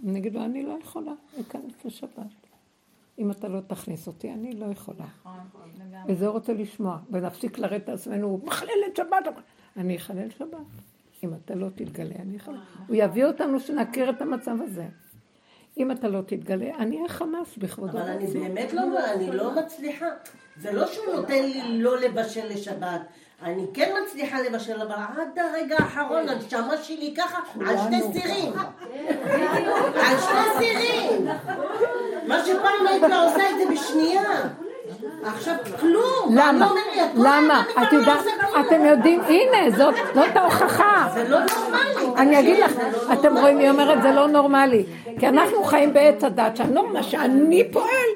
אני 0.07 0.19
אגיד 0.19 0.33
לו, 0.33 0.45
אני 0.45 0.63
לא 0.63 0.77
יכולה 0.83 1.11
להיכנס 1.37 1.85
לשבת. 1.85 2.09
אם 3.19 3.31
אתה 3.31 3.47
לא 3.47 3.59
תכניס 3.67 4.07
אותי, 4.07 4.31
אני 4.33 4.51
לא 4.55 4.65
יכולה. 4.65 5.05
וזה 6.07 6.25
הוא 6.27 6.33
רוצה 6.33 6.53
לשמוע. 6.53 6.97
ונפסיק 7.11 7.59
לרדת 7.59 7.83
את 7.83 7.89
עצמנו, 7.89 8.27
הוא 8.27 8.39
מחלל 8.45 8.69
את 8.91 8.95
שבת. 8.95 9.33
אני 9.77 9.95
אחלל 9.97 10.29
שבת. 10.37 10.57
אם 11.23 11.29
אתה 11.33 11.55
לא 11.55 11.67
תתגלה, 11.75 12.15
אני 12.19 12.37
אחלל. 12.37 12.55
הוא 12.87 12.95
יביא 12.99 13.25
אותנו 13.25 13.59
שנכיר 13.59 14.09
את 14.09 14.21
המצב 14.21 14.55
הזה. 14.61 14.85
אם 15.79 15.91
אתה 15.91 16.07
לא 16.07 16.21
תתגלה, 16.21 16.75
אני 16.79 16.97
אהיה 16.97 17.09
חמאס 17.09 17.57
בכבודו. 17.57 17.97
אבל 17.97 18.09
אני. 18.09 18.27
באמת 18.27 18.73
לא, 18.73 18.81
אני 19.13 19.31
לא 19.31 19.51
מצליחה. 19.55 20.07
זה 20.57 20.71
לא 20.71 20.87
שהוא 20.87 21.15
נותן 21.15 21.43
לי 21.43 21.81
לא 21.81 21.99
לבשל 21.99 22.47
לשבת. 22.49 23.01
אני 23.43 23.65
כן 23.73 23.93
מצליחה 24.03 24.41
לבשל, 24.41 24.81
אבל 24.81 24.95
עד 24.95 25.39
הרגע 25.39 25.75
האחרון 25.79 26.29
הנשמה 26.29 26.77
שלי 26.77 27.13
ככה 27.17 27.39
על 27.67 27.77
שתי 27.77 28.19
סירים. 28.19 28.53
על 29.95 30.17
שתי 30.17 30.57
סירים. 30.57 31.27
מה 32.27 32.45
שפעם 32.45 32.87
הייתי 32.87 33.05
עושה 33.05 33.49
את 33.49 33.55
זה 33.57 33.73
בשנייה. 33.73 34.49
עכשיו 35.23 35.55
כלום. 35.79 36.35
למה? 36.35 36.71
למה? 37.15 37.63
את 37.71 37.93
לא 37.93 37.97
יודעת. 37.97 38.25
אתם 38.59 38.85
יודעים, 38.85 39.21
הנה, 39.21 39.71
זאת 40.13 40.35
ההוכחה. 40.35 41.09
זה 41.13 41.29
לא 41.29 41.39
נורמלי. 41.39 42.21
אני 42.21 42.39
אגיד 42.39 42.59
לך, 42.59 42.77
לא 42.77 43.13
אתם 43.13 43.37
רואים, 43.37 43.57
היא 43.57 43.69
אומרת, 43.69 44.01
זה 44.01 44.11
לא 44.11 44.27
נורמלי. 44.27 44.85
כי 45.19 45.27
אנחנו 45.27 45.63
חיים 45.63 45.93
בעץ 45.93 46.23
הדת, 46.23 46.57
שהנורמה 46.57 47.03
שאני 47.03 47.71
פועל, 47.71 48.09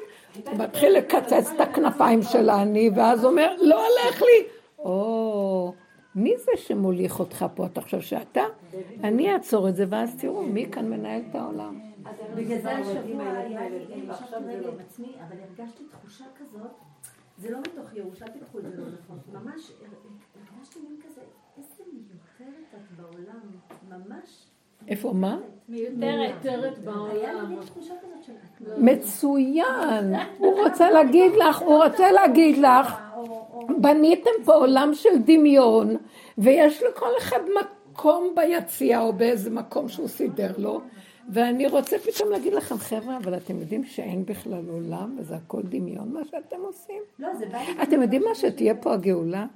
הוא 0.44 0.58
מתחיל 0.58 0.92
לקצץ 0.92 1.50
את 1.56 1.60
הכנפיים 1.60 2.22
של 2.22 2.50
האני, 2.50 2.90
ואז 2.96 3.24
אומר, 3.24 3.54
לא 3.60 3.86
הולך 3.86 4.22
לי. 4.22 4.46
או, 4.78 5.72
מי 6.14 6.34
זה 6.38 6.52
שמוליך 6.56 7.20
אותך 7.20 7.46
פה? 7.54 7.66
אתה 7.66 7.80
חושב 7.80 8.00
שאתה? 8.00 8.42
אני 9.04 9.32
אעצור 9.32 9.68
את 9.68 9.76
זה, 9.76 9.84
ואז 9.88 10.16
תראו, 10.16 10.42
מי 10.42 10.66
כאן 10.72 10.90
מנהל 10.90 11.20
את 11.30 11.34
העולם. 11.34 11.93
בגלל 12.36 12.58
זה 12.58 12.72
השבוע 12.72 13.22
היה 13.22 13.68
לי, 13.68 13.76
ישבתי 13.94 14.34
רגע 14.46 14.68
עם 14.68 14.80
עצמי, 14.80 15.14
אבל 15.28 15.36
הרגשתי 15.40 15.84
תחושה 15.90 16.24
כזאת, 16.38 16.70
זה 17.38 17.50
לא 17.50 17.58
מתוך 17.58 17.94
ייאוש, 17.94 18.22
אל 18.22 18.28
תיקחו 18.28 18.58
את 18.58 18.64
זה 18.64 18.76
לא 18.76 18.86
נכון, 19.02 19.18
ממש 19.32 19.72
הרגשתי 20.52 20.78
מין 20.80 21.00
כזה, 21.06 21.20
איזה 21.58 21.82
מיותרת 21.92 22.74
את 22.74 22.96
בעולם, 22.96 23.40
ממש 23.88 24.46
איפה, 24.88 25.12
מה? 25.12 25.38
מיותרת. 25.68 26.34
את 28.44 28.60
לא... 28.60 28.74
מצוין. 28.78 30.14
הוא 30.38 30.62
רוצה 30.62 30.90
להגיד 30.90 31.32
לך, 31.32 31.58
הוא 31.58 31.84
רוצה 31.84 32.12
להגיד 32.12 32.58
לך, 32.58 32.96
בניתם 33.78 34.30
פה 34.44 34.54
עולם 34.54 34.90
של 34.94 35.18
דמיון, 35.24 35.96
ויש 36.38 36.82
לכל 36.82 37.10
אחד 37.18 37.40
מקום 37.60 38.34
ביציע 38.36 39.00
או 39.00 39.12
באיזה 39.12 39.50
מקום 39.50 39.88
שהוא 39.88 40.08
סידר 40.08 40.52
לו, 40.58 40.80
ואני 41.32 41.66
רוצה 41.66 41.96
פתאום 41.98 42.30
להגיד 42.30 42.52
לכם, 42.52 42.78
חבר'ה, 42.78 43.16
אבל 43.16 43.36
אתם 43.36 43.60
יודעים 43.60 43.84
שאין 43.84 44.24
בכלל 44.24 44.68
עולם, 44.68 45.16
וזה 45.18 45.36
הכל 45.36 45.62
דמיון 45.62 46.12
מה 46.12 46.20
שאתם 46.24 46.60
עושים? 46.60 47.02
לא, 47.18 47.34
זה 47.34 47.44
לי... 47.46 47.82
אתם 47.82 48.02
יודעים 48.02 48.22
מה 48.22 48.34
שתהיה 48.34 48.74
פה 48.74 48.94
הגאולה? 48.94 49.46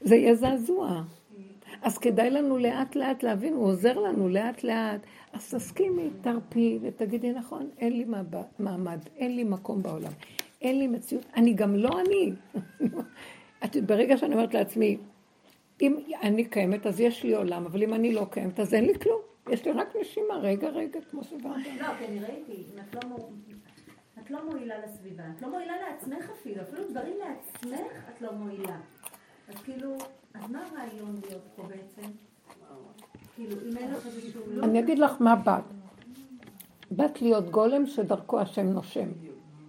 זה 0.00 0.16
יהיה 0.16 0.34
זעזוע. 0.34 1.02
אז 1.82 1.98
כדאי 1.98 2.30
לנו 2.30 2.58
לאט 2.58 2.96
לאט 2.96 3.22
להבין, 3.22 3.54
הוא 3.54 3.66
עוזר 3.66 3.98
לנו 3.98 4.28
לאט 4.28 4.64
לאט. 4.64 5.00
אז 5.32 5.54
תסכימי, 5.54 6.10
תרפי 6.20 6.78
ותגידי, 6.82 7.32
נכון, 7.32 7.68
אין 7.78 7.92
לי 7.92 8.04
מעמד, 8.58 8.98
אין 9.16 9.36
לי 9.36 9.44
מקום 9.44 9.82
בעולם, 9.82 10.12
אין 10.62 10.78
לי 10.78 10.86
מציאות, 10.86 11.24
אני 11.36 11.52
גם 11.52 11.76
לא 11.76 12.00
אני. 12.00 12.32
את, 13.64 13.76
ברגע 13.76 14.16
שאני 14.16 14.34
אומרת 14.34 14.54
לעצמי, 14.54 14.98
אם 15.82 15.96
אני 16.22 16.44
קיימת 16.44 16.86
אז 16.86 17.00
יש 17.00 17.22
לי 17.24 17.34
עולם, 17.34 17.66
אבל 17.66 17.82
אם 17.82 17.94
אני 17.94 18.12
לא 18.12 18.26
קיימת 18.30 18.60
אז 18.60 18.74
אין 18.74 18.84
לי 18.84 18.98
כלום. 18.98 19.20
יש 19.50 19.64
לי 19.64 19.72
רק 19.72 19.96
נשימה, 20.00 20.34
רגע, 20.34 20.68
רגע, 20.68 21.00
כמו 21.10 21.24
שוועדה. 21.24 21.58
לא, 21.80 21.86
כי 21.98 22.06
אני 22.06 22.20
ראיתי, 22.20 22.64
את 22.80 22.94
לא 22.94 23.00
את 24.26 24.30
לא 24.30 24.38
מועילה 24.50 24.74
לסביבה, 24.84 25.24
את 25.36 25.42
לא 25.42 25.50
מועילה 25.50 25.72
לעצמך 25.88 26.30
אפילו, 26.30 26.62
אפילו 26.62 26.82
דברים 26.90 27.16
לעצמך 27.18 27.92
את 28.10 28.22
לא 28.22 28.32
מועילה. 28.32 28.76
אז 29.48 29.54
כאילו, 29.64 29.96
אז 30.34 30.50
מה 30.50 30.66
הרעיון 30.66 31.20
להיות 31.28 31.42
פה 31.56 31.62
בעצם? 31.62 32.10
כאילו, 33.34 33.56
אם 33.70 33.76
אין 33.76 33.92
לך 33.92 34.06
איזשהו... 34.06 34.42
אני 34.62 34.80
אגיד 34.80 34.98
לך 34.98 35.12
מה 35.20 35.36
באת. 35.36 35.64
באת 36.90 37.22
להיות 37.22 37.50
גולם 37.50 37.86
שדרכו 37.86 38.40
השם 38.40 38.66
נושם. 38.66 39.08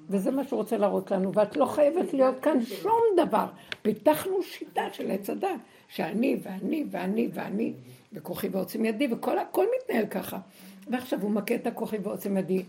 וזה 0.09 0.31
מה 0.31 0.43
שהוא 0.43 0.57
רוצה 0.57 0.77
להראות 0.77 1.11
לנו, 1.11 1.33
ואת 1.33 1.57
לא 1.57 1.65
חייבת 1.65 2.13
להיות 2.13 2.39
כאן 2.39 2.61
שום 2.61 3.01
דבר. 3.17 3.45
פיתחנו 3.81 4.43
שיטה 4.43 4.93
של 4.93 5.11
עץ 5.11 5.29
הדת, 5.29 5.49
שאני 5.87 6.39
ואני 6.43 6.85
ואני 6.91 7.29
ואני, 7.33 7.73
וכוחי 8.13 8.47
ועוצם 8.47 8.85
ידי, 8.85 9.07
וכל 9.11 9.39
הכל 9.39 9.65
מתנהל 9.75 10.05
ככה. 10.05 10.39
ועכשיו 10.87 11.21
הוא 11.21 11.31
מכה 11.31 11.55
את 11.55 11.67
הכוחי 11.67 11.97
ועוצם 12.03 12.37
ידי, 12.37 12.63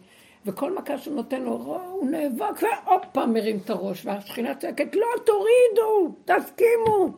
וכל 0.46 0.74
מכה 0.76 0.98
שהוא 0.98 1.14
נותן 1.14 1.42
לו, 1.42 1.52
הוא 1.52 2.10
נאבק, 2.10 2.62
ועוד 2.62 3.02
פעם 3.12 3.32
מרים 3.32 3.58
את 3.64 3.70
הראש, 3.70 4.06
והשכינה 4.06 4.54
צועקת, 4.54 4.94
לא, 4.94 5.06
תורידו, 5.26 6.14
תסכימו, 6.24 7.12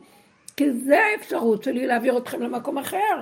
כי 0.57 0.71
זה 0.71 0.99
האפשרות 1.05 1.63
שלי 1.63 1.87
להעביר 1.87 2.17
אתכם 2.17 2.41
למקום 2.41 2.77
אחר. 2.77 3.21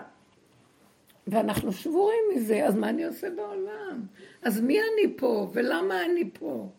ואנחנו 1.28 1.74
שבורים 1.74 2.24
מזה, 2.36 2.66
אז 2.66 2.76
מה 2.76 2.90
אני 2.90 3.04
עושה 3.04 3.30
בעולם? 3.30 4.02
אז 4.42 4.62
מי 4.62 4.80
אני 4.80 5.18
פה, 5.18 5.50
ולמה 5.54 6.06
אני 6.06 6.30
פה? 6.34 6.70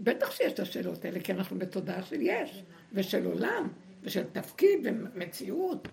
בטח 0.00 0.30
שיש 0.30 0.52
את 0.52 0.60
השאלות 0.60 1.04
האלה, 1.04 1.20
כי 1.20 1.32
אנחנו 1.32 1.58
בתודעה 1.58 2.02
של 2.02 2.20
יש, 2.20 2.62
ושל 2.92 3.26
עולם, 3.26 3.68
ושל 4.02 4.24
תפקיד 4.32 4.78
ומציאות. 4.84 5.88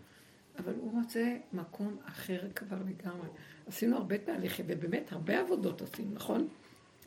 אבל 0.57 0.73
הוא 0.80 1.02
רוצה 1.02 1.38
מקום 1.53 1.98
אחר 2.06 2.40
כבר 2.56 2.77
לגמרי. 2.88 3.27
עשינו 3.68 3.98
הרבה 3.98 4.18
תהליכים, 4.18 4.65
ובאמת 4.69 5.11
הרבה 5.11 5.40
עבודות 5.40 5.82
עשינו, 5.82 6.11
נכון? 6.14 6.48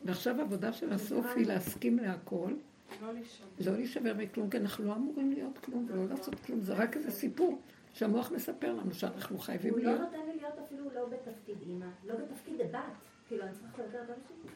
ועכשיו 0.05 0.39
העבודה 0.39 0.73
של 0.73 0.93
הסוף 0.93 1.25
היא 1.35 1.47
להסכים 1.47 1.99
להכל, 1.99 2.53
לא. 3.01 3.13
לא 3.65 3.73
להישבר 3.73 4.13
מכלום, 4.17 4.49
כי 4.49 4.57
אנחנו 4.57 4.85
לא 4.85 4.95
אמורים 4.95 5.31
להיות 5.31 5.57
כלום 5.57 5.87
ולא 5.89 6.07
לעשות 6.07 6.35
כלום, 6.35 6.61
זה 6.61 6.73
רק 6.73 6.97
איזה 6.97 7.11
סיפור 7.11 7.59
שהמוח 7.93 8.31
מספר 8.31 8.73
לנו 8.73 8.93
שאנחנו 8.93 9.37
חייבים 9.37 9.73
הוא 9.73 9.79
לא 9.79 9.85
להיות. 9.85 10.01
נותן 10.01 10.25
לי 10.27 10.37
להיות 10.37 10.53
אפילו 10.65 10.83
לא 10.95 11.05
בתפקיד 11.05 11.57
אימא, 11.61 11.85
לא 12.07 12.15
בתפקיד 12.15 12.57
בת. 12.71 12.79
כאילו, 13.27 13.43
אני 13.43 13.51
צריכה 13.53 13.83
את 13.85 13.95
אבא 13.95 14.13
שלי. 14.27 14.49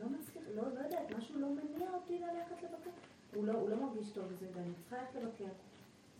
לא 0.00 0.06
מצליח, 0.08 0.44
לא, 0.56 0.62
לא 0.74 0.80
יודעת, 0.80 1.16
משהו 1.18 1.40
לא 1.40 1.48
מניע 1.48 1.90
אותי 1.90 2.18
ללכת 2.18 2.62
לבקר. 2.62 2.90
הוא 3.34 3.46
לא, 3.46 3.52
הוא 3.52 3.70
לא 3.70 3.76
מרגיש 3.76 4.10
טוב 4.10 4.24
בזה, 4.24 4.46
ואני 4.54 4.72
צריכה 4.74 4.96
ללכת 4.96 5.14
לבקר. 5.14 5.44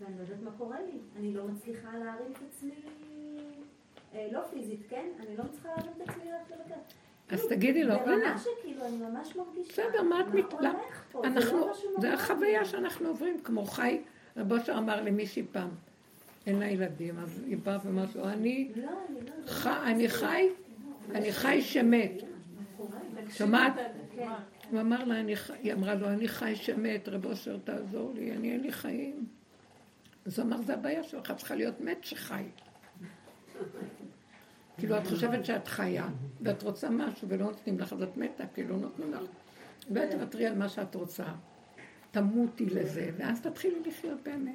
ואני 0.01 0.17
לא 0.17 0.23
יודעת 0.23 0.43
מה 0.43 0.51
קורה 0.59 0.81
לי. 0.81 0.99
אני 1.19 1.35
לא 1.35 1.45
מצליחה 1.49 1.99
להרים 1.99 2.33
את 2.33 2.39
עצמי, 2.49 2.75
אה, 4.15 4.29
לא 4.33 4.41
פיזית, 4.53 4.81
כן? 4.89 5.07
אני 5.19 5.37
לא 5.37 5.45
מצליחה 5.45 5.69
להרים 5.69 5.93
את 5.97 6.09
עצמי 6.09 6.25
ללכת 6.25 6.51
לבקר. 6.51 6.81
אז 7.29 7.41
כאילו, 7.41 7.49
תגידי 7.49 7.85
לו, 7.85 7.95
ברמה 7.95 8.13
הנה. 8.13 8.39
שכאילו, 8.39 8.87
אני 8.87 8.97
ממש 8.97 9.37
מרגישה, 9.37 9.73
בסדר, 9.73 10.03
מה 10.03 10.21
את 10.21 10.27
מה 10.27 10.35
מת... 10.35 10.53
הולך 10.53 11.05
פה? 11.13 11.25
אנחנו, 11.25 11.59
לא 11.59 11.71
משהו 11.71 11.91
זה 12.01 12.09
נורמלי. 12.09 12.15
החוויה 12.15 12.65
שאנחנו 12.65 13.09
עוברים, 13.09 13.41
כמו 13.45 13.65
חי. 13.65 14.01
רב 14.37 14.53
אושר 14.53 14.79
אמר 14.79 15.03
למישהי 15.03 15.43
פעם, 15.53 15.71
אין 16.47 16.59
לה 16.59 16.67
ילדים, 16.67 17.19
אז 17.19 17.43
היא 17.47 17.59
באה 17.59 17.79
ואמרת 17.85 18.17
לו, 18.17 18.25
אני 18.25 18.73
לא, 18.77 18.91
אני 19.07 20.07
לא... 20.07 20.11
חי, 20.11 20.49
אני 21.15 21.33
חי 21.33 21.63
שמת. 21.63 22.13
שומעת? 23.31 23.73
כן. 24.17 24.29
הוא 24.71 24.81
אמר 24.81 25.05
לה, 25.05 25.15
היא 25.63 25.73
אמרה 25.73 25.95
לו, 25.95 26.09
אני 26.09 26.29
חי 26.29 26.57
שמת, 26.57 27.09
רב 27.09 27.27
אושר 27.27 27.59
תעזור 27.65 28.13
לי, 28.15 28.33
אני 28.33 28.53
אין 28.53 28.61
לי 28.61 28.73
חיים. 28.73 29.40
אז 30.31 30.39
הוא 30.39 30.47
אמר, 30.47 30.63
זה 30.63 30.75
הבעיה 30.75 31.03
שלך, 31.03 31.33
צריכה 31.37 31.55
להיות 31.55 31.81
מת 31.81 32.05
שחי. 32.05 32.45
כאילו, 34.79 34.99
את 34.99 35.07
חושבת 35.07 35.45
שאת 35.45 35.69
חיה, 35.69 36.09
ואת 36.41 36.63
רוצה 36.63 36.91
משהו 36.91 37.29
ולא 37.29 37.47
נותנים 37.47 37.79
לך, 37.79 37.93
אז 37.93 38.03
את 38.03 38.17
מתה, 38.17 38.45
כי 38.55 38.65
לא 38.65 38.77
נותנים 38.77 39.13
לך. 39.13 39.21
ואל 39.91 40.11
תוותרי 40.11 40.47
על 40.47 40.59
מה 40.59 40.69
שאת 40.69 40.95
רוצה, 40.95 41.25
תמותי 42.11 42.67
לזה, 42.67 43.11
ואז 43.17 43.41
תתחילי 43.41 43.81
לחיות 43.87 44.19
באמת. 44.23 44.55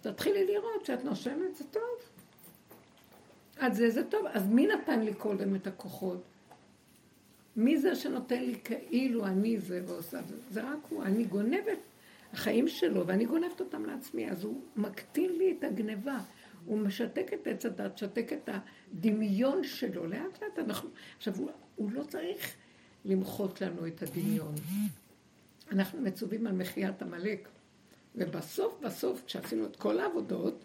תתחילי 0.00 0.46
לראות 0.46 0.84
שאת 0.84 1.04
נושמת, 1.04 1.56
זה 1.56 1.64
טוב. 1.64 1.82
אז 3.58 3.76
זה, 3.76 3.90
זה 3.90 4.04
טוב. 4.04 4.26
אז 4.26 4.46
מי 4.46 4.66
נתן 4.66 5.00
לי 5.00 5.14
קודם 5.14 5.54
את 5.54 5.66
הכוחות? 5.66 6.22
מי 7.56 7.78
זה 7.78 7.94
שנותן 7.94 8.42
לי 8.42 8.58
כאילו 8.64 9.26
אני 9.26 9.58
זה 9.58 9.82
ועושה 9.86 10.22
זה? 10.22 10.34
זה 10.50 10.62
רק 10.62 10.78
הוא. 10.88 11.02
אני 11.02 11.24
גונבת 11.24 11.78
החיים 12.34 12.68
שלו, 12.68 13.06
ואני 13.06 13.24
גונבת 13.24 13.60
אותם 13.60 13.84
לעצמי. 13.86 14.30
אז 14.30 14.44
הוא 14.44 14.62
מקטין 14.76 15.32
לי 15.38 15.54
את 15.58 15.64
הגניבה. 15.64 16.18
הוא 16.64 16.78
משתק 16.78 17.30
את 17.34 17.46
עץ 17.46 17.66
הדת, 17.66 17.98
שתק 17.98 18.32
את 18.32 18.48
הדמיון 18.52 19.64
שלו. 19.64 20.06
לאט 20.06 20.42
לאט 20.42 20.58
אנחנו... 20.58 20.90
עכשיו, 21.16 21.36
הוא, 21.36 21.50
הוא 21.76 21.90
לא 21.92 22.02
צריך 22.02 22.54
למחות 23.04 23.60
לנו 23.60 23.86
את 23.86 24.02
הדמיון. 24.02 24.54
אנחנו 25.72 26.00
מצווים 26.00 26.46
על 26.46 26.52
מחיית 26.52 27.02
עמלק. 27.02 27.48
ובסוף, 28.14 28.80
בסוף, 28.80 29.22
כשעשינו 29.26 29.66
את 29.66 29.76
כל 29.76 30.00
העבודות, 30.00 30.64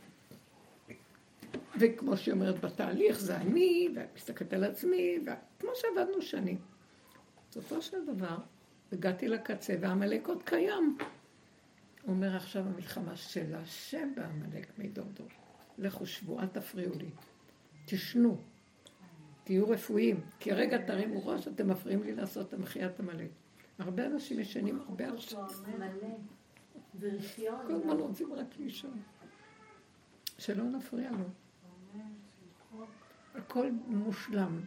וכמו 1.80 2.18
שהיא 2.18 2.34
אומרת 2.34 2.60
בתהליך, 2.60 3.20
זה 3.20 3.38
אני, 3.38 3.90
ואת 3.96 4.08
מסתכלת 4.16 4.54
על 4.54 4.64
עצמי, 4.64 5.20
וכמו 5.24 5.72
שעבדנו 5.76 6.22
שנים. 6.22 6.58
בסופו 7.52 7.82
של 7.82 8.06
דבר, 8.06 8.38
הגעתי 8.92 9.28
לקצה, 9.28 9.76
והעמלק 9.80 10.28
עוד 10.28 10.44
קיים. 10.44 10.98
אומר 12.10 12.36
עכשיו 12.36 12.68
המלחמה 12.68 13.16
של 13.16 13.56
השם 13.56 14.12
בעמלק 14.16 14.80
מדור 14.80 15.06
דור. 15.14 15.28
לכו 15.78 16.06
שבו, 16.06 16.40
אל 16.40 16.48
תפריעו 16.48 16.96
לי. 16.96 17.10
תשנו, 17.86 18.38
תהיו 19.44 19.70
רפואיים, 19.70 20.22
כי 20.40 20.52
רגע 20.52 20.78
תרימו 20.86 21.28
ראש, 21.28 21.48
אתם 21.48 21.70
מפריעים 21.70 22.04
לי 22.04 22.16
לעשות 22.16 22.48
את 22.48 22.54
המחיית 22.54 23.00
עמלק. 23.00 23.30
הרבה 23.80 24.06
אנשים 24.06 24.40
ישנים, 24.40 24.80
הרבה. 24.80 25.06
ורפיון. 27.00 27.68
כל 27.68 27.74
הזמן 27.74 27.98
רוצים 27.98 28.34
רק 28.34 28.58
לישון. 28.60 29.02
שלא 30.38 30.64
נפריע 30.64 31.12
לו. 31.12 31.26
הכל 33.36 33.72
מושלם. 33.88 34.62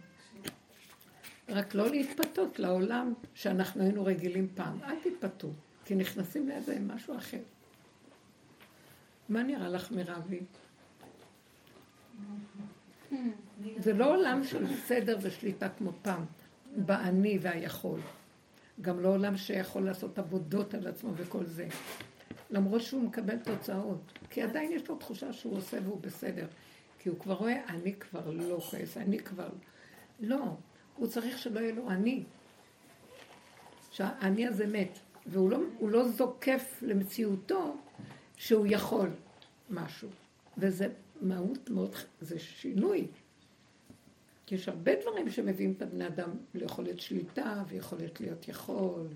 רק 1.49 1.75
לא 1.75 1.91
להתפתות 1.91 2.59
לעולם 2.59 3.13
שאנחנו 3.35 3.83
היינו 3.83 4.05
רגילים 4.05 4.49
פעם. 4.55 4.83
אל 4.83 4.97
תתפתו, 5.01 5.53
כי 5.85 5.95
נכנסים 5.95 6.49
לאיזה 6.49 6.81
משהו 6.81 7.17
אחר. 7.17 7.41
מה 9.29 9.43
נראה 9.43 9.69
לך, 9.69 9.91
מירבי? 9.91 10.41
זה 13.79 13.93
לא 13.93 14.17
עולם 14.17 14.45
של 14.45 14.77
סדר 14.77 15.19
ושליטה 15.23 15.69
כמו 15.69 15.93
פעם, 16.03 16.25
באני 16.77 17.39
והיכול. 17.43 18.01
גם 18.81 19.01
לא 19.01 19.09
עולם 19.09 19.37
שיכול 19.37 19.85
לעשות 19.85 20.19
עבודות 20.19 20.75
על 20.75 20.87
עצמו 20.87 21.11
וכל 21.17 21.45
זה. 21.45 21.69
למרות 22.51 22.83
שהוא 22.83 23.03
מקבל 23.03 23.39
תוצאות. 23.39 24.19
כי 24.31 24.43
עדיין 24.43 24.73
יש 24.73 24.89
לו 24.89 24.97
תחושה 24.97 25.33
שהוא 25.33 25.57
עושה 25.57 25.79
והוא 25.85 26.01
בסדר. 26.01 26.47
כי 26.99 27.09
הוא 27.09 27.19
כבר 27.19 27.35
רואה, 27.35 27.67
אני 27.69 27.95
כבר 27.95 28.31
לא 28.31 28.61
כועס, 28.61 28.97
אני 28.97 29.19
כבר... 29.19 29.49
לא, 30.21 30.57
הוא 30.97 31.09
צריך 31.09 31.39
שלא 31.39 31.61
יהיה 31.61 31.75
לו 31.75 31.91
אני. 31.91 32.25
שהאני 33.91 34.47
הזה 34.47 34.67
מת. 34.67 34.99
והוא 35.27 35.51
לא, 35.51 35.59
לא 35.81 36.09
זוקף 36.09 36.79
למציאותו 36.83 37.77
שהוא 38.37 38.67
יכול 38.71 39.11
משהו. 39.71 40.09
וזה 40.59 40.89
מהות 41.21 41.71
מאוד, 41.71 41.95
זה 42.21 42.39
שינוי. 42.39 43.07
יש 44.51 44.69
הרבה 44.69 44.93
דברים 45.01 45.31
שמביאים 45.31 45.73
את 45.77 45.83
הבני 45.83 46.07
אדם 46.07 46.31
ליכולת 46.55 47.01
שליטה 47.01 47.63
ויכולת 47.69 48.21
להיות 48.21 48.49
יכול. 48.49 49.07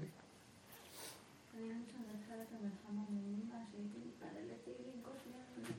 אני 1.54 1.68
חושבת 1.68 1.88
שבתחילת 1.88 2.46
המלחמה 2.52 3.04
ממש 3.10 3.66
הייתי 3.74 3.98
מתפללת 4.06 4.58
תהילים 4.64 5.02
כל 5.02 5.10
שניה. 5.24 5.74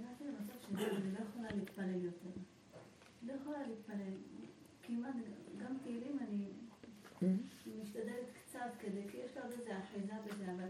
הגעתי 0.00 0.24
למצב 0.24 0.52
שאני 0.60 1.12
לא 1.12 1.18
יכולה 1.28 1.48
להתפלל 1.54 2.04
יותר. 2.04 2.40
לא 3.22 3.32
יכולה 3.32 3.66
להתפלל. 3.66 4.14
כמעט, 4.82 5.14
גם 5.58 5.76
תהילים 5.82 6.18
אני 6.28 6.44
משתדלת 7.82 8.26
קצת 8.34 8.70
כדי, 8.78 9.02
כי 9.10 9.16
יש 9.16 9.36
לי 9.36 9.42
עוד 9.42 9.52
איזה 9.52 9.78
אחיזה 9.98 10.14
בזה, 10.26 10.44
אבל 10.44 10.68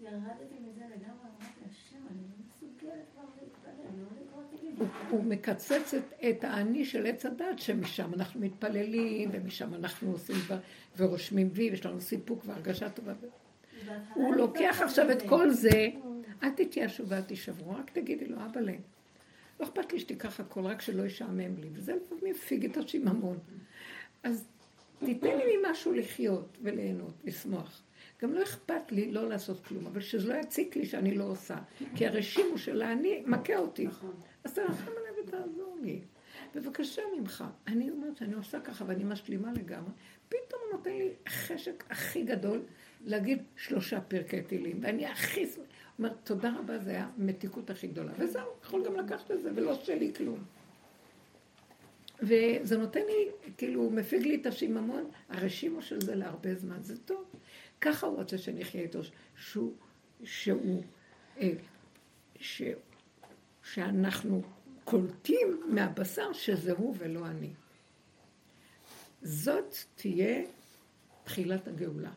ירדתי 0.00 0.54
מזה 0.60 0.80
לגמרי, 0.80 1.22
אמרתי, 1.22 1.60
השם, 1.70 1.96
אני 1.96 2.22
לא 2.22 2.44
מסוגלת 2.46 3.04
כבר 3.12 3.22
להתפלל, 3.42 4.00
לא 4.00 4.22
לקרוא 4.22 4.42
תהילים. 4.50 4.76
הוא, 5.10 5.24
מקצץ 5.24 5.94
את, 6.30 6.44
האני 6.44 6.84
של 6.84 7.06
עץ 7.06 7.26
הדת 7.26 7.58
שמשם 7.58 8.14
אנחנו 8.14 8.40
מתפללים 8.40 9.30
ומשם 9.32 9.74
אנחנו 9.74 10.10
עושים 10.10 10.36
ו- 10.48 10.54
ורושמים 10.96 11.48
וי 11.52 11.70
ויש 11.70 11.86
לנו 11.86 12.00
סיפוק 12.00 12.42
והרגשה 12.46 12.90
טובה. 12.90 13.12
הוא 14.14 14.32
אני 14.32 14.40
לוקח 14.40 14.76
לא 14.80 14.84
עכשיו 14.84 15.10
את. 15.10 15.22
כל 15.28 15.50
זה, 15.50 15.88
אל 16.42 16.50
תתייאשו 16.50 17.06
ואל 17.06 17.22
תישברו, 17.22 17.74
רק 17.74 17.90
תגידי 17.90 18.26
לו, 18.26 18.36
אבאלה, 18.44 18.72
לא 19.60 19.64
אכפת 19.64 19.92
לי 19.92 20.00
שתיקח 20.00 20.40
הכל, 20.40 20.66
רק 20.66 20.80
שלא 20.80 21.02
ישעמם 21.02 21.56
לי, 21.56 21.68
וזה 21.72 21.94
לפעמים 21.94 22.24
מפיג 22.34 22.64
את 22.64 22.76
השיממון. 22.76 23.38
אז 24.22 24.44
תיתן 25.04 25.38
לי 25.38 25.54
משהו 25.70 25.92
לחיות 25.92 26.58
וליהנות, 26.62 27.14
לשמוח. 27.24 27.82
גם 28.22 28.32
לא 28.32 28.42
אכפת 28.42 28.92
לי 28.92 29.12
לא 29.12 29.28
לעשות 29.28 29.64
כלום, 29.66 29.86
אבל 29.86 30.00
שזה 30.00 30.28
לא 30.28 30.34
יציק 30.34 30.76
לי 30.76 30.86
שאני 30.86 31.14
לא 31.14 31.24
עושה. 31.24 31.56
כי 31.96 32.06
הרשימו 32.06 32.58
של 32.58 32.82
האני 32.82 33.22
מכה 33.26 33.58
אותי. 33.58 33.86
אז 34.44 34.54
תרחם 34.54 34.90
עליי 34.90 35.22
ותעזור 35.22 35.78
לי. 35.82 36.00
בבקשה 36.54 37.02
ממך. 37.18 37.44
אני 37.66 37.90
אומרת 37.90 38.16
שאני 38.16 38.34
עושה 38.34 38.60
ככה 38.60 38.84
ואני 38.88 39.04
משלימה 39.04 39.52
לגמרי. 39.52 39.90
פתאום 40.28 40.60
הוא 40.64 40.78
נותן 40.78 40.90
לי 40.90 41.08
חשק 41.28 41.84
הכי 41.90 42.22
גדול 42.22 42.62
להגיד 43.04 43.42
שלושה 43.56 44.00
פרקי 44.00 44.42
תהילים. 44.42 44.78
ואני 44.82 45.06
הכי... 45.06 45.46
אומרת, 45.98 46.12
תודה 46.24 46.52
רבה, 46.58 46.78
זה 46.78 46.90
היה 46.90 47.08
המתיקות 47.18 47.70
הכי 47.70 47.86
גדולה. 47.86 48.12
וזהו, 48.18 48.48
יכול 48.62 48.84
גם 48.84 48.96
לקחת 48.96 49.30
את 49.30 49.42
זה 49.42 49.50
ולא 49.54 49.74
שלי 49.74 50.12
כלום. 50.14 50.44
וזה 52.22 52.78
נותן 52.78 53.00
לי, 53.00 53.50
כאילו, 53.56 53.90
מפיג 53.90 54.22
לי 54.26 54.34
את 54.34 54.46
השיממון, 54.46 55.10
הרשימו 55.28 55.82
של 55.82 56.00
זה 56.00 56.14
להרבה 56.14 56.54
זמן, 56.54 56.76
זה 56.80 56.98
טוב. 56.98 57.24
ככה 57.82 58.06
הוא 58.06 58.16
רוצה 58.16 58.38
שנחיה 58.38 58.82
איתו, 58.82 59.00
שהוא, 59.36 59.72
שהוא, 60.24 60.82
אה, 61.40 61.52
ש, 62.40 62.62
שאנחנו 63.62 64.42
קולטים 64.84 65.62
מהבשר 65.68 66.32
שזה 66.32 66.72
הוא 66.72 66.94
ולא 66.98 67.26
אני. 67.26 67.50
זאת 69.22 69.76
תהיה 69.94 70.42
תחילת 71.24 71.68
הגאולה. 71.68 72.10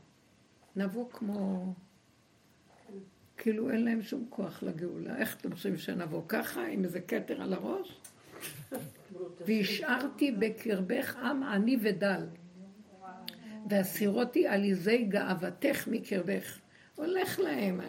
נבוא 0.75 1.09
כמו... 1.11 1.73
כאילו 3.37 3.71
אין 3.71 3.85
להם 3.85 4.01
שום 4.01 4.25
כוח 4.29 4.63
לגאולה. 4.63 5.17
איך 5.17 5.37
אתם 5.37 5.53
חושבים 5.53 5.77
שנבוא 5.77 6.21
ככה, 6.27 6.67
עם 6.67 6.83
איזה 6.83 7.01
כתר 7.01 7.41
על 7.41 7.53
הראש? 7.53 7.99
והשארתי 9.45 10.31
בקרבך 10.31 11.15
עם 11.15 11.43
עני 11.43 11.77
ודל. 11.81 12.25
והסירותי 13.65 14.47
עליזי 14.47 15.03
גאוותך 15.03 15.87
מקרבך. 15.91 16.59
הולך 16.95 17.39
להם, 17.39 17.81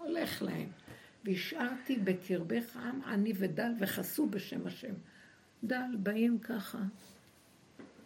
הולך 0.00 0.42
להם. 0.42 0.68
והשארתי 1.24 1.96
בקרבך 1.96 2.76
עם 2.76 3.02
עני 3.02 3.32
ודל 3.36 3.72
וחסו 3.78 4.26
בשם 4.26 4.66
השם. 4.66 4.94
דל, 5.64 5.96
באים 5.98 6.38
ככה. 6.38 6.78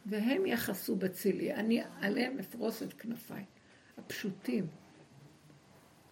והם 0.06 0.46
יחסו 0.46 0.96
בצילי. 0.96 1.54
אני 1.54 1.82
עליהם 2.00 2.38
אפרוס 2.38 2.82
את 2.82 2.92
כנפיי. 2.92 3.44
הפשוטים. 3.98 4.66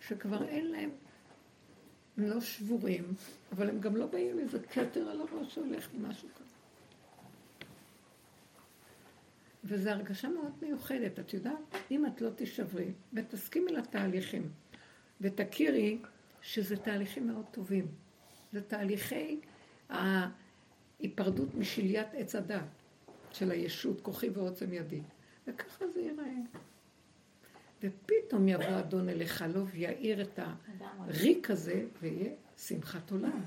שכבר 0.09 0.49
אין 0.49 0.66
להם, 0.66 0.91
הם 2.16 2.24
לא 2.24 2.41
שבורים, 2.41 3.05
אבל 3.53 3.69
הם 3.69 3.81
גם 3.81 3.97
לא 3.97 4.07
באים 4.07 4.39
איזה 4.39 4.59
כתר 4.59 5.09
על 5.09 5.20
הראש 5.20 5.55
שהולך 5.55 5.89
משהו 6.01 6.28
כזה. 6.35 6.45
וזו 9.68 9.90
הרגשה 9.90 10.28
מאוד 10.28 10.52
מיוחדת, 10.62 11.18
את 11.18 11.34
יודעת? 11.34 11.74
אם 11.90 12.06
את 12.06 12.20
לא 12.20 12.30
תישברי 12.30 12.93
ותסכימי 13.12 13.72
לתהליכים 13.72 14.51
ותכירי 15.20 15.98
שזה 16.43 16.76
תהליכים 16.76 17.26
מאוד 17.26 17.44
טובים. 17.51 17.86
זה 18.52 18.62
תהליכי 18.62 19.40
ההיפרדות 19.88 21.55
משליית 21.55 22.09
עץ 22.14 22.34
הדת 22.34 22.62
של 23.32 23.51
הישות, 23.51 24.01
כוחי 24.01 24.28
ועוצם 24.28 24.72
ידי. 24.72 25.01
וככה 25.47 25.88
זה 25.88 26.01
ייראה. 26.01 26.34
ופתאום 27.82 28.48
יבוא 28.48 28.78
אדון 28.78 29.09
אליך 29.09 29.44
לו 29.55 29.66
ויעיר 29.66 30.22
את 30.22 30.38
הריק 30.98 31.51
הזה, 31.51 31.84
ויהיה 32.02 32.30
שמחת 32.59 33.10
עולם. 33.10 33.40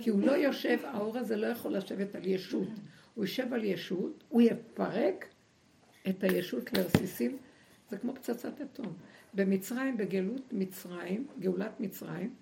כי 0.00 0.10
הוא 0.10 0.20
לא 0.20 0.32
יושב, 0.32 0.78
האור 0.84 1.18
הזה 1.18 1.36
לא 1.36 1.46
יכול 1.46 1.76
לשבת 1.76 2.14
על 2.14 2.26
ישות. 2.26 2.68
הוא 3.14 3.24
יושב 3.24 3.52
על 3.52 3.64
ישות, 3.64 4.24
הוא 4.28 4.42
יפרק 4.42 5.31
את 6.08 6.24
הישות 6.24 6.72
לרסיסים, 6.72 7.36
זה 7.90 7.98
כמו 7.98 8.14
פצצת 8.14 8.60
אטום. 8.60 8.92
במצרים, 9.34 9.96
בגלות 9.96 10.52
מצרים, 10.52 11.26
גאולת 11.40 11.80
מצרים, 11.80 12.34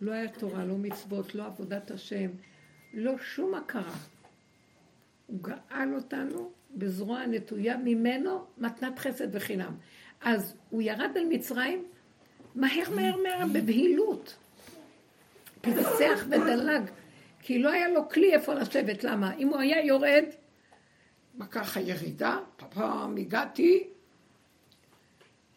לא 0.00 0.12
היה 0.12 0.28
תורה, 0.28 0.64
לא 0.64 0.78
מצוות, 0.78 1.34
לא 1.34 1.46
עבודת 1.46 1.90
השם, 1.90 2.30
לא 2.94 3.18
שום 3.18 3.54
הכרה. 3.54 3.96
הוא 5.26 5.38
גאל 5.42 5.94
אותנו 5.94 6.50
בזרוע 6.74 7.26
נטויה 7.26 7.76
ממנו 7.76 8.44
מתנת 8.58 8.98
חסד 8.98 9.28
וחינם. 9.36 9.74
אז 10.20 10.56
הוא 10.70 10.82
ירד 10.82 11.10
על 11.16 11.24
מצרים 11.30 11.84
מהר 12.54 12.90
מהר 12.94 13.16
מהר 13.16 13.46
בבהילות. 13.52 14.36
פרסח 15.60 16.24
ודלג, 16.26 16.90
כי 17.40 17.58
לא 17.58 17.70
היה 17.70 17.88
לו 17.88 18.08
כלי 18.08 18.34
איפה 18.34 18.54
לשבת. 18.54 19.04
למה? 19.04 19.34
אם 19.34 19.48
הוא 19.48 19.58
היה 19.58 19.84
יורד, 19.84 20.24
מה 21.34 21.46
ככה 21.46 21.80
ירידה, 21.80 22.38
פעם 22.56 23.16
הגעתי, 23.16 23.88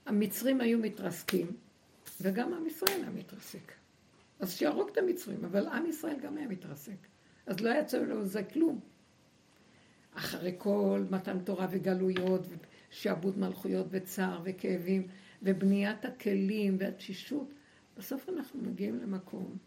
המצרים 0.06 0.62
היו 0.62 0.80
מתרסקים, 0.80 1.48
וגם 2.22 2.54
עם 2.54 2.68
ישראל 2.68 3.02
היה 3.02 3.10
מתרסק. 3.10 3.72
אז 4.40 4.54
שיהרוג 4.54 4.90
את 4.90 4.98
המצרים, 4.98 5.46
אבל 5.46 5.68
עם 5.68 5.86
ישראל 5.86 6.20
גם 6.20 6.38
היה 6.38 6.48
מתרסק. 6.48 6.98
אז 7.46 7.60
לא 7.60 7.70
יצא 7.70 7.98
לו 7.98 8.26
זה 8.26 8.44
כלום. 8.44 8.80
אחרי 10.14 10.56
כל 10.58 11.04
מתן 11.10 11.40
תורה 11.40 11.68
וגלויות, 11.72 12.42
ושעבוד 12.92 13.38
מלכויות 13.40 13.88
וצער 13.90 14.42
וכאבים, 14.44 15.08
ובניית 15.44 16.06
הכלים 16.06 16.78
והתשישות, 16.80 17.54
בסוף 17.98 18.30
אנחנו 18.30 18.62
מגיעים 18.62 19.00
למקום 19.00 19.58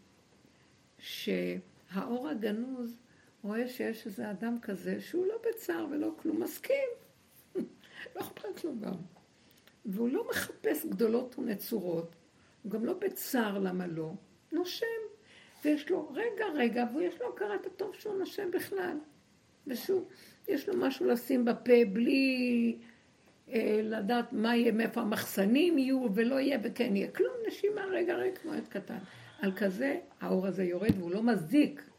שהאור 0.99 2.29
הגנוז 2.29 2.95
רואה 3.43 3.67
שיש 3.67 4.05
איזה 4.05 4.31
אדם 4.31 4.57
כזה 4.61 5.01
שהוא 5.01 5.25
לא 5.27 5.35
בצער 5.49 5.87
ולא 5.91 6.13
כלום, 6.21 6.41
מסכים. 6.41 6.89
לא 8.15 8.21
אכפת 8.21 8.63
לו 8.63 8.79
גם. 8.79 8.95
והוא 9.85 10.09
לא 10.09 10.27
מחפש 10.29 10.85
גדולות 10.85 11.39
ונצורות, 11.39 12.15
הוא 12.63 12.71
גם 12.71 12.85
לא 12.85 12.93
בצער 12.93 13.59
למה 13.59 13.87
לא, 13.87 14.11
נושם. 14.51 14.85
ויש 15.65 15.89
לו 15.89 16.09
רגע 16.13 16.45
רגע, 16.55 16.85
ויש 16.95 17.21
לו 17.21 17.33
הכרת 17.33 17.65
הטוב 17.65 17.95
שהוא 17.95 18.17
נושם 18.17 18.51
בכלל. 18.51 18.97
ושוב, 19.67 20.07
יש 20.47 20.69
לו 20.69 20.77
משהו 20.77 21.05
לשים 21.05 21.45
בפה 21.45 21.85
בלי 21.93 22.77
אה, 23.49 23.79
לדעת 23.83 24.33
מה 24.33 24.55
יהיה, 24.55 24.71
מאיפה 24.71 25.01
המחסנים 25.01 25.77
יהיו 25.77 26.07
ולא 26.15 26.39
יהיה 26.39 26.59
וכן 26.63 26.95
יהיה. 26.95 27.11
כלום, 27.11 27.33
נשימה 27.47 27.85
רגע 27.85 28.15
רגע 28.15 28.35
כמו 28.35 28.53
עת 28.53 28.67
קטן. 28.67 28.97
על 29.41 29.51
כזה 29.55 29.99
האור 30.21 30.47
הזה 30.47 30.63
יורד 30.63 30.97
והוא 30.97 31.11
לא 31.11 31.23
מזיק. 31.23 31.90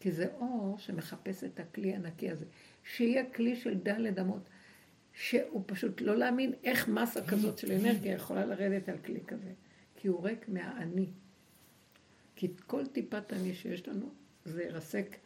כי 0.00 0.12
זה 0.12 0.26
אור 0.34 0.78
שמחפש 0.78 1.44
את 1.44 1.60
הכלי 1.60 1.94
הנקי 1.94 2.30
הזה. 2.30 2.44
שיהיה 2.84 3.30
כלי 3.30 3.56
של 3.56 3.74
דלת 3.74 4.18
אמות. 4.18 4.42
שהוא 5.12 5.62
פשוט 5.66 6.00
לא 6.00 6.16
להאמין 6.16 6.52
איך 6.64 6.88
מסה 6.88 7.26
כזאת 7.26 7.58
של 7.58 7.72
אנרגיה 7.72 8.14
יכולה 8.14 8.44
לרדת 8.46 8.88
על 8.88 8.98
כלי 8.98 9.20
כזה. 9.26 9.52
כי 9.96 10.08
הוא 10.08 10.24
ריק 10.24 10.48
מהאני. 10.48 11.06
כי 12.36 12.48
כל 12.66 12.86
טיפת 12.86 13.32
אני 13.32 13.54
שיש 13.54 13.88
לנו, 13.88 14.10
זה 14.44 14.64
ירסק 14.64 15.16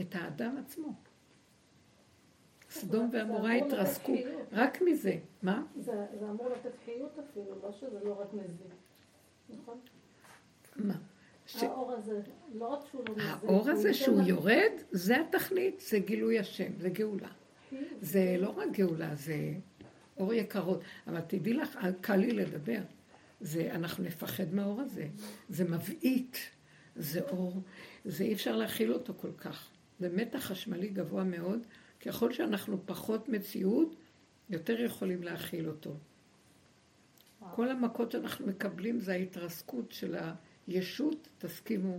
את 0.00 0.14
האדם 0.14 0.56
עצמו. 0.56 0.94
סדום 2.70 3.10
ועמורה 3.12 3.52
התרסקו 3.52 4.14
רק 4.52 4.82
מזה. 4.82 5.18
מה? 5.42 5.64
זה 5.76 6.06
אמור 6.30 6.48
לתת 6.48 6.70
חיות 6.84 7.18
אפילו, 7.18 7.54
לא 7.62 7.72
שזה 7.72 8.04
לא 8.04 8.20
רק 8.20 8.32
מזיק, 8.32 8.66
נכון? 9.50 9.80
מה? 10.76 10.94
האור 11.60 11.92
הזה, 11.92 12.20
לא 12.54 12.66
רק 12.66 12.80
שהוא 12.90 13.04
לא 13.08 13.14
מזיק. 13.14 13.26
האור 13.28 13.70
הזה 13.70 13.94
שהוא 13.94 14.20
יורד, 14.22 14.72
זה 14.90 15.20
התכלית, 15.20 15.80
זה 15.80 15.98
גילוי 15.98 16.38
השם, 16.38 16.72
זה 16.78 16.88
גאולה. 16.88 17.28
זה 18.00 18.36
לא 18.38 18.48
רק 18.48 18.70
גאולה, 18.72 19.14
זה 19.14 19.52
אור 20.16 20.34
יקרות. 20.34 20.80
אבל 21.06 21.20
תדעי 21.20 21.52
לך, 21.52 21.78
קל 22.00 22.16
לי 22.16 22.32
לדבר. 22.32 22.80
זה, 23.40 23.68
אנחנו 23.74 24.04
נפחד 24.04 24.54
מהאור 24.54 24.80
הזה. 24.80 25.08
זה 25.48 25.64
מבעית, 25.64 26.38
זה 26.96 27.20
אור, 27.20 27.62
זה 28.04 28.24
אי 28.24 28.32
אפשר 28.32 28.56
להכיל 28.56 28.92
אותו 28.92 29.14
כל 29.16 29.32
כך. 29.38 29.68
זה 29.98 30.08
מתח 30.08 30.38
חשמלי 30.38 30.88
גבוה 30.88 31.24
מאוד, 31.24 31.66
ככל 32.06 32.32
שאנחנו 32.32 32.86
פחות 32.86 33.28
מציאות, 33.28 33.96
יותר 34.50 34.80
יכולים 34.80 35.22
להכיל 35.22 35.68
אותו. 35.68 35.96
כל 37.54 37.70
המכות 37.70 38.10
שאנחנו 38.10 38.46
מקבלים 38.46 39.00
זה 39.00 39.12
ההתרסקות 39.12 39.92
של 39.92 40.14
הישות, 40.66 41.28
תסכימו, 41.38 41.98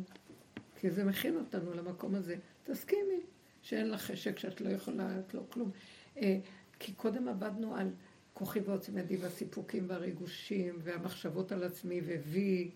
כי 0.76 0.91
זה 0.91 1.03
מכין 1.03 1.35
אותנו 1.35 1.73
למקום 1.73 2.15
הזה. 2.15 2.35
תסכימי, 2.64 3.19
שאין 3.61 3.90
לך 3.90 4.02
חשק, 4.02 4.40
שאת 4.40 4.61
לא 4.61 4.69
יכולה, 4.69 5.19
את 5.19 5.34
לא 5.34 5.41
כלום. 5.49 5.72
אה, 6.18 6.40
כי 6.80 6.94
קודם 6.94 7.27
עבדנו 7.27 7.76
על 7.76 7.90
כוחי 8.34 8.60
ועוצם 8.60 8.98
ידי 8.98 9.18
והסיפוקים 9.18 9.85
והריגושים 9.88 10.80
והמחשבות 10.84 11.52
על 11.52 11.64
עצמי 11.64 12.02
ווי 12.02 12.72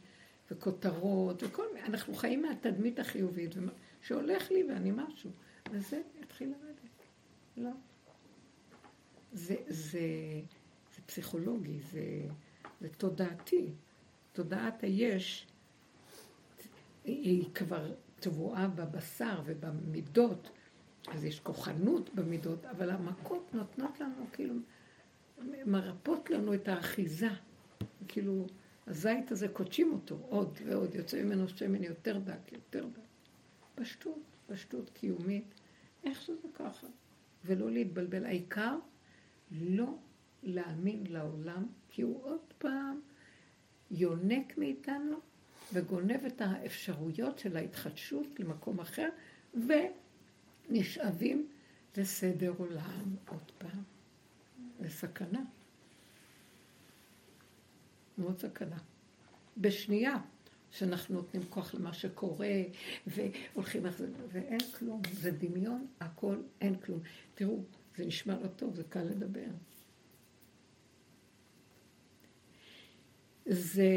וכותרות 0.52 1.44
וכל 1.44 1.64
מיני, 1.74 1.88
אנחנו 1.88 2.14
חיים 2.14 2.42
מהתדמית 2.42 3.00
החיובית 3.00 3.56
שהולך 4.02 4.52
לי 4.52 4.64
ואני 4.64 4.92
משהו, 4.92 5.32
וזה 5.72 6.02
התחיל 6.24 6.50
לרדת. 6.50 6.78
לא. 7.58 7.72
זה, 9.34 9.56
זה, 9.68 10.00
זה 10.96 11.02
פסיכולוגי, 11.06 11.80
זה, 11.80 12.02
זה 12.82 12.90
תודעתי. 12.90 13.72
תודעת 14.34 14.84
היש 14.84 15.47
היא 17.08 17.46
כבר 17.54 17.94
טבועה 18.20 18.68
בבשר 18.68 19.42
ובמידות, 19.46 20.50
אז 21.08 21.26
יש 21.26 21.40
כוחנות 21.40 22.16
במידות, 22.16 22.66
אבל 22.66 22.90
המכות 22.90 23.54
נותנות 23.54 24.00
לנו, 24.00 24.26
כאילו, 24.34 24.56
מרפות 25.66 26.30
לנו 26.30 26.54
את 26.54 26.68
האחיזה. 26.68 27.30
כאילו, 28.08 28.48
הזית 28.88 29.32
הזה, 29.32 29.48
קודשים 29.48 29.94
אותו 29.94 30.18
עוד 30.30 30.58
ועוד, 30.66 30.96
יוצא 30.96 31.24
ממנו 31.24 31.50
שמן 31.50 31.84
יותר 31.84 32.18
דק, 32.18 32.52
יותר 32.52 32.88
דק. 32.88 33.02
פשטות, 33.76 34.20
פשטות 34.48 34.90
קיומית. 34.90 35.54
איך 36.04 36.22
שזה 36.22 36.48
ככה? 36.54 36.88
ולא 37.46 37.72
להתבלבל. 37.72 38.26
העיקר, 38.26 38.78
לא 39.52 39.98
להאמין 40.44 41.04
לעולם, 41.10 41.66
כי 41.90 42.02
הוא 42.02 42.24
עוד 42.24 42.54
פעם 42.58 43.00
יונק 43.92 44.58
מאיתנו 44.58 45.18
וגונב 45.74 46.26
את 46.28 46.42
האפשרויות 46.42 47.40
של 47.40 47.58
ההתחדשות 47.58 48.40
למקום 48.40 48.80
אחר, 48.80 49.10
ונשאבים 50.70 51.48
לסדר 51.98 52.54
עולם 52.58 53.16
עוד 53.28 53.52
פעם. 53.58 53.84
זה 54.80 54.90
סכנה. 54.90 55.42
מאוד 58.18 58.40
סכנה. 58.40 58.78
בשנייה 59.58 60.16
שאנחנו 60.72 61.16
נותנים 61.16 61.44
כוח 61.50 61.76
למה 61.76 61.94
שקורה, 61.94 62.62
והולכים 63.08 63.86
איך 63.86 63.98
זה, 63.98 64.08
ואין 64.32 64.60
כלום, 64.80 65.02
זה 65.14 65.32
דמיון, 65.32 65.88
הכל, 66.00 66.36
אין 66.62 66.76
כלום. 66.76 67.00
תראו, 67.36 67.64
זה 67.98 68.06
נשמע 68.06 68.40
לא 68.40 68.48
טוב, 68.48 68.76
זה 68.76 68.84
קל 68.84 69.04
לדבר. 69.04 69.48
זה, 73.46 73.90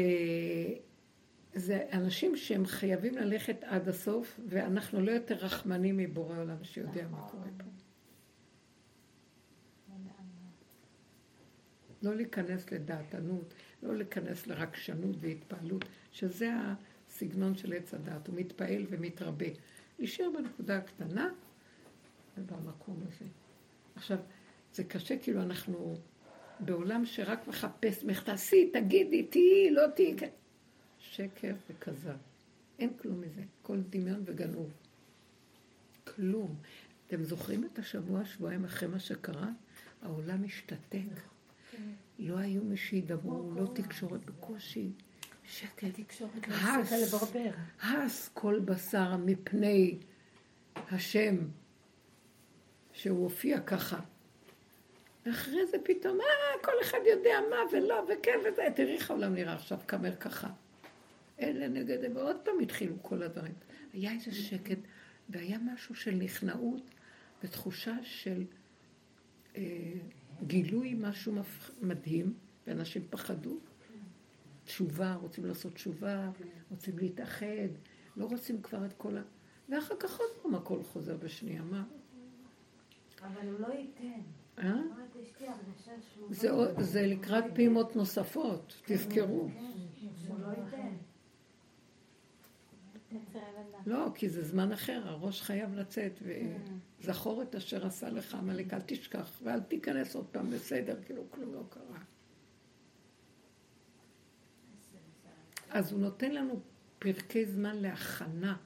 זה 1.53 1.85
אנשים 1.93 2.37
שהם 2.37 2.65
חייבים 2.65 3.17
ללכת 3.17 3.63
עד 3.63 3.89
הסוף, 3.89 4.39
ואנחנו 4.47 5.01
לא 5.01 5.11
יותר 5.11 5.35
רחמנים 5.35 5.97
מבורא 5.97 6.37
עולם 6.37 6.63
שיודע 6.63 7.07
מה 7.07 7.27
קורה 7.31 7.47
פה. 7.57 7.63
לא 12.03 12.15
להיכנס 12.15 12.71
לדעתנות, 12.71 13.53
לא 13.83 13.95
להיכנס 13.95 14.47
לרגשנות 14.47 15.15
והתפעלות, 15.19 15.85
שזה 16.11 16.51
הסגנון 17.09 17.55
של 17.55 17.73
עץ 17.73 17.93
הדת, 17.93 18.27
הוא 18.27 18.35
מתפעל 18.35 18.85
ומתרבה. 18.89 19.45
להישאר 19.99 20.29
בנקודה 20.37 20.77
הקטנה 20.77 21.29
ובמקום 22.37 23.03
הזה. 23.07 23.25
עכשיו, 23.95 24.17
זה 24.73 24.83
קשה, 24.83 25.17
כאילו 25.17 25.41
אנחנו 25.41 25.95
בעולם 26.59 27.05
שרק 27.05 27.47
מחפש, 27.47 28.03
תעשי, 28.25 28.69
תגידי, 28.73 29.23
תהיי, 29.23 29.71
לא 29.71 29.87
תהיי, 29.95 30.17
כן. 30.17 30.29
שקר 31.11 31.53
וכזב. 31.69 32.17
אין 32.79 32.89
כלום 33.01 33.21
מזה, 33.21 33.41
כל 33.61 33.77
דמיון 33.89 34.23
וגנוב. 34.25 34.71
כלום. 36.03 36.55
אתם 37.07 37.23
זוכרים 37.23 37.63
את 37.63 37.79
השבוע, 37.79 38.25
שבועיים 38.25 38.65
אחרי 38.65 38.87
מה 38.87 38.99
שקרה? 38.99 39.49
העולם 40.01 40.43
השתתק. 40.43 41.21
לא 42.19 42.37
היו 42.37 42.63
מי 42.63 42.77
שידברו, 42.77 43.51
לא 43.55 43.67
תקשורת 43.75 44.25
בקושי. 44.25 44.91
שקט, 45.45 45.99
הס, 46.47 47.13
הס 47.81 48.29
כל 48.33 48.59
בשר 48.59 49.17
מפני 49.17 49.97
השם, 50.75 51.37
שהוא 52.93 53.23
הופיע 53.23 53.59
ככה. 53.59 53.99
ואחרי 55.25 55.65
זה 55.65 55.77
פתאום, 55.83 56.21
אה, 56.21 56.63
כל 56.63 56.71
אחד 56.81 56.97
יודע 57.05 57.39
מה 57.49 57.55
ולא, 57.71 58.05
וכן 58.09 58.39
וזה, 58.47 58.67
תראי 58.75 58.95
איך 58.95 59.11
העולם 59.11 59.33
נראה 59.33 59.53
עכשיו, 59.53 59.77
קמר 59.85 60.15
ככה. 60.15 60.49
אלה 61.41 61.67
נגד, 61.67 61.97
ועוד 62.15 62.35
פעם 62.43 62.59
התחילו 62.61 62.95
כל 63.01 63.23
הדברים. 63.23 63.53
היה 63.93 64.11
איזה 64.11 64.31
שקט, 64.31 64.79
והיה 65.29 65.57
משהו 65.59 65.95
של 65.95 66.15
נכנעות 66.15 66.83
ותחושה 67.43 67.95
של 68.03 68.45
אה, 69.55 69.93
גילוי 70.47 70.95
משהו 70.97 71.33
מדהים, 71.81 72.33
ואנשים 72.67 73.01
פחדו. 73.09 73.59
תשובה, 74.65 75.13
רוצים 75.13 75.45
לעשות 75.45 75.73
תשובה, 75.73 76.29
רוצים 76.69 76.97
להתאחד, 76.97 77.69
לא 78.17 78.25
רוצים 78.25 78.61
כבר 78.61 78.85
את 78.85 78.93
כל 78.93 79.17
ה... 79.17 79.21
ואחר 79.69 79.95
כך 79.99 80.19
עוד 80.19 80.29
פעם 80.41 80.55
הכל 80.55 80.83
חוזר 80.83 81.17
בשנייה, 81.17 81.63
מה? 81.63 81.83
אבל 83.21 83.47
הוא 83.47 83.59
לא 83.59 83.67
ייתן. 83.67 84.21
אה? 84.57 84.81
זה 86.79 87.07
לקראת 87.07 87.43
פעימות 87.55 87.95
נוספות, 87.95 88.81
תזכרו. 88.85 89.49
לא 90.39 90.47
לא, 93.85 94.07
כי 94.15 94.29
זה 94.29 94.43
זמן 94.43 94.71
אחר, 94.71 95.01
הראש 95.05 95.41
חייב 95.41 95.75
לצאת, 95.75 96.19
וזכור 97.01 97.41
את 97.41 97.55
אשר 97.55 97.85
עשה 97.85 98.09
לך 98.09 98.35
עמלק, 98.35 98.73
אל 98.73 98.81
תשכח, 98.85 99.41
ואל 99.43 99.59
תיכנס 99.59 100.15
עוד 100.15 100.25
פעם 100.31 100.49
בסדר, 100.49 100.99
כאילו 101.05 101.23
כלום 101.31 101.53
לא 101.53 101.63
קרה. 101.69 101.99
אז 105.69 105.91
הוא 105.91 105.99
נותן 105.99 106.31
לנו 106.31 106.59
פרקי 106.99 107.45
זמן 107.45 107.77
להכנה, 107.77 108.57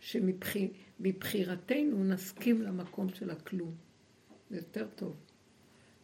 שמבחירתנו 0.00 2.04
נסכים 2.04 2.62
למקום 2.62 3.08
של 3.08 3.30
הכלום. 3.30 3.74
זה 4.50 4.56
יותר 4.56 4.88
טוב. 4.94 5.16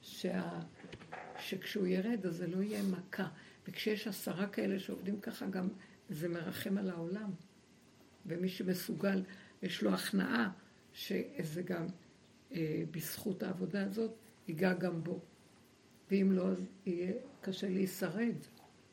שה... 0.02 0.60
שכשהוא 1.38 1.86
ירד 1.86 2.26
אז 2.26 2.36
זה 2.36 2.46
לא 2.46 2.62
יהיה 2.62 2.82
מכה. 2.82 3.28
וכשיש 3.68 4.06
עשרה 4.06 4.46
כאלה 4.46 4.78
שעובדים 4.78 5.20
ככה 5.20 5.46
גם 5.46 5.68
זה 6.10 6.28
מרחם 6.28 6.78
על 6.78 6.90
העולם. 6.90 7.30
ומי 8.26 8.48
שמסוגל, 8.48 9.22
יש 9.62 9.82
לו 9.82 9.94
הכנעה 9.94 10.50
שזה 10.92 11.62
גם 11.62 11.86
אה, 12.52 12.82
בזכות 12.90 13.42
העבודה 13.42 13.84
הזאת 13.84 14.12
ייגע 14.48 14.72
גם 14.72 15.04
בו. 15.04 15.20
ואם 16.10 16.32
לא, 16.32 16.48
אז 16.48 16.58
יהיה 16.86 17.12
קשה 17.40 17.68
להישרד. 17.68 18.34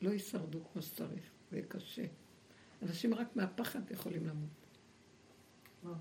לא 0.00 0.10
יישרדו 0.10 0.58
כמו 0.72 0.82
שצריך, 0.82 1.30
זה 1.50 1.56
יהיה 1.56 1.66
קשה. 1.68 2.04
אנשים 2.82 3.14
רק 3.14 3.36
מהפחד 3.36 3.90
יכולים 3.90 4.26
למות. 4.26 4.48
ממש. 5.82 5.96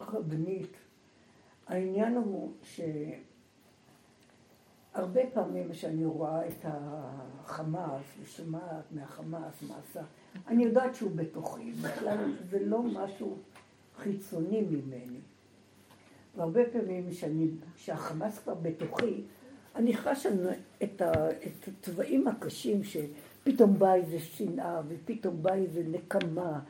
רבנית, 0.00 0.76
העניין 1.66 2.14
הוא 2.14 2.52
שהרבה 4.92 5.20
פעמים 5.34 5.72
כשאני 5.72 6.04
רואה 6.04 6.48
את 6.48 6.64
החמאס 6.64 8.04
ושומעת 8.22 8.92
מהחמאס 8.92 9.62
מה 9.62 9.78
עשה, 9.78 10.02
אני 10.48 10.64
יודעת 10.64 10.94
שהוא 10.94 11.10
בתוכי, 11.14 11.72
בכלל 11.82 12.16
זה 12.50 12.58
לא 12.66 12.82
משהו 12.82 13.36
חיצוני 13.98 14.60
ממני. 14.60 15.18
והרבה 16.36 16.60
פעמים 16.72 17.12
שאני, 17.12 17.46
כשהחמאס 17.76 18.38
כבר 18.38 18.54
בתוכי, 18.54 19.22
אני 19.76 19.96
חשה 19.96 20.28
את, 20.82 21.02
את 21.46 21.68
התוואים 21.68 22.28
הקשים 22.28 22.80
שפתאום 22.84 23.78
באה 23.78 23.94
איזה 23.94 24.18
שנאה 24.18 24.80
ופתאום 24.88 25.42
באה 25.42 25.54
איזה 25.54 25.82
נקמה. 25.90 26.60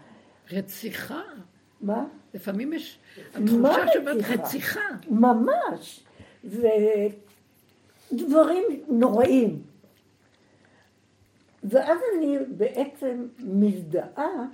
רציחה. 0.53 1.23
מה? 1.81 2.05
לפעמים 2.35 2.73
יש 2.73 2.99
התחושה 3.35 3.93
שבאת 3.93 4.16
רציחה. 4.28 4.81
ממש. 5.11 6.05
ודברים 8.12 8.65
נוראים. 8.89 9.62
ואז 11.69 11.99
אני 12.16 12.39
בעצם 12.49 13.27
מזדהה 13.39 14.47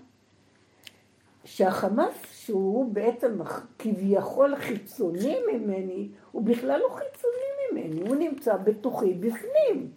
שהחמאס, 1.45 2.15
שהוא 2.33 2.93
בעצם 2.93 3.39
כביכול 3.79 4.57
חיצוני 4.57 5.37
ממני, 5.53 6.09
הוא 6.33 6.43
בכלל 6.43 6.81
לא 6.81 6.89
חיצוני 6.89 7.83
ממני, 7.89 8.09
הוא 8.09 8.17
נמצא 8.17 8.57
בתוכי 8.57 9.15
בפנים. 9.15 9.91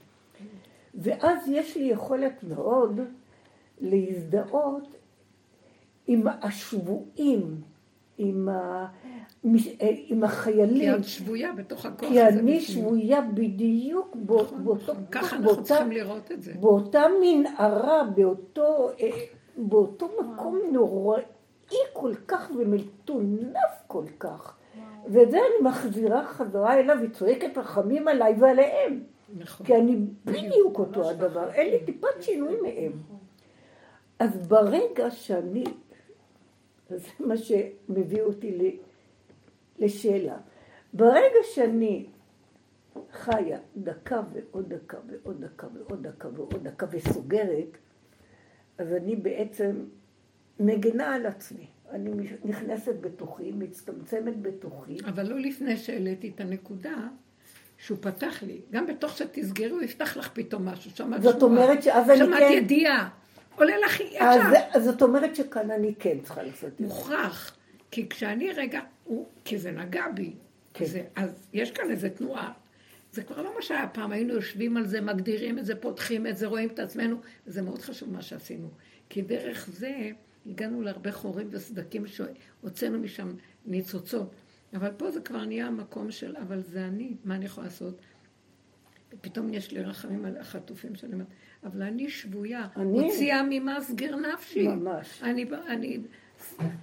ואז 0.95 1.47
יש 1.47 1.77
לי 1.77 1.83
יכולת 1.83 2.43
מאוד 2.43 2.99
להזדהות 3.81 4.87
עם 6.07 6.27
השבויים, 6.41 7.61
עם, 8.17 8.49
ה... 8.49 8.87
עם 9.83 10.23
החיילים. 10.23 10.93
כי 10.93 10.99
את 10.99 11.03
שבויה 11.03 11.53
בתוך 11.53 11.85
הכוח 11.85 12.09
כי 12.09 12.21
הזה. 12.21 12.37
כי 12.37 12.43
אני 12.43 12.59
שבויה 12.59 13.21
בדיוק 13.21 14.07
נכון, 14.07 14.25
באותו... 14.65 14.93
נכון. 14.93 15.05
ככה 15.11 15.35
אנחנו 15.35 15.43
באותה, 15.43 15.63
צריכים 15.63 15.91
לראות 15.91 16.31
את 16.31 16.43
זה. 16.43 16.53
באותה 16.59 17.03
מנהרה, 17.21 18.03
באותו, 18.15 18.89
אה, 19.01 19.09
באותו 19.57 20.09
מקום 20.19 20.59
נוראי 20.71 21.23
כל 21.93 22.13
כך 22.27 22.51
ומטונף 22.57 23.83
כל 23.87 24.05
כך. 24.19 24.57
ואת 25.07 25.31
זה 25.31 25.37
אני 25.37 25.69
מחזירה 25.69 26.25
חזרה 26.25 26.79
אליו, 26.79 26.97
היא 27.01 27.09
צועקת 27.09 27.57
רחמים 27.57 28.07
עליי 28.07 28.35
ועליהם. 28.39 29.03
נכון. 29.37 29.65
כי 29.65 29.75
אני 29.75 29.95
בדיוק 30.25 30.79
אותו 30.79 31.09
הדבר, 31.09 31.51
אין 31.51 31.69
לי 31.71 31.85
טיפת 31.85 32.21
שינוי 32.21 32.55
מהם. 32.61 32.91
אז 34.19 34.47
ברגע 34.47 35.11
שאני 35.11 35.63
זה 36.89 36.97
מה 37.19 37.37
שמביא 37.37 38.21
אותי 38.21 38.77
לשאלה. 39.79 40.37
ברגע 40.93 41.39
שאני 41.53 42.05
חיה 43.11 43.59
דקה 43.77 44.21
ועוד 44.33 44.73
דקה 44.73 44.97
ועוד 45.07 45.45
דקה 45.45 45.67
ועוד 45.73 46.07
דקה 46.07 46.27
ועוד 46.33 46.67
דקה 46.67 46.85
וסוגרת, 46.91 47.77
אז 48.77 48.93
אני 48.93 49.15
בעצם 49.15 49.85
מגנה 50.59 51.15
על 51.15 51.25
עצמי. 51.25 51.67
אני 51.91 52.11
נכנסת 52.45 52.95
בתוכי, 53.01 53.51
מצטמצמת 53.51 54.41
בתוכי. 54.41 54.97
אבל 55.05 55.29
לא 55.29 55.39
לפני 55.39 55.77
שהעליתי 55.77 56.31
את 56.35 56.41
הנקודה 56.41 57.07
שהוא 57.77 57.97
פתח 58.01 58.43
לי. 58.43 58.61
גם 58.71 58.87
בתוך 58.87 59.17
שתסגרי 59.17 59.69
הוא 59.69 59.81
יפתח 59.81 60.17
לך 60.17 60.29
פתאום 60.33 60.65
משהו. 60.65 60.91
שמעת 60.91 61.21
זאת 61.21 61.43
אומרת 61.43 61.83
שאז 61.83 62.09
אני 62.09 62.19
כן... 62.19 62.25
שמעת 62.25 62.51
ידיעה. 62.51 63.09
עולה 63.57 63.73
לך 63.85 63.99
ישר. 63.99 64.25
אז 64.73 64.83
זאת 64.83 65.01
אומרת 65.01 65.35
שכאן 65.35 65.71
אני 65.71 65.93
כן 65.99 66.17
צריכה 66.23 66.43
לעשות 66.43 66.69
את 66.69 66.77
זה. 66.77 66.83
מוכרח. 66.85 67.57
כי 67.91 68.09
כשאני 68.09 68.51
רגע, 68.51 68.79
הוא, 69.03 69.27
כי 69.45 69.57
זה 69.57 69.71
נגע 69.71 70.05
בי, 70.15 70.33
כן. 70.73 70.85
זה, 70.85 71.03
אז 71.15 71.47
יש 71.53 71.71
כאן 71.71 71.91
איזה 71.91 72.09
תנועה. 72.09 72.53
זה 73.11 73.23
כבר 73.23 73.41
לא 73.41 73.55
מה 73.55 73.61
שהיה 73.61 73.87
פעם, 73.87 74.11
היינו 74.11 74.33
יושבים 74.33 74.77
על 74.77 74.87
זה, 74.87 75.01
מגדירים 75.01 75.59
את 75.59 75.65
זה, 75.65 75.75
פותחים 75.75 76.27
את 76.27 76.37
זה, 76.37 76.47
רואים 76.47 76.69
את 76.69 76.79
עצמנו, 76.79 77.17
וזה 77.47 77.61
מאוד 77.61 77.81
חשוב 77.81 78.09
מה 78.09 78.21
שעשינו. 78.21 78.69
כי 79.09 79.21
דרך 79.21 79.69
זה 79.73 80.09
הגענו 80.45 80.81
להרבה 80.81 81.11
חורים 81.11 81.47
וסדקים 81.51 82.05
שהוצאנו 82.07 82.99
משם 82.99 83.31
ניצוצות. 83.65 84.31
אבל 84.73 84.91
פה 84.97 85.11
זה 85.11 85.21
כבר 85.21 85.45
נהיה 85.45 85.67
המקום 85.67 86.11
של, 86.11 86.37
אבל 86.37 86.61
זה 86.61 86.85
אני, 86.85 87.13
מה 87.23 87.35
אני 87.35 87.45
יכולה 87.45 87.67
לעשות? 87.67 87.99
פתאום 89.21 89.53
יש 89.53 89.71
לי 89.71 89.81
רחמים 89.81 90.25
על 90.25 90.37
החטופים 90.37 90.95
שאני 90.95 91.13
אומרת, 91.13 91.27
אבל 91.63 91.81
אני 91.81 92.09
שבויה, 92.09 92.67
אני... 92.75 92.85
הוציאה 92.85 93.43
ממסגר 93.49 94.15
נפשי. 94.15 94.67
ממש. 94.67 95.23
אני, 95.23 95.45
אני, 95.67 95.99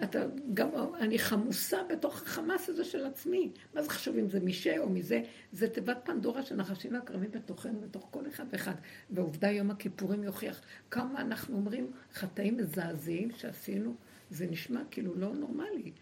אתה, 0.03 0.27
גם, 0.55 0.69
אני 1.01 1.19
חמוסה 1.19 1.79
בתוך 1.91 2.23
החמאס 2.23 2.69
הזה 2.69 2.85
של 2.85 3.07
עצמי. 3.07 3.51
מה 3.75 3.83
זה 3.83 3.91
חשוב 3.91 4.17
אם 4.19 4.29
זה 4.29 4.41
משה 4.41 4.79
או 4.79 4.89
מזה? 4.89 5.23
זה 5.53 5.69
תיבת 5.69 5.99
פנדורה 6.05 6.43
של 6.43 6.57
נחשים 6.57 6.95
והקרבים 6.95 7.31
בתוכנו, 7.31 7.81
בתוך 7.81 8.09
כל 8.11 8.29
אחד 8.29 8.45
ואחד. 8.51 8.75
ועובדה 9.11 9.51
יום 9.51 9.71
הכיפורים 9.71 10.25
יוכיח 10.25 10.61
כמה 10.91 11.21
אנחנו 11.21 11.57
אומרים 11.57 11.91
חטאים 12.15 12.57
מזעזעים 12.57 13.31
שעשינו, 13.37 13.95
זה 14.31 14.47
נשמע 14.51 14.81
כאילו 14.91 15.15
לא 15.15 15.35
נורמלי. 15.35 15.93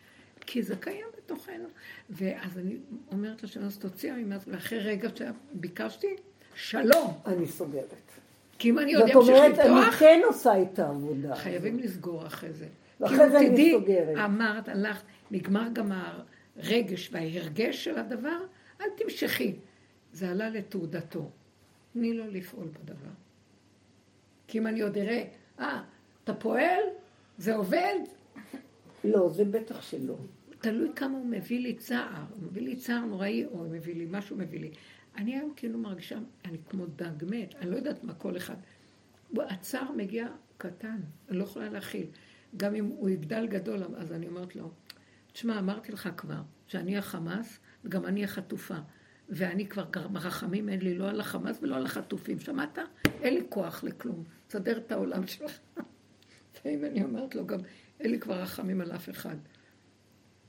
כי 0.46 0.62
זה 0.62 0.76
קיים 0.76 1.06
בתוכנו. 1.16 1.68
ואז 2.10 2.58
אני 2.58 2.76
אומרת 3.12 3.42
לשם, 3.42 3.64
אז 3.64 3.78
תוציאה 3.78 4.16
ממס, 4.16 4.44
ואחרי 4.46 4.78
רגע 4.78 5.08
שביקשתי, 5.14 6.16
שלום. 6.54 7.20
אני 7.26 7.46
סוגרת. 7.46 8.12
כי 8.58 8.70
אם 8.70 8.78
אני 8.78 8.94
עוד 8.94 9.02
אמשיך 9.02 9.18
לפתוח... 9.18 9.54
זאת 9.54 9.66
אומרת, 9.66 9.88
אני 9.88 9.92
כן 9.92 10.20
עושה 10.24 10.62
את 10.62 10.78
העבודה. 10.78 11.36
חייבים 11.36 11.78
לסגור 11.78 12.26
אחרי 12.26 12.52
זה. 12.52 12.66
ואחרי 13.00 13.30
זה 13.30 13.38
אני 13.38 13.72
סוגרת. 13.72 14.16
אמרת, 14.24 14.68
הלכת, 14.68 15.04
נגמר 15.30 15.68
גם 15.72 15.92
הרגש 16.56 17.10
וההרגש 17.12 17.84
של 17.84 17.98
הדבר, 17.98 18.38
אל 18.80 18.86
תמשכי. 18.96 19.54
זה 20.12 20.30
עלה 20.30 20.50
לתעודתו. 20.50 21.30
תני 21.92 22.14
לו 22.14 22.24
לפעול 22.30 22.66
בדבר. 22.66 23.10
כי 24.48 24.58
אם 24.58 24.66
אני 24.66 24.80
עוד 24.80 24.98
אראה, 24.98 25.24
אה, 25.60 25.82
אתה 26.24 26.34
פועל? 26.34 26.82
זה 27.38 27.54
עובד? 27.54 27.98
לא, 29.04 29.30
זה 29.30 29.44
בטח 29.44 29.82
שלא. 29.82 30.16
תלוי 30.60 30.88
כמה 30.96 31.18
הוא 31.18 31.26
מביא 31.26 31.60
לי 31.60 31.74
צער. 31.74 32.24
הוא 32.30 32.42
מביא 32.42 32.62
לי 32.62 32.76
צער 32.76 33.04
נוראי, 33.04 33.44
או 33.46 33.64
מביא 33.70 33.94
לי 33.94 34.06
משהו, 34.10 34.36
מביא 34.36 34.60
לי. 34.60 34.70
אני 35.16 35.36
היום 35.36 35.52
כאילו 35.56 35.78
מרגישה, 35.78 36.18
אני 36.44 36.58
כמו 36.70 36.86
דג 36.86 37.24
מת, 37.30 37.54
אני 37.54 37.70
לא 37.70 37.76
יודעת 37.76 38.04
מה 38.04 38.14
כל 38.14 38.36
אחד. 38.36 38.56
הצער 39.38 39.92
מגיע 39.92 40.28
קטן, 40.58 41.00
אני 41.28 41.38
לא 41.38 41.44
יכולה 41.44 41.68
להכיל. 41.68 42.06
גם 42.56 42.74
אם 42.74 42.84
הוא 42.84 43.08
יגדל 43.08 43.46
גדול, 43.46 43.82
אז 43.96 44.12
אני 44.12 44.28
אומרת 44.28 44.56
לו, 44.56 44.70
תשמע, 45.32 45.58
אמרתי 45.58 45.92
לך 45.92 46.08
כבר, 46.16 46.42
שאני 46.66 46.98
החמאס, 46.98 47.58
וגם 47.84 48.06
אני 48.06 48.24
החטופה. 48.24 48.76
ואני 49.28 49.68
כבר, 49.68 49.84
רחמים 50.14 50.68
אין 50.68 50.80
לי 50.80 50.98
לא 50.98 51.08
על 51.10 51.20
החמאס 51.20 51.58
ולא 51.62 51.76
על 51.76 51.86
החטופים. 51.86 52.40
שמעת? 52.40 52.78
אין 53.22 53.34
לי 53.34 53.42
כוח 53.48 53.84
לכלום. 53.84 54.24
תסדר 54.46 54.78
את 54.78 54.92
העולם 54.92 55.26
שלך. 55.26 55.58
ואם 56.64 56.84
אני 56.84 57.04
אומרת 57.04 57.34
לו 57.34 57.46
גם, 57.46 57.58
אין 58.02 58.10
לי 58.10 58.20
כבר 58.20 58.42
רחמים 58.42 58.80
על 58.80 58.92
אף 58.92 59.10
אחד. 59.10 59.36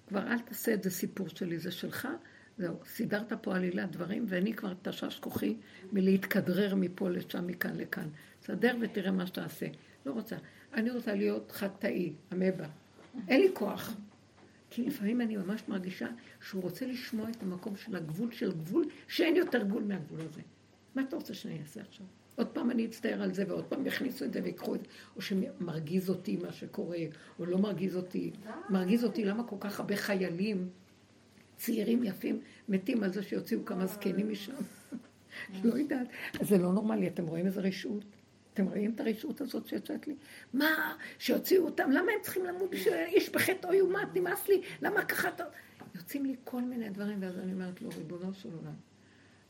כבר 0.07 0.27
אל 0.27 0.39
תעשה 0.39 0.73
את 0.73 0.83
זה 0.83 0.89
סיפור 0.89 1.27
שלי, 1.29 1.59
זה 1.59 1.71
שלך. 1.71 2.07
זהו, 2.57 2.79
סידרת 2.85 3.33
פה 3.33 3.55
עלילת 3.55 3.91
דברים, 3.91 4.25
ואני 4.27 4.53
כבר 4.53 4.73
תשש 4.81 5.19
כוחי 5.19 5.57
מלהתכדרר 5.91 6.75
מפה 6.75 7.09
לשם, 7.09 7.47
מכאן 7.47 7.75
לכאן. 7.77 8.07
סדר 8.41 8.75
ותראה 8.81 9.11
מה 9.11 9.27
שתעשה. 9.27 9.65
לא 10.05 10.11
רוצה. 10.11 10.35
אני 10.73 10.91
רוצה 10.91 11.15
להיות 11.15 11.51
חטאי, 11.51 12.13
אמבה. 12.33 12.67
אין 13.27 13.41
לי 13.41 13.49
כוח. 13.53 13.95
כי 14.69 14.85
לפעמים 14.85 15.21
אני 15.21 15.37
ממש 15.37 15.63
מרגישה 15.67 16.07
שהוא 16.41 16.61
רוצה 16.63 16.85
לשמוע 16.85 17.29
את 17.29 17.43
המקום 17.43 17.75
של 17.75 17.95
הגבול 17.95 18.31
של 18.31 18.51
גבול, 18.51 18.85
שאין 19.07 19.35
יותר 19.35 19.63
גבול 19.63 19.83
מהגבול 19.83 20.21
הזה. 20.21 20.41
מה 20.95 21.01
אתה 21.01 21.15
רוצה 21.15 21.33
שאני 21.33 21.61
אעשה 21.61 21.81
עכשיו? 21.81 22.05
עוד 22.35 22.47
פעם 22.47 22.71
אני 22.71 22.85
אצטער 22.85 23.21
על 23.21 23.33
זה, 23.33 23.43
ועוד 23.47 23.65
פעם 23.65 23.85
יכניסו 23.85 24.25
את 24.25 24.33
זה 24.33 24.39
ויקחו 24.43 24.75
את 24.75 24.79
זה, 24.79 24.87
או 25.15 25.21
שמרגיז 25.21 26.09
אותי 26.09 26.37
מה 26.37 26.51
שקורה, 26.51 26.97
או 27.39 27.45
לא 27.45 27.57
מרגיז 27.57 27.95
אותי. 27.95 28.31
מרגיז 28.69 29.03
אותי 29.03 29.25
למה 29.25 29.43
כל 29.43 29.55
כך 29.59 29.79
הרבה 29.79 29.95
חיילים 29.95 30.69
צעירים 31.57 32.03
יפים 32.03 32.41
מתים 32.69 33.03
על 33.03 33.13
זה 33.13 33.23
שיוציאו 33.23 33.65
כמה 33.65 33.85
זקנים 33.85 34.31
משם. 34.31 34.53
לא 35.63 35.77
יודעת. 35.77 36.07
זה 36.41 36.57
לא 36.57 36.73
נורמלי, 36.73 37.07
אתם 37.07 37.25
רואים 37.25 37.45
איזה 37.45 37.61
רשעות? 37.61 38.03
אתם 38.53 38.65
רואים 38.65 38.91
את 38.95 38.99
הרשעות 38.99 39.41
הזאת 39.41 39.67
שיוצאת 39.67 40.07
לי? 40.07 40.15
מה, 40.53 40.95
שיוציאו 41.19 41.65
אותם, 41.65 41.91
למה 41.91 42.11
הם 42.11 42.19
צריכים 42.21 42.45
למות 42.45 42.69
בשביל 42.71 42.93
איש 43.15 43.29
בחטא 43.29 43.67
אוי 43.67 43.81
ומת, 43.81 44.15
נמאס 44.15 44.47
לי, 44.47 44.61
למה 44.81 45.05
ככה 45.05 45.29
אתה... 45.29 45.43
יוצאים 45.95 46.25
לי 46.25 46.35
כל 46.43 46.61
מיני 46.61 46.89
דברים, 46.89 47.17
ואז 47.21 47.39
אני 47.39 47.53
אומרת 47.53 47.81
לו, 47.81 47.89
ריבונו 47.97 48.33
של 48.33 48.49
עולם, 48.53 48.73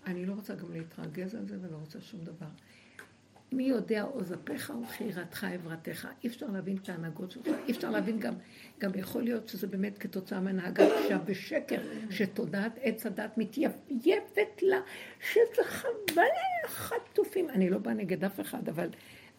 אני 0.06 0.26
לא 0.26 0.34
רוצה 0.34 0.56
גם 0.56 0.74
להתרגז 0.74 1.36
על 1.36 1.48
זה 1.48 1.58
ולא 1.62 1.78
רוצה 1.78 2.02
שום 2.02 2.24
דבר. 2.24 2.48
מי 3.54 3.64
יודע 3.64 4.02
עוז 4.02 4.34
אפיך 4.34 4.74
וכירתך 4.84 5.44
עברתך. 5.44 6.08
אי 6.24 6.30
אפשר 6.30 6.48
להבין 6.48 6.78
את 6.78 6.90
ההנהגות 6.90 7.32
שלך, 7.32 7.48
אי 7.68 7.72
אפשר 7.72 7.90
להבין 7.90 8.20
גם, 8.20 8.34
גם 8.80 8.92
יכול 8.96 9.24
להיות 9.24 9.48
שזה 9.48 9.68
באמת 9.68 9.98
כתוצאה 9.98 10.40
מהנהגה 10.40 10.86
קשה 10.86 11.18
בשקר, 11.18 11.82
שתודעת 12.10 12.80
עץ 12.82 13.06
הדת 13.06 13.38
מתייפייפת 13.38 14.62
לה, 14.62 14.80
שזה 15.20 15.64
חבל 15.64 16.24
חטופים. 16.66 17.50
אני 17.50 17.70
לא 17.70 17.78
באה 17.78 17.94
נגד 17.94 18.24
אף 18.24 18.40
אחד, 18.40 18.70
אבל 18.70 18.90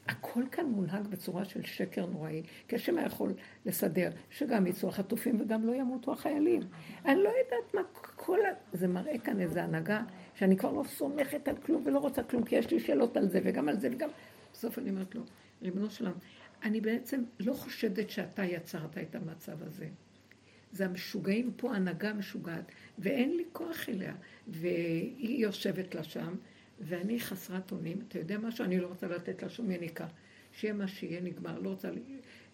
הכל 0.08 0.42
כאן 0.52 0.66
מונהג 0.66 1.06
בצורה 1.06 1.44
של 1.44 1.62
שקר 1.62 2.06
נוראי, 2.06 2.42
השם 2.72 3.06
יכול 3.06 3.32
לסדר 3.66 4.10
שגם 4.30 4.66
יצאו 4.66 4.88
החטופים 4.88 5.40
וגם 5.40 5.66
לא 5.66 5.72
ימותו 5.72 6.12
החיילים. 6.12 6.62
אני 7.04 7.22
לא 7.22 7.28
יודעת 7.28 7.74
מה 7.74 7.80
כל 8.16 8.38
ה... 8.46 8.48
זה 8.72 8.88
מראה 8.88 9.18
כאן 9.18 9.40
איזו 9.40 9.60
הנהגה 9.60 10.02
שאני 10.34 10.56
כבר 10.56 10.72
לא 10.72 10.84
סומכת 10.84 11.48
על 11.48 11.56
כלום 11.56 11.82
ולא 11.86 11.98
רוצה 11.98 12.22
כלום, 12.22 12.44
כי 12.44 12.56
יש 12.56 12.70
לי 12.70 12.80
שאלות 12.80 13.16
על 13.16 13.28
זה 13.28 13.40
וגם 13.44 13.68
על 13.68 13.80
זה 13.80 13.88
וגם... 13.92 14.08
בסוף 14.52 14.78
אני 14.78 14.90
אומרת 14.90 15.14
לו, 15.14 15.22
ריבונו 15.62 15.90
שלם, 15.90 16.12
אני 16.62 16.80
בעצם 16.80 17.22
לא 17.40 17.52
חושדת 17.52 18.10
שאתה 18.10 18.44
יצרת 18.44 18.98
את 18.98 19.14
המצב 19.14 19.62
הזה. 19.62 19.88
זה 20.72 20.84
המשוגעים 20.84 21.52
פה, 21.56 21.74
הנהגה 21.74 22.12
משוגעת, 22.12 22.72
ואין 22.98 23.36
לי 23.36 23.44
כוח 23.52 23.88
אליה. 23.88 24.14
והיא 24.48 25.42
יושבת 25.42 25.94
לה 25.94 26.04
שם, 26.04 26.34
ואני 26.80 27.20
חסרת 27.20 27.72
אונים. 27.72 27.98
אתה 28.08 28.18
יודע 28.18 28.38
משהו? 28.38 28.64
אני 28.64 28.80
לא 28.80 28.86
רוצה 28.86 29.06
לתת 29.06 29.42
לה 29.42 29.48
שום 29.48 29.70
יניקה. 29.70 30.06
שיהיה 30.52 30.74
מה 30.74 30.88
שיהיה, 30.88 31.20
נגמר. 31.20 31.58
לא 31.58 31.68
רוצה, 31.68 31.90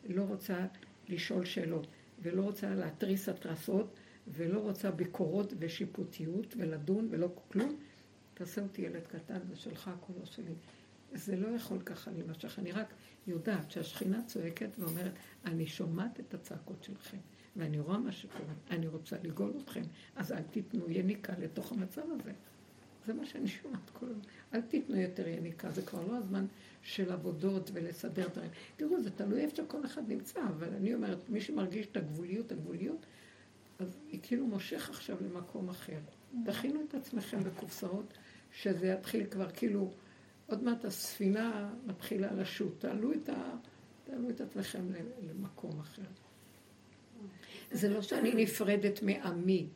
לא 0.08 0.22
רוצה 0.22 0.66
לשאול 1.08 1.44
שאלות, 1.44 1.86
ולא 2.22 2.42
רוצה 2.42 2.74
להתריס 2.74 3.28
התרסות, 3.28 3.94
ולא 4.32 4.58
רוצה 4.58 4.90
ביקורות 4.90 5.52
ושיפוטיות 5.58 6.54
ולדון 6.58 7.08
ולא 7.10 7.28
כלום, 7.48 7.76
תעשה 8.34 8.62
אותי 8.62 8.82
ילד 8.82 9.06
קטן, 9.06 9.38
זה 9.48 9.56
שלך, 9.56 9.90
כולו 10.00 10.26
שלי. 10.26 10.54
זה 11.12 11.36
לא 11.36 11.48
יכול 11.48 11.78
ככה 11.80 12.10
להימשך. 12.10 12.58
אני 12.58 12.72
רק 12.72 12.94
יודעת 13.26 13.70
שהשכינה 13.70 14.22
צועקת 14.26 14.68
ואומרת, 14.78 15.12
אני 15.44 15.66
שומעת 15.66 16.20
את 16.20 16.34
הצעקות 16.34 16.84
שלכם, 16.84 17.18
ואני 17.56 17.80
רואה 17.80 17.98
מה 17.98 18.12
שקורה, 18.12 18.54
אני 18.70 18.86
רוצה 18.86 19.16
לגאול 19.22 19.52
אתכם, 19.62 19.82
אז 20.16 20.32
אל 20.32 20.42
תיתנו 20.42 20.90
יניקה 20.90 21.32
לתוך 21.38 21.72
המצב 21.72 22.02
הזה. 22.10 22.32
זה 23.06 23.14
מה 23.14 23.26
שאני 23.26 23.48
שומעת 23.48 23.90
כל 23.92 24.06
הזמן. 24.06 24.22
אל 24.54 24.60
תיתנו 24.60 24.96
יותר 24.96 25.28
יניקה, 25.28 25.70
זה 25.70 25.82
כבר 25.82 26.06
לא 26.06 26.16
הזמן 26.16 26.46
של 26.82 27.12
עבודות 27.12 27.70
ולסדר 27.74 28.28
דברים. 28.28 28.50
תראו, 28.76 29.00
זה 29.02 29.10
תלוי 29.10 29.40
איפה 29.40 29.56
שכל 29.56 29.84
אחד 29.86 30.02
נמצא, 30.08 30.40
אבל 30.48 30.74
אני 30.74 30.94
אומרת, 30.94 31.28
מי 31.28 31.40
שמרגיש 31.40 31.86
את 31.86 31.96
הגבוליות, 31.96 32.52
הגבוליות, 32.52 33.06
אז 33.80 34.00
היא 34.08 34.20
כאילו 34.22 34.46
מושך 34.46 34.90
עכשיו 34.90 35.16
למקום 35.20 35.68
אחר. 35.68 35.98
תכינו 36.44 36.80
את 36.88 36.94
עצמכם 36.94 37.44
בקופסאות, 37.44 38.18
שזה 38.52 38.86
יתחיל 38.86 39.26
כבר 39.26 39.50
כאילו, 39.50 39.90
עוד 40.46 40.62
מעט 40.62 40.84
הספינה 40.84 41.74
מתחילה 41.86 42.32
לשוט. 42.32 42.80
תעלו 42.80 43.12
את, 43.12 43.28
ה, 43.28 43.56
תעלו 44.04 44.30
את 44.30 44.40
עצמכם 44.40 44.82
למקום 45.22 45.80
אחר. 45.80 46.02
זה 47.70 47.88
לא 47.88 48.02
שאני 48.02 48.34
נפרדת 48.34 49.02
מעמי. 49.02 49.68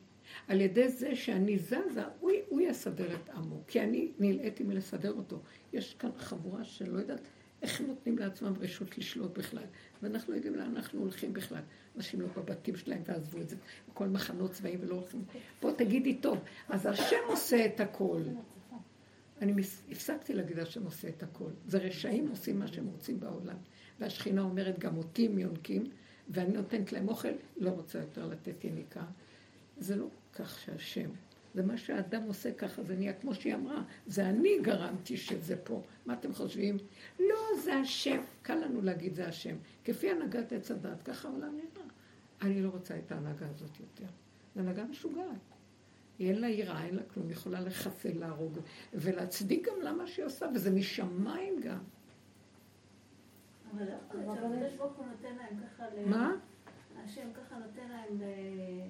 על 0.48 0.60
ידי 0.60 0.88
זה 0.88 1.16
שאני 1.16 1.58
זזה, 1.58 2.02
הוא, 2.20 2.30
הוא 2.48 2.60
יסדר 2.60 3.14
את 3.14 3.30
עמו, 3.30 3.62
כי 3.66 3.80
אני 3.80 4.12
נלאיתי 4.18 4.64
מלסדר 4.64 5.12
אותו. 5.12 5.42
יש 5.72 5.94
כאן 5.94 6.10
חבורה 6.18 6.64
שלא 6.64 6.98
יודעת 6.98 7.20
איך 7.64 7.80
נותנים 7.80 8.18
לעצמם 8.18 8.52
רשות 8.60 8.98
לשלוט 8.98 9.38
בכלל. 9.38 9.64
ואנחנו 10.02 10.32
לא 10.32 10.36
יודעים 10.36 10.54
לאן 10.54 10.76
אנחנו 10.76 11.00
הולכים 11.00 11.32
בכלל. 11.32 11.62
אנשים 11.96 12.20
לא 12.20 12.26
בבתים 12.36 12.76
שלהם 12.76 13.02
ועזבו 13.06 13.40
את 13.40 13.48
זה, 13.48 13.56
בכל 13.90 14.08
מחנות 14.08 14.52
צבאיים 14.52 14.78
ולא 14.82 14.94
הולכים. 14.94 15.24
בוא 15.62 15.72
תגידי 15.72 16.14
טוב, 16.14 16.38
אז 16.68 16.86
השם 16.86 17.16
עושה 17.28 17.66
את 17.66 17.80
הכל. 17.80 18.22
אני 19.42 19.62
הפסקתי 19.90 20.34
להגיד 20.34 20.58
השם 20.58 20.84
עושה 20.84 21.08
את 21.08 21.22
הכל. 21.22 21.50
זה 21.66 21.78
רשעים 21.78 22.28
עושים 22.28 22.58
מה 22.58 22.66
שהם 22.66 22.86
רוצים 22.86 23.20
בעולם. 23.20 23.56
והשכינה 24.00 24.42
אומרת, 24.42 24.78
גם 24.78 24.96
אותי 24.96 25.26
הם 25.26 25.38
יונקים, 25.38 25.84
ואני 26.28 26.52
נותנת 26.52 26.92
להם 26.92 27.08
אוכל, 27.08 27.28
לא 27.56 27.70
רוצה 27.70 27.98
יותר 27.98 28.26
לתת 28.26 28.64
יניקה. 28.64 29.02
זה 29.78 29.96
לא 29.96 30.06
כך 30.32 30.60
שהשם. 30.60 31.10
זה 31.54 31.62
מה 31.62 31.76
שהאדם 31.76 32.22
עושה 32.22 32.52
ככה, 32.52 32.82
זה 32.82 32.96
נהיה 32.96 33.12
כמו 33.12 33.34
שהיא 33.34 33.54
אמרה, 33.54 33.82
זה 34.06 34.28
אני 34.28 34.58
גרמתי 34.62 35.16
שזה 35.16 35.56
פה. 35.56 35.82
מה 36.06 36.14
אתם 36.14 36.34
חושבים? 36.34 36.76
לא, 37.20 37.36
זה 37.62 37.74
השם. 37.74 38.20
קל 38.42 38.54
לנו 38.54 38.82
להגיד 38.82 39.14
זה 39.14 39.28
השם. 39.28 39.56
כפי 39.84 40.10
הנהגת 40.10 40.52
עץ 40.52 40.70
הדת, 40.70 41.02
ככה 41.02 41.28
העולם 41.28 41.56
נראה. 41.56 41.86
אני 42.42 42.62
לא 42.62 42.68
רוצה 42.68 42.98
את 42.98 43.12
ההנהגה 43.12 43.46
הזאת 43.50 43.80
יותר. 43.80 44.12
זו 44.54 44.60
הנהגה 44.60 44.84
משוגעת. 44.84 45.26
אין 46.20 46.40
לה 46.40 46.48
יראה, 46.48 46.84
אין 46.84 46.94
לה 46.94 47.02
כלום, 47.02 47.26
היא 47.26 47.32
יכולה 47.32 47.60
לחסל, 47.60 48.18
להרוג, 48.18 48.58
ולהצדיק 48.92 49.68
גם 49.68 49.82
למה 49.82 50.06
שהיא 50.06 50.26
עושה, 50.26 50.46
וזה 50.54 50.70
משמיים 50.70 51.60
גם. 51.60 51.78
אבל 53.72 53.82
הקדוש 54.12 54.74
ברוך 54.76 54.96
הוא 54.96 55.06
נותן 55.06 55.36
להם 55.36 55.56
ככה 55.66 55.84
מה? 56.06 56.36
השם 57.04 57.20
ככה 57.34 57.56
נותן 57.58 57.82
להם... 57.90 58.28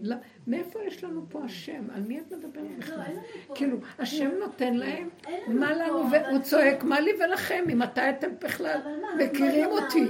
לא, 0.03 0.17
מאיפה 0.47 0.79
יש 0.87 1.05
לנו 1.05 1.27
פה 1.29 1.45
השם? 1.45 1.91
על 1.95 2.03
מי 2.03 2.21
את 2.21 2.33
מדברת 2.33 2.55
לא, 2.55 2.79
בכלל? 2.79 3.17
כאילו, 3.55 3.79
השם 3.99 4.31
נותן 4.41 4.75
להם, 4.75 5.09
מה 5.47 5.73
לנו, 5.73 6.11
והוא 6.11 6.39
צועק, 6.43 6.85
מה 6.85 7.01
לי 7.01 7.11
ולכם, 7.25 7.65
ממתי 7.67 8.11
אתם 8.11 8.29
בכלל 8.43 8.79
מכירים 9.19 9.71
אותי? 9.71 10.05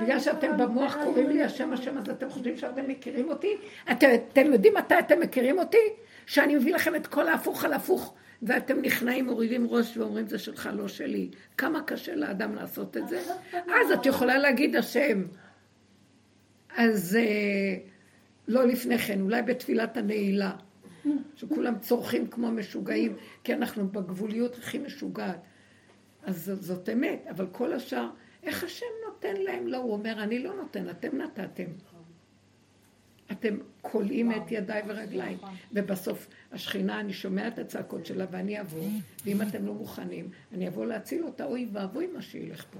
בגלל 0.00 0.20
שאתם 0.20 0.56
במוח 0.56 0.96
קוראים 1.04 1.28
לי 1.28 1.42
השם 1.42 1.72
השם, 1.72 1.98
אז 1.98 2.08
אתם 2.08 2.30
חושבים 2.30 2.56
שאתם 2.56 2.88
מכירים 2.88 3.28
אותי? 3.28 3.56
אתם, 3.92 4.08
אתם 4.32 4.52
יודעים 4.52 4.74
מתי 4.74 4.98
אתם 4.98 5.20
מכירים 5.20 5.58
אותי? 5.58 5.88
שאני 6.26 6.54
מביא 6.54 6.74
לכם 6.74 6.94
את 6.94 7.06
כל 7.06 7.28
ההפוך 7.28 7.64
על 7.64 7.72
הפוך, 7.72 8.14
ואתם 8.42 8.82
נכנעים, 8.82 9.24
מורידים 9.24 9.66
ראש 9.66 9.96
ואומרים 9.96 10.28
זה 10.28 10.38
שלך, 10.38 10.68
לא 10.72 10.88
שלי. 10.88 11.30
כמה 11.58 11.82
קשה 11.82 12.14
לאדם 12.14 12.54
לעשות 12.54 12.96
את 12.96 13.08
זה? 13.08 13.20
אז 13.52 13.92
את 13.94 14.06
יכולה 14.06 14.38
להגיד 14.38 14.76
השם. 14.76 15.22
אז 16.76 17.16
אה, 17.16 17.76
לא 18.48 18.66
לפני 18.66 18.98
כן, 18.98 19.20
אולי 19.20 19.42
בתפילת 19.42 19.96
הנעילה, 19.96 20.52
שכולם 21.36 21.78
צורכים 21.78 22.26
כמו 22.26 22.50
משוגעים, 22.50 23.16
כי 23.44 23.54
אנחנו 23.54 23.88
בגבוליות 23.88 24.58
הכי 24.58 24.78
משוגעת. 24.78 25.40
אז 26.22 26.52
זאת 26.60 26.88
אמת, 26.88 27.26
אבל 27.30 27.46
כל 27.52 27.72
השאר, 27.72 28.08
איך 28.42 28.64
השם 28.64 28.86
נותן 29.06 29.36
להם? 29.36 29.66
לא, 29.66 29.76
הוא 29.76 29.92
אומר, 29.92 30.22
אני 30.22 30.38
לא 30.38 30.56
נותן, 30.56 30.90
אתם 30.90 31.16
נתתם. 31.16 31.70
אתם 33.32 33.56
כולאים 33.82 34.32
את 34.32 34.50
ידיי 34.50 34.82
ורגליי, 34.86 35.36
ובסוף 35.72 36.28
השכינה, 36.52 37.00
אני 37.00 37.12
שומע 37.12 37.48
את 37.48 37.58
הצעקות 37.58 38.06
שלה 38.06 38.26
ואני 38.30 38.60
אבוא, 38.60 38.88
ואם 39.24 39.42
אתם 39.42 39.66
לא 39.66 39.74
מוכנים, 39.74 40.28
אני 40.52 40.68
אבוא 40.68 40.86
להציל 40.86 41.24
אותה, 41.24 41.44
אוי 41.44 41.68
ואבוי 41.72 42.06
מה 42.06 42.22
שילך 42.22 42.64
פה. 42.70 42.78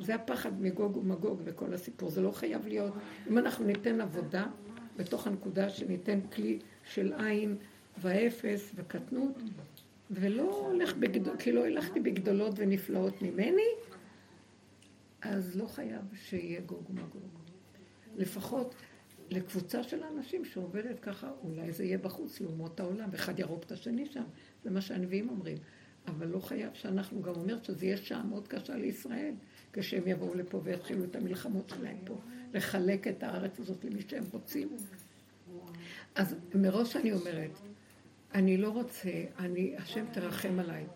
זה 0.00 0.14
הפחד 0.14 0.62
מגוג 0.62 0.96
ומגוג 0.96 1.40
וכל 1.44 1.74
הסיפור, 1.74 2.10
זה 2.10 2.20
לא 2.20 2.30
חייב 2.30 2.66
להיות. 2.66 2.92
אם 3.30 3.38
אנחנו 3.38 3.64
ניתן 3.64 4.00
עבודה 4.00 4.46
בתוך 4.96 5.26
הנקודה 5.26 5.70
שניתן 5.70 6.20
כלי 6.20 6.58
של 6.84 7.12
עין 7.12 7.56
ואפס 7.98 8.72
וקטנות, 8.74 9.38
ולא 10.10 10.66
הולך 10.66 10.96
בגדול, 10.96 11.36
כי 11.36 11.52
לא 11.52 11.66
הלכתי 11.66 12.00
בגדולות 12.00 12.54
ונפלאות 12.56 13.22
ממני, 13.22 13.68
אז 15.22 15.56
לא 15.56 15.66
חייב 15.66 16.02
שיהיה 16.14 16.60
גוג 16.60 16.90
ומגוג. 16.90 17.22
לפחות 18.16 18.74
לקבוצה 19.30 19.82
של 19.82 20.02
האנשים 20.02 20.44
שעובדת 20.44 21.00
ככה, 21.00 21.30
אולי 21.42 21.72
זה 21.72 21.84
יהיה 21.84 21.98
בחוץ 21.98 22.40
לאומות 22.40 22.80
העולם, 22.80 23.08
אחד 23.14 23.38
ירוג 23.38 23.62
את 23.66 23.72
השני 23.72 24.06
שם, 24.06 24.24
זה 24.64 24.70
מה 24.70 24.80
שהנביאים 24.80 25.28
אומרים. 25.28 25.58
אבל 26.06 26.26
לא 26.26 26.40
חייב 26.40 26.74
שאנחנו 26.74 27.22
גם 27.22 27.34
אומרת 27.34 27.64
שזה 27.64 27.86
יהיה 27.86 27.96
שעה 27.96 28.22
מאוד 28.22 28.48
קשה 28.48 28.76
לישראל, 28.76 29.34
כשהם 29.72 30.02
יבואו 30.06 30.34
לפה 30.34 30.60
ויתחילו 30.64 31.04
את 31.04 31.16
המלחמות 31.16 31.68
שלהם 31.68 31.96
פה, 32.04 32.20
לחלק 32.54 33.08
את 33.08 33.22
הארץ 33.22 33.60
הזאת 33.60 33.84
למי 33.84 34.02
שהם 34.08 34.24
רוצים. 34.32 34.68
אז 36.14 36.34
מראש 36.54 36.96
אני 36.96 37.12
אומרת, 37.12 37.50
אני 38.34 38.56
לא 38.56 38.68
רוצה, 38.68 39.10
אני, 39.38 39.76
השם 39.76 40.04
תרחם 40.12 40.58
עליי. 40.58 40.86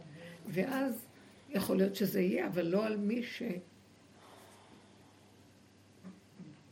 ואז 0.47 1.07
יכול 1.51 1.77
להיות 1.77 1.95
שזה 1.95 2.21
יהיה, 2.21 2.47
אבל 2.47 2.67
לא 2.67 2.87
על 2.87 2.97
מי 2.97 3.23
ש... 3.23 3.43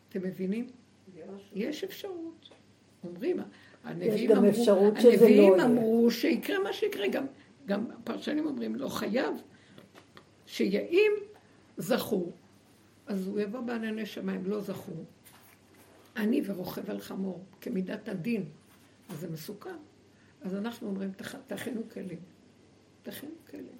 אתם 0.08 0.22
מבינים? 0.22 0.66
יש 1.54 1.84
אפשרות. 1.84 2.48
אומרים, 3.04 3.40
הנביאים 3.84 4.32
אמרו, 4.32 4.48
אפשרות 4.48 4.96
הנביאים 4.96 5.54
לא 5.56 5.64
אמרו 5.64 6.10
שיקרה 6.10 6.58
מה 6.58 6.72
שיקרה, 6.72 7.08
גם, 7.08 7.26
גם 7.66 7.86
הפרשנים 7.90 8.46
אומרים, 8.46 8.74
לא 8.74 8.88
חייב, 8.88 9.34
שאם 10.46 11.12
זכו, 11.76 12.32
אז 13.06 13.26
הוא 13.26 13.40
יבוא 13.40 13.60
בענני 13.60 14.06
שמיים, 14.06 14.46
לא 14.46 14.60
זכו. 14.60 14.92
אני 16.16 16.42
ורוכב 16.44 16.90
על 16.90 17.00
חמור, 17.00 17.44
כמידת 17.60 18.08
הדין, 18.08 18.44
אז 19.10 19.18
זה 19.18 19.30
מסוכן. 19.30 19.76
אז 20.42 20.54
אנחנו 20.54 20.88
אומרים, 20.88 21.10
תכינו 21.46 21.82
כלים. 21.92 22.20
תכינו 23.02 23.32
כלים. 23.50 23.78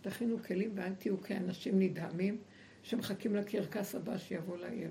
תכינו 0.00 0.38
כלים 0.38 0.72
ואל 0.74 0.94
תהיו 0.94 1.20
כאנשים 1.20 1.78
נדהמים 1.78 2.38
שמחכים 2.82 3.36
לקרקס 3.36 3.94
הבא 3.94 4.18
שיבוא 4.18 4.56
לעיר. 4.56 4.90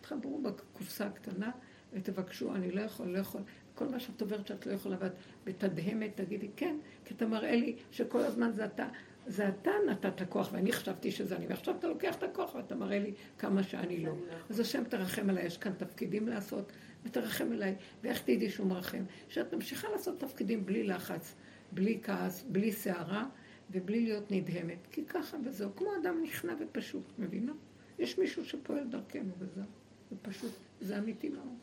תחברו 0.00 0.42
בקופסה 0.42 1.06
הקטנה 1.06 1.50
ותבקשו, 1.92 2.54
אני 2.54 2.70
לא 2.70 2.80
יכול, 2.80 3.06
לא 3.06 3.18
יכול. 3.18 3.40
כל 3.74 3.88
מה 3.88 4.00
שאת 4.00 4.20
עוברת 4.20 4.46
שאת 4.46 4.66
לא 4.66 4.72
יכולה, 4.72 4.96
ואת 5.00 5.12
בתדהמת, 5.44 6.16
תגידי 6.16 6.48
כן, 6.56 6.76
כי 7.04 7.14
אתה 7.14 7.26
מראה 7.26 7.56
לי 7.56 7.76
שכל 7.90 8.20
הזמן 8.20 8.52
זה 8.52 8.64
אתה. 8.64 8.88
זה 9.26 9.48
אתה 9.48 9.70
נתת 9.90 10.28
כוח, 10.28 10.48
ואני 10.52 10.72
חשבתי 10.72 11.10
שזה 11.10 11.36
אני, 11.36 11.46
ועכשיו 11.46 11.74
אתה 11.78 11.88
לוקח 11.88 12.16
את 12.16 12.22
הכוח 12.22 12.54
ואתה 12.54 12.74
מראה 12.74 12.98
לי 12.98 13.12
כמה 13.38 13.62
שאני 13.62 14.04
לא. 14.04 14.12
אז 14.50 14.60
השם 14.60 14.84
תרחם 14.84 15.30
עליי, 15.30 15.46
יש 15.46 15.58
כאן 15.58 15.72
תפקידים 15.72 16.28
לעשות, 16.28 16.72
ותרחם 17.04 17.52
עליי. 17.52 17.74
ואיך 18.02 18.22
תדעי 18.22 18.50
שהוא 18.50 18.66
מרחם? 18.66 19.04
שאת 19.28 19.54
ממשיכה 19.54 19.88
לעשות 19.88 20.20
תפקידים 20.20 20.66
בלי 20.66 20.84
לחץ, 20.84 21.34
בלי 21.72 21.98
כעס, 22.02 22.44
בלי 22.48 22.72
סערה, 22.72 23.26
ובלי 23.70 24.00
להיות 24.00 24.30
נדהמת. 24.30 24.86
כי 24.90 25.04
ככה 25.04 25.36
וזהו, 25.44 25.76
כמו 25.76 25.90
אדם 26.02 26.22
נכנע 26.22 26.54
ופשוט, 26.60 27.12
מבינה? 27.18 27.52
יש 27.98 28.18
מישהו 28.18 28.44
שפועל 28.44 28.84
דרכנו 28.84 29.32
וזהו. 29.38 29.64
זה 30.10 30.16
פשוט, 30.22 30.52
זה 30.80 30.98
אמיתי 30.98 31.28
מאוד. 31.28 31.56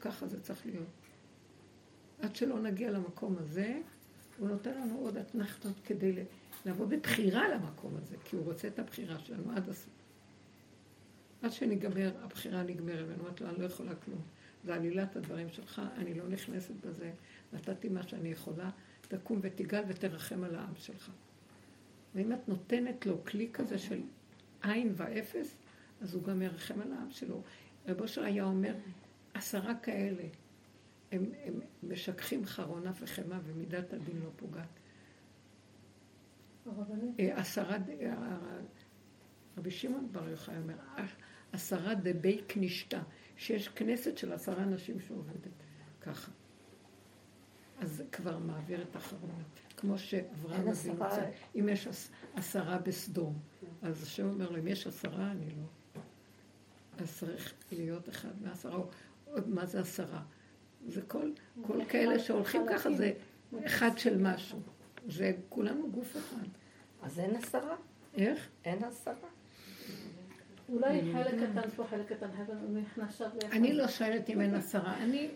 ככה 0.00 0.26
זה 0.26 0.40
צריך 0.40 0.66
להיות. 0.66 0.86
עד 2.20 2.36
שלא 2.36 2.60
נגיע 2.60 2.90
למקום 2.90 3.36
הזה, 3.38 3.80
הוא 4.38 4.48
נותן 4.48 4.74
לנו 4.74 4.98
עוד 4.98 5.16
אתנחתות 5.16 5.80
כדי 5.84 6.12
לבוא 6.66 6.86
בבחירה 6.86 7.48
למקום 7.48 7.96
הזה, 7.96 8.16
כי 8.24 8.36
הוא 8.36 8.44
רוצה 8.44 8.68
את 8.68 8.78
הבחירה 8.78 9.18
שלנו 9.18 9.52
עד 9.52 9.68
הסוף. 9.68 9.92
עד 11.42 11.52
שניגמר, 11.52 12.12
הבחירה 12.22 12.62
נגמרת, 12.62 13.08
ואני 13.08 13.20
אומרת 13.20 13.40
לו, 13.40 13.48
אני 13.48 13.58
לא 13.58 13.64
יכולה 13.64 13.94
כלום. 13.94 14.20
זה 14.64 14.74
עלילת 14.74 15.16
הדברים 15.16 15.48
שלך, 15.48 15.82
אני 15.96 16.14
לא 16.14 16.28
נכנסת 16.28 16.74
בזה, 16.86 17.10
נתתי 17.52 17.88
מה 17.88 18.02
שאני 18.02 18.28
יכולה, 18.28 18.70
תקום 19.08 19.38
ותגאל 19.42 19.82
ותרחם 19.88 20.44
על 20.44 20.54
העם 20.54 20.76
שלך. 20.76 21.10
ואם 22.14 22.32
את 22.32 22.48
נותנת 22.48 23.06
לו 23.06 23.24
כלי 23.24 23.48
כזה 23.52 23.78
של 23.78 24.00
עין 24.62 24.92
ואפס, 24.96 25.56
אז 26.00 26.14
הוא 26.14 26.22
גם 26.22 26.42
ירחם 26.42 26.80
על 26.80 26.92
העם 26.92 27.10
שלו. 27.10 27.42
רב 27.88 28.00
אושר 28.00 28.22
היה 28.22 28.44
אומר, 28.44 28.74
עשרה 29.34 29.74
כאלה, 29.74 30.22
הם, 31.12 31.24
הם 31.44 31.60
משככים 31.82 32.46
חרונה 32.46 32.92
וחמאה 33.00 33.38
ומידת 33.46 33.92
הדין 33.92 34.20
לא 34.24 34.30
פוגעת. 34.36 34.77
אה, 37.20 37.40
עשרה, 37.40 37.76
אה, 38.00 38.14
רבי 39.58 39.70
שמעון 39.70 40.08
בר 40.12 40.28
יוחאי 40.28 40.56
אומר, 40.56 40.74
עשרה 41.52 41.94
דבי 41.94 42.40
כנישתא, 42.48 43.00
שיש 43.36 43.68
כנסת 43.68 44.18
של 44.18 44.32
עשרה 44.32 44.62
אנשים 44.62 45.00
שעובדת 45.00 45.62
ככה. 46.00 46.30
אז 47.80 47.96
זה 47.96 48.04
כבר 48.12 48.38
מעביר 48.38 48.82
את 48.82 48.96
החרונה. 48.96 49.42
כמו 49.76 49.98
שאברהם 49.98 50.68
אבינו 50.68 51.04
רוצה, 51.04 51.30
אם 51.54 51.68
יש 51.68 51.88
עשרה 52.34 52.78
בסדום, 52.78 53.38
אז 53.82 54.02
השם 54.02 54.28
אומר 54.28 54.50
לו, 54.50 54.58
אם 54.58 54.66
יש 54.66 54.86
עשרה, 54.86 55.30
אני 55.30 55.50
לא. 55.50 56.00
אז 56.98 57.18
צריך 57.18 57.54
להיות 57.72 58.08
אחד 58.08 58.42
מעשרה, 58.42 58.78
עוד 59.24 59.48
מה 59.48 59.66
זה 59.66 59.80
עשרה? 59.80 60.22
זה 60.86 61.02
כל, 61.02 61.30
כל 61.62 61.84
כאלה 61.88 62.18
שהולכים 62.18 62.62
ככה, 62.70 62.90
זה 62.92 63.12
אחד 63.66 63.98
של 63.98 64.18
משהו. 64.22 64.60
זה 65.08 65.32
כולנו 65.48 65.90
גוף 65.90 66.16
אחד. 66.16 66.46
אז 67.02 67.20
אין 67.20 67.36
עשרה? 67.36 67.76
איך? 68.14 68.48
אין 68.64 68.84
עשרה. 68.84 69.14
אולי 70.68 71.00
חלק 71.12 71.34
קטן 71.34 71.70
פה, 71.76 71.84
חלק 71.84 72.12
קטן, 72.12 72.26
הוא 72.46 72.78
נכנס 72.78 73.18
שם 73.18 73.28
אני 73.52 73.72
לא 73.72 73.88
שואלת 73.88 74.30
אם 74.30 74.40
אין 74.40 74.54
עשרה, 74.54 74.96
אני 74.96 75.28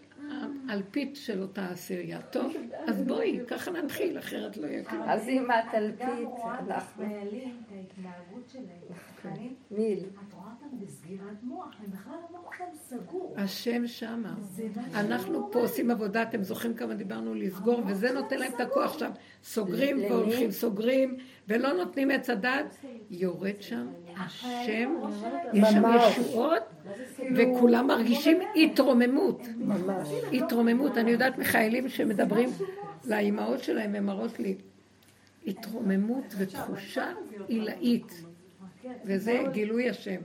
אלפית 0.71 1.17
של 1.17 1.43
אותה 1.43 1.69
עשירייה. 1.69 2.23
טוב, 2.23 2.53
אז 2.89 3.03
בואי, 3.03 3.41
ככה 3.49 3.71
נתחיל, 3.71 4.19
אחרת 4.19 4.57
לא 4.57 4.67
יהיה 4.67 4.85
כלום. 4.85 5.03
אז 5.03 5.29
אם 5.29 5.51
את 5.51 5.75
אלפית, 5.75 6.29
אנחנו... 6.45 7.05
את 7.05 7.73
ההתנהגות 7.73 8.49
שלהם. 8.53 9.55
מיל. 9.71 10.05
את 10.05 10.35
רואה 10.35 10.42
בסגירת 10.81 11.43
מוח, 11.43 11.75
הם 11.85 11.91
בכלל 11.91 12.15
המוח 12.29 12.51
שלהם 12.59 12.69
סגור. 12.75 13.35
השם 13.37 13.87
שמה. 13.87 14.35
אנחנו 14.95 15.49
פה 15.53 15.61
עושים 15.61 15.91
עבודה, 15.91 16.23
אתם 16.23 16.43
זוכרים 16.43 16.75
כמה 16.75 16.95
דיברנו 16.95 17.35
לסגור, 17.35 17.81
וזה 17.87 18.13
נותן 18.13 18.39
להם 18.39 18.53
את 18.55 18.61
הכוח 18.61 18.99
שם. 18.99 19.11
סוגרים 19.45 19.99
והולכים, 19.99 20.51
סוגרים, 20.51 21.17
ולא 21.49 21.73
נותנים 21.73 22.11
עץ 22.11 22.31
הדת, 22.31 22.77
יורד 23.11 23.61
שם 23.63 23.87
השם, 24.17 24.95
יש 25.53 25.69
שם 25.69 25.83
ישועות, 25.97 26.63
וכולם 27.37 27.87
מרגישים 27.87 28.39
התרוממות. 28.65 29.41
התרוממות. 30.33 30.99
אני 30.99 31.11
יודעת 31.11 31.39
מחיילים 31.39 31.89
שמדברים 31.89 32.49
לאימהות 33.05 33.61
שלהם, 33.61 33.95
הם 33.95 34.07
מראות 34.07 34.39
לי 34.39 34.57
התרוממות 35.47 36.35
ותחושה 36.39 37.13
עילאית. 37.49 38.23
וזה 39.05 39.43
גילוי 39.53 39.91
השם. 39.91 40.21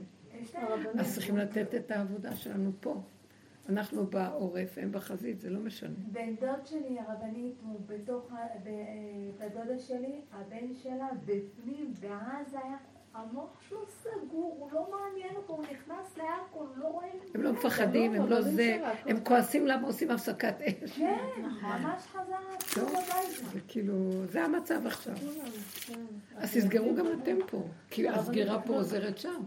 אז 0.98 1.14
צריכים 1.14 1.36
לתת 1.36 1.74
את 1.74 1.90
העבודה 1.90 2.36
שלנו 2.36 2.72
פה. 2.80 3.02
אנחנו 3.68 4.06
בעורף, 4.06 4.78
הם 4.78 4.92
בחזית, 4.92 5.40
זה 5.40 5.50
לא 5.50 5.60
משנה. 5.60 5.94
בן 6.12 6.36
דוד 6.36 6.66
שלי, 6.66 6.98
הרבנית, 7.00 7.54
הוא 7.62 7.80
בתוך, 7.86 8.32
בת 9.38 9.52
דודה 9.52 9.78
שלי, 9.78 10.20
הבן 10.32 10.74
שלה 10.82 11.08
בפנים, 11.24 11.92
ואז 12.00 12.54
היה 12.54 12.76
המוח 13.14 13.60
שלו 13.68 13.84
סגור, 13.88 14.56
הוא 14.58 14.72
לא 14.72 14.86
מעניין 14.90 15.36
אותו, 15.36 15.52
הוא 15.52 15.62
נכנס 15.62 16.16
לאלכוהול, 16.16 16.68
לא 16.76 16.86
רואים... 16.86 17.12
הם 17.34 17.42
לא 17.42 17.52
מפחדים, 17.52 18.14
הם 18.14 18.26
לא 18.26 18.40
זה, 18.40 18.78
הם 19.06 19.24
כועסים 19.24 19.66
למה 19.66 19.86
עושים 19.86 20.10
הפסקת 20.10 20.54
אש. 20.60 20.98
כן, 20.98 21.18
ממש 21.62 22.02
חזר, 22.06 22.84
זה 23.52 23.60
כאילו, 23.68 24.10
זה 24.24 24.44
המצב 24.44 24.86
עכשיו. 24.86 25.14
אז 26.36 26.54
תסגרו 26.54 26.94
גם 26.94 27.06
אתם 27.22 27.36
פה, 27.50 27.62
כי 27.90 28.08
הסגירה 28.08 28.62
פה 28.62 28.74
עוזרת 28.74 29.18
שם. 29.18 29.42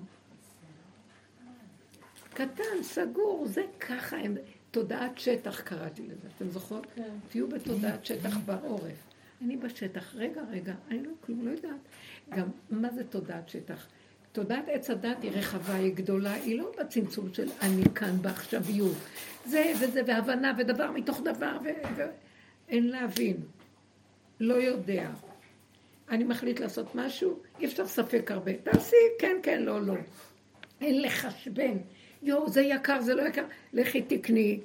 קטן, 2.33 2.83
סגור, 2.83 3.47
זה 3.47 3.63
ככה, 3.79 4.17
הם, 4.17 4.37
תודעת 4.71 5.19
שטח 5.19 5.61
קראתי 5.61 6.03
לזה, 6.03 6.27
אתם 6.37 6.49
זוכרות? 6.49 6.87
כן. 6.95 7.09
תהיו 7.29 7.47
בתודעת 7.47 8.05
שטח 8.05 8.37
בעורף. 8.37 9.11
אני 9.41 9.57
בשטח, 9.57 10.15
רגע, 10.15 10.41
רגע, 10.51 10.73
אני 10.89 11.03
לא 11.03 11.11
כלום, 11.21 11.45
לא 11.45 11.51
יודעת. 11.51 11.79
גם, 12.29 12.47
מה 12.69 12.89
זה 12.89 13.03
תודעת 13.03 13.49
שטח? 13.49 13.87
תודעת 14.31 14.65
עץ 14.67 14.89
הדת 14.89 15.23
היא 15.23 15.31
רחבה, 15.31 15.75
היא 15.75 15.93
גדולה, 15.95 16.33
היא 16.33 16.57
לא 16.57 16.71
בצמצום 16.79 17.33
של 17.33 17.49
אני 17.61 17.83
כאן 17.95 18.17
בעכשוויות. 18.21 18.97
זה 19.45 19.73
וזה, 19.81 20.01
והבנה, 20.07 20.53
ודבר 20.57 20.91
מתוך 20.91 21.21
דבר, 21.23 21.57
ואין 21.95 22.87
להבין. 22.89 23.37
לא 24.39 24.53
יודע. 24.53 25.09
אני 26.09 26.23
מחליט 26.23 26.59
לעשות 26.59 26.95
משהו, 26.95 27.39
אי 27.59 27.65
אפשר 27.65 27.87
ספק 27.87 28.31
הרבה. 28.31 28.51
תעשי, 28.53 28.95
כן, 29.19 29.37
כן, 29.43 29.63
לא, 29.63 29.81
לא. 29.81 29.93
אין 30.81 31.01
לחשבן. 31.01 31.77
יואו, 32.23 32.49
זה 32.49 32.61
יקר, 32.61 33.01
זה 33.01 33.15
לא 33.15 33.21
יקר, 33.21 33.43
לכי 33.73 34.01
תקני. 34.01 34.59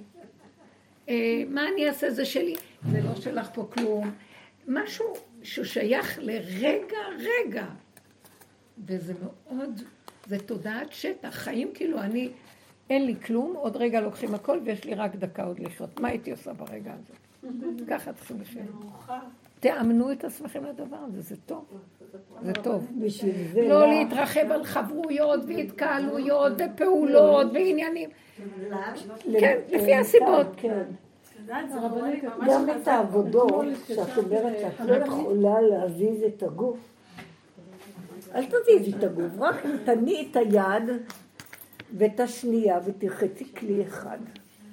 אה, 1.08 1.42
מה 1.48 1.68
אני 1.68 1.88
אעשה, 1.88 2.10
זה 2.10 2.24
שלי. 2.24 2.54
זה 2.92 3.00
לא 3.00 3.14
שלך 3.14 3.48
פה 3.54 3.68
כלום. 3.72 4.10
משהו 4.68 5.06
ששייך 5.42 6.18
לרגע, 6.22 6.98
רגע. 7.18 7.66
וזה 8.86 9.14
מאוד, 9.22 9.82
זה 10.26 10.38
תודעת 10.38 10.92
שטח. 10.92 11.34
חיים 11.34 11.70
כאילו 11.74 12.00
אני, 12.00 12.30
אין 12.90 13.06
לי 13.06 13.14
כלום, 13.26 13.56
עוד 13.56 13.76
רגע 13.76 14.00
לוקחים 14.00 14.34
הכל 14.34 14.60
ויש 14.64 14.84
לי 14.84 14.94
רק 14.94 15.16
דקה 15.16 15.44
עוד 15.44 15.58
לחיות. 15.58 16.00
מה 16.00 16.08
הייתי 16.08 16.30
עושה 16.30 16.52
ברגע 16.52 16.94
הזה? 16.94 17.14
ככה 17.90 18.12
צריכים 18.12 18.40
לחיות. 18.40 18.66
תאמנו 19.60 20.12
את 20.12 20.24
עצמכם 20.24 20.64
לדבר 20.64 20.96
הזה, 21.08 21.20
זה 21.20 21.36
טוב. 21.46 21.64
זה 22.42 22.52
טוב. 22.52 22.86
לא 23.68 23.86
לך- 23.86 23.88
להתרחב 23.94 24.50
על 24.52 24.64
חברויות 24.64 25.40
והתקהלויות 25.48 26.52
ופעולות 26.58 27.46
ועניינים. 27.54 28.10
כן, 29.40 29.58
לפי 29.72 29.94
הסיבות. 29.94 30.46
כן. 30.56 30.82
הרבנית, 31.48 32.24
ממש 32.24 32.48
גם. 32.48 32.70
את 32.82 32.88
העבודות, 32.88 33.64
שאת 33.88 34.18
אומרת 34.18 34.58
שאת 34.60 34.80
לא 34.86 34.94
יכולה 34.94 35.60
להזיז 35.60 36.22
את 36.22 36.42
הגוף, 36.42 36.76
אל 38.34 38.44
תזיזי 38.44 38.96
את 38.98 39.04
הגוף, 39.04 39.32
רק 39.38 39.56
תני 39.84 40.28
את 40.30 40.36
היד 40.36 40.82
ואת 41.96 42.20
השנייה 42.20 42.78
ותרחצי 42.84 43.54
כלי 43.54 43.82
אחד, 43.82 44.18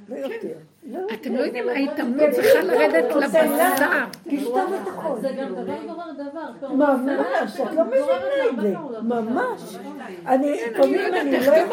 לא 0.10 0.16
יותר. 0.16 0.48
לא 0.84 1.00
אתם. 1.14 1.36
לא 1.36 1.42
יודעים, 1.42 1.70
ההתאמנות 1.70 2.30
צריכה 2.30 2.62
לרדת 2.62 3.16
לבשר. 3.16 4.06
תכתוב 4.24 4.74
את 4.82 4.88
הכל. 4.88 5.20
זה 5.22 5.30
גם 5.38 5.56
דבר 5.56 5.76
גורר 5.88 6.12
דבר. 6.12 6.68
ממש, 6.74 7.60
את 7.62 7.74
לא 7.74 7.86
מבינה 7.86 8.50
את 8.50 8.62
זה, 8.62 8.74
ממש. 9.02 9.76
אני, 10.28 10.60
לפעמים 10.72 11.00
אני 11.14 11.32
לא 11.32 11.38
לא 11.38 11.38
יכולה 11.38 11.64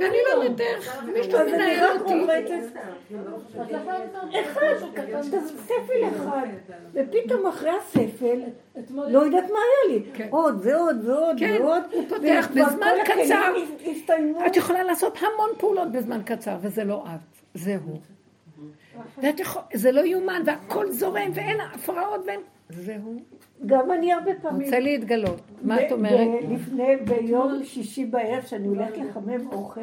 ואני 0.00 0.16
לא 0.26 0.42
יודעת 0.44 0.60
איך. 0.60 1.02
מישהו 1.14 1.38
מנהל 1.38 1.98
אותי. 1.98 2.26
אחד, 4.40 4.74
ספל 5.40 6.08
אחד, 6.16 6.46
ופתאום 6.94 7.46
אחרי 7.46 7.70
הספל, 7.70 8.40
לא 8.90 9.18
יודעת 9.18 9.50
מה 9.50 9.58
היה 9.58 9.96
לי, 9.96 10.04
כן. 10.14 10.28
עוד 10.30 10.60
ועוד 10.62 10.96
ועוד 11.04 11.36
כן, 11.38 11.56
ועוד, 11.60 11.82
הוא 11.92 12.04
פותח 12.08 12.48
בזמן 12.50 12.92
קצר. 13.04 13.52
את 14.46 14.56
יכולה 14.56 14.82
לעשות 14.82 15.18
המון 15.18 15.50
פעולות 15.58 15.92
בזמן 15.92 16.22
קצר, 16.24 16.56
וזה 16.60 16.84
לא 16.84 17.04
את, 17.06 17.37
זה 17.54 17.78
יכול, 19.38 19.62
זה 19.74 19.92
לא 19.92 20.00
יאומן, 20.00 20.42
והכל 20.46 20.92
זורם, 20.92 21.30
ואין 21.34 21.60
הפרעות, 21.60 22.20
ואין... 22.26 22.40
זה 22.68 22.96
הוא. 23.02 23.20
גם 23.66 23.92
אני 23.92 24.12
הרבה 24.12 24.30
פעמים, 24.42 24.62
רוצה 24.62 24.78
להתגלות. 24.78 25.40
מה 25.62 25.86
את 25.86 25.92
אומרת? 25.92 26.28
לפני, 26.50 26.96
ביום 26.96 27.64
שישי 27.64 28.04
בערב, 28.04 28.44
שאני 28.44 28.66
הולכת 28.66 28.96
לחמם 28.96 29.48
אוכל, 29.52 29.80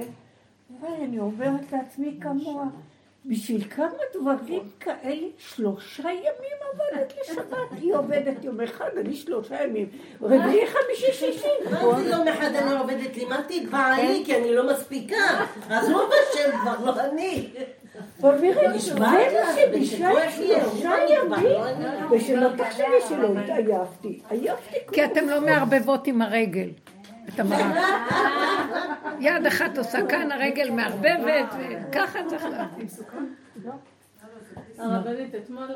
ואני 0.81 1.19
אומרת 1.19 1.71
לעצמי 1.71 2.17
כמוה, 2.21 2.65
בשביל 3.27 3.64
כמה 3.64 3.88
דברים 4.14 4.69
כאלה, 4.80 5.27
שלושה 5.38 6.10
ימים 6.10 6.57
עבדת 6.73 7.14
לשבת. 7.22 7.57
היא 7.81 7.95
עובדת 7.95 8.43
יום 8.43 8.61
אחד, 8.61 8.89
אני 8.97 9.15
שלושה 9.15 9.64
ימים. 9.64 9.89
רביעי, 10.22 10.68
חמישי, 10.68 11.14
שישי. 11.14 11.47
מה 11.72 12.02
זה 12.02 12.10
יום 12.10 12.27
אחד 12.27 12.56
אני 12.56 12.80
עובדת? 12.80 13.18
לימדתי 13.18 13.64
את 13.64 13.69
בעלי 13.69 14.23
כי 14.26 14.38
אני 14.38 14.56
לא 14.56 14.73
מספיקה. 14.73 15.45
אז 15.69 15.89
הוא 15.89 16.02
בשם 16.07 16.57
כבר, 16.61 16.85
לא 16.85 17.02
אני. 17.02 17.49
ומירי, 18.19 18.80
זה 18.80 18.99
מה 18.99 19.19
יהיה, 19.19 20.31
שלושה 20.31 20.95
ימים, 21.10 21.31
לא 21.43 21.69
אני. 21.69 21.85
ושלא 22.11 22.49
תחשבי 22.57 23.02
שלא 23.10 23.39
התעייפתי. 23.39 24.22
עייפתי 24.30 24.77
כי 24.91 25.06
אתם 25.06 25.30
לא 25.30 25.41
מערבבות 25.41 26.07
עם 26.07 26.22
הרגל. 26.22 26.69
את 27.30 27.39
המרק. 27.39 27.76
יד 29.19 29.45
אחת 29.45 29.77
עושה 29.77 30.07
כאן, 30.10 30.31
הרגל 30.31 30.69
מערבבת, 30.69 31.56
וככה 31.60 32.19
צריך 32.30 32.45
להבין. 32.45 32.88
הרבנית, 34.77 35.35
אתמול 35.35 35.68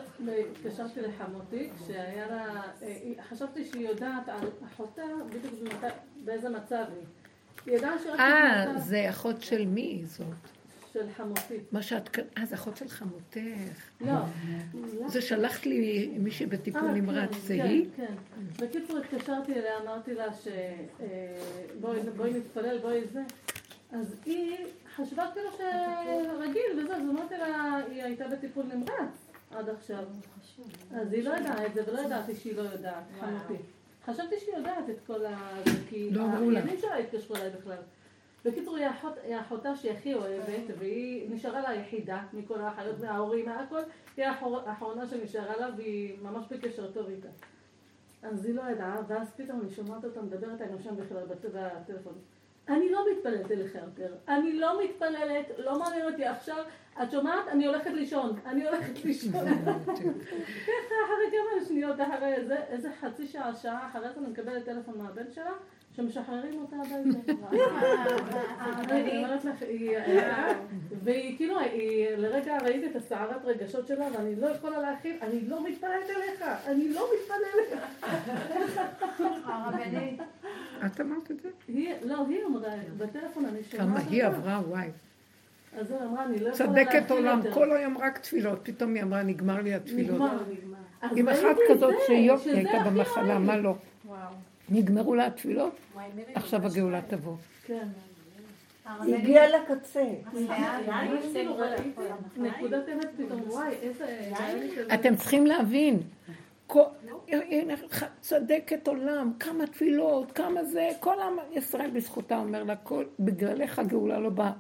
התקשרתי 0.52 1.02
לחמותי, 1.02 1.70
כשהיה 1.76 2.28
לה... 2.28 2.62
אה, 2.82 3.24
חשבתי 3.30 3.66
שהיא 3.66 3.90
יודעת 3.90 4.30
על 4.30 4.50
אחותה 4.74 5.02
בדיוק 5.30 5.84
באיזה 6.26 6.50
מצב 6.50 6.84
היא. 6.96 7.76
אה, 8.20 8.66
זה 8.78 9.10
אחות 9.10 9.42
של 9.42 9.66
מי 9.66 10.02
זאת? 10.06 10.59
של 10.94 11.12
חמותי. 11.18 11.58
מה 11.72 11.82
שאת... 11.82 12.20
אה, 12.38 12.46
זה 12.46 12.56
אחות 12.56 12.78
של 12.78 12.88
חמותך. 12.88 13.40
לא. 14.02 14.14
זה 15.08 15.22
שלחת 15.22 15.66
לי 15.66 16.12
מישהי 16.20 16.46
בטיפול 16.46 16.82
אה, 16.88 16.94
נמרץ, 16.94 17.30
כן, 17.32 17.40
זה 17.40 17.56
כן, 17.58 17.66
היא? 17.66 17.86
כן. 17.96 18.14
בקיצור, 18.60 18.98
התקשרתי 18.98 19.54
אליה, 19.54 19.78
אמרתי 19.84 20.14
לה 20.14 20.34
ש... 20.34 20.48
אה, 21.02 21.38
בואי 22.16 22.34
נתפלל, 22.34 22.78
בואי 22.78 23.02
זה. 23.14 23.22
אז 23.92 24.16
היא 24.26 24.58
חשבה 24.96 25.26
כאילו 25.34 25.50
שרגיל 25.52 26.80
וזה, 26.84 26.96
אז 26.96 27.02
אמרתי 27.02 27.38
לה, 27.38 27.76
היא 27.92 28.04
הייתה 28.04 28.28
בטיפול 28.28 28.66
נמרץ 28.66 29.32
עד 29.52 29.70
עכשיו. 29.70 30.04
אז 30.94 31.14
היא 31.14 31.24
לא 31.24 31.38
ידעה 31.38 31.66
את 31.66 31.74
זה, 31.74 31.84
ולא 31.88 32.00
ידעתי 32.00 32.36
שהיא 32.36 32.56
לא 32.56 32.62
יודעת, 32.62 33.04
חמותי. 33.20 33.64
חשבתי 34.06 34.36
שהיא 34.40 34.56
יודעת 34.56 34.90
את 34.90 35.00
כל 35.08 35.26
ה... 35.26 35.54
כי 35.90 36.10
לא 36.12 36.22
אמרו 36.22 36.52
לה. 36.52 36.60
האחיינים 36.60 36.82
שלה 36.82 36.98
התקשרו 36.98 37.36
אליי 37.36 37.50
בכלל. 37.50 37.78
בקיצור, 38.46 38.76
היא 38.78 38.86
האחות- 38.86 39.18
היא 39.24 39.36
האחותה 39.36 39.76
שהיא 39.76 39.92
הכי 39.92 40.14
אוהבת, 40.14 40.64
והיא 40.78 41.30
נשארה 41.32 41.62
לה 41.62 41.76
יחידה 41.76 42.24
מכל 42.34 42.62
האחיות, 42.62 43.00
מההורים, 43.00 43.46
מהכל. 43.50 43.80
היא 44.18 44.26
האחרונה 44.66 45.08
שנשארה 45.08 45.58
לה, 45.58 45.68
והיא 45.78 46.18
ממש 46.22 46.46
בקשר 46.52 46.92
טוב 46.92 47.08
איתה. 47.10 47.28
אז 48.24 48.46
היא 48.46 48.56
לא 48.56 48.62
ידעה, 48.72 48.98
ואז 49.08 49.28
פתאום 49.38 49.62
אני 49.62 49.72
שומעת 49.72 50.06
אותה 50.06 50.22
מדברת 50.22 50.62
עלינו 50.62 50.80
שם 50.80 50.96
בכלל 50.96 51.26
בטלפון. 51.26 52.14
אני 52.70 52.90
לא 52.90 53.06
מתפללת 53.12 53.52
אליך 53.52 53.76
יותר. 53.76 54.16
אני 54.28 54.54
לא 54.54 54.84
מתפללת, 54.84 55.46
לא 55.58 55.80
מעניין 55.80 56.06
אותי 56.12 56.26
עכשיו. 56.26 56.64
את 57.04 57.12
שומעת? 57.12 57.48
אני 57.48 57.68
הולכת 57.68 57.92
לישון. 57.92 58.40
אני 58.46 58.68
הולכת 58.68 59.06
לישון. 59.06 59.32
ככה, 60.68 60.96
אחרי 61.06 61.32
כמה 61.32 61.66
שניות, 61.68 61.96
אחרי 62.02 62.34
איזה, 62.34 62.56
איזה 62.56 62.90
חצי 63.00 63.28
שעה, 63.28 63.56
שעה 63.56 63.90
אחרי 63.90 64.14
זה 64.14 64.20
אני 64.20 64.28
מקבלת 64.28 64.66
טלפון 64.66 64.98
מהבן 64.98 65.32
שלה, 65.32 65.52
שמשחררים 66.00 66.60
אותה 66.62 66.76
הביתה. 66.76 67.32
אני 68.90 69.18
אומרת 69.18 69.46
לך, 69.46 69.62
היא... 69.62 69.98
והיא 71.04 71.38
כאילו, 71.38 71.56
לרגע 72.18 72.58
ראיתי 72.64 72.86
את 72.86 72.96
הסערת 72.96 73.46
רגשות 73.46 73.88
שלה, 73.88 74.08
ואני 74.14 74.36
לא 74.36 74.48
יכולה 74.48 74.80
להכיל, 74.80 75.16
אני 75.22 75.48
לא 75.48 75.64
מתפללת 75.64 76.10
אליך, 76.10 76.44
אני 76.68 76.94
לא 76.94 77.08
מתפללת. 77.14 77.84
הרבנית, 79.46 80.20
את 80.86 81.02
אמרת 81.02 81.32
את 81.32 81.42
זה? 81.42 81.50
לא, 82.04 82.26
היא 82.30 82.46
אמרה, 82.46 82.70
בטלפון 82.98 83.46
אני 83.46 83.64
שומעת 83.64 83.88
כמה 83.88 84.00
היא. 84.10 84.24
עברה, 84.24 84.62
וואי. 84.68 84.88
אז 85.78 85.92
היא 85.92 86.00
אמרה, 86.00 86.26
אני 86.26 86.40
לא 86.40 86.50
יכולה 86.50 86.70
להכיל 86.70 87.00
צדקת 87.00 87.12
עולם, 87.12 87.38
יותר. 87.38 87.52
כל 87.52 87.72
היום 87.72 87.98
רק 87.98 88.18
תפילות. 88.18 88.60
פתאום 88.64 88.94
היא 88.94 89.04
אמרה, 89.04 89.24
נגמר 89.24 89.62
לי 89.62 89.74
התפילות. 89.74 90.16
נגמר. 90.16 90.38
אז 91.02 91.18
עם 91.18 91.30
אחת 91.30 91.58
כזאת 91.70 91.96
שזה 92.08 92.58
הייתה 92.58 92.80
במחלה. 92.86 93.40
מה 93.40 93.58
לא? 93.58 93.76
נגמרו 94.72 95.16
לה 95.16 95.26
התפילות? 95.26 95.76
עכשיו 96.36 96.66
הגאולה 96.66 97.02
תבוא. 97.02 97.36
כן. 97.66 97.88
הרבנית, 98.86 99.16
הגיע 99.16 99.44
לקצה. 99.60 100.06
אתם 104.94 105.16
צריכים 105.16 105.46
להבין, 105.46 106.00
צדקת 108.22 108.88
עולם, 108.88 109.32
כמה 109.40 109.68
תפילות, 109.68 110.32
כמה 110.32 110.64
זה, 110.64 110.90
כל 111.00 111.22
עם 111.22 111.34
ישראל 111.52 111.90
בזכותה 111.90 112.38
אומר 112.38 112.64
לה, 112.64 112.76
כל, 112.76 113.06
בגללך 113.20 113.80
הגאולה 113.80 114.20
לא 114.20 114.30
באה. 114.30 114.52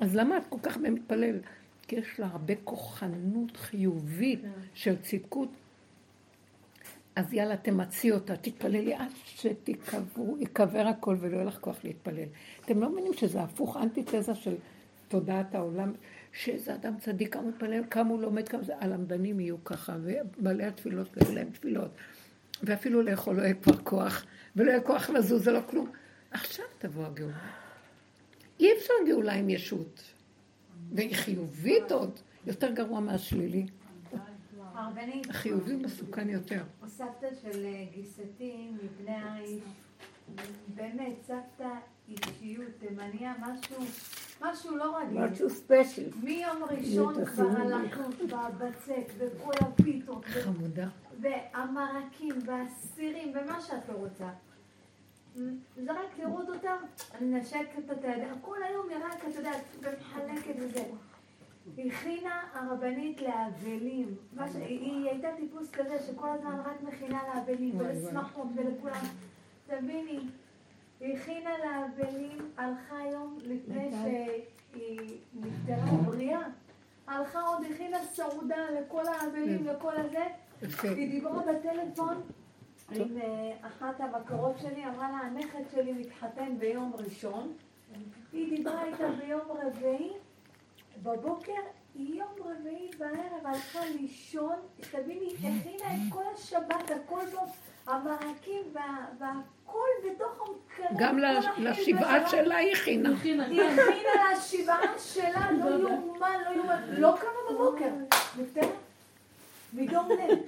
אז 0.00 0.16
למה 0.16 0.36
את 0.36 0.42
כל 0.48 0.58
כך 0.62 0.76
מתפלל? 0.76 1.36
כי 1.82 1.96
יש 1.96 2.20
לה 2.20 2.26
הרבה 2.32 2.54
כוחנות 2.64 3.56
חיובית 3.56 4.40
של 4.74 4.96
צדקות. 5.02 5.48
אז 7.16 7.32
יאללה, 7.32 7.56
תמצי 7.56 8.12
אותה, 8.12 8.36
תתפללי 8.36 8.94
עד 8.94 9.10
שייקבר 9.24 10.86
הכל 10.86 11.16
ולא 11.20 11.36
יהיה 11.36 11.44
לך 11.44 11.58
כוח 11.60 11.76
להתפלל. 11.84 12.28
אתם 12.64 12.80
לא 12.80 12.90
מבינים 12.90 13.12
שזה 13.14 13.42
הפוך, 13.42 13.76
אנטיתזה 13.76 14.34
של 14.34 14.54
תודעת 15.08 15.54
העולם, 15.54 15.92
שאיזה 16.32 16.74
אדם 16.74 16.94
צדיק, 16.98 17.32
כמה 17.32 17.42
מתפלל, 17.42 17.82
כמה 17.90 18.10
הוא 18.10 18.22
לומד, 18.22 18.48
כמה 18.48 18.62
זה, 18.62 18.72
הלמדנים 18.78 19.40
יהיו 19.40 19.64
ככה, 19.64 19.96
ובעלי 20.02 20.64
התפילות 20.64 21.16
יהיו 21.16 21.34
להם 21.34 21.50
תפילות. 21.50 21.90
ואפילו 22.62 23.02
לאכול 23.02 23.36
לא 23.36 23.42
יהיה 23.42 23.54
כבר 23.54 23.76
כוח, 23.76 24.24
ולא 24.56 24.70
יהיה 24.70 24.80
כוח 24.80 25.10
לזוז, 25.10 25.44
זה 25.44 25.52
לא 25.52 25.60
כלום. 25.70 25.90
עכשיו 26.30 26.64
תבוא 26.78 27.06
הגאולה. 27.06 27.38
אי 28.60 28.72
אפשר 28.78 28.92
גאולה 29.06 29.32
עם 29.32 29.50
ישות. 29.50 30.02
והיא 30.92 31.16
חיובית 31.16 31.92
עוד, 31.92 32.20
יותר 32.46 32.70
גרוע 32.70 33.00
מהשלילי. 33.00 33.66
הרבנית, 34.74 35.30
החיובי 35.30 35.76
מסוכן 35.76 36.28
יותר. 36.28 36.62
סבתא 36.86 37.28
של 37.42 37.64
אה, 37.64 37.84
גיסתי 37.94 38.70
מבני 38.72 39.16
האיש, 39.16 39.62
באמת, 40.74 41.14
סבתא 41.26 41.68
אישיות, 42.08 42.68
תימניה, 42.78 43.34
משהו, 43.40 43.76
משהו 44.42 44.76
לא 44.76 44.98
רגיל. 44.98 45.18
משהו 45.18 45.50
ספיישל. 45.50 46.10
מיום 46.22 46.64
ראשון 46.70 47.24
כבר. 47.24 47.48
הלכות 47.48 48.14
והבצק 48.28 49.12
וכל 49.18 49.52
הפיתות 49.60 50.24
חמודה. 50.24 50.88
והמרקים 51.20 52.34
והסירים 52.46 53.32
ומה 53.34 53.60
שאת 53.60 53.88
לא 53.88 53.94
רוצה. 53.94 54.28
זה 55.76 55.92
רק 55.92 56.18
לראות 56.18 56.48
אותה, 56.48 56.76
אני 57.14 57.40
נשקת 57.40 57.90
את 57.92 58.04
הידיים, 58.04 58.34
כל 58.40 58.62
היום 58.62 58.88
היא 58.88 58.98
רק, 59.04 59.24
את 59.28 59.34
יודעת, 59.34 59.62
ומחלקת 59.80 60.54
וזה. 60.58 60.84
הכינה 61.78 62.40
הרבנית 62.54 63.20
לאבלים. 63.20 64.14
היא 64.54 65.10
הייתה 65.10 65.28
טיפוס 65.36 65.70
כזה 65.70 65.98
שכל 66.06 66.28
הזמן 66.28 66.60
רק 66.64 66.82
מכינה 66.82 67.20
לאבלים. 67.34 67.74
ולשמחות 67.78 68.46
ולכולם. 68.56 69.04
תביני, 69.66 70.20
היא 71.00 71.16
הכינה 71.16 71.50
לאבלים, 71.58 72.38
הלכה 72.56 72.98
היום 72.98 73.38
לפני 73.42 73.90
שהיא 73.92 75.18
נפטרה 75.34 75.96
בריאה. 76.06 76.40
הלכה 77.06 77.40
עוד 77.40 77.64
הכינה 77.70 77.98
סעודה 78.04 78.70
לכל 78.80 79.02
האבלים, 79.06 79.66
לכל 79.66 79.92
הזה. 79.96 80.24
היא 80.82 81.10
דיברה 81.10 81.42
בטלפון 81.42 82.22
עם 82.92 83.16
אה, 83.16 83.52
אחת 83.66 84.00
המכרות 84.00 84.58
שלי, 84.58 84.84
אמרה 84.84 85.10
לה, 85.10 85.16
הנכד 85.16 85.62
שלי 85.72 85.92
מתחתן 85.92 86.58
ביום 86.58 86.92
ראשון. 86.98 87.52
היא 88.32 88.56
דיברה 88.56 88.84
איתה 88.84 89.08
ביום 89.10 89.40
רביעי, 89.50 90.12
בבוקר, 91.04 91.52
יום 91.96 92.28
רביעי 92.44 92.90
בערב 92.98 93.14
הלכה 93.46 93.80
לישון, 94.00 94.56
תביני, 94.90 95.34
הכינה 95.38 95.54
את 95.94 96.12
כל 96.12 96.22
השבת, 96.34 96.90
הכל 96.90 97.20
טוב, 97.32 97.48
המרקים 97.86 98.62
וה- 98.72 99.06
והכל 99.18 99.88
בתוך 100.04 100.48
המקרר. 100.48 100.88
גם 100.98 101.18
לשבעה. 101.58 102.28
שלה 102.28 102.56
היא 102.56 102.72
הכינה. 102.72 103.08
היא 103.22 103.62
הכינה 103.62 104.32
לשבעה 104.36 104.98
שלה, 104.98 105.50
לא 105.64 105.70
יאומן, 105.70 106.38
לא 106.46 106.56
יאומן, 106.56 106.82
לא 106.88 107.14
קמה 107.20 107.50
בבוקר, 107.54 107.90
מדום 109.74 110.08
לב. 110.10 110.38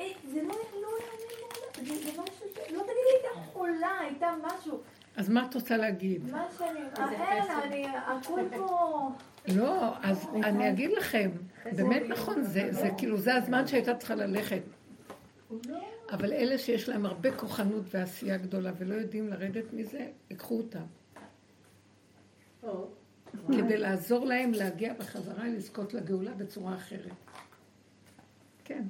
אה, 0.00 0.08
זה 0.32 0.42
לא, 0.42 0.54
לא 0.82 0.88
יאמן, 0.88 1.86
זה 1.88 1.94
זה 1.94 2.22
משהו 2.22 2.46
ש... 2.54 2.58
לא 2.72 2.82
תגידי, 2.82 2.90
הייתה 3.14 3.40
חולה, 3.52 3.98
הייתה 4.00 4.34
משהו. 4.42 4.80
אז 5.16 5.28
מה 5.28 5.46
את 5.50 5.54
רוצה 5.54 5.76
להגיד? 5.76 6.30
מה 6.32 6.44
שאני... 6.58 6.80
אין, 7.20 7.50
אני... 7.50 7.86
הכל 7.96 8.40
פה... 8.56 9.08
לא, 9.48 9.92
אז 10.02 10.28
אני 10.34 10.70
אגיד 10.70 10.90
לכם, 10.92 11.30
באמת 11.76 12.02
נכון, 12.08 12.42
זה 12.42 12.90
כאילו, 12.98 13.18
זה 13.18 13.34
הזמן 13.34 13.66
שהייתה 13.66 13.94
צריכה 13.94 14.14
ללכת. 14.14 14.62
אבל 16.12 16.32
אלה 16.32 16.58
שיש 16.58 16.88
להם 16.88 17.06
הרבה 17.06 17.32
כוחנות 17.36 17.84
ועשייה 17.90 18.36
גדולה 18.36 18.72
ולא 18.78 18.94
יודעים 18.94 19.28
לרדת 19.28 19.72
מזה, 19.72 20.06
ייקחו 20.30 20.56
אותם. 20.56 20.84
כדי 23.48 23.76
לעזור 23.76 24.26
להם 24.26 24.52
להגיע 24.52 24.94
בחזרה 24.94 25.48
לזכות 25.48 25.94
לגאולה 25.94 26.34
בצורה 26.34 26.74
אחרת. 26.74 27.12
כן. 28.64 28.82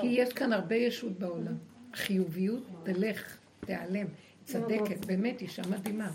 כי 0.00 0.06
יש 0.06 0.32
כאן 0.32 0.52
הרבה 0.52 0.74
ישות 0.74 1.18
בעולם. 1.18 1.54
החיוביות 1.92 2.62
תלך, 2.82 3.36
תיעלם, 3.60 4.06
צדקת, 4.44 5.04
באמת 5.06 5.40
אישה 5.40 5.62
מדהימה. 5.70 6.10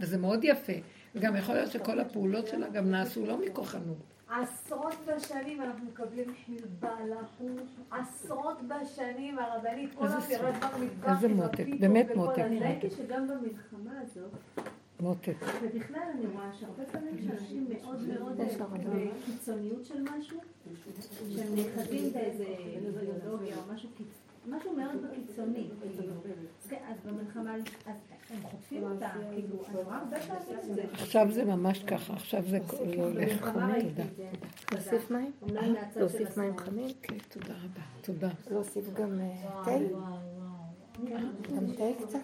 וזה 0.00 0.18
מאוד 0.18 0.40
יפה. 0.42 0.72
וגם 1.14 1.36
יכול 1.36 1.54
להיות 1.54 1.70
שכל 1.70 2.00
הפעולות 2.00 2.46
שלה 2.46 2.68
גם 2.68 2.90
נעשו 2.90 3.26
לא 3.26 3.38
מכוחנות. 3.46 3.96
עשרות 4.28 4.94
בשנים 5.06 5.62
אנחנו 5.62 5.84
מקבלים 5.84 6.34
חילבה 6.44 6.94
לחוש, 7.10 7.62
עשרות 7.90 8.58
בשנים 8.62 9.38
הרבנית, 9.38 9.94
כל 9.94 10.06
הפירות. 10.06 10.54
במטבח, 10.54 11.08
איזה 11.16 11.28
מותק, 11.28 11.66
באמת 11.80 12.06
מותק. 12.16 12.38
אני 12.38 12.58
ראיתי 12.60 12.90
שגם 12.90 13.28
במלחמה 13.28 14.00
הזאת, 14.00 14.30
מותק. 15.00 15.36
ובכלל 15.62 16.02
אני 16.14 16.26
רואה 16.26 16.52
שהרבה 16.60 16.84
פעמים 16.84 17.18
שאנשים 17.26 17.66
מאוד 17.68 18.08
מאוד 18.08 18.40
בקיצוניות 18.40 19.84
של 19.84 20.02
משהו, 20.02 20.40
שהם 21.30 21.54
נאחזים 21.54 22.12
באיזה 22.12 22.44
אידיאולוגיה 22.44 23.56
או 23.56 23.74
משהו 23.74 23.88
קיצוני. 23.96 24.21
משהו 24.46 24.76
מאוד 24.76 25.06
בקיצוני. 25.10 25.68
אז 25.84 26.66
כן, 26.68 26.76
אז 26.88 26.96
במלחמה, 27.06 27.54
אז 27.54 27.62
הם 28.30 28.36
חוטפים 28.42 28.82
אותה, 28.82 29.08
כאילו, 29.08 29.64
אני 29.68 29.82
רואה 29.82 29.98
הרבה 29.98 30.20
פעמים 30.20 30.58
את 30.58 30.74
זה. 30.74 30.82
עכשיו 30.92 31.26
זה 31.30 31.44
ממש 31.44 31.82
ככה, 31.82 32.12
עכשיו 32.12 32.42
זה 32.42 32.58
לא 32.96 33.02
הולך. 33.02 33.42
ראיתי 33.42 33.88
תודה. 33.88 34.02
את 34.02 34.16
זה. 34.16 34.24
להוסיף 34.72 35.10
מים? 35.10 35.32
להוסיף 35.96 36.36
מים. 36.36 36.56
חמים? 36.58 36.90
כן, 37.02 37.16
תודה 37.28 37.54
רבה. 37.54 37.82
תודה. 38.02 38.28
להוסיף 38.50 38.94
גם 38.94 39.20
אה, 39.20 39.62
תה? 39.64 39.70
גם 41.54 41.66
תה 41.76 42.04
קצת? 42.06 42.18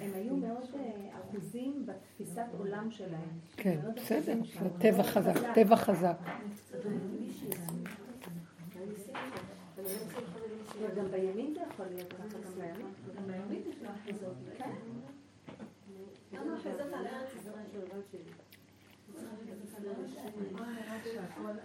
הם 0.00 0.10
היו 0.14 0.36
מאוד 0.36 0.64
אה, 0.74 0.90
אחוזים 1.20 1.86
בתפיסת 1.86 2.46
עולם 2.58 2.90
שלהם. 2.90 3.38
כן, 3.56 3.80
בסדר. 3.96 4.38
טבע 4.78 5.02
חזק, 5.02 5.54
טבע 5.54 5.76
חזק. 5.76 6.16
וגם 10.80 11.10
בימין 11.10 11.54
זה 11.54 11.60
יכול 11.70 11.86
להיות 11.94 12.12
ככה, 12.12 12.38
גם 12.38 12.52
בימין. 12.54 12.86
גם 13.16 13.26
בימין 13.26 13.62
יש 13.70 13.82
לו 13.82 13.88
אחיזות. 13.90 14.34
כן. 14.58 14.70
על 16.94 17.06
ארץ 17.06 17.34
ישראל 17.34 17.64
הבת 17.74 18.04
שלי. 18.10 18.32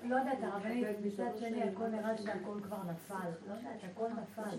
לא 0.04 0.16
יודעת, 0.16 0.38
הרבנית, 0.42 0.88
מצד 1.06 1.38
שני 1.40 1.64
הכל 1.64 1.88
נראה 1.88 2.18
שהכל 2.18 2.60
כבר 2.64 2.78
נפל. 2.92 3.16
לא 3.48 3.54
יודעת, 3.54 3.84
הכל 3.92 4.08
נפל. 4.08 4.58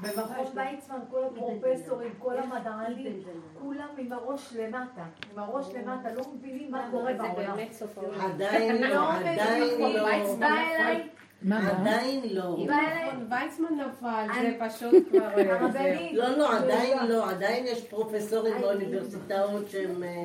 במכון 0.00 0.46
ויצמן 0.54 0.98
כל 1.10 1.24
הפרופסורים, 1.24 2.12
כל 2.18 2.38
המדענים, 2.38 3.22
כולם 3.58 3.88
עם 3.98 4.12
הראש 4.12 4.52
למטה. 4.56 5.04
עם 5.32 5.38
הראש 5.38 5.74
למטה, 5.74 6.14
לא 6.14 6.22
מבינים 6.34 6.70
מה 6.70 6.88
קורה 6.90 7.12
זה 7.16 7.22
בעולם. 7.22 7.56
באמת 7.56 7.72
סוף 7.72 7.98
העולם. 7.98 8.20
עדיין 8.20 8.76
לא, 8.82 8.88
לא 8.88 9.12
עדיין. 9.12 10.40
לא. 10.40 11.21
עדיין 11.50 12.20
לא. 12.30 12.56
אליי, 12.64 13.10
ויצמן 13.30 13.68
נפל, 13.80 14.26
זה 14.34 14.56
פשוט 14.58 15.08
כבר... 15.10 15.38
אה, 15.38 16.08
לא, 16.12 16.36
לא, 16.38 16.56
עדיין 16.58 16.98
לא. 17.08 17.30
עדיין 17.30 17.66
יש 17.66 17.84
פרופסורים 17.84 18.54
באוניברסיטאות 18.60 19.70
שהם... 19.70 20.02
אה, 20.02 20.24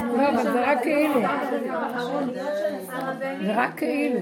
לא, 0.00 0.28
אבל 0.28 0.42
זה 0.42 0.70
רק 0.70 0.78
כאילו. 0.82 1.20
זה 3.42 3.54
רק 3.56 3.78
כאילו. 3.78 4.20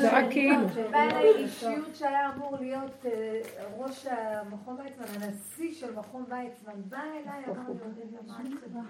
זה 0.00 0.16
רק 0.18 0.24
כאילו. 0.30 0.66
בא 0.90 0.98
אליי 0.98 1.34
אישיות 1.36 1.96
שהיה 1.96 2.30
אמור 2.36 2.56
להיות 2.60 3.06
אה, 3.06 3.40
ראש 3.78 4.06
המכון 4.06 4.76
ויצמן, 4.84 5.22
הנשיא 5.22 5.74
של 5.74 5.94
מכון 5.94 6.24
ויצמן, 6.28 6.72
בא 6.88 6.98
אליי, 6.98 7.44
אמר 7.48 7.62
לי, 8.44 8.54
"מה 8.74 8.80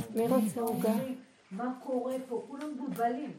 את 0.00 0.16
מי 0.16 0.26
רוצה 0.28 0.60
עוגה? 0.60 0.92
מה 1.50 1.72
קורה 1.84 2.14
פה? 2.28 2.42
כולם 2.48 2.68
מבולבלים. 2.74 3.32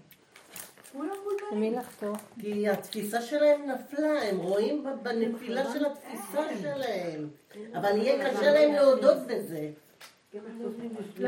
כולם 0.94 1.10
מבולבלים. 1.22 1.60
מי 1.72 1.80
לחתוך? 1.80 2.18
כי 2.40 2.70
התפיסה 2.70 3.22
שלהם 3.22 3.62
נפלה, 3.72 4.22
הם 4.30 4.38
רואים 4.38 4.84
ב- 4.84 5.04
בנפילה 5.04 5.64
של 5.74 5.86
התפיסה 5.86 6.42
שלהם. 6.62 7.28
אבל 7.76 7.98
יהיה 7.98 8.32
קשה 8.32 8.52
להם 8.54 8.74
להודות 8.74 9.18
בזה. 9.28 9.70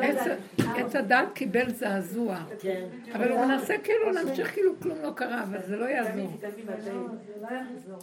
עץ- 0.01 0.27
עץ 0.75 0.95
הדת 0.95 1.27
קיבל 1.33 1.69
זעזוע. 1.73 2.43
כן. 2.59 2.87
אבל 3.15 3.31
הוא 3.31 3.45
מנסה 3.45 3.77
כאילו 3.83 4.11
להמשיך 4.11 4.53
כאילו 4.53 4.79
כלום 4.81 4.97
לא 5.01 5.11
קרה, 5.15 5.43
אבל 5.43 5.57
זה 5.67 5.75
לא 5.77 5.85
יעזור. 5.85 6.31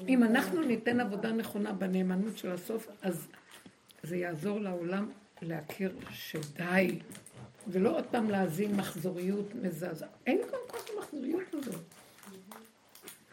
אם 0.09 0.23
אנחנו 0.25 0.63
ניתן 0.63 1.01
עבודה 1.01 1.33
נכונה 1.33 1.73
בנאמנות 1.73 2.39
של 2.39 2.51
הסוף, 2.51 2.89
אז 3.03 3.29
זה 4.03 4.17
יעזור 4.17 4.61
לעולם 4.61 5.11
להכיר 5.43 5.93
שדי, 6.11 6.99
ולא 7.69 7.97
עוד 7.97 8.05
פעם 8.11 8.31
להזין 8.31 8.77
מחזוריות 8.77 9.55
מזעזעת. 9.63 10.09
אין 10.27 10.41
כל 10.51 10.77
כך 10.79 10.85
מחזוריות 10.99 11.55
הזאת. 11.55 11.81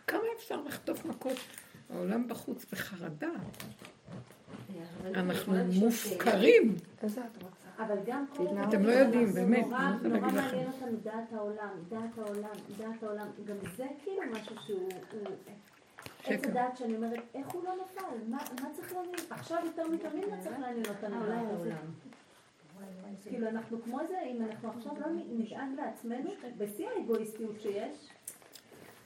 כמה 0.08 0.24
אפשר 0.38 0.62
לחטוף 0.62 1.06
מכות? 1.06 1.38
העולם 1.90 2.28
בחוץ 2.28 2.66
בחרדה. 2.72 3.30
אנחנו 5.06 5.54
מופקרים. 5.74 6.76
איזה? 7.04 7.22
אבל 7.80 7.96
גם 8.06 8.26
תתנהגו. 8.34 8.70
אתם 8.70 8.84
לא 8.84 8.92
יודעים, 8.92 9.34
באמת, 9.34 9.66
נורא 9.66 9.92
רוצה 9.94 10.08
נורא. 10.08 10.20
מעניין 10.20 10.68
אותנו 10.68 10.98
דעת 11.04 11.34
העולם, 11.34 11.70
דעת 11.90 12.18
העולם, 12.18 12.50
דעת 12.78 13.04
העולם. 13.04 13.28
גם 13.46 13.56
זה 13.78 13.86
כאילו 14.04 14.22
משהו 14.32 14.56
שהוא... 14.66 14.90
עץ 16.24 16.38
שקר. 16.38 16.50
הדעת 16.50 16.78
שאני 16.78 16.96
אומרת, 16.96 17.20
איך 17.34 17.48
הוא 17.48 17.64
לא 17.64 17.72
נפל? 17.76 18.32
מה 18.32 18.70
צריך 18.76 18.94
לעניין? 18.94 19.16
עכשיו 19.30 19.58
יותר 19.66 19.88
מתמיד 19.88 20.30
מה 20.30 20.38
צריך 20.42 20.60
לעניין 20.60 20.86
אותנו 20.86 21.26
דעת 21.26 21.46
העולם? 21.52 21.78
כאילו 23.24 23.48
אנחנו 23.48 23.82
כמו 23.82 24.00
זה, 24.08 24.20
אם 24.26 24.42
אנחנו 24.42 24.70
עכשיו 24.70 24.92
לא 25.00 25.08
נדאג 25.32 25.68
לעצמנו, 25.78 26.30
בשיא 26.58 26.88
האגואיסטיות 26.90 27.62
שיש, 27.62 28.10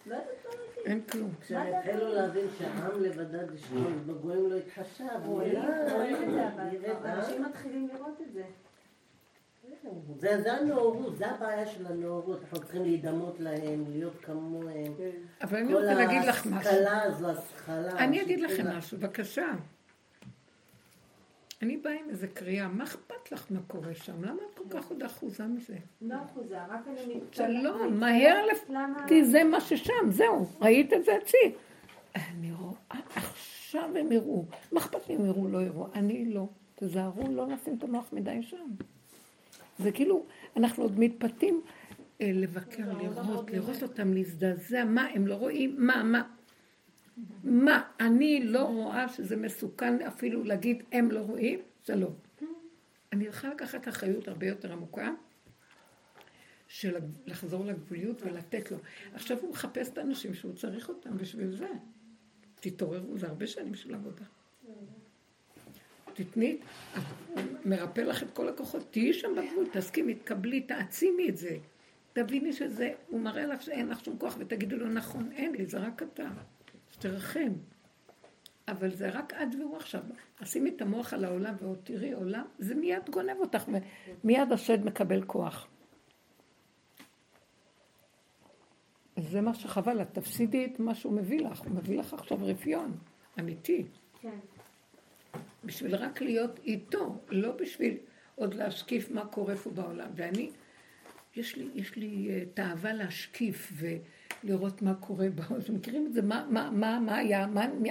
לא. 0.05 0.17
אין 0.85 1.01
כלום. 1.01 1.31
כשהם 1.41 1.73
התחילו 1.73 2.13
להבין 2.13 2.45
שהעם 2.57 3.01
לבדד 3.01 3.53
ישכון, 3.53 4.03
בגויים 4.07 4.49
לא 4.49 4.55
יתחשב. 4.55 5.05
רואים 5.25 5.57
את 6.23 6.31
זה, 6.31 6.47
אבל 6.47 6.63
העם. 6.85 7.19
אנשים 7.19 7.43
מתחילים 7.43 7.89
לראות 7.93 8.21
את 8.21 8.33
זה. 8.33 8.43
זה, 10.17 10.53
הנאורות, 10.53 11.17
זה 11.17 11.27
הבעיה 11.27 11.65
של 11.65 11.87
הנאורות, 11.87 12.41
אנחנו 12.41 12.59
צריכים 12.59 12.83
להידמות 12.83 13.39
להם, 13.39 13.83
להיות 13.89 14.15
כמוהם. 14.21 14.93
אבל 15.41 15.57
אני 15.57 15.67
כל 15.67 15.73
רוצה 15.73 15.93
להגיד 15.93 16.21
לך 16.27 16.45
משהו. 16.45 16.71
ההשכלה 16.71 17.03
הזו, 17.03 17.29
השכלה. 17.29 17.91
אני 17.91 18.21
אגיד 18.21 18.39
לכם 18.39 18.67
משהו, 18.67 18.97
בבקשה. 18.97 19.51
אני 21.61 21.77
באה 21.77 21.93
עם 21.93 22.09
איזה 22.09 22.27
קריאה, 22.27 22.67
מה 22.67 22.83
אכפת 22.83 23.31
לך 23.31 23.45
מה 23.49 23.59
קורה 23.67 23.95
שם? 23.95 24.23
למה 24.23 24.41
את 24.49 24.57
כל 24.57 24.63
כך 24.69 24.89
עוד 24.89 25.03
אחוזה 25.03 25.43
מזה? 25.43 25.75
לא 26.01 26.15
אחוזה, 26.25 26.65
רק 26.65 26.87
אני 26.87 27.15
מתפלאת. 27.15 27.33
שלום, 27.33 27.99
מהר 27.99 28.45
לפ... 28.45 28.69
כי 29.07 29.25
זה 29.25 29.43
מה 29.43 29.61
ששם, 29.61 30.11
זהו, 30.11 30.47
ראית 30.61 30.93
את 30.93 31.05
זה 31.05 31.17
אצלי. 31.17 31.53
אני 32.15 32.51
רואה, 32.51 32.99
עכשיו 33.15 33.97
הם 33.97 34.11
יראו. 34.11 34.45
מה 34.71 34.79
אכפת 34.79 35.09
לי 35.09 35.15
אם 35.15 35.25
יראו, 35.25 35.47
לא 35.47 35.61
יראו? 35.61 35.87
אני 35.93 36.25
לא. 36.33 36.47
תזהרו, 36.75 37.23
לא 37.31 37.47
נשים 37.47 37.75
את 37.77 37.83
המוח 37.83 38.13
מדי 38.13 38.43
שם. 38.43 38.67
זה 39.79 39.91
כאילו, 39.91 40.25
אנחנו 40.57 40.83
עוד 40.83 40.99
מתפתים 40.99 41.61
אה, 42.21 42.31
לבקר, 42.33 42.93
לראות, 43.01 43.51
לראות 43.51 43.83
אותם, 43.83 44.13
להזדעזע, 44.13 44.83
מה, 44.85 45.07
הם 45.13 45.27
לא 45.27 45.35
רואים? 45.35 45.75
מה, 45.77 46.03
מה? 46.03 46.23
מה, 47.43 47.83
אני 47.99 48.43
לא 48.43 48.63
רואה 48.63 49.09
שזה 49.09 49.35
מסוכן 49.35 50.01
אפילו 50.01 50.43
להגיד, 50.43 50.83
הם 50.91 51.11
לא 51.11 51.19
רואים? 51.19 51.59
שלום. 51.83 52.13
אני 53.13 53.25
צריכה 53.25 53.49
לקחת 53.49 53.87
אחריות 53.87 54.27
הרבה 54.27 54.47
יותר 54.47 54.73
עמוקה, 54.73 55.09
של 56.67 56.95
לחזור 57.25 57.65
לגבוליות 57.65 58.21
ולתת 58.21 58.71
לו. 58.71 58.77
עכשיו 59.13 59.37
הוא 59.41 59.49
מחפש 59.49 59.89
את 59.89 59.97
האנשים 59.97 60.33
שהוא 60.33 60.55
צריך 60.55 60.89
אותם 60.89 61.17
בשביל 61.17 61.55
זה. 61.55 61.67
תתעוררו, 62.59 63.17
זה 63.17 63.27
הרבה 63.27 63.47
שנים 63.47 63.75
של 63.75 63.93
עבודה. 63.93 64.25
תתני, 66.13 66.57
מרפא 67.65 68.01
לך 68.01 68.23
את 68.23 68.31
כל 68.31 68.47
הכוחות, 68.49 68.87
תהיי 68.91 69.13
שם 69.13 69.27
בגבול, 69.31 69.67
תסכימי, 69.71 70.15
תקבלי, 70.15 70.61
תעצימי 70.61 71.29
את 71.29 71.37
זה. 71.37 71.57
תביני 72.13 72.53
שזה, 72.53 72.93
הוא 73.07 73.19
מראה 73.19 73.45
לך 73.45 73.61
שאין 73.61 73.87
לך 73.87 74.05
שום 74.05 74.17
כוח, 74.17 74.35
ותגידי 74.39 74.75
לו, 74.75 74.87
נכון, 74.89 75.31
אין 75.31 75.51
לי, 75.51 75.65
זה 75.65 75.77
רק 75.77 76.03
אתה. 76.03 76.29
שתרחם. 76.99 77.53
אבל 78.67 78.91
זה 78.91 79.09
רק 79.09 79.33
את 79.33 79.55
והוא 79.59 79.77
עכשיו. 79.77 80.01
שימי 80.43 80.69
את 80.75 80.81
המוח 80.81 81.13
על 81.13 81.25
העולם 81.25 81.55
ועוד 81.59 81.79
תראי 81.83 82.13
עולם, 82.13 82.45
זה 82.59 82.75
מיד 82.75 83.09
גונב 83.09 83.37
אותך, 83.39 83.63
מיד 84.23 84.51
השד 84.51 84.85
מקבל 84.85 85.23
כוח. 85.23 85.67
זה 89.17 89.41
מה 89.41 89.53
שחבל, 89.53 90.01
את 90.01 90.07
תפסידי 90.13 90.65
את 90.65 90.79
מה 90.79 90.95
שהוא 90.95 91.13
מביא 91.13 91.41
לך, 91.41 91.59
הוא 91.59 91.71
מביא 91.71 91.99
לך 91.99 92.13
עכשיו 92.13 92.37
רפיון, 92.41 92.97
אמיתי. 93.39 93.85
כן. 94.21 94.39
בשביל 95.63 95.95
רק 95.95 96.21
להיות 96.21 96.59
איתו, 96.63 97.17
לא 97.29 97.51
בשביל 97.51 97.97
עוד 98.35 98.53
להשקיף 98.53 99.11
מה 99.11 99.25
קורה 99.25 99.55
פה 99.55 99.69
בעולם. 99.69 100.09
ואני, 100.15 100.51
יש 101.35 101.55
לי, 101.55 101.69
יש 101.75 101.95
לי 101.95 102.27
uh, 102.29 102.55
תאווה 102.55 102.93
להשקיף 102.93 103.71
ולראות 104.43 104.81
מה 104.81 104.93
קורה 104.93 105.29
בעולם. 105.29 105.61
אתם 105.63 105.75
מכירים 105.75 106.05
את 106.07 106.13
זה? 106.13 106.21
מה, 106.21 106.45
מה, 106.49 106.69
מה, 106.71 106.99
מה 106.99 107.17
היה? 107.17 107.47
מה, 107.47 107.67
מה... 107.67 107.89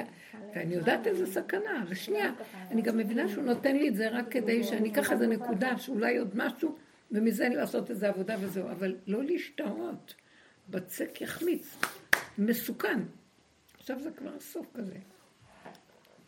ואני 0.55 0.75
יודעת 0.75 1.07
איזה 1.07 1.27
סכנה. 1.27 1.85
ושנייה, 1.89 2.33
אני 2.71 2.83
גם 2.83 2.97
מבינה 2.97 3.29
שהוא 3.29 3.45
נותן 3.45 3.77
לי 3.77 3.89
את 3.89 3.97
זה 3.97 4.09
רק 4.09 4.33
כדי 4.33 4.65
שאני 4.65 4.93
אקח 4.93 5.13
איזה 5.13 5.27
נקודה, 5.27 5.79
שאולי 5.79 6.19
עוד 6.19 6.31
משהו, 6.35 6.77
ומזה 7.11 7.47
אני 7.47 7.57
לעשות 7.57 7.91
איזה 7.91 8.09
עבודה 8.09 8.37
וזהו. 8.41 8.71
אבל 8.71 8.97
לא 9.07 9.25
להשתאות. 9.25 10.15
בצק 10.71 11.21
יחמיץ. 11.21 11.77
מסוכן. 12.39 13.01
עכשיו 13.79 14.01
זה 14.01 14.11
כבר 14.11 14.31
הסוף 14.37 14.67
כזה. 14.75 14.95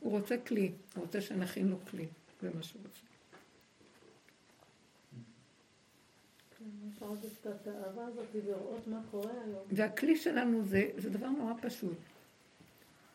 הוא 0.01 0.13
רוצה 0.13 0.37
כלי, 0.39 0.73
הוא 0.95 1.03
רוצה 1.03 1.21
שנכין 1.21 1.69
לו 1.69 1.77
כלי, 1.91 2.07
זה 2.43 2.51
מה 2.55 2.63
שהוא 2.63 2.83
רוצה. 2.83 3.10
והכלי 9.71 10.17
שלנו 10.17 10.65
זה, 10.65 10.91
זה 10.97 11.11
דבר 11.11 11.29
נורא 11.29 11.53
פשוט. 11.63 11.97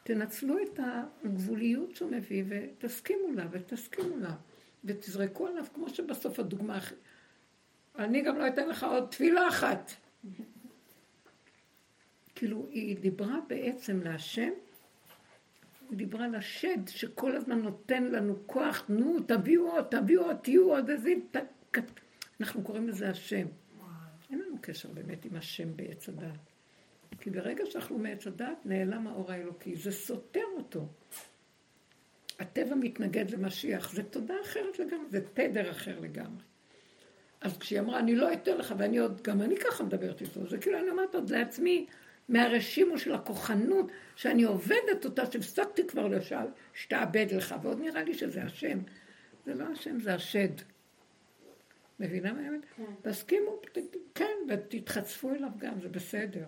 תנצלו 0.04 0.58
את 0.64 0.80
הגבוליות 1.24 1.96
שהוא 1.96 2.12
מביא 2.12 2.44
ותסכימו 2.50 3.32
לה 3.32 3.46
ותסכימו 3.52 4.18
לה 4.18 4.36
ותזרקו 4.84 5.48
עליו 5.48 5.66
כמו 5.74 5.90
שבסוף 5.90 6.40
הדוגמה 6.40 6.78
הכי... 6.78 6.96
אני 7.98 8.22
גם 8.22 8.38
לא 8.38 8.48
אתן 8.48 8.70
לך 8.70 8.84
עוד 8.84 9.08
תפילה 9.12 9.48
אחת. 9.48 9.92
כאילו 12.36 12.68
היא 12.72 12.98
דיברה 12.98 13.40
בעצם 13.48 14.02
להשם 14.04 14.50
היא 15.90 15.98
דיברה 15.98 16.28
לשד 16.28 16.88
שכל 16.88 17.36
הזמן 17.36 17.62
נותן 17.62 18.04
לנו 18.04 18.36
כוח, 18.46 18.86
נו, 18.90 19.20
תביאו 19.20 19.72
עוד, 19.72 19.86
תביאו 19.90 20.24
עוד, 20.24 20.36
תהיו 20.36 20.70
עוד 20.70 20.90
איזה... 20.90 21.14
אנחנו 22.40 22.64
קוראים 22.64 22.88
לזה 22.88 23.10
השם. 23.10 23.48
אין 24.30 24.40
לנו 24.40 24.58
קשר 24.62 24.90
באמת 24.90 25.26
עם 25.26 25.36
השם 25.36 25.76
בעץ 25.76 26.10
הדת. 26.10 26.40
כי 27.20 27.30
ברגע 27.30 27.64
שאנחנו 27.66 27.98
מעץ 27.98 28.28
הדת, 28.28 28.58
נעלם 28.66 29.08
האור 29.08 29.32
האלוקי. 29.32 29.76
זה 29.76 29.92
סותר 29.92 30.44
אותו. 30.58 30.88
הטבע 32.40 32.76
מתנגד 32.76 33.30
למשיח. 33.30 33.94
זה 33.94 34.04
תודה 34.04 34.34
אחרת 34.42 34.80
לגמרי, 34.80 35.10
זה 35.10 35.22
תדר 35.34 35.72
אחר 35.72 36.00
לגמרי. 36.00 36.44
אז 37.42 37.58
כשהיא 37.58 37.80
אמרה, 37.80 38.00
אני 38.00 38.16
לא 38.16 38.34
אתן 38.34 38.58
לך, 38.58 38.74
ואני 38.78 38.98
עוד, 38.98 39.22
גם 39.22 39.42
אני 39.42 39.58
ככה 39.58 39.84
מדברת 39.84 40.22
איתו, 40.22 40.48
זה 40.48 40.58
כאילו 40.58 40.80
אני 40.80 40.90
אומרת 40.90 41.16
עוד 41.16 41.30
לעצמי, 41.30 41.86
מהרשימו 42.30 42.98
של 42.98 43.14
הכוחנות, 43.14 43.92
שאני 44.16 44.44
עובדת 44.44 45.06
אותה, 45.06 45.32
שהפסקתי 45.32 45.88
כבר 45.88 46.08
לשאול, 46.08 46.48
שתאבד 46.74 47.26
לך, 47.32 47.56
ועוד 47.62 47.80
נראה 47.80 48.04
לי 48.04 48.14
שזה 48.14 48.44
השם. 48.44 48.80
זה 49.46 49.54
לא 49.54 49.66
השם, 49.74 50.00
זה 50.00 50.14
השד. 50.14 50.50
מבינה 52.00 52.34
מה 52.34 52.40
האמת? 52.42 52.62
כן. 52.76 52.84
תסכימו, 53.02 53.62
כן, 54.16 54.36
ותתחצפו 54.50 55.32
אליו 55.32 55.50
גם, 55.58 55.82
זה 55.82 55.90
בסדר. 55.90 56.46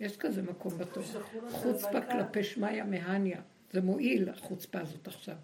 יש 0.00 0.16
כזה 0.16 0.42
מקום 0.42 0.78
בתורה. 0.78 1.06
חוצפה 1.50 2.00
כלפי 2.00 2.44
שמיא 2.44 2.82
מהניה. 2.82 3.40
זה 3.72 3.80
מועיל, 3.80 4.28
החוצפה 4.28 4.80
הזאת 4.80 5.06
עכשיו. 5.06 5.36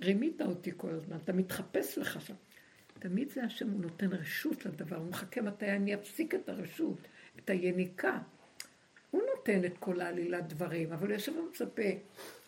רימית 0.00 0.42
אותי 0.42 0.70
כל 0.76 0.90
הזמן, 0.90 1.16
אתה 1.24 1.32
מתחפש 1.32 1.98
לך 1.98 2.20
שם. 2.26 2.34
תמיד 2.98 3.30
זה 3.30 3.44
השם, 3.44 3.70
הוא 3.70 3.80
נותן 3.80 4.12
רשות 4.12 4.66
לדבר, 4.66 4.96
הוא 4.96 5.06
מחכה 5.06 5.40
מתי 5.40 5.70
אני 5.70 5.94
אפסיק 5.94 6.34
את 6.34 6.48
הרשות. 6.48 6.98
את 7.36 7.50
היניקה. 7.50 8.18
הוא 9.10 9.22
נותן 9.36 9.64
את 9.64 9.78
כל 9.78 10.00
העלילת 10.00 10.48
דברים, 10.48 10.92
אבל 10.92 11.10
יושב 11.10 11.32
ומצפה. 11.36 11.82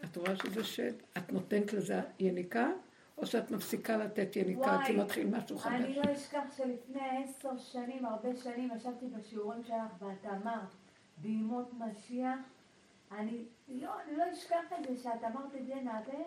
את 0.04 0.16
רואה 0.16 0.36
שזה 0.36 0.64
שד? 0.64 0.92
את 1.18 1.32
נותנת 1.32 1.72
לזה 1.72 2.00
יניקה, 2.18 2.70
או 3.18 3.26
שאת 3.26 3.50
מפסיקה 3.50 3.96
לתת 3.96 4.36
יניקה 4.36 4.74
עד 4.74 4.86
שמתחיל 4.86 5.26
משהו 5.36 5.58
חדש? 5.58 5.74
אני 5.74 5.94
לא 5.96 6.02
אשכח 6.12 6.44
שלפני 6.56 7.24
עשר 7.24 7.58
שנים, 7.58 8.06
הרבה 8.06 8.36
שנים, 8.36 8.70
ישבתי 8.76 9.06
בשיעורים 9.06 9.64
שלך 9.64 10.02
ואת 10.02 10.26
אמרת, 10.26 10.68
בימות 11.16 11.70
משיח, 11.78 12.38
אני 13.12 13.44
לא, 13.68 13.90
לא 14.16 14.24
אשכח 14.32 14.72
את 14.78 14.88
זה 14.88 15.02
שאת 15.02 15.24
אמרת 15.24 15.54
את 15.60 15.66
זה, 15.66 15.74
נעבה, 15.74 16.24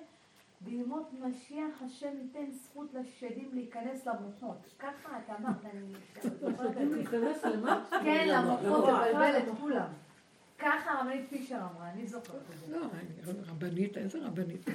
בימות 0.61 1.09
משיח 1.19 1.81
השם 1.85 2.17
ייתן 2.21 2.51
זכות 2.51 2.93
לשדים 2.93 3.49
להיכנס 3.53 4.05
למוחות. 4.05 4.57
ככה 4.79 5.17
את 5.17 5.29
אמרת, 5.29 5.65
אני 5.65 6.85
להיכנס 6.95 7.45
למה? 7.45 7.85
כן, 8.03 8.27
למוחות, 8.31 8.89
לבלבל 8.89 9.37
את 9.37 9.57
כולם. 9.59 9.87
ככה 10.59 10.91
הרבנית 10.91 11.29
פישר 11.29 11.55
אמרה, 11.55 11.91
אני 11.93 12.07
זוכרת 12.07 12.41
את 12.53 12.59
זה. 12.59 12.77
לא, 12.77 12.81
אני 12.93 13.41
רבנית, 13.47 13.97
איזה 13.97 14.19
רבנית? 14.25 14.65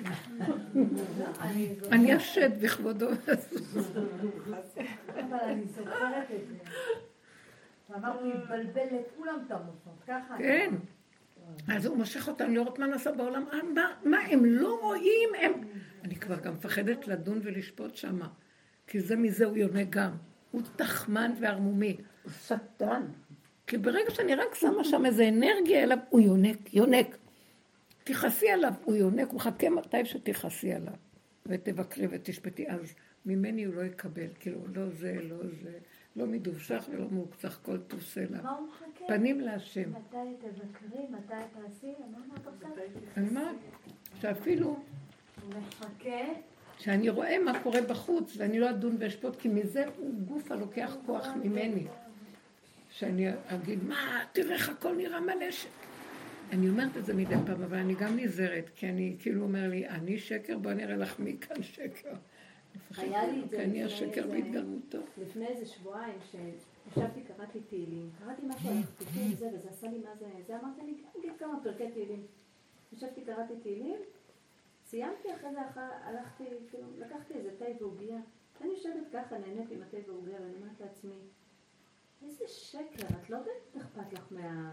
אני 1.93 2.13
השד 2.13 2.63
בכבודו. 2.63 3.09
אבל 5.09 5.39
אני 5.43 5.65
זוכרת 5.67 6.31
את 6.31 6.49
זה. 6.49 6.55
אמרתי, 7.95 8.29
לבלבל 8.29 8.87
לכולם 8.93 9.39
את 9.47 9.51
המוחות, 9.51 10.03
ככה. 10.07 10.39
כן. 10.39 10.75
אז 11.69 11.87
הוא 11.87 11.97
מושך 11.97 12.29
אותם 12.29 12.55
לראות 12.55 12.79
מה 12.79 12.87
נעשה 12.87 13.13
בעולם. 13.13 13.45
אה, 13.53 13.63
מה, 13.75 13.95
מה, 14.05 14.19
הם 14.19 14.45
לא 14.45 14.79
רואים, 14.81 15.29
הם... 15.41 15.53
אני 16.05 16.17
כבר 16.17 16.41
גם 16.41 16.55
מפחדת 16.55 17.09
לדון 17.09 17.41
ולשפוט 17.43 17.97
שמה. 17.97 18.29
כי 18.87 19.01
זה 19.01 19.17
מזה 19.17 19.45
הוא 19.45 19.57
יונה 19.57 19.85
גם. 19.85 20.11
הוא 20.51 20.63
תחמן 20.77 21.33
וערמומי. 21.41 21.97
הוא 22.23 22.33
שטן. 22.33 23.03
כי 23.73 23.79
ברגע 23.79 24.11
שאני 24.11 24.35
רק 24.35 24.55
שמה 24.55 24.85
שם 24.85 25.07
איזה 25.07 25.29
אנרגיה 25.29 25.83
אליו, 25.83 25.99
הוא 26.11 26.21
יונק, 26.21 26.75
יונק. 26.75 27.17
תכעסי 28.05 28.51
עליו, 28.51 28.73
הוא 28.85 28.95
יונק, 28.97 29.29
הוא 29.29 29.37
מחכה 29.37 29.71
מתי 29.71 30.05
שתכעסי 30.05 30.73
עליו. 30.73 30.93
ותבקרי 31.47 32.07
ותשפטי. 32.11 32.71
אז 32.71 32.95
ממני 33.27 33.65
הוא 33.65 33.75
לא 33.75 33.83
יקבל. 33.83 34.27
כאילו, 34.41 34.61
לא 34.75 34.89
זה, 34.89 35.17
לא 35.23 35.37
זה. 35.63 35.79
לא 36.17 36.27
מדובשך 36.27 36.85
ולא 36.91 37.09
מעוקצך 37.11 37.59
כל 37.63 37.79
טוב 37.79 38.01
סלע. 38.01 38.43
מה 38.43 38.51
הוא 38.51 38.69
מחכה? 38.69 39.05
פנים 39.07 39.41
להשם. 39.41 39.91
מתי 39.91 40.17
תבקרי, 40.39 41.07
מתי 41.11 41.35
תעשי? 41.53 41.93
מה 42.11 42.19
אמרת 42.27 42.47
עכשיו? 42.47 42.71
אני 43.17 43.29
אומרת 43.29 43.57
שאפילו... 44.21 44.77
מחכה. 45.49 46.25
שאני 46.79 47.09
רואה 47.09 47.39
מה 47.39 47.63
קורה 47.63 47.83
בחוץ, 47.83 48.35
ואני 48.37 48.59
לא 48.59 48.71
אדון 48.71 48.97
ואשפוט, 48.99 49.37
כי 49.37 49.49
מזה 49.49 49.85
הוא 49.97 50.15
גוף 50.15 50.53
הלוקח 50.53 50.97
כוח 51.07 51.27
ממני. 51.45 51.87
שאני 52.93 53.29
אגיד, 53.47 53.85
מה, 53.85 54.25
תראה 54.33 54.55
איך 54.55 54.69
הכל 54.69 54.97
נראה 54.97 55.21
מלא 55.21 55.51
ש... 55.51 55.67
אני 56.53 56.69
אומרת 56.69 56.97
את 56.97 57.05
זה 57.05 57.15
מדי 57.15 57.35
פעם, 57.47 57.63
אבל 57.63 57.77
אני 57.77 57.95
גם 57.95 58.17
נזהרת, 58.17 58.71
כי 58.75 58.89
אני 58.89 59.17
כאילו 59.19 59.43
אומר 59.43 59.69
לי, 59.69 59.89
אני 59.89 60.19
שקר, 60.19 60.59
בוא 60.59 60.73
נראה 60.73 60.97
לך 60.97 61.21
מי 61.21 61.37
כאן 61.41 61.63
שקר. 61.63 62.13
היה 62.97 63.27
לי 63.27 63.43
את 63.43 63.51
זה 63.51 63.65
אני. 63.65 63.85
לפני 65.19 65.47
איזה 65.47 65.67
שבועיים, 65.67 66.19
שישבתי, 66.31 67.21
קראתי 67.21 67.61
תהילים, 67.61 68.11
קראתי 68.19 68.43
משהו 68.45 68.71
על 68.71 68.77
החטופים, 68.79 69.33
זה, 69.33 69.49
וזה 69.55 69.69
עשה 69.71 69.87
לי 69.89 69.99
מה 69.99 70.17
זה, 70.19 70.27
זה 70.47 70.61
אמרתי 70.61 70.81
לי, 70.83 70.95
אגיד 71.19 71.33
כמה 71.39 71.63
פרקי 71.63 71.91
תהילים. 71.91 72.27
ישבתי, 72.93 73.21
קראתי 73.21 73.53
תהילים, 73.63 73.99
סיימתי, 74.87 75.35
אחרי 75.35 75.51
זה 75.53 75.81
הלכתי, 76.05 76.45
כאילו, 76.71 76.85
לקחתי 76.99 77.35
איזה 77.35 77.51
תה 77.59 77.65
ועוגיה, 77.81 78.19
ואני 78.61 78.73
יושבת 78.73 79.07
ככה, 79.13 79.39
נהנית 79.39 79.71
עם 79.71 79.83
התה 79.83 79.97
ועוגיה, 80.07 80.37
ואני 80.41 80.55
אומרת 80.55 80.81
לעצמי, 80.81 81.15
איזה 82.25 82.45
שקר, 82.47 83.07
את 83.23 83.31
לא 83.31 83.39
באמת 83.39 83.85
אכפת 83.85 84.13
לך 84.13 84.27
מה... 84.31 84.73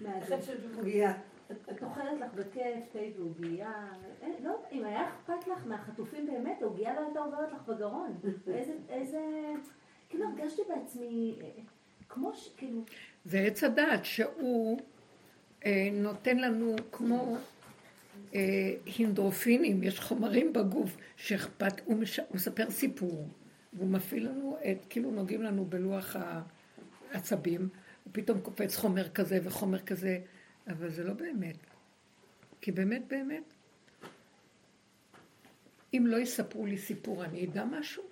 מהזה. 0.00 0.42
של 0.42 0.56
עוגיה. 0.76 1.12
את 1.52 1.82
אוכלת 1.82 2.20
לך 2.20 2.32
בכיף 2.34 2.84
תה 2.92 2.98
ועוגייה, 3.18 3.92
לא, 4.44 4.56
אם 4.72 4.84
היה 4.84 5.08
אכפת 5.08 5.46
לך 5.46 5.66
מהחטופים 5.66 6.26
באמת, 6.26 6.62
עוגייה 6.62 6.94
לא 6.94 7.00
הייתה 7.00 7.20
עוברת 7.20 7.52
לך 7.52 7.62
בגרון. 7.68 8.14
איזה, 8.54 8.72
איזה, 8.88 9.20
כאילו 10.08 10.24
הרגשתי 10.28 10.62
בעצמי, 10.68 11.38
כמו 12.08 12.34
ש... 12.34 12.48
כאילו... 12.56 12.80
זה 13.24 13.38
עץ 13.38 13.64
הדעת 13.64 14.04
שהוא 14.04 14.80
אה, 15.66 15.88
נותן 15.92 16.38
לנו 16.38 16.76
כמו 16.92 17.36
אה, 18.34 18.40
הינדרופינים, 18.98 19.82
יש 19.82 20.00
חומרים 20.00 20.52
בגוף 20.52 20.96
שאכפת, 21.16 21.80
הוא, 21.84 21.96
מש, 21.96 22.18
הוא 22.18 22.26
מספר 22.34 22.70
סיפור. 22.70 23.28
והוא 23.72 23.88
מפעיל 23.88 24.28
לנו 24.28 24.56
את, 24.70 24.78
כאילו 24.90 25.10
נוגעים 25.10 25.42
לנו 25.42 25.64
בלוח 25.64 26.16
העצבים, 27.10 27.68
ופתאום 28.06 28.40
קופץ 28.40 28.76
חומר 28.76 29.08
כזה 29.08 29.38
וחומר 29.42 29.78
כזה, 29.78 30.18
אבל 30.68 30.90
זה 30.90 31.04
לא 31.04 31.12
באמת. 31.12 31.56
כי 32.60 32.72
באמת, 32.72 33.02
באמת, 33.08 33.42
אם 35.94 36.04
לא 36.06 36.16
יספרו 36.16 36.66
לי 36.66 36.78
סיפור, 36.78 37.24
אני 37.24 37.44
אדע 37.44 37.64
משהו? 37.64 38.02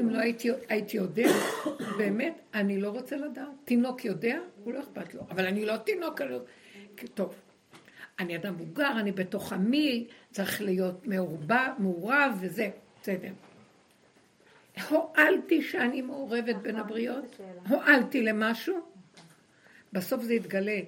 אם 0.00 0.10
לא 0.10 0.18
הייתי, 0.18 0.50
הייתי 0.68 0.96
יודע, 0.96 1.28
באמת, 1.98 2.34
אני 2.54 2.80
לא 2.80 2.90
רוצה 2.90 3.16
לדעת. 3.16 3.48
תינוק 3.64 4.04
יודע, 4.04 4.38
הוא 4.64 4.72
לא 4.72 4.80
אכפת 4.80 5.14
לו. 5.14 5.22
אבל 5.30 5.46
אני 5.46 5.64
לא 5.64 5.76
תינוק, 5.76 6.20
אני 6.20 6.30
לא... 6.30 6.38
טוב. 7.14 7.34
אני 8.18 8.36
אדם 8.36 8.54
מבוגר, 8.54 8.92
אני 9.00 9.12
בתוך 9.12 9.52
עמי, 9.52 10.06
צריך 10.30 10.62
להיות 10.62 11.06
מעורבב, 11.06 11.68
מעורב 11.78 12.38
וזה, 12.40 12.70
בסדר. 13.02 13.32
הועלתי 14.88 15.62
שאני 15.62 16.02
מעורבת 16.02 16.56
בין 16.56 16.76
הבריות? 16.76 17.40
הועלתי 17.68 18.22
למשהו? 18.22 18.80
בסוף 19.92 20.22
זה 20.22 20.34
יתגלה 20.34 20.80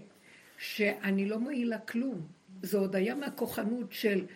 שאני 0.59 1.29
לא 1.29 1.39
מועילה 1.39 1.79
כלום. 1.79 2.27
זה 2.63 2.79
עוד 2.79 2.97
היה 2.97 3.15
מהכוחנות 3.15 3.93
של 3.93 4.27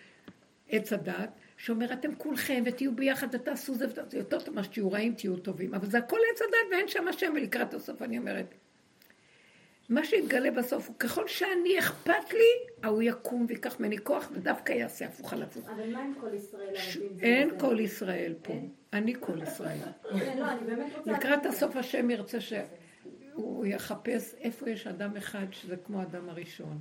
עץ 0.69 0.93
הדת, 0.93 1.31
שאומר, 1.57 1.93
אתם 1.93 2.15
כולכם 2.15 2.63
ותהיו 2.67 2.97
ביחד 2.97 3.27
ותעשו 3.33 3.75
זה 3.75 3.87
וזה 3.89 4.19
יותר 4.19 4.41
טוב 4.41 4.55
מה 4.55 4.65
שתהיו 4.65 4.93
רעים, 4.93 5.15
תהיו 5.15 5.37
טובים. 5.37 5.75
אבל 5.75 5.87
זה 5.87 5.99
הכל 5.99 6.19
עץ 6.33 6.43
הדת 6.43 6.73
ואין 6.73 6.89
שם 6.89 7.09
השם, 7.09 7.33
ולקראת 7.37 7.75
הסוף 7.75 8.03
אני 8.03 8.19
אומרת. 8.19 8.55
מה 9.93 10.05
שיתגלה 10.05 10.51
בסוף 10.51 10.89
הוא 10.89 10.97
ככל 10.99 11.29
שאני 11.29 11.79
אכפת 11.79 12.33
לי, 12.33 12.73
ההוא 12.83 13.03
יקום 13.03 13.47
ויקח 13.49 13.81
ממני 13.81 13.99
כוח 13.99 14.31
ודווקא 14.33 14.73
יעשה 14.73 15.05
הפוך 15.07 15.33
על 15.33 15.43
הפוך. 15.43 15.69
אבל 15.69 15.93
מה 15.93 16.01
עם 16.01 16.15
כל 16.21 16.35
ישראל 16.35 16.75
הרבים? 16.77 17.19
אין 17.21 17.59
כל 17.59 17.81
ישראל 17.81 18.35
פה. 18.43 18.55
אני 18.93 19.15
כל 19.21 19.43
ישראל. 19.43 19.79
כן, 20.19 20.39
לא. 21.07 21.13
לקראת 21.13 21.47
הסוף 21.47 21.77
השם 21.77 22.11
ירצה 22.11 22.39
שהוא 22.41 23.67
יחפש 23.67 24.35
איפה 24.41 24.71
יש 24.71 24.87
אדם 24.87 25.17
אחד 25.17 25.47
שזה 25.51 25.77
כמו 25.77 26.01
האדם 26.01 26.29
הראשון. 26.29 26.79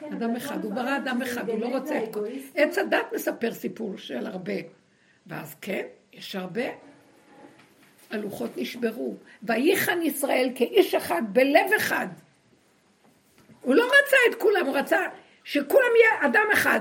כן, 0.00 0.12
אדם 0.12 0.36
אחד, 0.36 0.64
הוא 0.64 0.74
ברא 0.74 0.96
אדם 0.96 1.22
אחד, 1.22 1.48
הוא 1.48 1.60
לא 1.60 1.78
רוצה 1.78 2.04
את 2.04 2.14
כל... 2.14 2.26
עץ 2.54 2.78
הדת 2.78 3.06
מספר 3.14 3.52
סיפור 3.52 3.98
של 3.98 4.26
הרבה. 4.26 4.52
ואז 5.26 5.54
כן, 5.60 5.86
יש 6.12 6.36
הרבה. 6.36 6.87
הלוחות 8.10 8.50
נשברו. 8.56 9.14
וייחן 9.42 10.02
ישראל 10.02 10.50
כאיש 10.54 10.94
אחד 10.94 11.22
בלב 11.32 11.72
אחד. 11.76 12.06
הוא 13.62 13.74
לא 13.74 13.84
רצה 13.84 14.16
את 14.30 14.34
כולם, 14.34 14.66
הוא 14.66 14.76
רצה 14.76 15.00
שכולם 15.44 15.90
יהיה 16.00 16.26
אדם 16.30 16.46
אחד. 16.52 16.80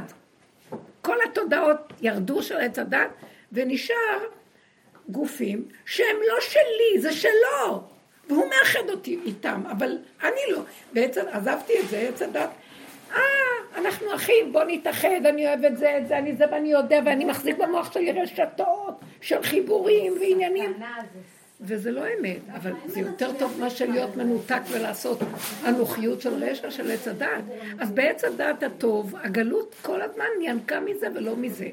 כל 1.02 1.18
התודעות 1.30 1.94
ירדו 2.02 2.44
של 2.44 2.58
עץ 2.58 2.80
הדת, 2.80 3.10
ונשאר 3.52 4.20
גופים 5.10 5.66
שהם 5.86 6.16
לא 6.28 6.42
שלי, 6.42 7.02
זה 7.02 7.12
שלו. 7.12 7.84
והוא 8.30 8.46
מאחד 8.50 8.90
אותי 8.90 9.20
איתם, 9.26 9.64
אבל 9.72 9.98
אני 10.24 10.42
לא. 10.50 10.62
בעצם 10.94 11.22
עזבתי 11.32 11.80
את 11.80 11.90
זה, 11.90 11.98
עץ 11.98 12.22
הדת. 12.22 12.50
אה, 13.12 13.20
אנחנו 13.76 14.16
אחים, 14.16 14.54
בוא 14.54 14.64
נתאחד, 14.68 15.26
אני 15.26 15.48
אוהב 15.48 15.66
את 15.66 15.78
זה, 15.78 15.98
את 15.98 16.08
זה, 16.08 16.18
אני 16.18 16.36
זה 16.36 16.46
ואני 16.52 16.72
יודע, 16.72 17.00
ואני 17.06 17.26
מחזיק 17.26 17.58
במוח 17.58 17.92
שלי 17.94 18.12
רשתות 18.12 19.00
של 19.22 19.44
חיבורים 19.44 20.14
ועניינים. 20.22 20.74
וזה 21.62 21.92
לא 21.92 22.04
אמת, 22.20 22.40
אבל 22.54 22.72
זה 22.86 23.00
יותר 23.00 23.32
טוב 23.40 23.58
מאשר 23.60 23.86
להיות 23.86 24.16
מנותק 24.16 24.62
ולעשות 24.72 25.20
אנוכיות 25.68 26.22
של 26.22 26.44
רשע 26.44 26.72
של 26.72 26.92
עץ 26.92 27.08
הדת. 27.08 27.44
אז 27.80 27.92
בעץ 27.92 28.24
הדת 28.24 28.64
הטוב, 28.64 29.16
הגלות 29.24 29.76
כל 29.82 30.02
הזמן 30.02 30.26
ינקה 30.42 30.80
מזה 30.80 31.08
ולא 31.16 31.36
מזה. 31.36 31.70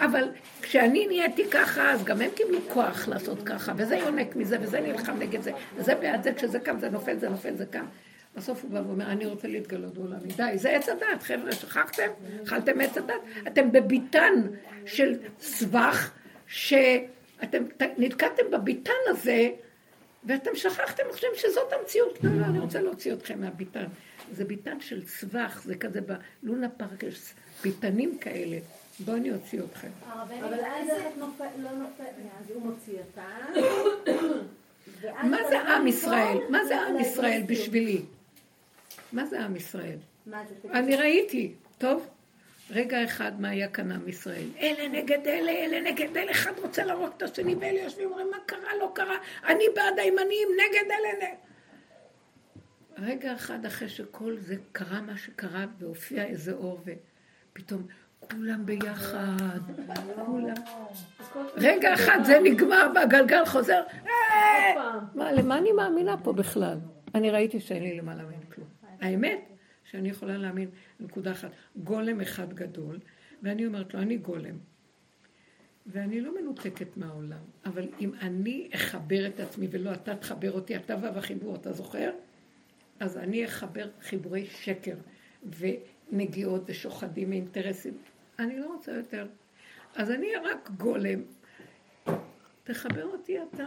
אבל 0.00 0.28
כשאני 0.62 1.06
נהייתי 1.06 1.50
ככה, 1.50 1.90
אז 1.92 2.04
גם 2.04 2.20
הם 2.20 2.30
קיבלו 2.34 2.58
כוח 2.68 3.08
לעשות 3.08 3.42
ככה, 3.42 3.72
וזה 3.76 3.96
יונק 3.96 4.36
מזה, 4.36 4.56
וזה 4.60 4.80
נלחם 4.80 5.18
נגד 5.18 5.42
זה, 5.42 5.52
וזה 5.76 5.94
בעד 5.94 6.22
זה, 6.22 6.32
כשזה 6.32 6.58
קם 6.58 6.78
זה 6.80 6.90
נופל, 6.90 7.18
זה 7.18 7.28
נופל, 7.28 7.54
זה 7.56 7.66
קם. 7.66 7.84
בסוף 8.36 8.62
הוא 8.62 8.70
בא 8.70 8.78
ואומר, 8.86 9.06
אני 9.06 9.26
רוצה 9.26 9.48
להתגלות 9.48 9.94
בעולמי. 9.94 10.32
די, 10.36 10.52
זה 10.54 10.70
עץ 10.70 10.88
הדת, 10.88 11.22
חבר'ה, 11.22 11.52
שכחתם? 11.52 12.08
אכלתם 12.44 12.80
עץ 12.80 12.98
הדת? 12.98 13.14
אתם 13.46 13.72
בביתן 13.72 14.34
של 14.86 15.14
סבך, 15.40 16.10
שאתם 16.46 17.64
נתקעתם 17.98 18.42
בביתן 18.50 18.92
הזה, 19.06 19.48
ואתם 20.24 20.50
שכחתם, 20.54 21.02
חושבים 21.12 21.30
שזאת 21.36 21.72
המציאות. 21.72 22.18
לא, 22.22 22.30
לא, 22.40 22.44
אני 22.44 22.58
רוצה 22.58 22.80
להוציא 22.80 23.12
אתכם 23.12 23.40
מהביתן. 23.40 23.86
זה 24.32 24.44
ביתן 24.44 24.80
של 24.80 25.06
סבך, 25.06 25.62
זה 25.64 25.76
כזה 25.76 26.00
בלונה 26.42 26.68
פארק, 26.68 27.02
יש 27.02 27.34
ביתנים 27.62 28.18
כאלה. 28.18 28.58
בואו 29.00 29.16
אני 29.16 29.32
אוציא 29.32 29.60
אתכם. 29.60 29.88
אבל 30.12 30.60
אז 30.60 30.88
את 30.90 31.18
לא 31.58 31.70
נופל, 31.70 32.04
אז 32.40 32.50
הוא 32.50 32.62
מוציא 32.62 32.94
אותה. 32.98 33.28
מה 35.22 35.38
זה 35.48 35.60
עם 35.60 35.86
ישראל? 35.86 36.38
מה 36.50 36.64
זה 36.64 36.80
עם 36.80 37.00
ישראל 37.00 37.42
בשבילי? 37.46 38.02
מה 39.12 39.26
זה 39.26 39.40
עם 39.40 39.56
ישראל? 39.56 39.98
אני 40.72 40.96
ראיתי, 40.96 41.52
טוב? 41.78 42.06
רגע 42.70 43.04
אחד 43.04 43.40
מה 43.40 43.48
היה 43.48 43.68
כאן 43.68 43.92
עם 43.92 44.08
ישראל. 44.08 44.48
אלה 44.60 44.88
נגד 44.88 45.26
אלה, 45.26 45.52
אלה 45.52 45.80
נגד 45.80 46.16
אלה, 46.16 46.30
אחד 46.30 46.52
רוצה 46.62 46.84
להרוג 46.84 47.10
את 47.16 47.22
השני, 47.22 47.54
ואלה 47.54 47.80
יושבים 47.80 48.06
ואומרים 48.08 48.30
מה 48.30 48.36
קרה, 48.46 48.76
לא 48.80 48.92
קרה, 48.94 49.16
אני 49.46 49.64
בעד 49.74 49.98
הימנים, 49.98 50.48
נגד 50.52 50.90
אלה, 50.90 51.08
נגד. 51.18 51.36
רגע 52.98 53.34
אחד 53.34 53.66
אחרי 53.66 53.88
שכל 53.88 54.36
זה 54.38 54.56
קרה 54.72 55.00
מה 55.00 55.16
שקרה, 55.16 55.64
והופיע 55.78 56.24
איזה 56.24 56.52
אור, 56.52 56.80
ופתאום 57.52 57.86
כולם 58.30 58.66
ביחד, 58.66 59.58
כולם. 60.26 60.54
רגע 61.56 61.94
אחד 61.94 62.18
זה 62.24 62.40
נגמר 62.42 62.90
והגלגל 62.94 63.44
חוזר. 63.44 63.82
מה, 65.14 65.32
למה 65.32 65.58
אני 65.58 65.72
מאמינה 65.72 66.16
פה 66.16 66.32
בכלל? 66.32 66.78
אני 67.14 67.30
ראיתי 67.30 67.60
שאין 67.60 67.82
לי 67.82 67.98
למה 67.98 68.14
להאמין 68.14 68.40
כלום. 68.54 68.68
האמת 69.00 69.53
שאני 69.94 70.08
יכולה 70.08 70.38
להאמין 70.38 70.68
נקודה 71.00 71.32
אחת, 71.32 71.50
גולם 71.76 72.20
אחד 72.20 72.52
גדול, 72.52 72.98
ואני 73.42 73.66
אומרת 73.66 73.94
לו, 73.94 74.00
אני 74.00 74.16
גולם. 74.16 74.58
ואני 75.86 76.20
לא 76.20 76.40
מנותקת 76.40 76.96
מהעולם, 76.96 77.44
אבל 77.64 77.88
אם 78.00 78.10
אני 78.20 78.70
אחבר 78.74 79.26
את 79.26 79.40
עצמי 79.40 79.68
ולא 79.70 79.92
אתה 79.92 80.16
תחבר 80.16 80.52
אותי, 80.52 80.76
אתה 80.76 80.96
והחיבור, 81.02 81.54
אתה 81.54 81.72
זוכר? 81.72 82.10
אז 83.00 83.16
אני 83.16 83.44
אחבר 83.44 83.88
חיבורי 84.00 84.46
שקר 84.46 84.96
ונגיעות 85.58 86.62
ושוחדים 86.66 87.30
מאינטרסים. 87.30 87.98
אני 88.38 88.60
לא 88.60 88.66
רוצה 88.66 88.92
יותר. 88.92 89.26
אז 89.96 90.10
אני 90.10 90.28
רק 90.44 90.70
גולם. 90.76 91.20
תחבר 92.64 93.04
אותי 93.04 93.42
אתה. 93.42 93.66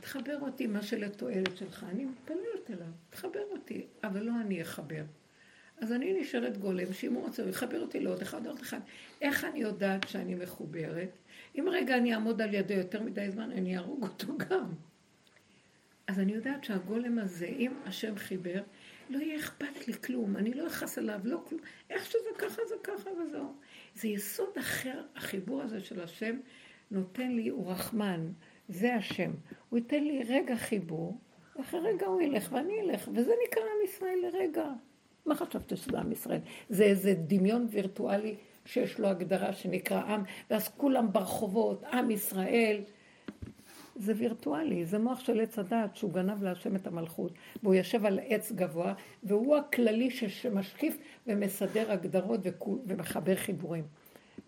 תחבר 0.00 0.40
אותי 0.40 0.66
מה 0.66 0.82
שלתועלת 0.82 1.56
שלך. 1.56 1.86
אני 1.88 2.04
מתפללת 2.04 2.70
אליו. 2.70 2.92
תחבר 3.10 3.44
אותי, 3.52 3.86
אבל 4.04 4.22
לא 4.22 4.32
אני 4.40 4.62
אחבר. 4.62 5.02
אז 5.78 5.92
אני 5.92 6.20
נשארת 6.20 6.56
גולם, 6.58 6.92
שאם 6.92 7.14
הוא 7.14 7.22
רוצה, 7.22 7.42
הוא 7.42 7.50
יחבר 7.50 7.80
אותי 7.80 8.00
לעוד 8.00 8.22
אחד, 8.22 8.46
עוד 8.46 8.60
אחד. 8.60 8.80
איך 9.22 9.44
אני 9.44 9.60
יודעת 9.60 10.08
שאני 10.08 10.34
מחוברת? 10.34 11.10
אם 11.58 11.68
רגע 11.70 11.96
אני 11.96 12.14
אעמוד 12.14 12.42
על 12.42 12.54
ידו 12.54 12.74
יותר 12.74 13.02
מדי 13.02 13.30
זמן, 13.30 13.50
אני 13.50 13.76
אהרוג 13.76 14.02
אותו 14.02 14.38
גם. 14.38 14.72
אז 16.06 16.20
אני 16.20 16.32
יודעת 16.32 16.64
שהגולם 16.64 17.18
הזה, 17.18 17.46
אם 17.46 17.72
השם 17.84 18.16
חיבר, 18.16 18.62
לא 19.10 19.18
יהיה 19.18 19.36
אכפת 19.36 19.88
לי 19.88 19.94
כלום, 19.94 20.36
אני 20.36 20.54
לא 20.54 20.66
אכעס 20.66 20.98
עליו, 20.98 21.20
לא 21.24 21.42
כלום. 21.48 21.60
איך 21.90 22.06
שזה 22.06 22.28
ככה, 22.38 22.62
זה 22.68 22.74
ככה 22.82 23.10
וזהו. 23.10 23.54
זה 23.94 24.08
יסוד 24.08 24.58
אחר, 24.58 25.02
החיבור 25.16 25.62
הזה 25.62 25.80
של 25.80 26.00
השם 26.00 26.36
נותן 26.90 27.30
לי, 27.30 27.48
הוא 27.48 27.70
רחמן, 27.70 28.32
זה 28.68 28.94
השם. 28.94 29.30
הוא 29.70 29.78
ייתן 29.78 30.04
לי 30.04 30.22
רגע 30.28 30.56
חיבור, 30.56 31.18
ואחרי 31.56 31.80
רגע 31.80 32.06
הוא 32.06 32.20
ילך 32.20 32.52
ואני 32.52 32.80
אלך, 32.80 33.08
וזה 33.14 33.32
נקרא 33.46 33.62
עם 33.62 33.84
ישראל 33.84 34.18
לרגע. 34.22 34.72
מה 35.26 35.34
חשבת 35.34 35.76
שזה 35.76 35.98
עם 35.98 36.12
ישראל? 36.12 36.40
זה 36.68 36.84
איזה 36.84 37.14
דמיון 37.26 37.66
וירטואלי 37.70 38.34
שיש 38.66 38.98
לו 38.98 39.08
הגדרה 39.08 39.52
שנקרא 39.52 40.02
עם, 40.02 40.22
ואז 40.50 40.68
כולם 40.68 41.12
ברחובות, 41.12 41.84
עם 41.92 42.10
ישראל. 42.10 42.80
זה 43.96 44.12
וירטואלי, 44.16 44.86
זה 44.86 44.98
מוח 44.98 45.20
של 45.20 45.40
עץ 45.40 45.58
הדעת 45.58 45.96
שהוא 45.96 46.12
גנב 46.12 46.42
להשם 46.42 46.76
את 46.76 46.86
המלכות, 46.86 47.32
והוא 47.62 47.74
יושב 47.74 48.06
על 48.06 48.20
עץ 48.28 48.52
גבוה, 48.52 48.94
והוא 49.22 49.56
הכללי 49.56 50.10
שמשקיף 50.10 50.98
ומסדר 51.26 51.92
הגדרות 51.92 52.40
ומחבר 52.86 53.36
חיבורים. 53.36 53.84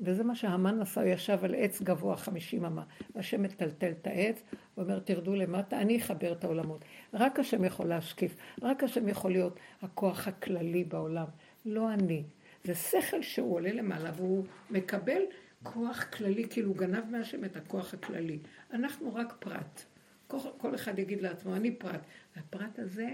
וזה 0.00 0.24
מה 0.24 0.34
שהמן 0.34 0.80
עשה, 0.80 1.00
הוא 1.00 1.10
ישב 1.10 1.38
על 1.42 1.54
עץ 1.54 1.82
גבוה 1.82 2.16
חמישים 2.16 2.64
אמה, 2.64 2.82
והשם 3.14 3.42
מטלטל 3.42 3.90
את 3.90 4.06
העץ, 4.06 4.42
ואומר 4.76 4.98
תרדו 4.98 5.34
למטה, 5.34 5.80
אני 5.80 5.98
אחבר 5.98 6.32
את 6.32 6.44
העולמות. 6.44 6.84
רק 7.14 7.38
השם 7.38 7.64
יכול 7.64 7.86
להשקיף, 7.86 8.36
רק 8.62 8.84
השם 8.84 9.08
יכול 9.08 9.30
להיות 9.30 9.58
הכוח 9.82 10.28
הכללי 10.28 10.84
בעולם, 10.84 11.26
לא 11.66 11.92
אני. 11.92 12.24
זה 12.64 12.74
שכל 12.74 13.22
שהוא 13.22 13.54
עולה 13.54 13.72
למעלה 13.72 14.10
והוא 14.16 14.44
מקבל 14.70 15.22
כוח 15.62 16.04
כללי, 16.04 16.48
כאילו 16.50 16.68
הוא 16.68 16.76
גנב 16.76 17.10
מהשם 17.10 17.44
את 17.44 17.56
הכוח 17.56 17.94
הכללי. 17.94 18.38
אנחנו 18.72 19.14
רק 19.14 19.34
פרט. 19.38 19.84
כל 20.56 20.74
אחד 20.74 20.98
יגיד 20.98 21.22
לעצמו, 21.22 21.56
אני 21.56 21.70
פרט. 21.70 22.00
והפרט 22.36 22.78
הזה, 22.78 23.08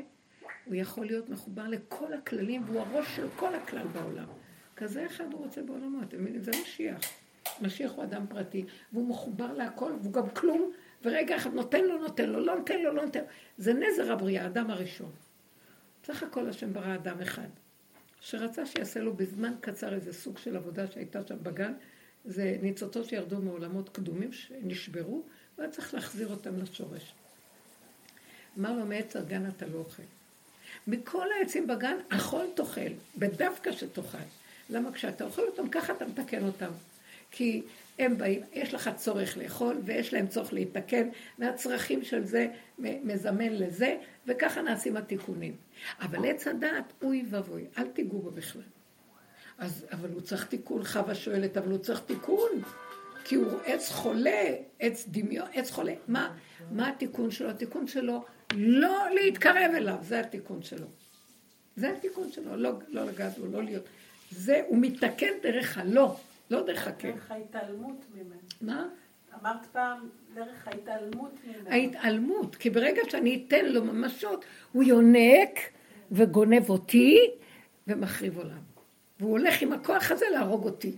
הוא 0.65 0.75
יכול 0.75 1.07
להיות 1.07 1.29
מחובר 1.29 1.69
לכל 1.69 2.13
הכללים, 2.13 2.63
והוא 2.67 2.81
הראש 2.81 3.17
של 3.17 3.27
כל 3.37 3.55
הכלל 3.55 3.87
בעולם. 3.87 4.27
כזה 4.83 5.07
אחד 5.07 5.33
הוא 5.33 5.45
רוצה 5.45 5.63
בעולמו, 5.63 6.03
אתם 6.03 6.23
מבינים? 6.23 6.43
זה 6.43 6.51
משיח. 6.63 7.01
משיח 7.61 7.93
הוא 7.93 8.05
אדם 8.05 8.27
פרטי, 8.27 8.65
והוא 8.93 9.09
מחובר 9.09 9.53
להכל, 9.53 9.93
והוא 10.03 10.13
גם 10.13 10.31
כלום, 10.31 10.73
ורגע 11.03 11.37
אחד 11.37 11.55
נותן 11.55 11.85
לו, 11.85 11.99
נותן 11.99 12.31
לו, 12.31 12.41
לא 12.41 12.57
נותן 12.57 12.81
לו, 12.81 12.93
לא 12.93 13.05
נותן 13.05 13.21
לו. 13.21 13.27
זה 13.59 13.73
נזר 13.73 14.13
הבריאה, 14.13 14.45
האדם 14.45 14.71
הראשון. 14.71 15.11
סך 16.05 16.23
הכל 16.23 16.49
השם 16.49 16.73
ברא 16.73 16.95
אדם 16.95 17.21
אחד, 17.21 17.49
שרצה 18.21 18.67
שיעשה 18.67 19.01
לו 19.01 19.15
בזמן 19.15 19.55
קצר 19.61 19.95
איזה 19.95 20.13
סוג 20.13 20.39
של 20.39 20.57
עבודה 20.57 20.87
שהייתה 20.87 21.27
שם 21.27 21.37
בגן, 21.43 21.73
זה 22.25 22.57
ניצוצות 22.63 23.05
שירדו 23.05 23.39
מעולמות 23.39 23.89
קדומים 23.89 24.33
שנשברו, 24.33 25.23
והיה 25.59 25.71
צריך 25.71 25.95
להחזיר 25.95 26.31
אותם 26.31 26.59
לשורש. 26.59 27.15
אמר 28.59 28.73
לו, 28.73 28.87
מעץ 28.87 29.17
הגן 29.17 29.49
אתה 29.49 29.67
לא 29.67 29.79
אוכל. 29.79 30.03
מכל 30.87 31.27
העצים 31.39 31.67
בגן, 31.67 31.97
אכול 32.09 32.47
תאכל, 32.55 32.93
בדווקא 33.19 33.73
שתאכל. 33.73 34.19
למה 34.71 34.93
כשאתה 34.93 35.25
אוכל 35.25 35.43
אותם, 35.43 35.69
ככה 35.69 35.93
אתה 35.93 36.07
מתקן 36.07 36.45
אותם. 36.45 36.71
כי 37.31 37.63
הם 37.99 38.19
באים, 38.19 38.41
יש 38.53 38.75
לך 38.75 38.91
צורך 38.97 39.37
לאכול, 39.37 39.77
ויש 39.85 40.13
להם 40.13 40.27
צורך 40.27 40.53
להתקן, 40.53 41.09
והצרכים 41.39 42.05
של 42.05 42.25
זה 42.25 42.49
מזמן 42.79 43.53
לזה, 43.53 43.97
וככה 44.27 44.63
נעשים 44.63 44.97
התיקונים. 44.97 45.57
אבל 46.01 46.31
עץ 46.31 46.47
הדעת, 46.47 46.93
אוי 47.03 47.25
ואבוי, 47.31 47.65
אל 47.79 47.87
תיגעו 47.89 48.19
בו 48.19 48.31
בכלל. 48.31 48.63
אז, 49.59 49.87
אבל 49.93 50.09
הוא 50.13 50.21
צריך 50.21 50.47
תיקון, 50.47 50.85
חווה 50.85 51.15
שואלת, 51.15 51.57
אבל 51.57 51.71
הוא 51.71 51.79
צריך 51.79 52.01
תיקון, 52.01 52.51
כי 53.25 53.35
הוא 53.35 53.61
עץ 53.65 53.89
חולה, 53.91 54.55
עץ 54.81 55.07
דמיון, 55.09 55.49
עץ 55.53 55.71
חולה. 55.71 55.95
מה, 56.09 56.37
מה 56.71 56.89
התיקון 56.89 57.31
שלו? 57.31 57.51
התיקון 57.51 57.87
שלו, 57.87 58.25
לא 58.53 59.07
להתקרב 59.15 59.71
אליו, 59.75 59.97
זה 60.03 60.21
התיקון 60.21 60.63
שלו. 60.63 60.87
זה 61.77 61.93
התיקון 61.93 62.33
שלו, 62.33 62.57
לא, 62.57 62.73
לא 62.89 63.05
לגעת 63.05 63.39
בו, 63.39 63.47
לא 63.47 63.63
להיות. 63.63 63.85
זה, 64.33 64.63
הוא 64.67 64.79
מתקן 64.81 65.33
דרך 65.43 65.79
הלא, 65.79 66.17
לא 66.51 66.67
דרך 66.67 66.87
הכן. 66.87 67.11
דרך 67.11 67.31
ההתעלמות 67.31 68.05
ממנו. 68.15 68.41
מה? 68.61 68.89
אמרת 69.41 69.67
פעם, 69.67 70.09
דרך 70.35 70.69
ההתעלמות 70.69 71.33
ממנו. 71.45 71.71
ההתעלמות, 71.71 72.57
כי 72.57 72.71
ברגע 72.71 73.03
שאני 73.11 73.45
אתן 73.47 73.65
לו 73.65 73.85
ממשות, 73.85 74.45
הוא 74.73 74.83
יונק 74.83 75.59
וגונב 76.11 76.71
אותי 76.71 77.19
ומחריב 77.87 78.39
עולם. 78.39 78.63
והוא 79.21 79.31
הולך 79.31 79.63
עם 79.63 79.73
הכוח 79.73 80.11
הזה 80.11 80.27
להרוג 80.33 80.65
אותי. 80.65 80.93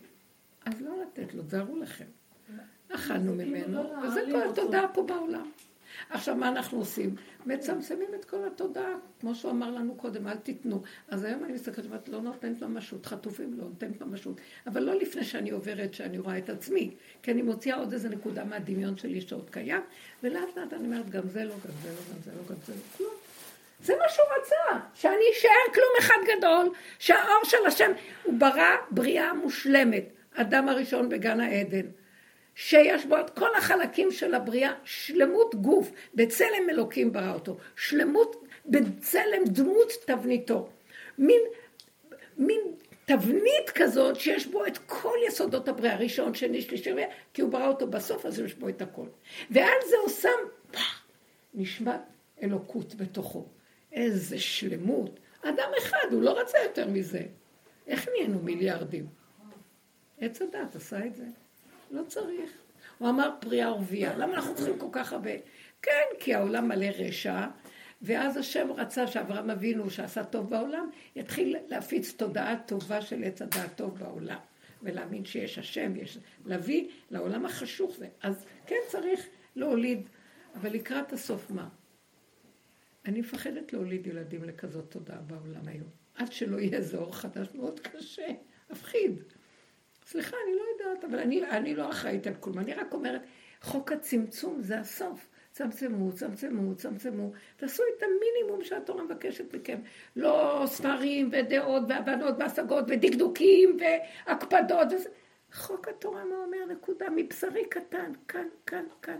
אז 0.65 0.81
לא 0.81 1.03
לתת 1.03 1.35
לו, 1.35 1.43
תזהרו 1.43 1.77
לכם. 1.77 2.05
אכלנו 2.95 3.35
ממנו, 3.35 3.83
וזה 4.03 4.21
כל 4.33 4.49
התודעה 4.49 4.89
פה 4.89 5.03
בעולם. 5.03 5.51
עכשיו, 6.11 6.37
מה 6.37 6.49
אנחנו 6.49 6.79
עושים? 6.79 7.15
מצמצמים 7.47 8.09
את 8.15 8.25
כל 8.25 8.47
התודעה, 8.47 8.95
כמו 9.21 9.35
שהוא 9.35 9.51
אמר 9.51 9.71
לנו 9.71 9.95
קודם, 9.95 10.29
אל 10.29 10.37
תיתנו. 10.37 10.83
אז 11.09 11.25
היום 11.25 11.45
אני 11.45 11.53
מסתכלת 11.53 11.87
ואת 11.91 12.09
לא 12.09 12.21
נותנת 12.21 12.63
ממשות, 12.63 13.07
חטופים 13.07 13.55
לא 13.59 13.65
נותנת 13.65 14.01
ממשות. 14.01 14.41
אבל 14.67 14.83
לא 14.83 14.95
לפני 14.95 15.25
שאני 15.25 15.51
עוברת, 15.51 15.95
שאני 15.95 16.19
רואה 16.19 16.39
את 16.39 16.51
עצמי, 16.51 16.95
כי 17.23 17.31
אני 17.31 17.43
מוציאה 17.43 17.77
עוד 17.77 17.93
איזה 17.93 18.09
נקודה 18.09 18.45
מהדמיון 18.45 18.97
שלי 18.97 19.21
שעוד 19.21 19.51
קיים, 19.51 19.83
ולאט 20.23 20.57
לאט 20.57 20.73
אני 20.73 20.85
אומרת, 20.85 21.11
גם 21.11 21.29
זה 21.29 21.45
לא, 21.45 21.55
גם 21.55 21.73
זה 21.83 21.89
לא, 21.89 22.15
גם 22.15 22.21
זה 22.25 22.31
לא, 22.31 22.43
גם 22.49 22.57
זה 22.67 22.73
לא, 22.73 22.97
כלום. 22.97 23.11
זה 23.85 23.95
מה 23.99 24.09
שהוא 24.09 24.27
רצה, 24.39 24.87
שאני 24.95 25.25
אשאר 25.33 25.75
כלום 25.75 25.93
אחד 25.99 26.37
גדול, 26.37 26.73
שהאור 26.99 27.45
של 27.45 27.67
השם, 27.67 27.93
הוא 28.23 28.35
ברא 28.39 28.77
בריאה 28.91 29.35
מושלמת, 29.35 30.05
אדם 30.35 30.69
הראשון 30.69 31.09
בגן 31.09 31.41
העדן. 31.41 31.87
שיש 32.55 33.07
בו 33.07 33.21
את 33.21 33.31
כל 33.31 33.55
החלקים 33.57 34.13
של 34.13 34.35
הבריאה, 34.35 34.73
שלמות 34.85 35.55
גוף, 35.55 35.91
בצלם 36.15 36.71
אלוקים 36.71 37.13
ברא 37.13 37.35
אותו, 37.35 37.57
שלמות 37.77 38.47
בצלם 38.67 39.45
דמות 39.47 39.93
תבניתו. 40.07 40.69
מין, 41.19 41.41
מין 42.39 42.61
תבנית 43.05 43.71
כזאת 43.75 44.17
שיש 44.17 44.47
בו 44.47 44.67
את 44.67 44.79
כל 44.79 45.17
יסודות 45.29 45.69
הבריאה, 45.69 45.97
ראשון, 45.97 46.35
שני, 46.35 46.63
שלישי, 46.63 46.95
כי 47.35 47.43
הוא 47.43 47.51
ברא 47.51 47.69
אותו 47.69 47.87
בסוף, 47.87 48.27
אז 48.27 48.41
יש 48.41 48.55
בו 48.55 48.69
את 48.69 48.83
הכל. 48.83 49.07
ועל 49.51 49.79
זה 49.91 49.97
הוא 50.03 50.09
שם, 50.09 50.79
נשמע 51.55 51.97
אלוקות 52.43 52.95
בתוכו. 52.95 53.47
איזה 53.93 54.39
שלמות. 54.39 55.21
אדם 55.43 55.71
אחד, 55.79 56.07
הוא 56.13 56.23
לא 56.23 56.41
רצה 56.41 56.59
יותר 56.65 56.89
מזה. 56.89 57.23
איך 57.87 58.09
נהיינו 58.09 58.39
מיליארדים? 58.39 59.07
עץ 60.21 60.43
הדת 60.43 60.77
עשה 60.77 61.07
את 61.07 61.15
זה. 61.15 61.25
לא 61.91 62.03
צריך. 62.03 62.51
הוא 62.99 63.09
אמר 63.09 63.31
פריאה 63.41 63.73
ורבייה. 63.75 64.17
למה 64.17 64.35
אנחנו 64.35 64.55
צריכים 64.55 64.79
כל 64.79 64.89
כך 64.93 65.13
הרבה? 65.13 65.31
כן, 65.83 66.05
כי 66.21 66.35
העולם 66.35 66.69
מלא 66.69 66.87
רשע, 66.99 67.47
ואז 68.03 68.37
השם 68.37 68.73
רצה 68.73 69.07
שאברהם 69.07 69.51
אבינו, 69.51 69.91
שעשה 69.91 70.25
טוב 70.25 70.51
בעולם, 70.51 70.91
יתחיל 71.17 71.57
להפיץ 71.69 72.13
תודעה 72.13 72.57
טובה 72.67 73.03
של 73.03 73.25
עץ 73.25 73.43
הדעת 73.43 73.77
טוב 73.77 73.99
בעולם. 73.99 74.39
ולהאמין 74.83 75.25
שיש 75.25 75.59
השם, 75.59 75.97
יש... 75.97 76.19
להביא 76.47 76.89
לעולם 77.11 77.47
החשוך. 77.47 77.97
אז 78.23 78.45
כן 78.67 78.81
צריך 78.89 79.27
להוליד, 79.57 80.09
אבל 80.55 80.73
לקראת 80.73 81.13
הסוף 81.13 81.51
מה? 81.51 81.69
אני 83.07 83.21
מפחדת 83.21 83.73
להוליד 83.73 84.07
ילדים 84.07 84.45
לכזאת 84.45 84.91
תודעה 84.91 85.19
בעולם 85.19 85.69
היום. 85.69 85.89
עד 86.15 86.33
שלא 86.33 86.59
יהיה 86.59 86.79
איזה 86.79 86.97
אור 86.97 87.17
חדש 87.17 87.49
מאוד 87.55 87.81
קשה, 87.81 88.29
מפחיד. 88.71 89.23
סליחה, 90.07 90.37
אני 90.47 90.57
לא 90.57 90.63
יודעת, 90.73 91.05
אבל 91.05 91.19
אני, 91.19 91.47
אני 91.47 91.75
לא 91.75 91.91
אחראית 91.91 92.27
על 92.27 92.35
כלום. 92.41 92.59
אני 92.59 92.75
רק 92.75 92.93
אומרת, 92.93 93.23
חוק 93.61 93.93
הצמצום 93.93 94.61
זה 94.61 94.79
הסוף. 94.79 95.29
צמצמו, 95.51 96.13
צמצמו, 96.13 96.75
צמצמו. 96.75 97.33
תעשו 97.57 97.83
את 97.97 98.03
המינימום 98.03 98.65
שהתורה 98.65 99.05
מבקשת 99.05 99.55
מכם. 99.55 99.81
לא 100.17 100.63
ספרים 100.67 101.31
ודעות 101.33 101.83
והבנות 101.89 102.35
והשגות 102.39 102.85
ודקדוקים 102.89 103.77
והקפדות. 103.81 104.93
וזה. 104.93 105.09
חוק 105.53 105.89
התורה 105.89 106.25
מה 106.25 106.37
אומר? 106.37 106.73
נקודה. 106.73 107.07
מבשרי 107.17 107.65
קטן, 107.69 108.13
כאן, 108.29 108.47
כאן, 108.67 108.85
כאן. 109.03 109.19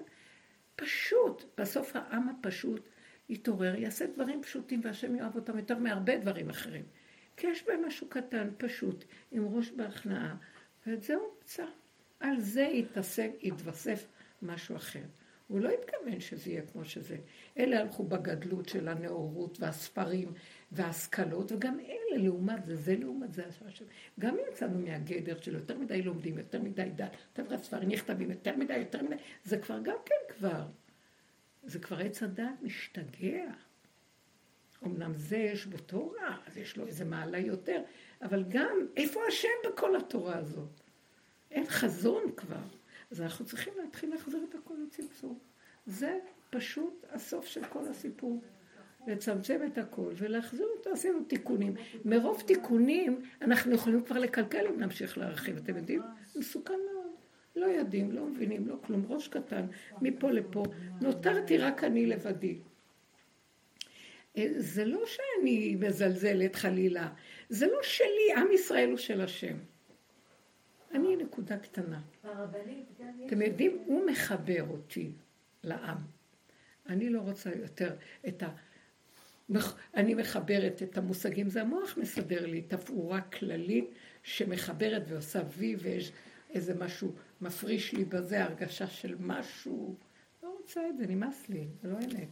פשוט. 0.77 1.45
בסוף 1.59 1.97
העם 1.97 2.29
הפשוט 2.29 2.89
יתעורר, 3.29 3.75
יעשה 3.75 4.07
דברים 4.07 4.43
פשוטים 4.43 4.81
והשם 4.85 5.17
יאהב 5.17 5.37
אותם 5.37 5.59
יותר 5.59 5.79
מהרבה 5.79 6.17
דברים 6.17 6.51
אחרים. 6.51 6.85
כי 7.37 7.47
יש 7.47 7.67
בהם 7.67 7.87
משהו 7.87 8.07
קטן, 8.09 8.51
פשוט, 8.59 9.05
עם 9.33 9.47
ראש 9.55 9.71
בהכנעה. 9.71 10.35
ואת 10.87 11.03
זה 11.03 11.15
הוא 11.15 11.29
מצא. 11.43 11.65
על 12.21 12.41
זה 12.41 12.63
יתעסק, 12.63 13.31
יתווסף 13.41 14.07
משהו 14.43 14.77
אחר. 14.77 15.03
הוא 15.49 15.61
לא 15.61 15.69
התכוון 15.69 16.21
שזה 16.21 16.51
יהיה 16.51 16.63
כמו 16.63 16.85
שזה. 16.85 17.17
אלה 17.59 17.81
הלכו 17.81 18.05
בגדלות 18.05 18.69
של 18.69 18.89
הנאורות 18.89 19.61
והספרים 19.61 20.33
וההשכלות, 20.73 21.53
וגם 21.53 21.81
אלה 21.81 22.23
לעומת 22.23 22.67
זה, 22.67 22.77
זה 22.77 22.97
לעומת 22.97 23.35
זה. 23.35 23.45
גם 24.21 24.37
יצאנו 24.49 24.79
מהגדר 24.79 25.41
של 25.41 25.55
יותר 25.55 25.79
מדי 25.79 26.03
לומדים, 26.03 26.39
יותר 26.39 26.63
מדי 26.63 26.91
דת, 26.97 27.17
יותר 27.29 27.45
מדי 27.55 27.65
ספרים 27.65 27.89
נכתבים, 27.89 28.31
יותר 28.31 28.57
מדי, 28.57 28.77
יותר 28.77 29.03
מדי, 29.03 29.17
זה 29.45 29.59
כבר 29.59 29.79
גם 29.83 29.97
כן 30.05 30.35
כבר. 30.35 30.67
זה 31.63 31.79
כבר 31.79 31.99
עץ 31.99 32.23
הדעת 32.23 32.63
משתגע. 32.63 33.53
אמנם 34.87 35.15
זה 35.15 35.37
יש 35.37 35.67
בו 35.67 35.79
תורה, 35.79 36.39
אז 36.47 36.57
יש 36.57 36.77
לו 36.77 36.87
איזה 36.87 37.05
מעלה 37.05 37.39
יותר, 37.39 37.83
אבל 38.23 38.45
גם, 38.49 38.77
איפה 38.97 39.21
השם 39.29 39.49
בכל 39.67 39.97
התורה 39.97 40.37
הזאת? 40.37 40.81
אין 41.51 41.67
חזון 41.67 42.23
כבר. 42.37 42.63
אז 43.11 43.21
אנחנו 43.21 43.45
צריכים 43.45 43.73
להתחיל 43.83 44.11
להחזיר 44.11 44.45
את 44.51 44.55
הכל 44.55 44.75
לצמצום. 44.87 45.39
זה 45.87 46.19
פשוט 46.51 47.05
הסוף 47.13 47.47
של 47.47 47.65
כל 47.65 47.89
הסיפור. 47.89 48.43
לצמצם 49.07 49.61
את 49.67 49.79
הכל 49.79 50.13
ולהחזיר 50.17 50.67
אותו, 50.77 50.91
עשינו 50.91 51.25
תיקונים. 51.25 51.75
מרוב 52.05 52.43
תיקונים 52.47 53.21
אנחנו 53.43 53.73
יכולים 53.73 54.03
כבר 54.03 54.19
לקלקל 54.19 54.67
אם 54.67 54.81
נמשיך 54.81 55.19
להרחיב. 55.19 55.57
אתם 55.57 55.77
יודעים? 55.77 56.03
מסוכן 56.37 56.73
מאוד. 56.93 57.11
לא 57.57 57.67
יודעים, 57.67 58.13
לא 58.13 58.27
מבינים, 58.27 58.69
לא 58.69 58.77
כלום. 58.87 59.05
ראש 59.09 59.29
קטן, 59.29 59.67
מפה 60.01 60.31
לפה. 60.31 60.65
נותרתי 61.01 61.59
רק 61.59 61.85
אני 61.85 62.07
לבדי. 62.07 62.59
אה, 64.37 64.47
זה 64.57 64.85
לא 64.85 65.05
שאני 65.07 65.77
מזלזלת 65.81 66.57
חלילה, 66.57 67.09
זה 67.55 67.67
לא 67.67 67.79
שלי, 67.83 68.35
עם 68.37 68.53
ישראל 68.53 68.91
הוא 68.91 68.99
של 68.99 69.21
השם. 69.21 69.57
אני 70.95 71.17
נקודה 71.17 71.59
קטנה. 71.59 72.01
אתם 73.27 73.43
יודעים, 73.43 73.79
הוא 73.87 74.07
מחבר 74.11 74.65
אותי 74.71 75.13
לעם. 75.65 75.97
אני 76.89 77.11
לא 77.11 77.21
רוצה 77.21 77.51
יותר 77.55 77.97
את 78.29 78.43
ה... 78.43 78.49
אני 79.95 80.15
מחברת 80.15 80.83
את 80.83 80.99
המושגים, 80.99 81.49
זה 81.49 81.63
המוח 81.63 81.99
מסדר 81.99 82.47
לי 82.47 82.63
תפאורה 82.63 83.21
כללית 83.21 83.91
שמחברת 84.23 85.03
ועושה 85.09 85.43
וי 85.57 85.77
ויש 85.77 86.13
איזה 86.51 86.75
משהו 86.75 87.13
מפריש 87.41 87.93
לי 87.93 88.05
בזה, 88.05 88.45
הרגשה 88.45 88.87
של 88.87 89.17
משהו. 89.21 89.97
לא 90.43 90.57
רוצה 90.61 90.89
את 90.89 90.99
זה, 90.99 91.07
נמאס 91.07 91.49
לי, 91.49 91.67
זה 91.83 91.89
לא 91.89 91.97
אמת. 91.99 92.29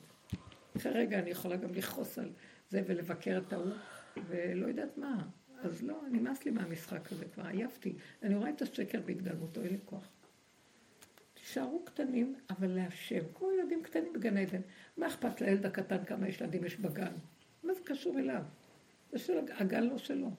אחרי 0.77 0.93
רגע 0.93 1.19
אני 1.19 1.31
יכולה 1.31 1.57
גם 1.57 1.75
לכעוס 1.75 2.19
על 2.19 2.31
זה 2.71 2.83
ולבקר 2.87 3.41
את 3.47 3.53
ההוא, 3.53 3.73
ולא 4.29 4.67
יודעת 4.67 4.99
מה. 4.99 5.29
אז 5.63 5.83
לא, 5.83 6.01
נמאס 6.11 6.45
לי 6.45 6.51
מהמשחק 6.51 7.13
הזה, 7.13 7.25
כבר 7.35 7.47
עייפתי. 7.47 7.95
אני 8.23 8.35
רואה 8.35 8.51
את 8.51 8.63
השקר 8.63 9.01
בהתגלמותו, 9.01 9.63
אין 9.63 9.73
לי 9.73 9.79
כוח. 9.85 10.09
תישארו 11.35 11.85
קטנים, 11.85 12.35
אבל 12.51 12.67
להשם. 12.67 13.25
כמו 13.35 13.53
ילדים 13.53 13.83
קטנים 13.83 14.13
בגן 14.13 14.37
עדן. 14.37 14.61
מה 14.97 15.07
אכפת 15.07 15.41
לילד 15.41 15.67
הקטן 15.67 16.05
כמה 16.05 16.27
ילדים 16.29 16.65
יש 16.65 16.77
בגן? 16.77 17.13
מה 17.63 17.75
זה 17.75 17.81
קשור 17.85 18.19
אליו? 18.19 18.43
זה 19.13 19.19
של 19.19 19.39
הגן 19.59 19.85
לא 19.85 19.99
שלו. 19.99 20.31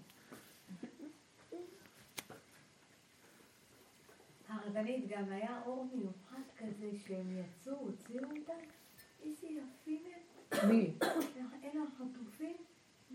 הרבנית 4.48 5.08
גם 5.08 5.32
היה 5.32 5.62
אור 5.66 5.88
מיוחד 5.94 6.42
כזה 6.58 6.90
שהם 7.08 7.38
יצאו, 7.38 7.74
הוציאו 7.74 8.24
אותם. 8.24 8.54
איזה 9.24 9.48
יפים 9.48 10.04
הם. 10.06 10.70
מי? 10.70 10.94
אלה 11.64 11.84
החטופים. 11.84 12.56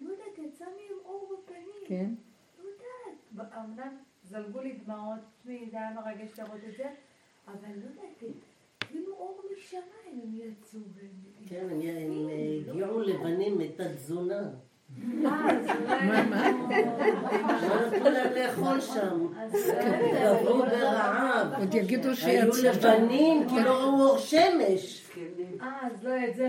לא 0.01 0.11
יודעת, 0.11 0.39
יצא 0.39 0.65
מהם 0.65 0.99
אור 1.05 1.33
בפנים. 1.43 1.87
כן. 1.87 2.11
לא 2.59 2.65
יודעת. 2.69 3.53
אמנם 3.57 3.97
זלגו 4.25 4.61
לי 4.61 4.73
דמעות, 4.73 5.19
תשמעי, 5.41 5.69
זה 5.71 5.77
היה 5.77 5.91
מרגש 5.95 6.39
לראות 6.39 6.61
את 6.69 6.77
זה, 6.77 6.85
אבל 7.49 7.69
לא 7.77 7.85
יודעת, 7.91 8.35
כאילו 8.81 9.13
אור 9.13 9.41
משמיים 9.53 9.85
הם 10.23 10.35
יצאו. 10.35 10.81
והם- 10.95 11.47
כן, 11.47 11.67
הם 11.71 11.81
הם 11.81 12.29
הגיעו 12.71 13.01
לבנים 13.01 13.61
את 13.61 13.81
התזונה. 13.81 14.35
אה. 14.39 14.51
מה, 15.03 16.25
מה? 16.31 16.51
לא 17.69 17.87
נתנו 17.87 18.11
להם 18.11 18.33
לאכול 18.35 18.81
שם. 18.81 19.27
גברו 20.15 20.59
ברעב. 20.59 21.53
עוד 21.59 21.75
יגידו 21.75 22.09
היו 22.09 22.53
שיצא. 22.55 22.69
לבנים 22.95 23.49
כי 23.49 23.55
לא 23.65 23.71
ראו 23.71 24.03
אור 24.09 24.19
שמש. 24.19 25.07
אה, 25.61 25.87
אז 25.87 26.05
לא, 26.05 26.11
את 26.29 26.35
זה 26.37 26.47